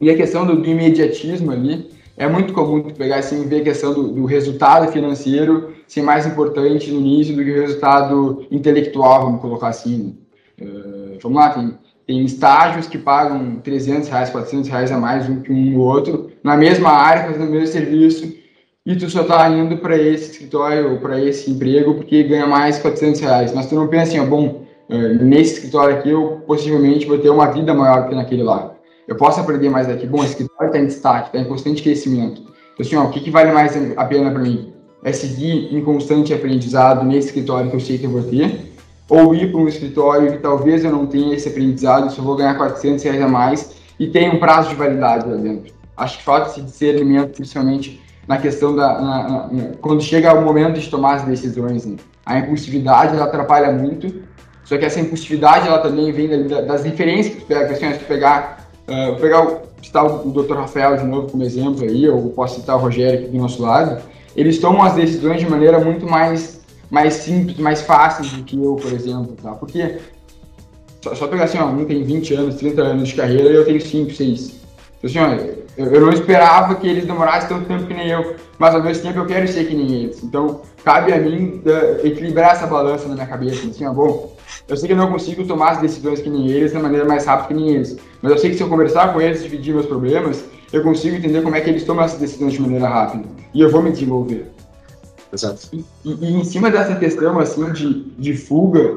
E 0.00 0.08
a 0.08 0.16
questão 0.16 0.46
do, 0.46 0.56
do 0.56 0.66
imediatismo 0.66 1.52
ali, 1.52 1.90
é 2.20 2.28
muito 2.28 2.52
comum 2.52 2.82
pegar 2.82 3.16
assim, 3.16 3.48
ver 3.48 3.62
a 3.62 3.64
questão 3.64 3.94
do, 3.94 4.08
do 4.08 4.26
resultado 4.26 4.92
financeiro 4.92 5.72
ser 5.88 6.02
mais 6.02 6.26
importante 6.26 6.90
no 6.90 7.00
início 7.00 7.34
do 7.34 7.42
que 7.42 7.50
o 7.50 7.62
resultado 7.62 8.46
intelectual, 8.50 9.24
vamos 9.24 9.40
colocar 9.40 9.68
assim. 9.68 10.18
Uh, 10.60 11.16
vamos 11.22 11.38
lá, 11.38 11.48
tem, 11.48 11.78
tem 12.06 12.22
estágios 12.22 12.86
que 12.86 12.98
pagam 12.98 13.56
300 13.64 14.10
reais, 14.10 14.28
400 14.28 14.68
reais 14.68 14.92
a 14.92 14.98
mais 14.98 15.30
um 15.30 15.40
que 15.40 15.50
um 15.50 15.78
outro, 15.78 16.30
na 16.44 16.58
mesma 16.58 16.90
área, 16.90 17.24
fazendo 17.24 17.48
o 17.48 17.52
mesmo 17.52 17.68
serviço, 17.68 18.36
e 18.84 18.94
tu 18.96 19.08
só 19.08 19.24
tá 19.24 19.48
indo 19.48 19.78
para 19.78 19.96
esse 19.96 20.32
escritório 20.32 20.92
ou 20.92 20.98
para 20.98 21.18
esse 21.24 21.50
emprego 21.50 21.94
porque 21.94 22.22
ganha 22.24 22.46
mais 22.46 22.78
400 22.78 23.18
reais. 23.18 23.54
Mas 23.54 23.64
tu 23.64 23.74
não 23.74 23.88
pensa 23.88 24.10
assim, 24.10 24.20
ó, 24.20 24.26
bom, 24.26 24.66
uh, 24.90 25.24
nesse 25.24 25.54
escritório 25.54 25.96
aqui 25.96 26.10
eu 26.10 26.42
possivelmente 26.46 27.06
vou 27.06 27.16
ter 27.16 27.30
uma 27.30 27.50
vida 27.50 27.72
maior 27.72 28.10
que 28.10 28.14
naquele 28.14 28.42
lá. 28.42 28.69
Eu 29.10 29.16
posso 29.16 29.40
aprender 29.40 29.68
mais 29.68 29.90
aqui. 29.90 30.06
Bom, 30.06 30.18
esse 30.18 30.28
escritório 30.28 30.68
está 30.68 30.78
em 30.78 30.86
destaque, 30.86 31.26
está 31.26 31.38
em 31.38 31.44
constante 31.44 31.82
crescimento. 31.82 32.40
Então, 32.72 32.86
assim, 32.86 32.96
ó, 32.96 33.04
o 33.04 33.10
que, 33.10 33.20
que 33.20 33.30
vale 33.30 33.52
mais 33.52 33.76
a 33.98 34.04
pena 34.06 34.30
para 34.30 34.40
mim? 34.40 34.72
é 35.02 35.12
seguir 35.12 35.74
em 35.74 35.82
constante 35.82 36.32
aprendizado 36.32 37.04
nesse 37.04 37.28
escritório 37.28 37.70
que 37.70 37.76
eu 37.76 37.80
sei 37.80 37.98
que 37.98 38.04
eu 38.04 38.10
vou 38.10 38.22
ter, 38.22 38.72
ou 39.08 39.34
ir 39.34 39.50
para 39.50 39.60
um 39.60 39.68
escritório 39.68 40.32
que 40.32 40.38
talvez 40.38 40.84
eu 40.84 40.92
não 40.92 41.06
tenha 41.06 41.34
esse 41.34 41.48
aprendizado, 41.48 42.10
só 42.12 42.22
vou 42.22 42.36
ganhar 42.36 42.54
400 42.56 43.02
reais 43.04 43.22
a 43.22 43.28
mais 43.28 43.76
e 43.98 44.06
tem 44.06 44.30
um 44.30 44.38
prazo 44.38 44.70
de 44.70 44.74
validade 44.76 45.28
lá 45.28 45.36
dentro. 45.36 45.72
Acho 45.96 46.18
que 46.18 46.24
falta 46.24 46.50
esse 46.50 46.62
discernimento, 46.62 47.34
principalmente 47.34 48.00
na 48.26 48.38
questão 48.38 48.74
da. 48.76 49.00
Na, 49.00 49.48
na, 49.48 49.70
quando 49.80 50.02
chega 50.02 50.32
o 50.32 50.44
momento 50.44 50.78
de 50.78 50.88
tomar 50.88 51.16
as 51.16 51.24
decisões. 51.24 51.84
Né? 51.84 51.96
A 52.24 52.38
impulsividade 52.38 53.16
ela 53.16 53.24
atrapalha 53.24 53.72
muito, 53.72 54.22
só 54.64 54.78
que 54.78 54.84
essa 54.84 55.00
impulsividade 55.00 55.66
ela 55.66 55.78
também 55.78 56.12
vem 56.12 56.46
das 56.46 56.84
referências 56.84 57.34
que 57.34 57.40
tu 57.40 57.46
pega. 57.46 57.98
Tu 57.98 58.04
pegar, 58.04 58.59
uh, 58.90 59.20
pegar 59.20 59.62
citar 59.82 60.04
o 60.04 60.30
Dr. 60.30 60.54
Rafael 60.54 60.96
de 60.96 61.04
novo 61.04 61.30
como 61.30 61.42
exemplo 61.42 61.84
aí, 61.84 62.08
ou 62.08 62.30
posso 62.30 62.60
citar 62.60 62.76
o 62.76 62.80
Rogério 62.80 63.20
aqui 63.20 63.28
do 63.28 63.38
nosso 63.38 63.62
lado, 63.62 64.02
eles 64.36 64.58
tomam 64.58 64.82
as 64.82 64.94
decisões 64.94 65.40
de 65.40 65.48
maneira 65.48 65.78
muito 65.80 66.06
mais, 66.06 66.60
mais 66.90 67.14
simples, 67.14 67.58
mais 67.58 67.80
fácil 67.80 68.24
do 68.36 68.44
que 68.44 68.56
eu, 68.62 68.76
por 68.76 68.92
exemplo, 68.92 69.36
tá? 69.42 69.52
Porque 69.52 69.98
só, 71.02 71.14
só 71.14 71.26
pegar 71.26 71.44
assim, 71.44 71.58
ó, 71.58 71.66
um 71.66 71.84
tem 71.84 72.02
20 72.04 72.34
anos, 72.34 72.54
30 72.56 72.82
anos 72.82 73.08
de 73.08 73.14
carreira 73.14 73.48
e 73.48 73.54
eu 73.54 73.64
tenho 73.64 73.80
5, 73.80 74.12
6. 74.12 74.60
Então, 75.02 75.10
assim, 75.10 75.18
ó, 75.18 75.60
eu, 75.76 75.86
eu 75.92 76.00
não 76.00 76.10
esperava 76.12 76.74
que 76.74 76.86
eles 76.86 77.06
demorassem 77.06 77.48
tanto 77.48 77.66
tempo 77.66 77.86
que 77.86 77.94
nem 77.94 78.08
eu, 78.08 78.36
mas 78.58 78.74
ao 78.74 78.82
mesmo 78.82 79.02
tempo 79.02 79.18
eu 79.18 79.26
quero 79.26 79.48
ser 79.48 79.64
que 79.66 79.74
nem 79.74 79.92
eles. 79.92 80.22
Então, 80.22 80.60
cabe 80.84 81.12
a 81.12 81.18
mim 81.18 81.62
uh, 81.64 82.06
equilibrar 82.06 82.52
essa 82.52 82.66
balança 82.66 83.08
na 83.08 83.14
minha 83.14 83.26
cabeça, 83.26 83.66
assim, 83.66 83.86
ó, 83.86 83.92
bom, 83.92 84.36
eu 84.68 84.76
sei 84.76 84.86
que 84.86 84.92
eu 84.92 84.96
não 84.96 85.10
consigo 85.10 85.44
tomar 85.46 85.72
as 85.72 85.80
decisões 85.80 86.20
que 86.20 86.30
nem 86.30 86.48
eles 86.48 86.72
da 86.72 86.80
maneira 86.80 87.04
mais 87.04 87.26
rápida 87.26 87.48
que 87.48 87.54
nem 87.54 87.74
eles, 87.74 87.96
mas 88.22 88.32
eu 88.32 88.38
sei 88.38 88.50
que 88.50 88.56
se 88.56 88.62
eu 88.62 88.68
conversar 88.68 89.12
com 89.12 89.20
eles, 89.20 89.42
dividir 89.42 89.74
meus 89.74 89.86
problemas, 89.86 90.44
eu 90.72 90.82
consigo 90.82 91.16
entender 91.16 91.42
como 91.42 91.56
é 91.56 91.60
que 91.60 91.70
eles 91.70 91.84
tomam 91.84 92.04
essas 92.04 92.20
decisões 92.20 92.52
de 92.52 92.60
maneira 92.60 92.88
rápida. 92.88 93.24
E 93.52 93.60
eu 93.60 93.70
vou 93.70 93.82
me 93.82 93.90
desenvolver. 93.90 94.50
Exato. 95.32 95.68
E, 95.72 95.84
e, 96.04 96.10
e 96.24 96.32
em 96.32 96.44
cima 96.44 96.70
dessa 96.70 96.94
questão, 96.96 97.38
assim, 97.38 97.72
de, 97.72 98.04
de 98.18 98.36
fuga, 98.36 98.92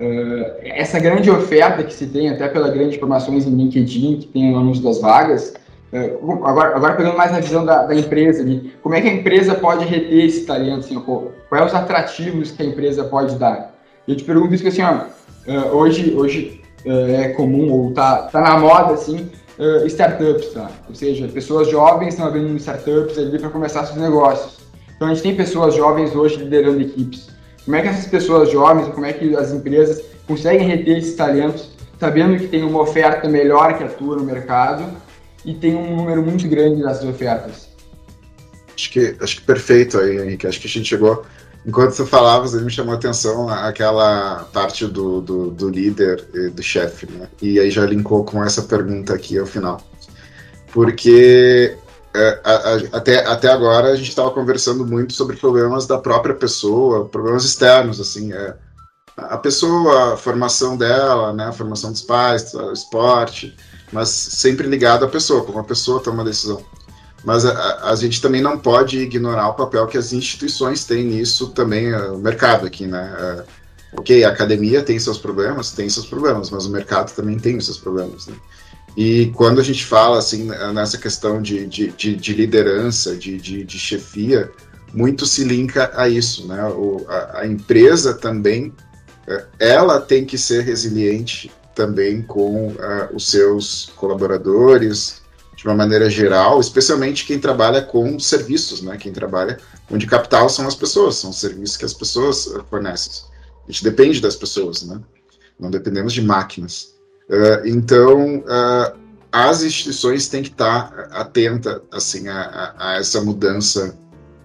uh, 0.00 0.44
essa 0.62 0.98
grande 0.98 1.30
oferta 1.30 1.82
que 1.82 1.92
se 1.92 2.06
tem, 2.06 2.30
até 2.30 2.48
pela 2.48 2.70
grande 2.70 2.96
informações 2.96 3.46
em 3.46 3.54
LinkedIn, 3.54 4.18
que 4.18 4.26
tem 4.28 4.52
o 4.52 4.58
anúncio 4.58 4.82
das 4.82 5.00
vagas, 5.00 5.54
uh, 5.92 6.44
agora, 6.44 6.76
agora 6.76 6.94
pegando 6.94 7.16
mais 7.16 7.32
na 7.32 7.40
visão 7.40 7.64
da, 7.64 7.84
da, 7.84 7.94
empresa 7.94 8.44
como 8.82 8.94
é 8.94 9.00
que 9.00 9.08
a 9.08 9.12
empresa 9.12 9.54
pode 9.54 9.84
reter 9.84 10.24
esse 10.24 10.44
talento, 10.44 10.80
assim, 10.80 10.98
quais 11.00 11.30
são 11.50 11.66
os 11.66 11.74
atrativos 11.74 12.50
que 12.50 12.62
a 12.62 12.66
empresa 12.66 13.04
pode 13.04 13.36
dar? 13.36 13.69
Eu 14.06 14.16
te 14.16 14.24
pergunto 14.24 14.54
isso 14.54 14.62
que, 14.62 14.68
assim, 14.68 14.82
ó, 14.82 15.04
uh, 15.50 15.76
hoje, 15.76 16.14
hoje 16.16 16.60
é 16.84 17.28
comum, 17.30 17.70
ou 17.70 17.92
tá, 17.92 18.22
tá 18.22 18.40
na 18.40 18.58
moda, 18.58 18.94
assim, 18.94 19.30
uh, 19.58 19.86
startups, 19.86 20.48
tá? 20.52 20.70
Ou 20.88 20.94
seja, 20.94 21.28
pessoas 21.28 21.68
jovens 21.68 22.14
estão 22.14 22.26
abrindo 22.26 22.56
startups 22.56 23.18
ali 23.18 23.38
para 23.38 23.50
começar 23.50 23.84
seus 23.84 23.98
negócios. 23.98 24.60
Então 24.96 25.08
a 25.08 25.14
gente 25.14 25.22
tem 25.22 25.36
pessoas 25.36 25.74
jovens 25.74 26.14
hoje 26.14 26.36
liderando 26.36 26.80
equipes. 26.80 27.28
Como 27.64 27.76
é 27.76 27.82
que 27.82 27.88
essas 27.88 28.06
pessoas 28.06 28.50
jovens, 28.50 28.88
como 28.88 29.06
é 29.06 29.12
que 29.12 29.36
as 29.36 29.52
empresas 29.52 30.02
conseguem 30.26 30.66
reter 30.66 30.98
esses 30.98 31.14
talentos, 31.14 31.70
sabendo 31.98 32.38
que 32.38 32.48
tem 32.48 32.62
uma 32.62 32.80
oferta 32.80 33.28
melhor 33.28 33.76
que 33.76 33.84
atua 33.84 34.16
no 34.16 34.24
mercado 34.24 34.84
e 35.44 35.54
tem 35.54 35.74
um 35.74 35.96
número 35.96 36.22
muito 36.22 36.48
grande 36.48 36.82
dessas 36.82 37.04
ofertas? 37.04 37.68
Acho 38.74 38.90
que, 38.90 39.16
acho 39.20 39.36
que 39.36 39.42
perfeito 39.42 39.98
aí, 39.98 40.18
Henrique. 40.18 40.46
Acho 40.46 40.60
que 40.60 40.66
a 40.66 40.70
gente 40.70 40.88
chegou. 40.88 41.24
Enquanto 41.66 41.92
você 41.92 42.06
falava, 42.06 42.48
me 42.60 42.70
chamou 42.70 42.94
a 42.94 42.96
atenção 42.96 43.48
aquela 43.48 44.44
parte 44.52 44.86
do, 44.86 45.20
do, 45.20 45.50
do 45.50 45.68
líder 45.68 46.26
e 46.32 46.48
do 46.48 46.62
chefe, 46.62 47.06
né? 47.10 47.28
E 47.42 47.60
aí 47.60 47.70
já 47.70 47.84
linkou 47.84 48.24
com 48.24 48.42
essa 48.42 48.62
pergunta 48.62 49.14
aqui 49.14 49.38
ao 49.38 49.46
final. 49.46 49.80
Porque 50.72 51.76
é, 52.14 52.40
a, 52.42 52.52
a, 52.52 52.74
até, 52.98 53.26
até 53.26 53.48
agora 53.48 53.88
a 53.88 53.96
gente 53.96 54.08
estava 54.08 54.30
conversando 54.30 54.86
muito 54.86 55.12
sobre 55.12 55.36
problemas 55.36 55.86
da 55.86 55.98
própria 55.98 56.34
pessoa, 56.34 57.08
problemas 57.08 57.44
externos, 57.44 58.00
assim, 58.00 58.32
é, 58.32 58.54
a 59.16 59.36
pessoa, 59.36 60.14
a 60.14 60.16
formação 60.16 60.76
dela, 60.76 61.32
né, 61.32 61.44
a 61.44 61.52
formação 61.52 61.92
dos 61.92 62.02
pais, 62.02 62.54
o 62.54 62.72
esporte, 62.72 63.54
mas 63.92 64.08
sempre 64.08 64.66
ligado 64.66 65.04
à 65.04 65.08
pessoa, 65.08 65.44
como 65.44 65.58
a 65.58 65.64
pessoa 65.64 66.00
toma 66.00 66.22
a 66.22 66.26
decisão. 66.26 66.64
Mas 67.24 67.44
a, 67.44 67.90
a, 67.90 67.96
gente 67.96 68.20
também 68.20 68.40
não 68.40 68.58
pode 68.58 68.98
ignorar 68.98 69.48
o 69.48 69.54
papel 69.54 69.86
que 69.86 69.98
as 69.98 70.12
instituições 70.12 70.84
têm 70.84 71.04
nisso 71.04 71.48
também, 71.48 71.88
é, 71.90 72.08
o 72.08 72.18
mercado 72.18 72.66
aqui, 72.66 72.86
né? 72.86 73.14
É, 73.18 73.44
ok, 73.92 74.24
a 74.24 74.30
academia 74.30 74.82
tem 74.82 74.98
seus 74.98 75.18
problemas, 75.18 75.72
tem 75.72 75.88
seus 75.88 76.06
problemas, 76.06 76.50
mas 76.50 76.64
o 76.64 76.70
mercado 76.70 77.14
também 77.14 77.38
tem 77.38 77.56
os 77.56 77.66
seus 77.66 77.78
problemas, 77.78 78.26
né? 78.26 78.34
E 78.96 79.26
quando 79.36 79.60
a 79.60 79.64
gente 79.64 79.84
fala 79.84 80.18
assim 80.18 80.50
nessa 80.74 80.98
questão 80.98 81.40
de, 81.40 81.66
de, 81.66 81.88
de, 81.92 82.16
de 82.16 82.34
liderança, 82.34 83.14
de, 83.14 83.38
de, 83.38 83.64
de, 83.64 83.78
chefia, 83.78 84.50
muito 84.92 85.26
se 85.26 85.44
linka 85.44 85.92
a 85.94 86.08
isso, 86.08 86.46
né? 86.48 86.64
O, 86.68 87.06
a, 87.08 87.40
a, 87.40 87.46
empresa 87.46 88.14
também, 88.14 88.72
é, 89.28 89.44
ela 89.58 90.00
tem 90.00 90.24
que 90.24 90.36
ser 90.36 90.64
resiliente 90.64 91.52
também 91.74 92.22
com 92.22 92.68
uh, 92.68 93.14
os 93.14 93.30
seus 93.30 93.92
colaboradores, 93.96 95.22
de 95.60 95.66
uma 95.66 95.74
maneira 95.74 96.08
geral, 96.08 96.58
especialmente 96.58 97.26
quem 97.26 97.38
trabalha 97.38 97.82
com 97.82 98.18
serviços, 98.18 98.80
né? 98.80 98.96
Quem 98.96 99.12
trabalha 99.12 99.58
onde 99.90 100.06
capital 100.06 100.48
são 100.48 100.66
as 100.66 100.74
pessoas, 100.74 101.16
são 101.16 101.28
os 101.28 101.38
serviços 101.38 101.76
que 101.76 101.84
as 101.84 101.92
pessoas 101.92 102.50
fornecem. 102.70 103.24
A 103.68 103.70
gente 103.70 103.84
depende 103.84 104.22
das 104.22 104.34
pessoas, 104.34 104.82
né? 104.82 104.98
Não 105.58 105.70
dependemos 105.70 106.14
de 106.14 106.22
máquinas. 106.22 106.94
Uh, 107.28 107.66
então, 107.66 108.38
uh, 108.38 108.98
as 109.30 109.62
instituições 109.62 110.28
têm 110.28 110.42
que 110.42 110.48
estar 110.48 111.08
atentas 111.10 111.82
assim, 111.92 112.26
a, 112.28 112.40
a, 112.40 112.92
a, 112.92 112.96
essa 112.96 113.20
mudança 113.20 113.94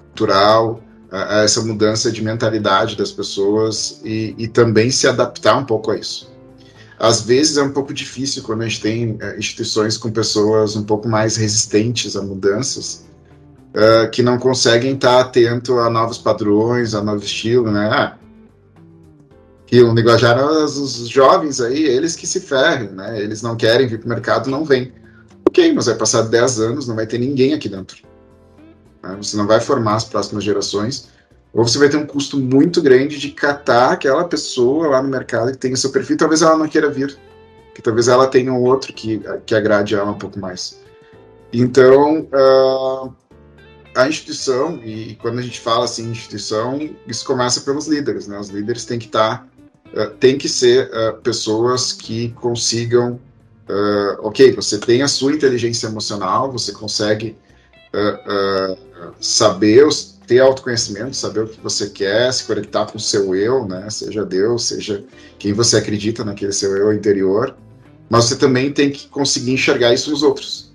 cultural, 0.08 0.84
a, 1.10 1.38
a, 1.38 1.44
essa 1.44 1.62
mudança 1.62 2.12
de 2.12 2.22
mentalidade 2.22 2.98
das 2.98 3.14
pessoas 3.14 4.02
e, 4.04 4.36
e, 4.38 4.50
também 4.50 4.92
se 4.92 5.08
adaptar 5.08 5.56
um 5.56 5.64
pouco 5.64 5.92
a 5.92 5.98
isso. 5.98 6.30
Às 6.98 7.22
vezes 7.22 7.58
é 7.58 7.64
um 7.64 7.72
pouco 7.72 7.94
difícil 7.94 8.44
quando 8.44 8.62
a 8.62 8.68
gente 8.68 8.82
tem 8.82 9.12
uh, 9.12 9.38
instituições 9.38 9.98
com 9.98 10.12
pessoas 10.12 10.76
um 10.76 10.84
pouco 10.84 11.08
mais 11.08 11.36
resistentes 11.36 12.16
a 12.16 12.22
mudanças, 12.22 13.04
que 14.14 14.24
não 14.24 14.38
conseguem 14.38 14.94
estar 14.94 15.20
atento 15.20 15.80
a 15.80 15.90
novos 15.90 16.18
padrões, 16.18 16.96
a 16.96 17.04
novo 17.04 17.26
estilo, 17.26 17.70
né? 17.70 17.90
Ah, 17.92 18.18
que 19.66 19.82
o 19.82 19.94
linguajar 19.94 20.38
os 20.46 21.10
jovens 21.10 21.60
aí, 21.60 21.84
eles 21.84 22.16
que 22.16 22.26
se 22.26 22.40
ferrem, 22.40 22.90
né? 22.90 23.22
Eles 23.22 23.42
não 23.42 23.56
querem 23.56 23.88
vir 23.88 24.00
para 24.00 24.06
o 24.06 24.10
mercado, 24.10 24.50
não 24.50 24.64
vêm. 24.64 24.94
Ok, 25.48 25.74
mas 25.74 25.88
vai 25.88 25.96
passar 25.96 26.22
10 26.24 26.60
anos, 26.60 26.88
não 26.88 26.96
vai 26.96 27.08
ter 27.08 27.18
ninguém 27.18 27.54
aqui 27.54 27.68
dentro. 27.68 27.98
Né? 29.02 29.16
Você 29.22 29.36
não 29.36 29.48
vai 29.48 29.60
formar 29.60 29.96
as 29.96 30.04
próximas 30.04 30.44
gerações, 30.44 31.10
ou 31.56 31.66
você 31.66 31.80
vai 31.80 31.88
ter 31.88 31.96
um 31.96 32.06
custo 32.06 32.38
muito 32.38 32.82
grande 32.82 33.18
de 33.18 33.32
catar 33.32 33.94
aquela 33.94 34.26
pessoa 34.26 34.90
lá 34.90 35.02
no 35.02 35.08
mercado 35.08 35.52
que 35.54 35.58
tem 35.58 35.72
o 35.72 35.78
seu 35.78 35.90
perfil, 35.90 36.18
talvez 36.18 36.42
ela 36.42 36.58
não 36.58 36.68
queira 36.68 36.92
vir, 36.92 37.18
que 37.74 37.82
talvez 37.82 38.10
ela 38.10 38.28
tenha 38.28 38.52
um 38.52 38.62
outro 38.62 38.92
que, 38.94 39.22
que 39.46 39.56
agrade 39.56 39.96
ela 39.96 40.12
um 40.12 40.18
pouco 40.18 40.38
mais. 40.38 40.78
Então, 41.54 42.28
uh, 42.34 43.14
a 43.96 44.10
instituição, 44.10 44.82
e 44.84 45.16
quando 45.22 45.40
a 45.40 45.42
gente 45.42 45.62
fala 45.62 45.86
assim 45.86 46.12
instituição, 46.12 46.90
isso 47.08 47.26
começa 47.26 47.62
pelos 47.62 47.88
líderes, 47.88 48.28
né? 48.28 48.38
Os 48.38 48.50
líderes 48.50 48.84
têm 48.84 49.00
que 49.00 49.06
estar 49.06 49.48
tá 49.94 50.04
uh, 50.04 50.10
tem 50.20 50.38
que 50.38 50.50
ser 50.50 50.90
uh, 50.90 51.22
pessoas 51.22 51.94
que 51.94 52.32
consigam, 52.32 53.14
uh, 53.70 54.20
ok, 54.20 54.52
você 54.52 54.78
tem 54.78 55.02
a 55.02 55.08
sua 55.08 55.32
inteligência 55.32 55.88
emocional, 55.88 56.52
você 56.52 56.74
consegue 56.74 57.38
saber, 59.22 59.88
ter 60.26 60.40
autoconhecimento, 60.40 61.16
saber 61.16 61.42
o 61.42 61.48
que 61.48 61.60
você 61.62 61.90
quer, 61.90 62.32
se 62.34 62.44
conectar 62.46 62.86
com 62.86 62.98
o 62.98 63.02
seu 63.02 63.36
eu, 63.36 63.68
né, 63.68 63.90
seja 63.90 64.26
Deus, 64.26 64.66
seja 64.66 65.04
quem 65.38 65.54
você 65.54 65.78
acredita 65.78 66.24
naquele 66.24 66.52
seu 66.52 66.76
eu 66.76 66.94
interior, 66.94 67.56
mas 68.10 68.26
você 68.26 68.36
também 68.36 68.72
tem 68.72 68.92
que 68.92 69.08
conseguir 69.08 69.52
enxergar 69.52 69.94
isso 69.94 70.12
nos 70.12 70.24
outros. 70.24 70.74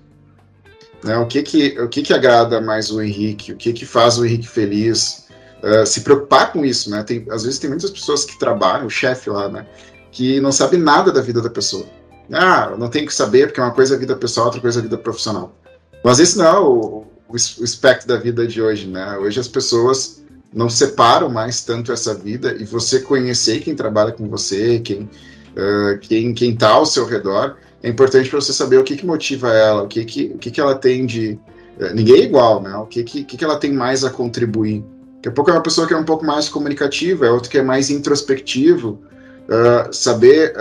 Né, 1.03 1.17
o 1.17 1.25
que 1.25 1.41
que, 1.41 1.79
o 1.79 1.89
que 1.89 2.01
que 2.01 2.13
agrada 2.13 2.61
mais 2.61 2.91
o 2.91 3.01
Henrique, 3.01 3.51
o 3.51 3.57
que 3.57 3.73
que 3.73 3.85
faz 3.85 4.17
o 4.17 4.25
Henrique 4.25 4.47
feliz, 4.47 5.25
uh, 5.63 5.85
se 5.85 6.01
preocupar 6.01 6.51
com 6.51 6.65
isso, 6.65 6.89
né? 6.89 7.03
Tem, 7.03 7.25
às 7.31 7.43
vezes 7.43 7.59
tem 7.59 7.69
muitas 7.69 7.89
pessoas 7.89 8.25
que 8.25 8.37
trabalham, 8.37 8.85
o 8.85 8.89
chefe 8.89 9.29
lá, 9.29 9.49
né? 9.49 9.65
Que 10.11 10.39
não 10.39 10.51
sabe 10.51 10.77
nada 10.77 11.11
da 11.11 11.21
vida 11.21 11.41
da 11.41 11.49
pessoa. 11.49 11.85
Ah, 12.31 12.75
não 12.77 12.89
tem 12.89 13.05
que 13.05 13.13
saber, 13.13 13.47
porque 13.47 13.59
uma 13.59 13.71
coisa 13.71 13.95
é 13.95 13.97
a 13.97 13.99
vida 13.99 14.15
pessoal, 14.15 14.47
outra 14.47 14.61
coisa 14.61 14.79
é 14.79 14.81
a 14.81 14.83
vida 14.83 14.97
profissional. 14.97 15.55
Mas 16.03 16.19
esse 16.19 16.37
não 16.37 16.45
é 16.45 16.59
o, 16.59 17.05
o, 17.31 17.63
espectro 17.63 18.07
da 18.07 18.17
vida 18.17 18.45
de 18.45 18.61
hoje, 18.61 18.87
né? 18.87 19.17
Hoje 19.17 19.39
as 19.39 19.47
pessoas 19.47 20.23
não 20.53 20.69
separam 20.69 21.29
mais 21.29 21.63
tanto 21.63 21.91
essa 21.91 22.13
vida 22.13 22.55
e 22.59 22.65
você 22.65 22.99
conhecer 22.99 23.61
quem 23.61 23.75
trabalha 23.75 24.11
com 24.11 24.27
você, 24.27 24.79
quem 24.79 25.03
uh, 25.03 25.97
quem 26.01 26.33
quem 26.33 26.51
está 26.51 26.69
ao 26.69 26.85
seu 26.85 27.05
redor, 27.05 27.57
é 27.81 27.89
importante 27.89 28.29
para 28.29 28.41
você 28.41 28.53
saber 28.53 28.77
o 28.77 28.83
que, 28.83 28.97
que 28.97 29.05
motiva 29.05 29.49
ela, 29.49 29.83
o 29.83 29.87
que 29.87 30.03
que, 30.03 30.31
o 30.35 30.37
que, 30.37 30.51
que 30.51 30.59
ela 30.59 30.75
tem 30.75 31.05
de 31.05 31.39
uh, 31.79 31.93
ninguém 31.93 32.21
é 32.21 32.23
igual, 32.23 32.61
né? 32.61 32.75
O 32.75 32.85
que, 32.85 33.03
que 33.03 33.23
que 33.23 33.43
ela 33.43 33.57
tem 33.57 33.71
mais 33.71 34.03
a 34.03 34.09
contribuir 34.09 34.83
Daqui 35.21 35.29
a 35.29 35.31
pouco 35.33 35.51
é 35.51 35.53
uma 35.53 35.61
pessoa 35.61 35.87
que 35.87 35.93
é 35.93 35.97
um 35.97 36.03
pouco 36.03 36.25
mais 36.25 36.49
comunicativa, 36.49 37.27
é 37.27 37.29
outro 37.29 37.47
que 37.47 37.59
é 37.59 37.61
mais 37.61 37.91
introspectivo, 37.91 38.99
uh, 39.47 39.93
saber 39.93 40.55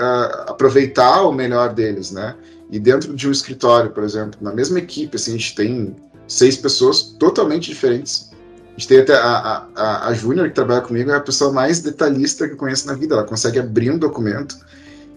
aproveitar 0.46 1.22
o 1.22 1.32
melhor 1.32 1.72
deles, 1.72 2.10
né? 2.10 2.34
E 2.70 2.78
dentro 2.78 3.16
de 3.16 3.26
um 3.26 3.32
escritório, 3.32 3.90
por 3.90 4.04
exemplo, 4.04 4.38
na 4.38 4.52
mesma 4.52 4.78
equipe, 4.78 5.16
assim, 5.16 5.30
a 5.30 5.38
gente 5.38 5.54
tem 5.54 5.96
seis 6.30 6.56
pessoas 6.56 7.02
totalmente 7.18 7.70
diferentes. 7.70 8.30
A 8.68 8.72
gente 8.78 8.88
tem 8.88 9.00
até 9.00 9.14
a, 9.14 9.66
a, 9.74 10.08
a 10.08 10.14
Júnior, 10.14 10.48
que 10.48 10.54
trabalha 10.54 10.80
comigo, 10.80 11.10
é 11.10 11.16
a 11.16 11.20
pessoa 11.20 11.52
mais 11.52 11.80
detalhista 11.80 12.46
que 12.46 12.54
eu 12.54 12.56
conheço 12.56 12.86
na 12.86 12.94
vida. 12.94 13.14
Ela 13.14 13.24
consegue 13.24 13.58
abrir 13.58 13.90
um 13.90 13.98
documento 13.98 14.56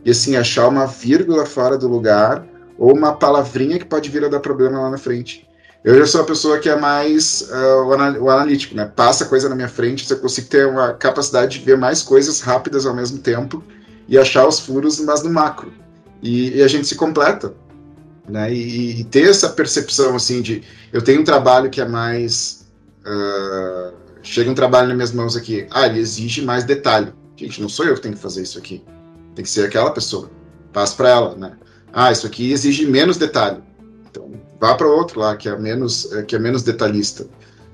e, 0.03 0.11
assim, 0.11 0.35
achar 0.35 0.67
uma 0.67 0.87
vírgula 0.87 1.45
fora 1.45 1.77
do 1.77 1.87
lugar 1.87 2.45
ou 2.77 2.93
uma 2.93 3.13
palavrinha 3.13 3.77
que 3.77 3.85
pode 3.85 4.09
vir 4.09 4.25
a 4.25 4.27
dar 4.27 4.39
problema 4.39 4.81
lá 4.81 4.89
na 4.89 4.97
frente. 4.97 5.47
Eu 5.83 5.97
já 5.99 6.05
sou 6.07 6.21
a 6.21 6.23
pessoa 6.23 6.59
que 6.59 6.67
é 6.67 6.75
mais 6.75 7.47
uh, 7.51 8.21
o, 8.21 8.29
analítico, 8.29 8.73
né? 8.73 8.91
Passa 8.95 9.25
coisa 9.25 9.47
na 9.47 9.55
minha 9.55 9.67
frente, 9.67 10.09
eu 10.09 10.17
consigo 10.17 10.47
ter 10.47 10.65
uma 10.65 10.93
capacidade 10.93 11.59
de 11.59 11.65
ver 11.65 11.77
mais 11.77 12.01
coisas 12.01 12.39
rápidas 12.41 12.85
ao 12.85 12.95
mesmo 12.95 13.19
tempo 13.19 13.63
e 14.07 14.17
achar 14.17 14.47
os 14.47 14.59
furos, 14.59 14.99
mas 15.01 15.21
no 15.23 15.29
macro. 15.29 15.71
E, 16.21 16.57
e 16.57 16.63
a 16.63 16.67
gente 16.67 16.87
se 16.87 16.95
completa, 16.95 17.53
né? 18.27 18.53
E, 18.53 19.01
e, 19.01 19.03
ter 19.03 19.29
essa 19.29 19.49
percepção, 19.49 20.15
assim, 20.15 20.41
de 20.41 20.63
eu 20.91 21.01
tenho 21.01 21.21
um 21.21 21.23
trabalho 21.23 21.69
que 21.69 21.81
é 21.81 21.85
mais... 21.85 22.65
Uh, 23.05 23.93
chega 24.21 24.49
um 24.49 24.55
trabalho 24.55 24.87
nas 24.87 24.95
minhas 24.95 25.11
mãos 25.11 25.35
aqui, 25.35 25.67
ah, 25.71 25.87
ele 25.87 25.99
exige 25.99 26.41
mais 26.41 26.63
detalhe. 26.63 27.11
Gente, 27.35 27.61
não 27.61 27.67
sou 27.67 27.85
eu 27.85 27.95
que 27.95 28.01
tenho 28.01 28.15
que 28.15 28.21
fazer 28.21 28.41
isso 28.41 28.57
aqui. 28.57 28.83
Tem 29.35 29.43
que 29.43 29.49
ser 29.49 29.65
aquela 29.65 29.91
pessoa. 29.91 30.29
Passa 30.71 30.95
para 30.95 31.09
ela, 31.09 31.35
né? 31.35 31.53
Ah, 31.91 32.11
isso 32.11 32.25
aqui 32.25 32.51
exige 32.51 32.85
menos 32.85 33.17
detalhe 33.17 33.61
vá 34.63 34.75
para 34.75 34.87
outro 34.87 35.19
lá 35.19 35.35
que 35.35 35.49
é 35.49 35.57
menos 35.57 36.09
é, 36.13 36.23
que 36.23 36.37
é 36.37 36.39
menos 36.39 36.63
detalhista. 36.63 37.27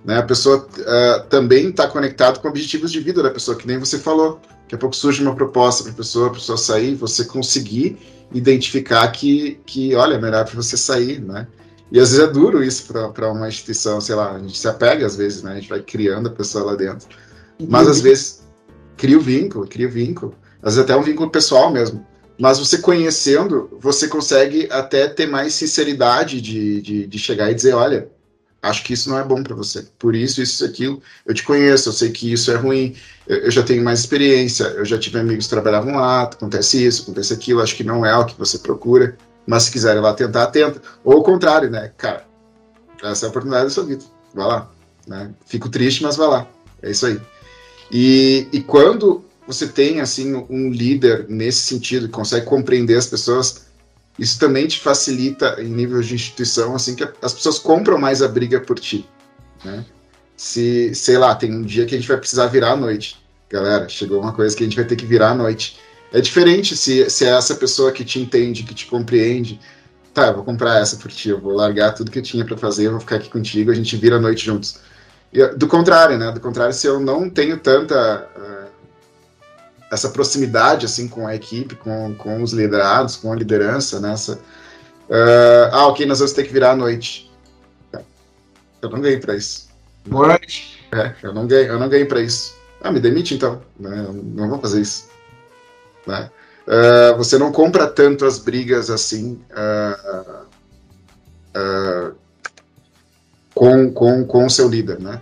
Né? 0.03 0.17
A 0.17 0.23
pessoa 0.23 0.57
uh, 0.57 1.23
também 1.29 1.69
está 1.69 1.87
conectada 1.87 2.39
com 2.39 2.47
objetivos 2.47 2.91
de 2.91 2.99
vida 2.99 3.21
da 3.21 3.29
pessoa, 3.29 3.55
que 3.55 3.67
nem 3.67 3.77
você 3.77 3.99
falou. 3.99 4.41
Daqui 4.63 4.73
a 4.73 4.77
pouco 4.77 4.95
surge 4.95 5.21
uma 5.21 5.35
proposta 5.35 5.83
para 5.83 5.91
a 5.91 5.95
pessoa, 5.95 6.27
a 6.27 6.31
pessoa 6.31 6.57
sair, 6.57 6.95
você 6.95 7.25
conseguir 7.25 7.99
identificar 8.33 9.07
que, 9.09 9.59
que 9.65 9.95
olha, 9.95 10.15
é 10.15 10.21
melhor 10.21 10.45
para 10.45 10.55
você 10.55 10.77
sair, 10.77 11.19
né? 11.19 11.47
E 11.91 11.99
às 11.99 12.11
vezes 12.11 12.23
é 12.23 12.31
duro 12.31 12.63
isso 12.63 12.93
para 13.13 13.31
uma 13.31 13.47
instituição, 13.47 13.99
sei 13.99 14.15
lá, 14.15 14.35
a 14.35 14.39
gente 14.39 14.57
se 14.57 14.67
apega 14.67 15.05
às 15.05 15.15
vezes, 15.15 15.41
né? 15.41 15.53
A 15.53 15.55
gente 15.55 15.69
vai 15.69 15.81
criando 15.81 16.27
a 16.29 16.31
pessoa 16.31 16.63
lá 16.63 16.75
dentro. 16.75 17.07
Mas 17.67 17.87
às 17.87 17.99
vezes 17.99 18.43
cria 18.95 19.17
o 19.17 19.21
vínculo, 19.21 19.67
cria 19.67 19.87
o 19.87 19.91
vínculo. 19.91 20.35
Às 20.61 20.75
vezes 20.75 20.89
até 20.89 20.95
um 20.95 21.03
vínculo 21.03 21.29
pessoal 21.29 21.71
mesmo. 21.71 22.05
Mas 22.39 22.59
você 22.59 22.77
conhecendo, 22.77 23.69
você 23.81 24.07
consegue 24.07 24.67
até 24.71 25.07
ter 25.07 25.27
mais 25.27 25.53
sinceridade 25.53 26.39
de, 26.39 26.81
de, 26.81 27.07
de 27.07 27.19
chegar 27.19 27.51
e 27.51 27.55
dizer: 27.55 27.73
olha, 27.73 28.09
acho 28.61 28.83
que 28.83 28.93
isso 28.93 29.09
não 29.09 29.17
é 29.17 29.23
bom 29.23 29.41
para 29.41 29.55
você. 29.55 29.85
Por 29.97 30.15
isso, 30.15 30.41
isso 30.41 30.63
aquilo. 30.65 31.01
Eu 31.25 31.33
te 31.33 31.43
conheço, 31.43 31.89
eu 31.89 31.93
sei 31.93 32.11
que 32.11 32.31
isso 32.31 32.51
é 32.51 32.55
ruim, 32.55 32.95
eu, 33.27 33.37
eu, 33.37 33.51
já 33.51 33.63
tenho 33.63 33.83
mais 33.83 33.99
experiência, 33.99 34.65
eu 34.65 34.85
já 34.85 34.97
tive 34.97 35.19
amigos 35.19 35.45
que 35.45 35.49
trabalhavam 35.49 35.95
lá, 35.95 36.23
acontece 36.23 36.85
isso, 36.85 37.03
acontece 37.03 37.33
aquilo, 37.33 37.61
acho 37.61 37.75
que 37.75 37.83
não 37.83 38.05
é 38.05 38.15
o 38.17 38.25
que 38.25 38.37
você 38.37 38.57
procura. 38.59 39.17
Mas 39.47 39.63
se 39.63 39.71
quiser 39.71 39.95
ir 39.97 39.99
lá 39.99 40.13
tentar, 40.13 40.47
tenta. 40.47 40.81
Ou 41.03 41.19
o 41.19 41.23
contrário, 41.23 41.69
né? 41.71 41.91
Cara, 41.97 42.25
essa 43.01 43.25
é 43.25 43.27
a 43.27 43.29
oportunidade 43.29 43.65
da 43.65 43.69
sua 43.71 43.85
vida. 43.85 44.03
Vai 44.33 44.45
lá. 44.45 44.69
né? 45.07 45.31
Fico 45.45 45.69
triste, 45.69 46.03
mas 46.03 46.15
vai 46.15 46.27
lá. 46.27 46.47
É 46.81 46.91
isso 46.91 47.05
aí. 47.05 47.19
E, 47.91 48.47
e 48.51 48.61
quando 48.61 49.23
você 49.47 49.67
tem 49.67 49.99
assim 49.99 50.45
um 50.49 50.69
líder 50.69 51.25
nesse 51.27 51.61
sentido 51.61 52.05
que 52.05 52.13
consegue 52.13 52.45
compreender 52.45 52.95
as 52.95 53.07
pessoas, 53.07 53.65
isso 54.19 54.37
também 54.37 54.67
te 54.67 54.79
facilita 54.79 55.55
em 55.59 55.69
nível 55.69 56.01
de 56.01 56.13
instituição, 56.13 56.75
assim 56.75 56.93
que 56.93 57.07
as 57.21 57.33
pessoas 57.33 57.57
compram 57.57 57.97
mais 57.97 58.21
a 58.21 58.27
briga 58.27 58.59
por 58.59 58.77
ti, 58.77 59.07
né? 59.63 59.85
Se, 60.35 60.93
sei 60.93 61.17
lá, 61.17 61.33
tem 61.35 61.53
um 61.53 61.61
dia 61.61 61.85
que 61.85 61.95
a 61.95 61.97
gente 61.97 62.07
vai 62.07 62.17
precisar 62.17 62.47
virar 62.47 62.71
à 62.71 62.75
noite. 62.75 63.17
Galera, 63.49 63.89
chegou 63.89 64.21
uma 64.21 64.31
coisa 64.31 64.55
que 64.55 64.63
a 64.63 64.65
gente 64.65 64.75
vai 64.75 64.85
ter 64.85 64.95
que 64.95 65.05
virar 65.05 65.31
à 65.31 65.35
noite. 65.35 65.79
É 66.13 66.21
diferente 66.21 66.77
se, 66.77 67.09
se 67.09 67.25
é 67.25 67.29
essa 67.29 67.55
pessoa 67.55 67.91
que 67.91 68.05
te 68.05 68.19
entende, 68.19 68.63
que 68.63 68.73
te 68.73 68.85
compreende. 68.85 69.59
Tá, 70.13 70.27
eu 70.27 70.35
vou 70.35 70.43
comprar 70.43 70.79
essa 70.79 70.97
por 70.97 71.11
ti, 71.11 71.29
eu 71.29 71.39
vou 71.39 71.53
largar 71.53 71.93
tudo 71.93 72.11
que 72.11 72.19
eu 72.19 72.23
tinha 72.23 72.45
para 72.45 72.57
fazer, 72.57 72.87
eu 72.87 72.91
vou 72.91 72.99
ficar 72.99 73.17
aqui 73.17 73.29
contigo, 73.29 73.71
a 73.71 73.75
gente 73.75 73.95
vira 73.95 74.15
à 74.15 74.19
noite 74.19 74.45
juntos. 74.45 74.79
Do 75.57 75.67
contrário, 75.67 76.17
né? 76.17 76.31
Do 76.31 76.39
contrário, 76.39 76.73
se 76.73 76.87
eu 76.87 76.99
não 76.99 77.29
tenho 77.29 77.57
tanta 77.57 78.27
uh, 78.35 78.68
essa 79.91 80.09
proximidade 80.09 80.85
assim 80.85 81.07
com 81.07 81.27
a 81.27 81.35
equipe, 81.35 81.75
com, 81.75 82.13
com 82.15 82.41
os 82.43 82.53
liderados, 82.53 83.15
com 83.15 83.31
a 83.31 83.35
liderança 83.35 83.99
nessa. 83.99 84.33
Uh, 85.09 85.69
ah, 85.71 85.87
ok, 85.87 86.05
nós 86.05 86.19
vamos 86.19 86.33
ter 86.33 86.43
que 86.43 86.53
virar 86.53 86.71
à 86.71 86.75
noite. 86.75 87.29
Eu 88.81 88.89
não 88.89 89.01
ganhei 89.01 89.19
para 89.19 89.35
isso. 89.35 89.67
Boa 90.05 90.27
noite. 90.27 90.79
É, 90.91 91.13
eu 91.21 91.33
não 91.33 91.45
ganhei, 91.47 91.69
eu 91.69 91.79
não 91.79 91.89
ganhei 91.89 92.05
para 92.05 92.21
isso. 92.21 92.55
Ah, 92.81 92.91
me 92.91 92.99
demite 92.99 93.33
então. 93.33 93.61
Né? 93.79 94.07
Não 94.11 94.49
vou 94.49 94.59
fazer 94.59 94.81
isso. 94.81 95.09
Né? 96.07 96.29
Uh, 96.67 97.17
você 97.17 97.37
não 97.37 97.51
compra 97.51 97.87
tanto 97.87 98.25
as 98.25 98.39
brigas 98.39 98.89
assim 98.89 99.41
uh, 99.51 100.39
com, 103.53 103.91
com, 103.91 104.25
com 104.25 104.45
o 104.45 104.49
seu 104.49 104.69
líder, 104.69 104.99
né? 104.99 105.19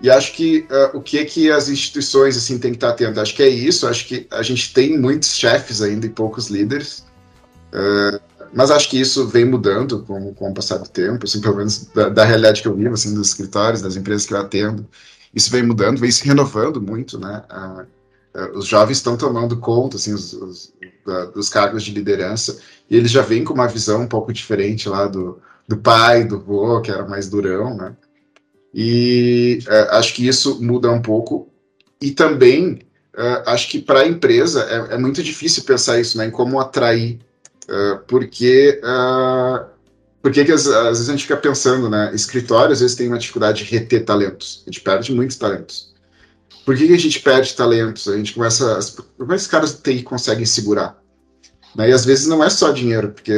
E 0.00 0.08
acho 0.08 0.32
que 0.32 0.66
uh, 0.70 0.96
o 0.96 1.02
que 1.02 1.18
é 1.18 1.24
que 1.24 1.50
as 1.50 1.68
instituições 1.68 2.36
assim 2.36 2.58
têm 2.58 2.70
que 2.70 2.78
estar 2.78 2.90
atentas? 2.90 3.18
Acho 3.18 3.34
que 3.34 3.42
é 3.42 3.48
isso. 3.48 3.86
Acho 3.86 4.06
que 4.06 4.26
a 4.30 4.42
gente 4.42 4.72
tem 4.72 4.98
muitos 4.98 5.36
chefes 5.36 5.82
ainda 5.82 6.06
e 6.06 6.10
poucos 6.10 6.48
líderes. 6.48 7.04
Uh, 7.72 8.18
mas 8.52 8.70
acho 8.70 8.88
que 8.88 9.00
isso 9.00 9.28
vem 9.28 9.44
mudando 9.44 10.02
com, 10.02 10.34
com 10.34 10.50
o 10.50 10.54
passar 10.54 10.78
do 10.78 10.88
tempo, 10.88 11.24
assim, 11.24 11.40
pelo 11.40 11.56
menos 11.56 11.86
da, 11.94 12.08
da, 12.08 12.24
realidade 12.24 12.62
que 12.62 12.68
eu 12.68 12.74
vivo, 12.74 12.94
assim, 12.94 13.14
dos 13.14 13.28
escritórios, 13.28 13.80
das 13.80 13.94
empresas 13.94 14.26
que 14.26 14.34
eu 14.34 14.38
atendo. 14.38 14.86
Isso 15.34 15.50
vem 15.50 15.62
mudando, 15.62 15.98
vem 15.98 16.10
se 16.10 16.26
renovando 16.26 16.80
muito, 16.80 17.18
né? 17.18 17.44
Uh, 18.34 18.58
os 18.58 18.66
jovens 18.66 18.98
estão 18.98 19.16
tomando 19.16 19.56
conta, 19.58 19.96
assim, 19.96 20.12
os, 20.12 20.32
os, 20.32 20.72
da, 21.06 21.26
dos 21.26 21.48
cargos 21.48 21.84
de 21.84 21.92
liderança, 21.92 22.58
e 22.88 22.96
eles 22.96 23.10
já 23.10 23.22
vêm 23.22 23.44
com 23.44 23.54
uma 23.54 23.68
visão 23.68 24.02
um 24.02 24.08
pouco 24.08 24.32
diferente 24.32 24.88
lá 24.88 25.06
do, 25.06 25.40
do 25.68 25.76
pai, 25.76 26.24
do 26.24 26.40
vô, 26.40 26.80
que 26.80 26.90
era 26.90 27.06
mais 27.06 27.28
durão, 27.28 27.76
né? 27.76 27.94
E 28.72 29.58
uh, 29.66 29.96
acho 29.96 30.14
que 30.14 30.26
isso 30.26 30.62
muda 30.62 30.90
um 30.90 31.02
pouco. 31.02 31.48
E 32.00 32.12
também 32.12 32.80
uh, 33.16 33.42
acho 33.46 33.68
que 33.68 33.80
para 33.80 34.00
a 34.00 34.06
empresa 34.06 34.62
é, 34.64 34.94
é, 34.94 34.98
muito 34.98 35.22
difícil 35.22 35.64
pensar 35.64 36.00
isso, 36.00 36.16
né, 36.16 36.26
em 36.26 36.30
como 36.30 36.60
atrair, 36.60 37.18
uh, 37.68 37.98
porque 38.06 38.80
porque 40.22 40.44
que 40.44 40.52
às, 40.52 40.66
às, 40.66 40.98
vezes 40.98 41.08
a 41.08 41.12
gente 41.12 41.22
fica 41.22 41.36
pensando, 41.36 41.88
né? 41.88 42.10
Escritório 42.14 42.72
às 42.72 42.80
vezes 42.80 42.94
tem 42.94 43.08
uma 43.08 43.18
dificuldade 43.18 43.64
de 43.64 43.70
reter 43.70 44.04
talentos. 44.04 44.62
A 44.66 44.70
gente 44.70 44.82
perde 44.82 45.14
muitos 45.14 45.36
talentos. 45.36 45.94
Por 46.64 46.76
que, 46.76 46.86
que 46.86 46.92
a 46.92 46.98
gente 46.98 47.20
perde 47.20 47.56
talentos? 47.56 48.06
A 48.06 48.16
gente 48.16 48.34
começa. 48.34 48.76
As, 48.76 48.90
como 48.90 49.32
é 49.32 49.36
os 49.36 49.46
caras 49.46 49.72
do 49.72 49.82
TI 49.82 50.02
conseguem 50.02 50.44
segurar? 50.44 51.00
Né? 51.74 51.88
E 51.88 51.92
às 51.92 52.04
vezes 52.04 52.26
não 52.26 52.44
é 52.44 52.50
só 52.50 52.70
dinheiro, 52.70 53.10
porque, 53.10 53.32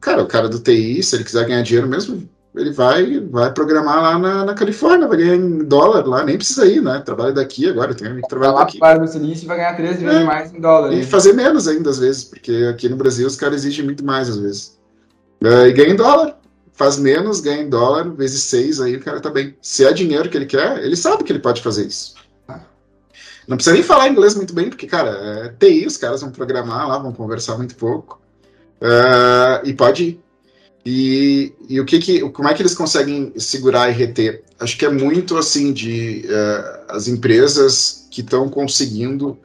cara, 0.00 0.22
o 0.22 0.26
cara 0.26 0.48
do 0.48 0.58
TI, 0.58 1.00
se 1.02 1.14
ele 1.14 1.24
quiser 1.24 1.46
ganhar 1.46 1.62
dinheiro 1.62 1.88
mesmo, 1.88 2.28
ele 2.54 2.72
vai, 2.72 3.20
vai 3.20 3.52
programar 3.52 4.02
lá 4.02 4.18
na, 4.18 4.44
na 4.44 4.54
Califórnia, 4.54 5.06
vai 5.06 5.18
ganhar 5.18 5.36
em 5.36 5.58
dólar 5.58 6.06
lá, 6.06 6.24
nem 6.24 6.36
precisa 6.36 6.66
ir, 6.66 6.82
né? 6.82 7.00
Trabalha 7.04 7.32
daqui 7.32 7.68
agora, 7.68 7.94
tem 7.94 8.16
que 8.16 8.28
trabalhar 8.28 8.52
lá 8.52 8.64
daqui. 8.64 8.78
Para 8.78 8.98
no 8.98 9.06
Silício 9.06 9.46
vai 9.46 9.56
ganhar 9.56 9.76
três 9.76 10.00
vezes 10.00 10.20
é. 10.20 10.24
mais 10.24 10.52
em 10.52 10.60
dólar. 10.60 10.92
E 10.92 10.96
né? 10.96 11.02
fazer 11.04 11.32
menos 11.32 11.68
ainda, 11.68 11.90
às 11.90 11.98
vezes, 11.98 12.24
porque 12.24 12.68
aqui 12.68 12.88
no 12.88 12.96
Brasil 12.96 13.26
os 13.26 13.36
caras 13.36 13.64
exigem 13.64 13.84
muito 13.84 14.04
mais, 14.04 14.28
às 14.28 14.38
vezes. 14.38 14.78
É, 15.42 15.68
e 15.68 15.72
ganha 15.72 15.90
em 15.90 15.96
dólar. 15.96 16.36
Faz 16.72 16.96
menos, 16.96 17.40
ganha 17.40 17.62
em 17.62 17.68
dólar, 17.68 18.08
vezes 18.08 18.42
seis, 18.42 18.80
aí 18.80 18.96
o 18.96 19.00
cara 19.00 19.20
tá 19.20 19.30
bem. 19.30 19.54
Se 19.60 19.84
é 19.84 19.92
dinheiro 19.92 20.28
que 20.30 20.36
ele 20.36 20.46
quer, 20.46 20.82
ele 20.82 20.96
sabe 20.96 21.22
que 21.22 21.30
ele 21.30 21.38
pode 21.38 21.62
fazer 21.62 21.86
isso. 21.86 22.14
Não 23.46 23.56
precisa 23.56 23.74
nem 23.74 23.82
falar 23.82 24.08
inglês 24.08 24.34
muito 24.34 24.54
bem, 24.54 24.70
porque, 24.70 24.86
cara, 24.86 25.10
é 25.10 25.48
TI, 25.58 25.84
os 25.84 25.96
caras 25.96 26.20
vão 26.20 26.30
programar 26.30 26.88
lá, 26.88 26.98
vão 26.98 27.12
conversar 27.12 27.56
muito 27.56 27.74
pouco. 27.74 28.20
Uh, 28.80 29.66
e 29.66 29.74
pode 29.74 30.04
ir. 30.04 30.20
E, 30.84 31.52
e 31.68 31.78
o 31.78 31.84
que, 31.84 31.98
que 31.98 32.20
como 32.30 32.48
é 32.48 32.54
que 32.54 32.62
eles 32.62 32.74
conseguem 32.74 33.32
segurar 33.36 33.90
e 33.90 33.92
reter? 33.92 34.42
Acho 34.58 34.78
que 34.78 34.86
é 34.86 34.90
muito 34.90 35.36
assim 35.36 35.72
de 35.72 36.24
uh, 36.26 36.84
as 36.88 37.06
empresas 37.06 38.06
que 38.10 38.22
estão 38.22 38.48
conseguindo 38.48 39.38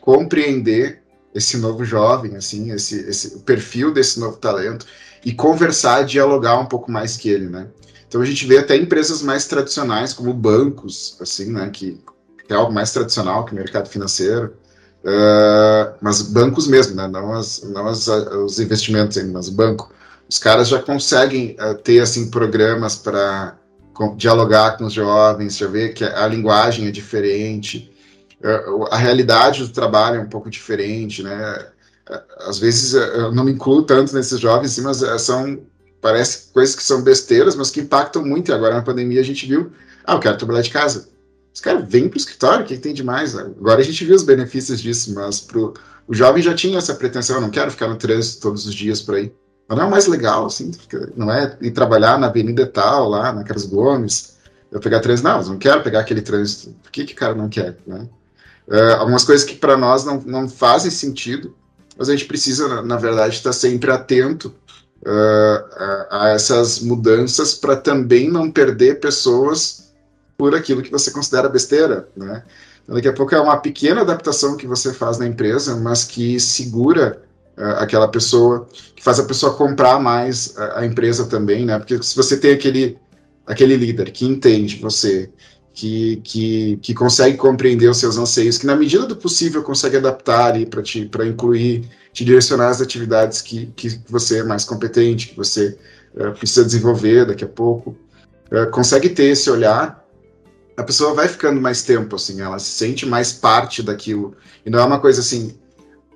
compreender 0.00 1.00
esse 1.34 1.56
novo 1.56 1.84
jovem, 1.84 2.36
assim, 2.36 2.72
esse, 2.72 2.96
esse 3.08 3.36
o 3.36 3.40
perfil 3.40 3.92
desse 3.92 4.18
novo 4.18 4.36
talento 4.36 4.84
e 5.24 5.32
conversar, 5.32 6.04
dialogar 6.04 6.58
um 6.58 6.66
pouco 6.66 6.90
mais 6.90 7.16
que 7.16 7.28
ele, 7.28 7.48
né? 7.48 7.68
Então 8.06 8.20
a 8.20 8.24
gente 8.24 8.46
vê 8.46 8.58
até 8.58 8.76
empresas 8.76 9.22
mais 9.22 9.46
tradicionais 9.46 10.12
como 10.12 10.34
bancos, 10.34 11.16
assim, 11.20 11.50
né, 11.50 11.70
que, 11.70 11.98
é 12.48 12.54
algo 12.54 12.70
mais 12.70 12.92
tradicional 12.92 13.46
que 13.46 13.52
o 13.52 13.54
mercado 13.54 13.88
financeiro, 13.88 14.54
uh, 15.04 15.94
mas 16.02 16.20
bancos 16.20 16.66
mesmo, 16.66 16.94
né, 16.94 17.08
não, 17.08 17.32
as, 17.32 17.62
não 17.62 17.86
as, 17.86 18.08
os 18.08 18.60
investimentos 18.60 19.16
mas 19.32 19.48
banco 19.48 19.90
os 20.32 20.38
caras 20.38 20.68
já 20.68 20.80
conseguem 20.80 21.54
uh, 21.60 21.74
ter 21.74 22.00
assim 22.00 22.30
programas 22.30 22.96
para 22.96 23.58
dialogar 24.16 24.78
com 24.78 24.86
os 24.86 24.94
jovens, 24.94 25.58
já 25.58 25.66
ver 25.66 25.92
que 25.92 26.02
a 26.02 26.26
linguagem 26.26 26.86
é 26.86 26.90
diferente, 26.90 27.94
uh, 28.42 28.84
a 28.90 28.96
realidade 28.96 29.62
do 29.62 29.68
trabalho 29.68 30.16
é 30.16 30.20
um 30.20 30.28
pouco 30.30 30.48
diferente, 30.48 31.22
né? 31.22 31.66
Uh, 32.08 32.48
às 32.48 32.58
vezes 32.58 32.94
eu 32.94 33.30
não 33.30 33.44
me 33.44 33.52
incluo 33.52 33.82
tanto 33.82 34.14
nesses 34.14 34.40
jovens, 34.40 34.78
mas 34.78 35.02
são 35.20 35.66
parece 36.00 36.50
coisas 36.50 36.74
que 36.74 36.82
são 36.82 37.02
besteiras, 37.02 37.54
mas 37.54 37.70
que 37.70 37.82
impactam 37.82 38.24
muito. 38.24 38.50
E 38.50 38.54
agora 38.54 38.76
na 38.76 38.82
pandemia 38.82 39.20
a 39.20 39.24
gente 39.24 39.44
viu, 39.46 39.70
ah, 40.02 40.14
eu 40.14 40.18
quero 40.18 40.38
trabalhar 40.38 40.62
de 40.62 40.70
casa. 40.70 41.10
Os 41.52 41.60
caras 41.60 41.86
vêm 41.86 42.08
para 42.08 42.16
o 42.16 42.18
escritório, 42.18 42.64
o 42.64 42.66
que, 42.66 42.78
tem 42.78 42.94
de 42.94 43.04
mais? 43.04 43.36
Agora 43.36 43.82
a 43.82 43.84
gente 43.84 44.02
viu 44.02 44.16
os 44.16 44.22
benefícios 44.22 44.80
disso, 44.80 45.14
mas 45.14 45.40
pro, 45.40 45.74
o 46.08 46.14
jovem 46.14 46.42
já 46.42 46.54
tinha 46.54 46.78
essa 46.78 46.94
pretensão, 46.94 47.36
eu 47.36 47.42
não 47.42 47.50
quero 47.50 47.70
ficar 47.70 47.88
no 47.88 47.96
trânsito 47.96 48.40
todos 48.40 48.66
os 48.66 48.74
dias 48.74 49.02
por 49.02 49.16
aí. 49.16 49.30
Não 49.74 49.84
é 49.84 49.86
o 49.86 49.90
mais 49.90 50.06
legal, 50.06 50.46
assim, 50.46 50.70
não 51.16 51.32
é 51.32 51.56
ir 51.60 51.70
trabalhar 51.70 52.18
na 52.18 52.26
Avenida 52.26 52.66
Tal, 52.66 53.08
lá, 53.08 53.32
na 53.32 53.42
Gomes, 53.42 54.36
eu 54.70 54.80
pegar 54.80 55.00
trânsito. 55.00 55.28
Não, 55.28 55.40
eu 55.40 55.48
não 55.48 55.58
quero 55.58 55.82
pegar 55.82 56.00
aquele 56.00 56.22
trânsito. 56.22 56.74
Por 56.82 56.90
que, 56.90 57.04
que 57.04 57.12
o 57.12 57.16
cara 57.16 57.34
não 57.34 57.48
quer, 57.48 57.76
né? 57.86 58.08
Uh, 58.66 58.94
algumas 58.98 59.24
coisas 59.24 59.44
que 59.44 59.56
para 59.56 59.76
nós 59.76 60.04
não, 60.04 60.20
não 60.20 60.48
fazem 60.48 60.90
sentido, 60.90 61.54
mas 61.96 62.08
a 62.08 62.12
gente 62.12 62.26
precisa, 62.26 62.68
na, 62.68 62.82
na 62.82 62.96
verdade, 62.96 63.34
estar 63.34 63.52
sempre 63.52 63.90
atento 63.90 64.54
uh, 65.04 66.08
a, 66.10 66.24
a, 66.24 66.28
essas 66.30 66.80
mudanças 66.80 67.54
para 67.54 67.76
também 67.76 68.30
não 68.30 68.50
perder 68.50 69.00
pessoas 69.00 69.92
por 70.38 70.54
aquilo 70.54 70.82
que 70.82 70.90
você 70.90 71.10
considera 71.10 71.48
besteira, 71.48 72.08
né? 72.16 72.42
Então, 72.82 72.94
daqui 72.94 73.08
a 73.08 73.12
pouco 73.12 73.34
é 73.34 73.40
uma 73.40 73.58
pequena 73.58 74.00
adaptação 74.00 74.56
que 74.56 74.66
você 74.66 74.92
faz 74.92 75.18
na 75.18 75.26
empresa, 75.26 75.76
mas 75.76 76.04
que 76.04 76.40
segura 76.40 77.22
aquela 77.56 78.08
pessoa, 78.08 78.66
que 78.96 79.02
faz 79.02 79.18
a 79.18 79.24
pessoa 79.24 79.54
comprar 79.54 80.00
mais 80.00 80.56
a, 80.56 80.80
a, 80.80 80.86
empresa 80.86 81.26
também, 81.26 81.64
né? 81.64 81.78
Porque 81.78 82.02
se 82.02 82.16
você 82.16 82.36
tem 82.36 82.52
aquele, 82.52 82.98
aquele 83.46 83.76
líder 83.76 84.10
que 84.10 84.24
entende 84.24 84.76
você, 84.76 85.30
que, 85.74 86.16
que, 86.24 86.78
que 86.82 86.94
consegue 86.94 87.36
compreender 87.36 87.88
os 87.88 87.98
seus 87.98 88.16
anseios, 88.16 88.58
que 88.58 88.66
na 88.66 88.76
medida 88.76 89.06
do 89.06 89.16
possível 89.16 89.62
consegue 89.62 89.96
adaptar 89.96 90.52
ali 90.52 90.66
para 90.66 90.82
te 90.82 91.06
para 91.06 91.26
incluir, 91.26 91.88
te 92.12 92.24
direcionar 92.24 92.68
as 92.68 92.80
atividades 92.80 93.40
que, 93.40 93.66
que 93.74 94.00
você 94.08 94.40
é 94.40 94.44
mais 94.44 94.64
competente, 94.64 95.28
que 95.28 95.36
você 95.36 95.78
uh, 96.14 96.32
precisa 96.32 96.64
desenvolver 96.64 97.26
daqui 97.26 97.44
a 97.44 97.48
pouco, 97.48 97.96
uh, 98.50 98.70
consegue 98.70 99.08
ter 99.08 99.24
esse 99.24 99.50
olhar, 99.50 100.02
a 100.76 100.82
pessoa 100.82 101.14
vai 101.14 101.28
ficando 101.28 101.60
mais 101.60 101.82
tempo, 101.82 102.16
assim, 102.16 102.40
ela 102.40 102.58
se 102.58 102.70
sente 102.70 103.06
mais 103.06 103.32
parte 103.32 103.82
daquilo. 103.82 104.34
E 104.64 104.70
não 104.70 104.78
é 104.78 104.84
uma 104.84 105.00
coisa 105.00 105.20
assim, 105.20 105.54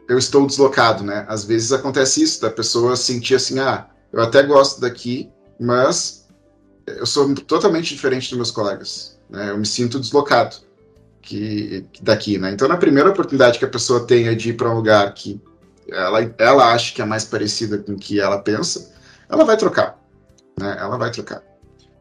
eu 0.09 0.19
estou 0.19 0.47
deslocado, 0.47 1.03
né? 1.03 1.25
Às 1.29 1.45
vezes 1.45 1.73
acontece 1.73 2.23
isso, 2.23 2.41
da 2.41 2.51
pessoa 2.51 2.97
sentir 2.97 3.35
assim, 3.35 3.59
ah, 3.59 3.87
eu 4.13 4.21
até 4.23 4.43
gosto 4.43 4.81
daqui, 4.81 5.31
mas 5.59 6.27
eu 6.87 7.07
sou 7.07 7.35
totalmente 7.35 7.95
diferente 7.95 8.29
dos 8.29 8.37
meus 8.37 8.51
colegas, 8.51 9.19
né? 9.29 9.51
Eu 9.51 9.59
me 9.59 9.67
sinto 9.67 9.99
deslocado 9.99 10.57
que, 11.21 11.85
daqui, 12.01 12.39
né? 12.39 12.53
Então, 12.53 12.69
na 12.69 12.77
primeira 12.77 13.11
oportunidade 13.11 13.59
que 13.59 13.65
a 13.65 13.69
pessoa 13.69 14.07
tenha 14.07 14.35
de 14.37 14.51
ir 14.51 14.53
para 14.55 14.71
um 14.71 14.75
lugar 14.75 15.13
que 15.13 15.41
ela, 15.89 16.35
ela 16.39 16.73
acha 16.73 16.95
que 16.95 17.03
é 17.03 17.05
mais 17.05 17.25
parecida 17.25 17.79
com 17.79 17.93
o 17.93 17.99
que 17.99 18.21
ela 18.21 18.39
pensa, 18.39 18.93
ela 19.29 19.45
vai 19.45 19.57
trocar, 19.57 19.99
né? 20.59 20.77
Ela 20.79 20.97
vai 20.97 21.11
trocar. 21.11 21.43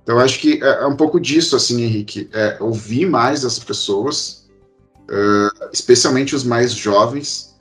Então, 0.03 0.19
acho 0.19 0.39
que 0.39 0.63
é, 0.63 0.83
é 0.83 0.85
um 0.85 0.95
pouco 0.95 1.19
disso, 1.19 1.55
assim, 1.55 1.81
Henrique, 1.81 2.29
é 2.31 2.57
ouvir 2.59 3.07
mais 3.07 3.43
as 3.43 3.57
pessoas, 3.57 4.45
uh, 5.09 5.69
especialmente 5.73 6.35
os 6.35 6.43
mais 6.43 6.71
jovens, 6.71 7.54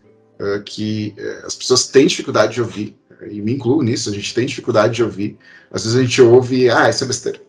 uh, 0.44 0.62
que 0.62 1.14
uh, 1.18 1.46
as 1.46 1.54
pessoas 1.54 1.86
têm 1.86 2.06
dificuldade 2.06 2.54
de 2.54 2.60
ouvir, 2.60 2.96
e 3.30 3.40
me 3.40 3.54
incluo 3.54 3.82
nisso, 3.82 4.10
a 4.10 4.12
gente 4.12 4.34
tem 4.34 4.46
dificuldade 4.46 4.94
de 4.94 5.02
ouvir. 5.02 5.38
Às 5.70 5.84
vezes 5.84 5.98
a 5.98 6.02
gente 6.02 6.20
ouve, 6.20 6.70
ah, 6.70 6.88
isso 6.88 7.04
é 7.04 7.06
besteira. 7.06 7.40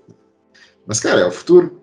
Mas, 0.86 1.00
cara, 1.00 1.22
é 1.22 1.26
o 1.26 1.32
futuro. 1.32 1.82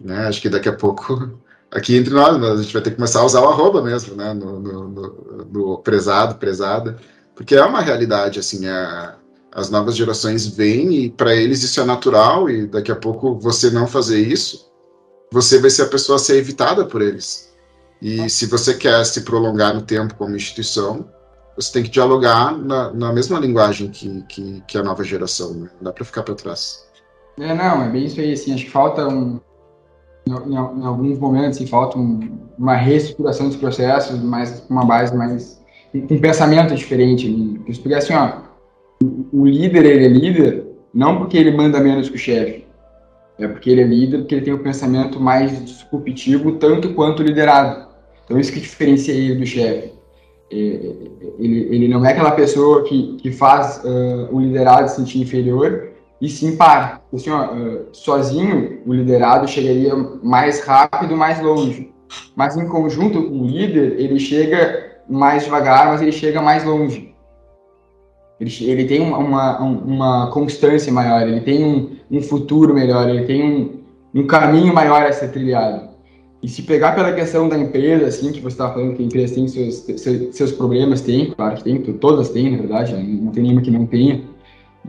Né? 0.00 0.26
Acho 0.26 0.40
que 0.40 0.48
daqui 0.48 0.68
a 0.68 0.72
pouco, 0.72 1.38
aqui 1.70 1.96
entre 1.96 2.12
nós, 2.12 2.42
a 2.42 2.62
gente 2.62 2.72
vai 2.72 2.82
ter 2.82 2.90
que 2.90 2.96
começar 2.96 3.20
a 3.20 3.24
usar 3.24 3.40
o 3.40 3.48
arroba 3.48 3.82
mesmo, 3.82 4.14
né? 4.16 4.34
No, 4.34 4.60
no, 4.60 4.88
no, 4.88 5.44
no 5.50 5.78
prezado, 5.78 6.36
prezada, 6.36 6.98
porque 7.34 7.54
é 7.54 7.64
uma 7.64 7.80
realidade, 7.80 8.38
assim, 8.38 8.66
a, 8.66 9.16
as 9.52 9.70
novas 9.70 9.96
gerações 9.96 10.46
vêm 10.46 10.92
e 10.94 11.10
para 11.10 11.34
eles 11.34 11.62
isso 11.62 11.80
é 11.80 11.84
natural 11.84 12.48
e 12.48 12.66
daqui 12.66 12.92
a 12.92 12.96
pouco 12.96 13.38
você 13.38 13.70
não 13.70 13.86
fazer 13.86 14.20
isso, 14.20 14.70
você 15.32 15.58
vai 15.58 15.70
ser 15.70 15.82
a 15.82 15.88
pessoa 15.88 16.16
a 16.16 16.18
ser 16.18 16.36
evitada 16.36 16.84
por 16.84 17.02
eles. 17.02 17.49
E 18.00 18.28
se 18.30 18.46
você 18.46 18.74
quer 18.74 19.04
se 19.04 19.22
prolongar 19.22 19.74
no 19.74 19.82
tempo 19.82 20.14
como 20.14 20.34
instituição, 20.34 21.06
você 21.54 21.72
tem 21.72 21.82
que 21.82 21.90
dialogar 21.90 22.56
na, 22.56 22.92
na 22.92 23.12
mesma 23.12 23.38
linguagem 23.38 23.90
que, 23.90 24.22
que, 24.28 24.62
que, 24.66 24.78
a 24.78 24.82
nova 24.82 25.04
geração, 25.04 25.52
né? 25.52 25.70
Não 25.76 25.84
dá 25.84 25.92
para 25.92 26.04
ficar 26.04 26.22
para 26.22 26.34
trás. 26.34 26.86
É, 27.38 27.54
não, 27.54 27.82
é 27.82 27.88
bem 27.88 28.06
isso 28.06 28.20
aí, 28.20 28.32
assim, 28.32 28.54
acho 28.54 28.64
que 28.64 28.70
falta 28.70 29.06
um, 29.06 29.40
em, 30.26 30.32
em, 30.32 30.54
em 30.54 30.86
alguns 30.86 31.18
momentos, 31.18 31.56
assim, 31.56 31.66
falta 31.66 31.98
um, 31.98 32.38
uma 32.58 32.76
reestruturação 32.76 33.48
dos 33.48 33.56
processos, 33.56 34.20
mais 34.22 34.64
uma 34.68 34.84
base 34.84 35.16
mais, 35.16 35.60
um, 35.94 36.20
pensamento 36.20 36.74
diferente, 36.74 37.60
porque 37.64 37.94
assim, 37.94 38.14
ó, 38.14 38.42
o, 39.32 39.46
líder, 39.46 39.84
ele 39.84 40.04
é 40.04 40.08
líder, 40.08 40.66
não 40.92 41.18
porque 41.18 41.36
ele 41.36 41.50
manda 41.50 41.80
menos 41.80 42.08
que 42.08 42.16
o 42.16 42.18
chefe, 42.18 42.66
é 43.38 43.48
porque 43.48 43.70
ele 43.70 43.80
é 43.80 43.86
líder, 43.86 44.18
porque 44.18 44.34
ele 44.34 44.44
tem 44.44 44.54
o 44.54 44.58
um 44.58 44.62
pensamento 44.62 45.18
mais 45.18 45.64
disruptivo, 45.64 46.52
tanto 46.52 46.92
quanto 46.94 47.20
o 47.20 47.22
liderado. 47.22 47.89
Então, 48.30 48.38
isso 48.38 48.52
que 48.52 48.60
diferencia 48.60 49.12
ele 49.12 49.34
do 49.34 49.44
chefe. 49.44 49.92
É, 50.52 50.54
ele, 51.36 51.68
ele 51.68 51.88
não 51.88 52.06
é 52.06 52.12
aquela 52.12 52.30
pessoa 52.30 52.84
que, 52.84 53.16
que 53.16 53.32
faz 53.32 53.82
uh, 53.82 54.28
o 54.30 54.40
liderado 54.40 54.88
se 54.88 54.94
sentir 54.94 55.20
inferior, 55.20 55.88
e 56.20 56.28
sim 56.28 56.56
para. 56.56 57.00
Assim, 57.12 57.28
ó, 57.28 57.52
uh, 57.52 57.88
sozinho, 57.92 58.82
o 58.86 58.94
liderado 58.94 59.48
chegaria 59.48 59.96
mais 60.22 60.60
rápido, 60.60 61.16
mais 61.16 61.42
longe. 61.42 61.90
Mas 62.36 62.56
em 62.56 62.68
conjunto 62.68 63.20
com 63.20 63.40
o 63.40 63.46
líder, 63.48 63.98
ele 63.98 64.20
chega 64.20 65.00
mais 65.08 65.42
devagar, 65.42 65.88
mas 65.88 66.00
ele 66.00 66.12
chega 66.12 66.40
mais 66.40 66.64
longe. 66.64 67.12
Ele, 68.38 68.52
ele 68.60 68.84
tem 68.84 69.00
uma, 69.00 69.58
uma 69.60 70.30
constância 70.30 70.92
maior, 70.92 71.26
ele 71.26 71.40
tem 71.40 71.64
um, 71.64 71.96
um 72.08 72.22
futuro 72.22 72.72
melhor, 72.72 73.08
ele 73.08 73.24
tem 73.24 73.42
um, 73.42 74.20
um 74.20 74.24
caminho 74.24 74.72
maior 74.72 75.02
a 75.02 75.12
ser 75.12 75.32
trilhado. 75.32 75.89
E 76.42 76.48
se 76.48 76.62
pegar 76.62 76.94
pela 76.94 77.12
questão 77.12 77.48
da 77.48 77.58
empresa, 77.58 78.06
assim, 78.06 78.32
que 78.32 78.40
você 78.40 78.54
estava 78.54 78.74
falando 78.74 78.96
que 78.96 79.02
a 79.02 79.06
empresa 79.06 79.34
tem 79.34 79.46
seus, 79.46 79.84
seus, 80.32 80.52
problemas, 80.52 81.02
tem, 81.02 81.30
claro 81.32 81.56
que 81.56 81.64
tem, 81.64 81.78
todas 81.78 82.30
têm, 82.30 82.52
na 82.52 82.58
verdade, 82.58 82.94
né? 82.94 83.02
não 83.02 83.30
tem 83.30 83.42
nenhuma 83.42 83.60
que 83.60 83.70
não 83.70 83.84
tenha. 83.84 84.22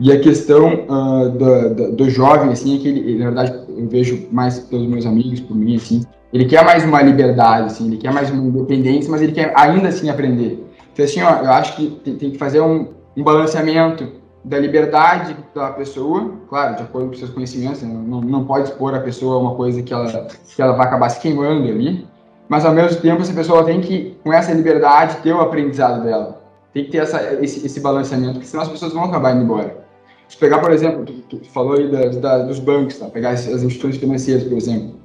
E 0.00 0.10
a 0.10 0.18
questão 0.18 0.86
uh, 0.88 1.28
do, 1.28 1.74
do, 1.74 1.92
do, 1.92 2.10
jovem, 2.10 2.50
assim, 2.50 2.76
é 2.76 2.78
que 2.78 2.88
ele, 2.88 3.18
na 3.18 3.26
verdade, 3.26 3.52
eu 3.68 3.86
vejo 3.86 4.26
mais 4.32 4.60
pelos 4.60 4.86
meus 4.86 5.04
amigos, 5.04 5.40
por 5.40 5.54
mim, 5.54 5.76
assim, 5.76 6.02
ele 6.32 6.46
quer 6.46 6.64
mais 6.64 6.82
uma 6.84 7.02
liberdade, 7.02 7.66
assim, 7.66 7.86
ele 7.88 7.98
quer 7.98 8.12
mais 8.12 8.30
uma 8.30 8.42
independência, 8.42 9.10
mas 9.10 9.20
ele 9.20 9.32
quer 9.32 9.52
ainda 9.54 9.88
assim 9.88 10.08
aprender. 10.08 10.66
Então, 10.90 11.04
assim, 11.04 11.20
ó, 11.20 11.42
eu 11.42 11.50
acho 11.50 11.76
que 11.76 11.90
tem, 12.02 12.16
tem 12.16 12.30
que 12.30 12.38
fazer 12.38 12.62
um, 12.62 12.88
um 13.14 13.22
balanceamento 13.22 14.21
da 14.44 14.58
liberdade 14.58 15.36
da 15.54 15.70
pessoa, 15.70 16.32
claro, 16.48 16.76
de 16.76 16.82
acordo 16.82 17.08
com 17.08 17.14
seus 17.14 17.30
conhecimentos, 17.30 17.82
né? 17.82 17.88
não, 17.88 18.20
não 18.20 18.44
pode 18.44 18.68
expor 18.68 18.94
a 18.94 19.00
pessoa 19.00 19.36
a 19.36 19.38
uma 19.38 19.54
coisa 19.54 19.82
que 19.82 19.92
ela, 19.92 20.26
que 20.54 20.60
ela 20.60 20.72
vai 20.72 20.86
acabar 20.86 21.08
se 21.10 21.20
queimando 21.20 21.68
ali, 21.68 22.06
mas 22.48 22.64
ao 22.64 22.72
mesmo 22.72 23.00
tempo 23.00 23.22
essa 23.22 23.32
pessoa 23.32 23.64
tem 23.64 23.80
que, 23.80 24.16
com 24.22 24.32
essa 24.32 24.52
liberdade, 24.52 25.18
ter 25.22 25.32
o 25.32 25.40
aprendizado 25.40 26.02
dela. 26.02 26.42
Tem 26.74 26.84
que 26.84 26.90
ter 26.90 26.98
essa, 26.98 27.34
esse, 27.42 27.64
esse 27.64 27.80
balanceamento, 27.80 28.34
porque 28.34 28.46
senão 28.46 28.64
as 28.64 28.68
pessoas 28.68 28.92
vão 28.92 29.04
acabar 29.04 29.34
indo 29.34 29.44
embora. 29.44 29.82
Se 30.28 30.36
pegar, 30.36 30.58
por 30.58 30.72
exemplo, 30.72 31.04
tu, 31.04 31.36
tu 31.36 31.50
falou 31.50 31.74
aí 31.74 31.90
da, 31.90 32.08
da, 32.08 32.38
dos 32.38 32.58
bancos, 32.58 32.98
tá? 32.98 33.06
pegar 33.06 33.30
as, 33.30 33.46
as, 33.46 33.62
instituições 33.62 33.98
financeiras, 33.98 34.44
por 34.44 34.56
exemplo. 34.56 34.96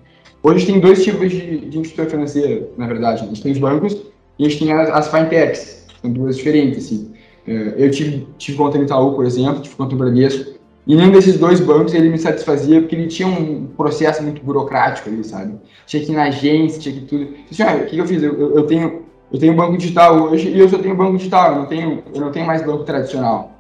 Hoje 0.42 0.66
tem 0.66 0.80
dois 0.80 1.04
tipos 1.04 1.30
de, 1.30 1.70
de 1.70 1.78
instituição 1.78 2.10
financeira, 2.10 2.70
na 2.78 2.88
verdade. 2.88 3.24
A 3.24 3.28
gente 3.28 3.44
tem 3.44 3.52
os 3.52 3.58
bancos 3.60 3.98
e 4.40 4.46
a 4.46 4.50
gente 4.50 4.64
tem 4.64 4.72
as, 4.72 4.90
as 4.90 5.08
fintechs, 5.10 5.86
são 6.02 6.12
duas 6.12 6.38
diferentes, 6.38 6.86
assim. 6.86 7.14
É, 7.48 7.76
eu 7.78 7.90
tive, 7.90 8.28
tive 8.38 8.58
conta 8.58 8.78
no 8.78 8.84
Itaú, 8.84 9.14
por 9.14 9.26
exemplo, 9.26 9.62
tive 9.62 9.76
conta 9.76 9.94
no 9.94 9.98
Bradesco, 9.98 10.58
e 10.86 10.96
nenhum 10.96 11.12
desses 11.12 11.38
dois 11.38 11.60
bancos 11.60 11.94
ele 11.94 12.10
me 12.10 12.18
satisfazia 12.18 12.80
porque 12.80 12.96
ele 12.96 13.08
tinha 13.08 13.28
um 13.28 13.68
processo 13.68 14.24
muito 14.24 14.42
burocrático 14.44 15.10
ali, 15.10 15.24
sabe? 15.24 15.56
Tinha 15.86 16.04
que 16.04 16.12
ir 16.12 16.16
na 16.16 16.24
agência, 16.24 16.80
tinha 16.80 16.96
que 16.96 17.02
tudo. 17.02 17.28
Assim, 17.52 17.64
o 17.64 17.86
que 17.86 17.98
eu 17.98 18.06
fiz? 18.06 18.24
Eu, 18.24 18.56
eu, 18.56 18.64
tenho 18.64 19.04
eu 19.32 19.40
tenho 19.40 19.54
banco 19.54 19.78
digital 19.78 20.16
hoje 20.24 20.50
e 20.50 20.60
eu 20.60 20.70
só 20.70 20.78
tenho 20.78 20.96
banco 20.96 21.18
digital, 21.18 21.52
eu 21.52 21.60
não 21.60 21.66
tenho, 21.66 22.04
eu 22.14 22.22
não 22.22 22.32
tenho 22.32 22.46
mais 22.46 22.66
banco 22.66 22.84
tradicional. 22.86 23.52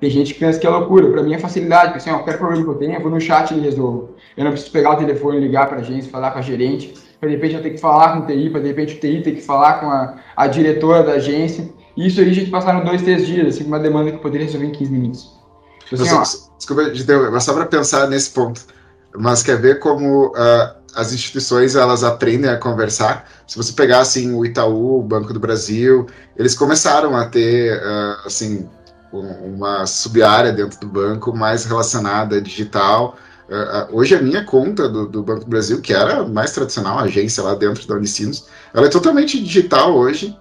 Tem 0.00 0.08
gente 0.08 0.32
que 0.32 0.40
pensa 0.40 0.58
que 0.58 0.66
é 0.66 0.70
loucura, 0.70 1.10
para 1.10 1.22
mim 1.22 1.34
é 1.34 1.38
facilidade, 1.38 1.92
porque 1.92 1.98
assim, 1.98 2.10
ó, 2.10 2.14
qualquer 2.14 2.38
problema 2.38 2.64
que 2.64 2.70
eu 2.70 2.74
tenho, 2.74 2.94
eu 2.94 3.02
vou 3.02 3.10
no 3.10 3.20
chat 3.20 3.52
e 3.52 3.60
resolvo. 3.60 4.14
Eu 4.34 4.44
não 4.44 4.50
preciso 4.50 4.72
pegar 4.72 4.92
o 4.92 4.96
telefone, 4.96 5.38
ligar 5.38 5.68
para 5.68 5.76
a 5.76 5.80
agência, 5.80 6.10
falar 6.10 6.30
com 6.30 6.38
a 6.38 6.42
gerente, 6.42 6.94
para 7.20 7.28
de 7.28 7.34
repente 7.34 7.54
eu 7.54 7.62
ter 7.62 7.70
que 7.70 7.78
falar 7.78 8.14
com 8.14 8.20
o 8.20 8.26
TI, 8.26 8.48
para 8.48 8.62
de 8.62 8.68
repente 8.68 8.96
o 8.96 8.98
TI 8.98 9.20
ter 9.20 9.32
que 9.32 9.42
falar 9.42 9.80
com 9.80 9.86
a, 9.86 10.16
a 10.34 10.46
diretora 10.46 11.02
da 11.02 11.12
agência. 11.12 11.68
E 12.00 12.06
isso 12.06 12.18
aí 12.18 12.30
a 12.30 12.32
gente 12.32 12.50
passaram 12.50 12.82
dois, 12.82 13.02
três 13.02 13.26
dias, 13.26 13.54
assim, 13.54 13.64
uma 13.64 13.78
demanda 13.78 14.10
que 14.10 14.16
poderia 14.16 14.46
resolver 14.46 14.66
em 14.66 14.72
15 14.72 14.90
minutos. 14.90 15.30
Então, 15.92 16.06
assim, 16.06 16.14
ó, 16.14 16.56
desculpa, 16.56 17.30
mas 17.30 17.44
só 17.44 17.52
para 17.52 17.66
pensar 17.66 18.08
nesse 18.08 18.30
ponto, 18.30 18.62
mas 19.14 19.42
quer 19.42 19.60
ver 19.60 19.80
como 19.80 20.28
uh, 20.28 20.74
as 20.94 21.12
instituições 21.12 21.76
elas 21.76 22.02
aprendem 22.02 22.48
a 22.48 22.56
conversar. 22.56 23.28
Se 23.46 23.54
você 23.54 23.74
pegar 23.74 24.00
assim 24.00 24.32
o 24.32 24.46
Itaú, 24.46 25.00
o 25.00 25.02
Banco 25.02 25.34
do 25.34 25.38
Brasil, 25.38 26.06
eles 26.38 26.54
começaram 26.54 27.14
a 27.14 27.26
ter 27.26 27.76
uh, 27.76 28.26
assim 28.26 28.66
uma 29.12 29.84
sub-área 29.84 30.52
dentro 30.52 30.80
do 30.80 30.86
banco 30.86 31.36
mais 31.36 31.66
relacionada 31.66 32.36
a 32.36 32.40
digital. 32.40 33.18
Uh, 33.46 33.94
hoje 33.94 34.14
a 34.14 34.22
minha 34.22 34.42
conta 34.42 34.88
do, 34.88 35.06
do, 35.06 35.22
Banco 35.22 35.40
do 35.40 35.50
Brasil, 35.50 35.82
que 35.82 35.92
era 35.92 36.26
mais 36.26 36.52
tradicional, 36.52 36.98
a 36.98 37.02
agência 37.02 37.42
lá 37.42 37.54
dentro 37.54 37.86
da 37.86 37.94
Unicinos, 37.94 38.46
ela 38.72 38.86
é 38.86 38.88
totalmente 38.88 39.38
digital 39.38 39.94
hoje 39.94 40.34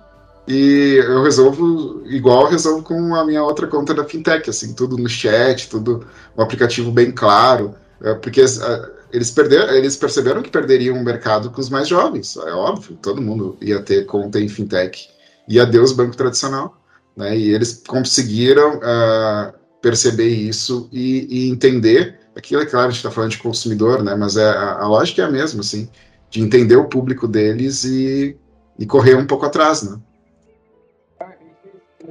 e 0.49 0.95
eu 0.95 1.21
resolvo 1.21 2.01
igual 2.07 2.45
eu 2.45 2.49
resolvo 2.49 2.81
com 2.81 3.13
a 3.13 3.23
minha 3.23 3.43
outra 3.43 3.67
conta 3.67 3.93
da 3.93 4.03
fintech, 4.03 4.49
assim, 4.49 4.73
tudo 4.73 4.97
no 4.97 5.07
chat, 5.07 5.69
tudo 5.69 6.07
um 6.35 6.41
aplicativo 6.41 6.91
bem 6.91 7.11
claro, 7.11 7.75
é, 8.01 8.15
porque 8.15 8.41
uh, 8.41 8.91
eles 9.13 9.29
perderam, 9.29 9.71
eles 9.75 9.95
perceberam 9.95 10.41
que 10.41 10.49
perderiam 10.49 10.97
o 10.97 11.03
mercado 11.03 11.51
com 11.51 11.61
os 11.61 11.69
mais 11.69 11.87
jovens, 11.87 12.35
é 12.35 12.51
óbvio, 12.51 12.97
todo 12.99 13.21
mundo 13.21 13.57
ia 13.61 13.79
ter 13.79 14.07
conta 14.07 14.39
em 14.39 14.49
fintech, 14.49 15.07
ia 15.47 15.67
Deus 15.67 15.93
banco 15.93 16.17
tradicional, 16.17 16.81
né? 17.15 17.37
E 17.37 17.53
eles 17.53 17.83
conseguiram 17.85 18.77
uh, 18.77 19.53
perceber 19.81 20.29
isso 20.29 20.89
e, 20.91 21.27
e, 21.29 21.49
entender. 21.49 22.17
Aquilo 22.35 22.61
é 22.61 22.65
claro, 22.65 22.87
a 22.87 22.89
gente 22.89 22.99
está 22.99 23.11
falando 23.11 23.31
de 23.31 23.37
consumidor, 23.37 24.01
né? 24.01 24.15
Mas 24.15 24.37
é, 24.37 24.49
a, 24.49 24.79
a 24.79 24.87
lógica 24.87 25.21
é 25.21 25.25
a 25.25 25.31
mesma, 25.31 25.61
assim, 25.61 25.89
de 26.29 26.41
entender 26.41 26.75
o 26.75 26.87
público 26.87 27.27
deles 27.27 27.83
e, 27.83 28.37
e 28.77 28.85
correr 28.85 29.15
um 29.15 29.27
pouco 29.27 29.45
atrás, 29.45 29.83
né? 29.83 29.99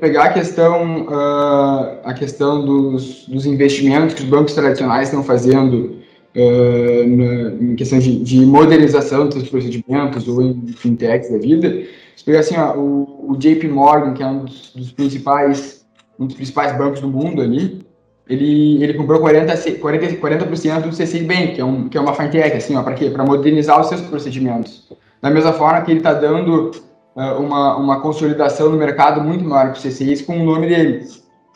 Pegar 0.00 0.24
a 0.24 0.32
questão, 0.32 1.06
uh, 1.06 2.00
a 2.04 2.14
questão 2.14 2.64
dos, 2.64 3.26
dos, 3.26 3.46
investimentos 3.46 4.14
que 4.14 4.22
os 4.22 4.28
bancos 4.28 4.54
tradicionais 4.54 5.08
estão 5.08 5.22
fazendo 5.22 5.98
uh, 6.34 7.06
na, 7.06 7.72
em 7.72 7.76
questão 7.76 7.98
de, 7.98 8.18
de 8.20 8.40
modernização 8.46 9.28
dos 9.28 9.48
procedimentos 9.48 10.26
ou 10.28 10.42
em 10.42 10.66
fintechs 10.68 11.30
da 11.30 11.38
vida, 11.38 11.82
se 12.16 12.24
pegar 12.24 12.40
assim, 12.40 12.56
ó, 12.56 12.76
o, 12.76 13.30
o, 13.32 13.36
JP 13.36 13.68
Morgan, 13.68 14.12
que 14.12 14.22
é 14.22 14.26
um 14.26 14.44
dos, 14.44 14.72
dos, 14.74 14.90
principais, 14.92 15.86
um 16.18 16.26
dos 16.26 16.34
principais 16.34 16.76
bancos 16.76 17.00
do 17.00 17.08
mundo 17.08 17.42
ali, 17.42 17.86
ele, 18.28 18.82
ele 18.82 18.94
comprou 18.94 19.20
40%, 19.20 19.78
40, 19.78 20.16
40 20.16 20.44
do 20.46 20.92
CC 20.92 21.20
Bank, 21.20 21.54
que 21.54 21.60
é, 21.60 21.64
um, 21.64 21.88
que 21.88 21.96
é 21.96 22.00
uma 22.00 22.14
fintech, 22.14 22.56
assim, 22.56 22.74
para 22.82 22.94
quê? 22.94 23.08
Para 23.08 23.24
modernizar 23.24 23.80
os 23.80 23.88
seus 23.88 24.00
procedimentos. 24.02 24.88
Da 25.22 25.30
mesma 25.30 25.52
forma 25.52 25.80
que 25.82 25.90
ele 25.90 26.00
está 26.00 26.12
dando 26.12 26.70
uma, 27.38 27.76
uma 27.76 28.00
consolidação 28.00 28.70
no 28.70 28.76
mercado 28.76 29.20
muito 29.20 29.44
maior 29.44 29.72
que 29.72 29.78
o 29.78 29.82
CCIs 29.82 30.22
com 30.22 30.40
o 30.40 30.44
nome 30.44 30.68
dele. 30.68 31.06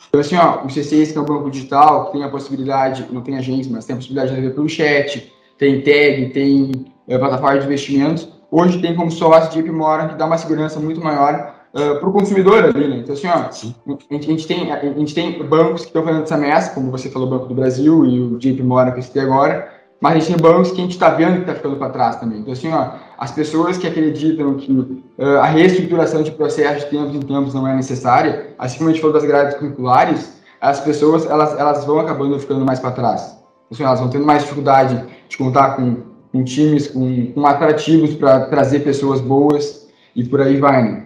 Então, 0.09 0.21
assim, 0.21 0.35
ó, 0.35 0.63
o 0.63 0.69
CCIs, 0.69 1.11
que 1.11 1.17
é 1.17 1.21
um 1.21 1.25
banco 1.25 1.49
digital, 1.49 2.05
que 2.05 2.13
tem 2.13 2.23
a 2.23 2.29
possibilidade, 2.29 3.07
não 3.11 3.21
tem 3.21 3.37
agência, 3.37 3.71
mas 3.71 3.85
tem 3.85 3.93
a 3.93 3.97
possibilidade 3.97 4.29
de 4.29 4.35
rever 4.35 4.53
pelo 4.53 4.69
chat, 4.69 5.33
tem 5.57 5.81
tag, 5.81 6.29
tem 6.33 6.71
uh, 7.07 7.19
plataforma 7.19 7.59
de 7.59 7.65
investimentos, 7.65 8.27
hoje 8.51 8.79
tem 8.81 8.95
como 8.95 9.09
sócio 9.09 9.51
JP 9.51 9.71
Morgan, 9.71 10.09
que 10.09 10.15
dá 10.15 10.25
uma 10.25 10.37
segurança 10.37 10.79
muito 10.79 11.01
maior 11.01 11.55
uh, 11.73 11.99
para 11.99 12.09
o 12.09 12.11
consumidor 12.11 12.65
ali, 12.65 12.87
né? 12.87 12.97
Então, 12.97 13.15
assim, 13.15 13.27
ó, 13.27 13.31
a 13.31 13.51
gente, 13.51 13.75
a 14.11 14.17
gente, 14.19 14.47
tem, 14.47 14.71
a 14.71 14.79
gente 14.79 15.15
tem 15.15 15.43
bancos 15.47 15.81
que 15.81 15.87
estão 15.87 16.03
fazendo 16.03 16.23
essa 16.23 16.37
messa, 16.37 16.73
como 16.73 16.91
você 16.91 17.09
falou, 17.09 17.27
o 17.27 17.31
Banco 17.31 17.47
do 17.47 17.55
Brasil 17.55 18.05
e 18.05 18.19
o 18.19 18.37
JP 18.37 18.61
Morgan 18.63 18.91
que 18.91 18.99
eu 18.99 19.03
citei 19.03 19.21
agora, 19.23 19.71
mas 19.99 20.11
a 20.11 20.19
gente 20.19 20.27
tem 20.27 20.37
bancos 20.37 20.71
que 20.71 20.79
a 20.79 20.83
gente 20.83 20.91
está 20.91 21.09
vendo 21.09 21.35
que 21.35 21.41
está 21.41 21.55
ficando 21.55 21.77
para 21.77 21.89
trás 21.89 22.17
também. 22.17 22.39
Então, 22.39 22.53
assim, 22.53 22.71
ó, 22.71 22.91
as 23.23 23.31
pessoas 23.31 23.77
que 23.77 23.87
acreditam 23.87 24.55
que 24.55 24.69
uh, 25.17 25.37
a 25.41 25.45
reestruturação 25.45 26.23
de 26.23 26.31
processos 26.31 26.83
de 26.83 26.89
tempos 26.89 27.15
em 27.15 27.21
tempos 27.21 27.53
não 27.53 27.65
é 27.65 27.73
necessária, 27.73 28.53
assim 28.59 28.77
como 28.77 28.89
a 28.89 28.91
gente 28.91 29.01
falou 29.01 29.15
das 29.15 29.23
grades 29.23 29.55
curriculares, 29.57 30.33
as 30.59 30.81
pessoas 30.81 31.25
elas, 31.25 31.57
elas 31.57 31.85
vão 31.85 31.99
acabando 31.99 32.37
ficando 32.37 32.65
mais 32.65 32.81
para 32.81 32.91
trás. 32.91 33.41
Assim, 33.71 33.83
elas 33.83 34.01
vão 34.01 34.09
tendo 34.09 34.25
mais 34.25 34.41
dificuldade 34.41 35.05
de 35.29 35.37
contar 35.37 35.77
com 35.77 36.11
com 36.33 36.43
times 36.43 36.87
com, 36.87 37.31
com 37.31 37.47
atrativos 37.47 38.13
para 38.15 38.47
trazer 38.47 38.79
pessoas 38.79 39.21
boas 39.21 39.87
e 40.13 40.25
por 40.25 40.41
aí 40.41 40.57
vai. 40.57 40.83
Né? 40.83 41.05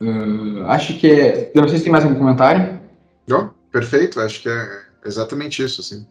Uh, 0.00 0.64
acho 0.68 0.98
que 0.98 1.10
é. 1.10 1.52
Eu 1.54 1.60
não 1.60 1.68
sei 1.68 1.76
se 1.76 1.84
tem 1.84 1.92
mais 1.92 2.04
algum 2.04 2.16
comentário. 2.16 2.80
Não, 3.28 3.50
perfeito, 3.70 4.20
acho 4.20 4.40
que 4.40 4.48
é 4.48 4.80
exatamente 5.04 5.62
isso, 5.62 5.82
sim. 5.82 6.06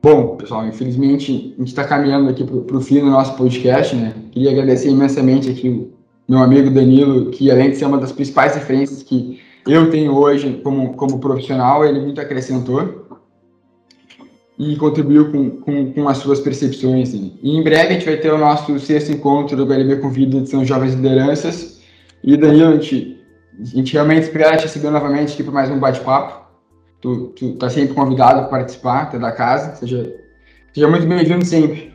Bom, 0.00 0.36
pessoal, 0.36 0.66
infelizmente 0.66 1.54
a 1.56 1.58
gente 1.58 1.68
está 1.68 1.82
caminhando 1.82 2.30
aqui 2.30 2.44
para 2.44 2.76
o 2.76 2.80
fim 2.80 3.00
do 3.00 3.10
nosso 3.10 3.36
podcast, 3.36 3.96
né? 3.96 4.14
Queria 4.30 4.52
agradecer 4.52 4.90
imensamente 4.90 5.50
aqui 5.50 5.68
o 5.68 5.92
meu 6.28 6.38
amigo 6.38 6.70
Danilo, 6.70 7.30
que 7.30 7.50
além 7.50 7.70
de 7.70 7.76
ser 7.76 7.86
uma 7.86 7.98
das 7.98 8.12
principais 8.12 8.54
referências 8.54 9.02
que 9.02 9.40
eu 9.66 9.90
tenho 9.90 10.14
hoje 10.14 10.60
como, 10.62 10.94
como 10.94 11.18
profissional, 11.18 11.84
ele 11.84 12.00
muito 12.00 12.20
acrescentou 12.20 13.06
e 14.56 14.76
contribuiu 14.76 15.32
com, 15.32 15.50
com, 15.50 15.92
com 15.92 16.08
as 16.08 16.18
suas 16.18 16.38
percepções. 16.40 17.12
Né? 17.12 17.30
E 17.42 17.56
em 17.56 17.62
breve 17.62 17.88
a 17.88 17.92
gente 17.92 18.06
vai 18.06 18.16
ter 18.16 18.32
o 18.32 18.38
nosso 18.38 18.78
sexto 18.78 19.10
encontro 19.10 19.56
do 19.56 19.66
BLB 19.66 19.96
com 19.96 20.10
Vida 20.10 20.40
de 20.40 20.48
São 20.48 20.64
Jovens 20.64 20.94
Lideranças. 20.94 21.80
E 22.22 22.36
Danilo, 22.36 22.70
a 22.70 22.76
gente, 22.76 23.20
a 23.60 23.64
gente 23.64 23.92
realmente 23.92 24.24
espera 24.24 24.56
te 24.56 24.62
receber 24.62 24.90
novamente 24.90 25.34
aqui 25.34 25.42
para 25.42 25.52
mais 25.52 25.70
um 25.70 25.78
bate-papo. 25.78 26.47
Tu, 27.00 27.28
tu 27.28 27.56
tá 27.56 27.70
sempre 27.70 27.94
convidado 27.94 28.40
para 28.40 28.48
participar, 28.48 29.02
até 29.02 29.18
da 29.18 29.32
casa. 29.32 29.76
Seja, 29.76 30.14
seja 30.74 30.88
muito 30.88 31.06
bem-vindo 31.06 31.44
sempre. 31.44 31.94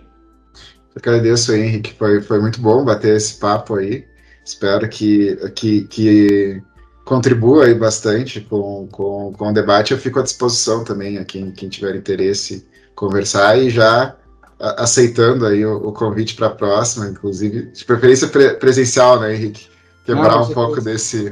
Eu 0.96 1.00
agradeço, 1.00 1.54
Henrique. 1.54 1.94
Foi, 1.94 2.22
foi 2.22 2.40
muito 2.40 2.62
bom 2.62 2.86
bater 2.86 3.16
esse 3.16 3.40
papo 3.40 3.76
aí. 3.76 4.06
Espero 4.46 4.88
que, 4.88 5.36
que, 5.56 5.82
que 5.86 6.62
contribua 7.04 7.66
aí 7.66 7.74
bastante 7.74 8.42
com, 8.42 8.88
com, 8.92 9.34
com 9.38 9.50
o 9.50 9.54
debate. 9.54 9.92
Eu 9.92 9.98
fico 9.98 10.20
à 10.20 10.24
disposição 10.24 10.84
também 10.84 11.18
a 11.18 11.26
quem, 11.26 11.52
quem 11.52 11.70
tiver 11.70 11.96
interesse 11.96 12.66
conversar 12.96 13.58
e 13.58 13.70
já 13.70 14.16
aceitando 14.60 15.46
aí 15.46 15.66
o, 15.66 15.88
o 15.88 15.92
convite 15.92 16.36
para 16.36 16.48
a 16.48 16.52
próxima, 16.52 17.08
inclusive, 17.08 17.64
de 17.72 17.84
preferência 17.84 18.28
pre 18.28 18.54
presencial, 18.54 19.20
né, 19.20 19.36
Henrique? 19.36 19.68
Quebrar 20.06 20.36
Não, 20.36 20.44
um 20.44 20.54
pouco 20.54 20.82
desse, 20.82 21.32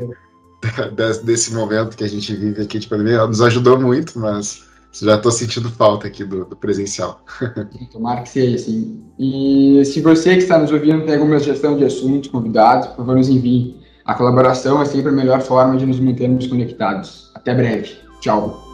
desse 1.24 1.54
momento 1.54 1.98
que 1.98 2.04
a 2.04 2.10
gente 2.10 2.36
vive 2.36 2.62
aqui 2.62 2.80
de 2.80 2.88
pandemia. 2.88 3.26
Nos 3.26 3.42
ajudou 3.42 3.80
muito, 3.80 4.18
mas 4.20 4.64
já 4.92 5.16
estou 5.16 5.32
sentindo 5.32 5.70
falta 5.70 6.08
aqui 6.08 6.24
do, 6.24 6.46
do, 6.46 6.56
presencial. 6.56 7.24
Tomara 7.92 8.22
que 8.22 8.30
seja 8.30 8.56
assim. 8.56 9.04
E 9.18 9.84
se 9.86 10.02
você 10.02 10.36
que 10.36 10.44
está 10.44 10.58
nos 10.58 10.72
ouvindo 10.72 11.06
tem 11.06 11.16
alguma 11.16 11.40
sugestão 11.40 11.78
de 11.78 11.86
assuntos, 11.86 12.30
convidados, 12.30 12.88
por 12.88 12.98
favor, 12.98 13.16
nos 13.16 13.30
envie. 13.30 13.80
A 14.06 14.14
colaboração 14.14 14.82
é 14.82 14.86
sempre 14.86 15.10
a 15.10 15.14
melhor 15.14 15.42
forma 15.42 15.78
de 15.78 15.86
nos 15.86 16.00
mantermos 16.00 16.48
conectados. 16.48 17.32
Até 17.36 17.54
breve. 17.54 17.96
Tchau. 18.20 18.70